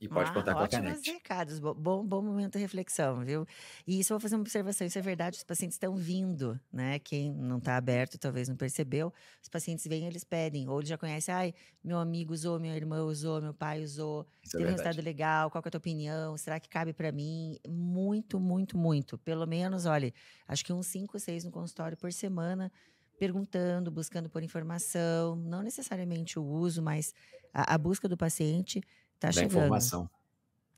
E 0.05 0.09
pode 0.09 0.31
ah, 0.31 0.35
contar 0.35 0.55
com 0.55 0.61
a 0.61 0.69
canete. 0.69 1.13
recados, 1.13 1.59
bom, 1.59 2.05
bom 2.05 2.21
momento 2.21 2.53
de 2.53 2.59
reflexão, 2.59 3.25
viu? 3.25 3.47
E 3.87 4.01
isso 4.01 4.13
eu 4.13 4.17
vou 4.17 4.21
fazer 4.21 4.37
uma 4.37 4.43
observação, 4.43 4.87
isso 4.87 4.99
é 4.99 5.03
verdade, 5.03 5.39
os 5.39 5.45
pacientes 5.45 5.77
estão 5.77 5.97
vindo, 5.97 6.61
né? 6.71 6.99
Quem 6.99 7.33
não 7.33 7.57
está 7.57 7.79
aberto 7.79 8.19
talvez 8.19 8.47
não 8.47 8.55
percebeu, 8.55 9.11
os 9.43 9.49
pacientes 9.49 9.87
vêm 9.87 10.07
eles 10.07 10.23
pedem, 10.23 10.69
ou 10.69 10.79
eles 10.79 10.91
já 10.91 10.99
conhecem, 10.99 11.35
ai, 11.35 11.55
meu 11.83 11.99
amigo 11.99 12.35
usou, 12.35 12.61
minha 12.61 12.77
irmã 12.77 13.03
usou, 13.03 13.41
meu 13.41 13.55
pai 13.55 13.83
usou, 13.83 14.27
isso 14.43 14.57
é 14.57 14.59
teve 14.59 14.65
é 14.65 14.67
um 14.67 14.71
resultado 14.73 15.03
legal, 15.03 15.51
qual 15.51 15.63
é 15.65 15.69
a 15.69 15.71
tua 15.71 15.79
opinião, 15.79 16.37
será 16.37 16.61
que 16.61 16.69
cabe 16.69 16.93
para 16.93 17.11
mim? 17.11 17.59
Muito, 17.67 18.39
muito, 18.39 18.77
muito. 18.77 19.17
Pelo 19.17 19.47
menos, 19.47 19.87
olha, 19.87 20.13
acho 20.47 20.63
que 20.63 20.73
uns 20.73 20.87
cinco, 20.87 21.19
seis 21.19 21.45
no 21.45 21.51
consultório 21.51 21.97
por 21.97 22.13
semana, 22.13 22.71
perguntando, 23.19 23.91
buscando 23.91 24.29
por 24.29 24.43
informação, 24.43 25.35
não 25.35 25.63
necessariamente 25.63 26.39
o 26.39 26.45
uso, 26.45 26.83
mas 26.83 27.15
a, 27.55 27.75
a 27.75 27.79
busca 27.79 28.09
do 28.09 28.17
paciente 28.17 28.83
Tá 29.19 29.29
da 29.29 29.33
chegando. 29.33 29.53
informação. 29.53 30.11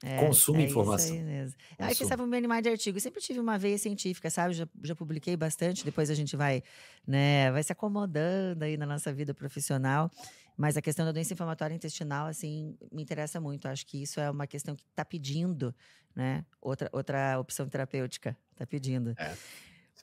É, 0.03 0.18
Consuma 0.20 0.61
é 0.61 0.64
informação. 0.64 1.07
Isso 1.07 1.14
aí 1.14 1.22
mesmo. 1.24 1.57
Aí 1.78 1.95
que 1.95 2.03
estava 2.03 2.26
bem 2.26 2.39
animado 2.39 2.64
de 2.64 2.68
artigo. 2.68 2.99
Eu 2.99 3.01
sempre 3.01 3.20
tive 3.20 3.41
uma 3.41 3.59
veia 3.59 3.78
científica, 3.78 4.28
sabe? 4.28 4.55
Já, 4.55 4.68
já 4.82 4.95
publiquei 4.95 5.37
bastante. 5.37 5.84
Depois 5.84 6.11
a 6.11 6.14
gente 6.14 6.37
vai, 6.37 6.62
né, 7.07 7.51
vai 7.51 7.62
se 7.62 7.72
acomodando 7.72 8.64
aí 8.64 8.76
na 8.76 8.84
nossa 8.84 9.12
vida 9.12 9.32
profissional. 9.32 10.11
Mas 10.57 10.76
a 10.76 10.82
questão 10.82 11.05
da 11.05 11.12
doença 11.12 11.32
inflamatória 11.32 11.74
intestinal, 11.74 12.26
assim, 12.26 12.76
me 12.93 13.03
interessa 13.03 13.41
muito. 13.41 13.68
Acho 13.68 13.87
que 13.87 14.03
isso 14.03 14.20
é 14.20 14.30
uma 14.30 14.47
questão 14.47 14.74
que 14.74 14.84
está 14.84 15.05
pedindo, 15.05 15.74
né? 16.14 16.45
Outra, 16.61 16.89
outra 16.93 17.39
opção 17.39 17.66
terapêutica. 17.68 18.37
Está 18.53 18.66
pedindo. 18.66 19.14
É, 19.18 19.34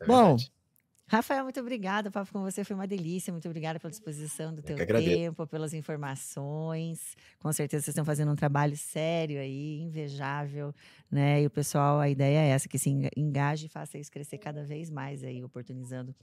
é 0.02 0.06
Bom, 0.06 0.36
verdade. 0.36 0.52
Rafael, 1.14 1.44
muito 1.44 1.60
obrigada. 1.60 2.10
O 2.10 2.12
papo 2.12 2.34
com 2.34 2.42
você 2.42 2.64
foi 2.64 2.76
uma 2.76 2.88
delícia. 2.88 3.32
Muito 3.32 3.48
obrigada 3.48 3.80
pela 3.80 3.92
disposição 3.92 4.52
do 4.52 4.64
teu 4.64 4.76
tempo, 4.76 5.46
pelas 5.46 5.72
informações. 5.72 7.16
Com 7.38 7.54
certeza 7.54 7.84
vocês 7.84 7.94
estão 7.94 8.04
fazendo 8.04 8.32
um 8.32 8.36
trabalho 8.36 8.76
sério 8.76 9.40
aí, 9.40 9.80
invejável, 9.80 10.74
né? 11.12 11.44
E 11.44 11.46
o 11.46 11.52
pessoal, 11.52 12.00
a 12.00 12.10
ideia 12.10 12.40
é 12.40 12.48
essa, 12.48 12.68
que 12.68 12.80
se 12.80 12.90
engaje 13.16 13.68
e 13.68 13.70
faça 13.70 14.00
isso 14.00 14.12
crescer 14.12 14.40
cada 14.40 14.64
vez 14.64 14.90
mais 14.90 15.24
aí, 15.24 15.44
oportunizando 15.44 16.16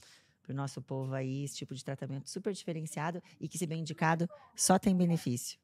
para 0.42 0.52
o 0.52 0.56
nosso 0.56 0.82
povo 0.82 1.14
aí 1.14 1.44
esse 1.44 1.54
tipo 1.54 1.72
de 1.72 1.84
tratamento 1.84 2.28
super 2.28 2.52
diferenciado 2.52 3.22
e 3.40 3.46
que, 3.46 3.56
se 3.58 3.68
bem 3.68 3.82
indicado, 3.82 4.28
só 4.56 4.76
tem 4.76 4.96
benefício. 4.96 5.56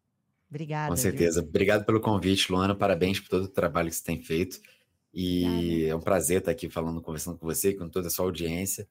Obrigada. 0.49 0.91
Com 0.91 0.97
certeza. 0.97 1.41
Viu? 1.41 1.49
Obrigado 1.49 1.85
pelo 1.85 2.01
convite, 2.01 2.53
Luana. 2.53 2.77
Parabéns 2.77 3.19
por 3.19 3.31
todo 3.31 3.45
o 3.47 3.49
trabalho 3.49 3.89
que 3.89 3.97
você 3.97 4.05
tem 4.05 4.23
feito. 4.23 4.61
E 5.13 5.45
Obrigada. 5.45 5.89
é 5.89 5.97
um 5.97 6.01
prazer 6.01 6.39
estar 6.39 6.53
aqui 6.53 6.71
falando, 6.71 7.03
conversando 7.03 7.37
com 7.37 7.45
você, 7.45 7.75
com 7.75 7.89
toda 7.89 8.07
a 8.07 8.11
sua 8.11 8.25
audiência 8.25 8.87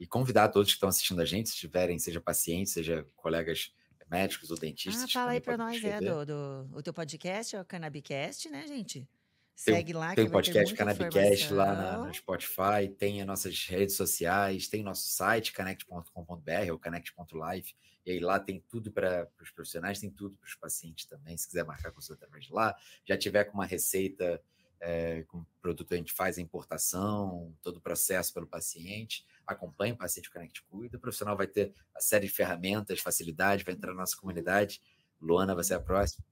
e 0.00 0.06
convidar 0.06 0.48
todos 0.48 0.70
que 0.70 0.76
estão 0.76 0.88
assistindo 0.88 1.20
a 1.20 1.26
gente, 1.26 1.50
se 1.50 1.56
tiverem, 1.56 1.98
seja 1.98 2.20
pacientes, 2.22 2.72
seja 2.72 3.06
colegas 3.14 3.72
médicos 4.10 4.50
ou 4.50 4.58
dentistas. 4.58 5.04
Ah, 5.04 5.08
fala 5.08 5.32
aí 5.32 5.40
para 5.40 5.58
nós, 5.58 5.84
é, 5.84 6.00
do, 6.00 6.26
do, 6.26 6.70
o 6.72 6.82
teu 6.82 6.92
podcast, 6.92 7.54
é 7.54 7.60
o 7.60 7.64
Cannabicast, 7.64 8.48
né, 8.48 8.66
gente? 8.66 9.06
Segue 9.54 9.92
tem, 9.92 10.00
lá. 10.00 10.14
Tem 10.14 10.24
o 10.24 10.30
podcast 10.30 10.74
Cannabicast 10.74 11.52
lá 11.52 11.74
na, 11.74 11.98
no 11.98 12.14
Spotify, 12.14 12.88
tem 12.98 13.20
as 13.20 13.26
nossas 13.26 13.66
redes 13.66 13.94
sociais, 13.94 14.68
tem 14.68 14.82
nosso 14.82 15.06
site, 15.06 15.52
connect.com.br 15.52 16.72
ou 16.72 16.78
connect.live. 16.78 17.74
E 18.06 18.12
aí 18.12 18.20
lá 18.20 18.40
tem 18.40 18.64
tudo 18.70 18.90
para 18.90 19.28
os 19.38 19.50
profissionais, 19.50 20.00
tem 20.00 20.10
tudo 20.10 20.34
para 20.36 20.46
os 20.46 20.54
pacientes 20.54 21.04
também. 21.04 21.36
Se 21.36 21.46
quiser 21.46 21.66
marcar 21.66 21.92
consulta 21.92 22.24
através 22.24 22.46
de 22.46 22.52
lá, 22.54 22.74
já 23.04 23.18
tiver 23.18 23.44
com 23.44 23.52
uma 23.52 23.66
receita 23.66 24.42
é, 24.80 25.24
com 25.24 25.38
o 25.38 25.46
produto 25.60 25.92
a 25.94 25.96
gente 25.96 26.12
faz 26.12 26.38
a 26.38 26.40
importação, 26.40 27.54
todo 27.62 27.76
o 27.76 27.80
processo 27.80 28.32
pelo 28.32 28.46
paciente 28.46 29.24
acompanha 29.52 29.94
o 29.94 29.96
paciente 29.96 30.28
o 30.28 30.32
Connect 30.32 30.62
Cuida. 30.62 30.96
O 30.96 31.00
profissional 31.00 31.36
vai 31.36 31.46
ter 31.46 31.74
a 31.94 32.00
série 32.00 32.26
de 32.26 32.32
ferramentas, 32.32 33.00
facilidade, 33.00 33.64
vai 33.64 33.74
entrar 33.74 33.92
na 33.92 34.00
nossa 34.00 34.16
comunidade. 34.16 34.80
Luana 35.20 35.54
vai 35.54 35.64
ser 35.64 35.74
a 35.74 35.80
próxima. 35.80 36.24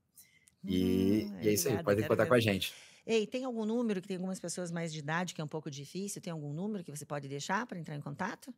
E, 0.65 1.29
hum, 1.31 1.39
e 1.43 1.49
é 1.49 1.53
isso 1.53 1.69
aí, 1.69 1.83
podem 1.83 2.07
contar 2.07 2.27
com 2.27 2.35
a 2.35 2.41
gente. 2.41 2.73
Ei, 3.07 3.27
tem 3.27 3.45
algum 3.45 3.65
número 3.65 4.03
que 4.03 4.09
tem 4.09 4.17
algumas 4.17 4.39
pessoas 4.39 4.71
mais 4.71 4.93
de 4.93 4.99
idade 4.99 5.35
que 5.35 5.41
é 5.41 5.45
um 5.45 5.49
pouco 5.49 5.71
difícil? 5.71 6.21
Tem 6.21 6.33
algum 6.33 6.53
número 6.53 6.85
que 6.85 6.91
você 6.91 7.07
pode 7.07 7.29
deixar 7.29 7.67
para 7.67 7.79
entrar 7.79 7.97
em 7.97 8.01
contato? 8.01 8.53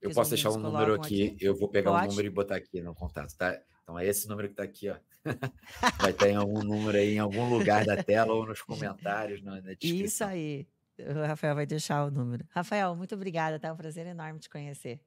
Eu 0.00 0.10
posso 0.12 0.30
deixar 0.30 0.50
um 0.50 0.58
número 0.58 0.94
aqui, 0.94 1.28
aqui, 1.28 1.44
eu 1.44 1.54
vou 1.54 1.68
pegar 1.68 1.90
pode? 1.90 2.06
um 2.06 2.10
número 2.10 2.26
e 2.26 2.30
botar 2.30 2.56
aqui 2.56 2.80
no 2.80 2.94
contato, 2.94 3.36
tá? 3.36 3.60
Então 3.82 3.98
é 3.98 4.06
esse 4.06 4.28
número 4.28 4.48
que 4.48 4.54
está 4.54 4.62
aqui, 4.62 4.88
ó. 4.88 4.96
Vai 6.00 6.12
ter 6.12 6.34
algum 6.34 6.62
número 6.62 6.96
aí 6.96 7.14
em 7.14 7.18
algum 7.18 7.50
lugar 7.50 7.84
da 7.84 8.02
tela 8.02 8.32
ou 8.32 8.46
nos 8.46 8.62
comentários, 8.62 9.42
na, 9.42 9.60
na 9.60 9.74
descrição. 9.74 10.06
Isso 10.06 10.24
aí. 10.24 10.66
O 10.98 11.26
Rafael 11.26 11.54
vai 11.54 11.64
deixar 11.64 12.04
o 12.04 12.10
número. 12.10 12.44
Rafael, 12.50 12.94
muito 12.94 13.14
obrigada, 13.14 13.58
tá? 13.58 13.72
Um 13.72 13.76
prazer 13.76 14.06
enorme 14.06 14.38
te 14.38 14.50
conhecer. 14.50 15.00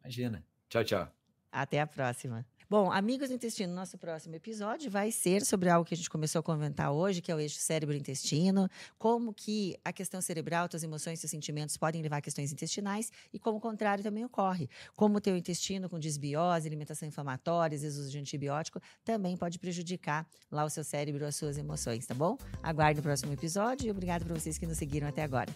Imagina. 0.00 0.44
Tchau, 0.68 0.82
tchau. 0.82 1.08
Até 1.52 1.80
a 1.80 1.86
próxima. 1.86 2.44
Bom, 2.68 2.90
amigos 2.90 3.28
do 3.28 3.34
intestino, 3.36 3.72
nosso 3.72 3.96
próximo 3.96 4.34
episódio 4.34 4.90
vai 4.90 5.12
ser 5.12 5.44
sobre 5.44 5.70
algo 5.70 5.86
que 5.86 5.94
a 5.94 5.96
gente 5.96 6.10
começou 6.10 6.40
a 6.40 6.42
comentar 6.42 6.90
hoje, 6.90 7.22
que 7.22 7.30
é 7.30 7.34
o 7.34 7.38
eixo 7.38 7.60
cérebro-intestino, 7.60 8.68
como 8.98 9.32
que 9.32 9.78
a 9.84 9.92
questão 9.92 10.20
cerebral, 10.20 10.66
suas 10.68 10.82
emoções, 10.82 11.20
seus 11.20 11.30
sentimentos 11.30 11.76
podem 11.76 12.02
levar 12.02 12.16
a 12.16 12.20
questões 12.20 12.52
intestinais 12.52 13.12
e 13.32 13.38
como 13.38 13.58
o 13.58 13.60
contrário 13.60 14.02
também 14.02 14.24
ocorre. 14.24 14.68
Como 14.96 15.18
o 15.18 15.20
teu 15.20 15.36
intestino 15.36 15.88
com 15.88 15.96
desbiose, 15.96 16.66
alimentação 16.66 17.06
inflamatória, 17.06 17.78
uso 17.78 18.10
de 18.10 18.18
antibiótico, 18.18 18.80
também 19.04 19.36
pode 19.36 19.60
prejudicar 19.60 20.26
lá 20.50 20.64
o 20.64 20.68
seu 20.68 20.82
cérebro, 20.82 21.24
as 21.24 21.36
suas 21.36 21.56
emoções, 21.56 22.04
tá 22.04 22.14
bom? 22.14 22.36
Aguarde 22.64 22.98
o 22.98 23.02
próximo 23.02 23.32
episódio 23.32 23.86
e 23.86 23.92
obrigado 23.92 24.26
por 24.26 24.36
vocês 24.40 24.58
que 24.58 24.66
nos 24.66 24.76
seguiram 24.76 25.06
até 25.06 25.22
agora. 25.22 25.54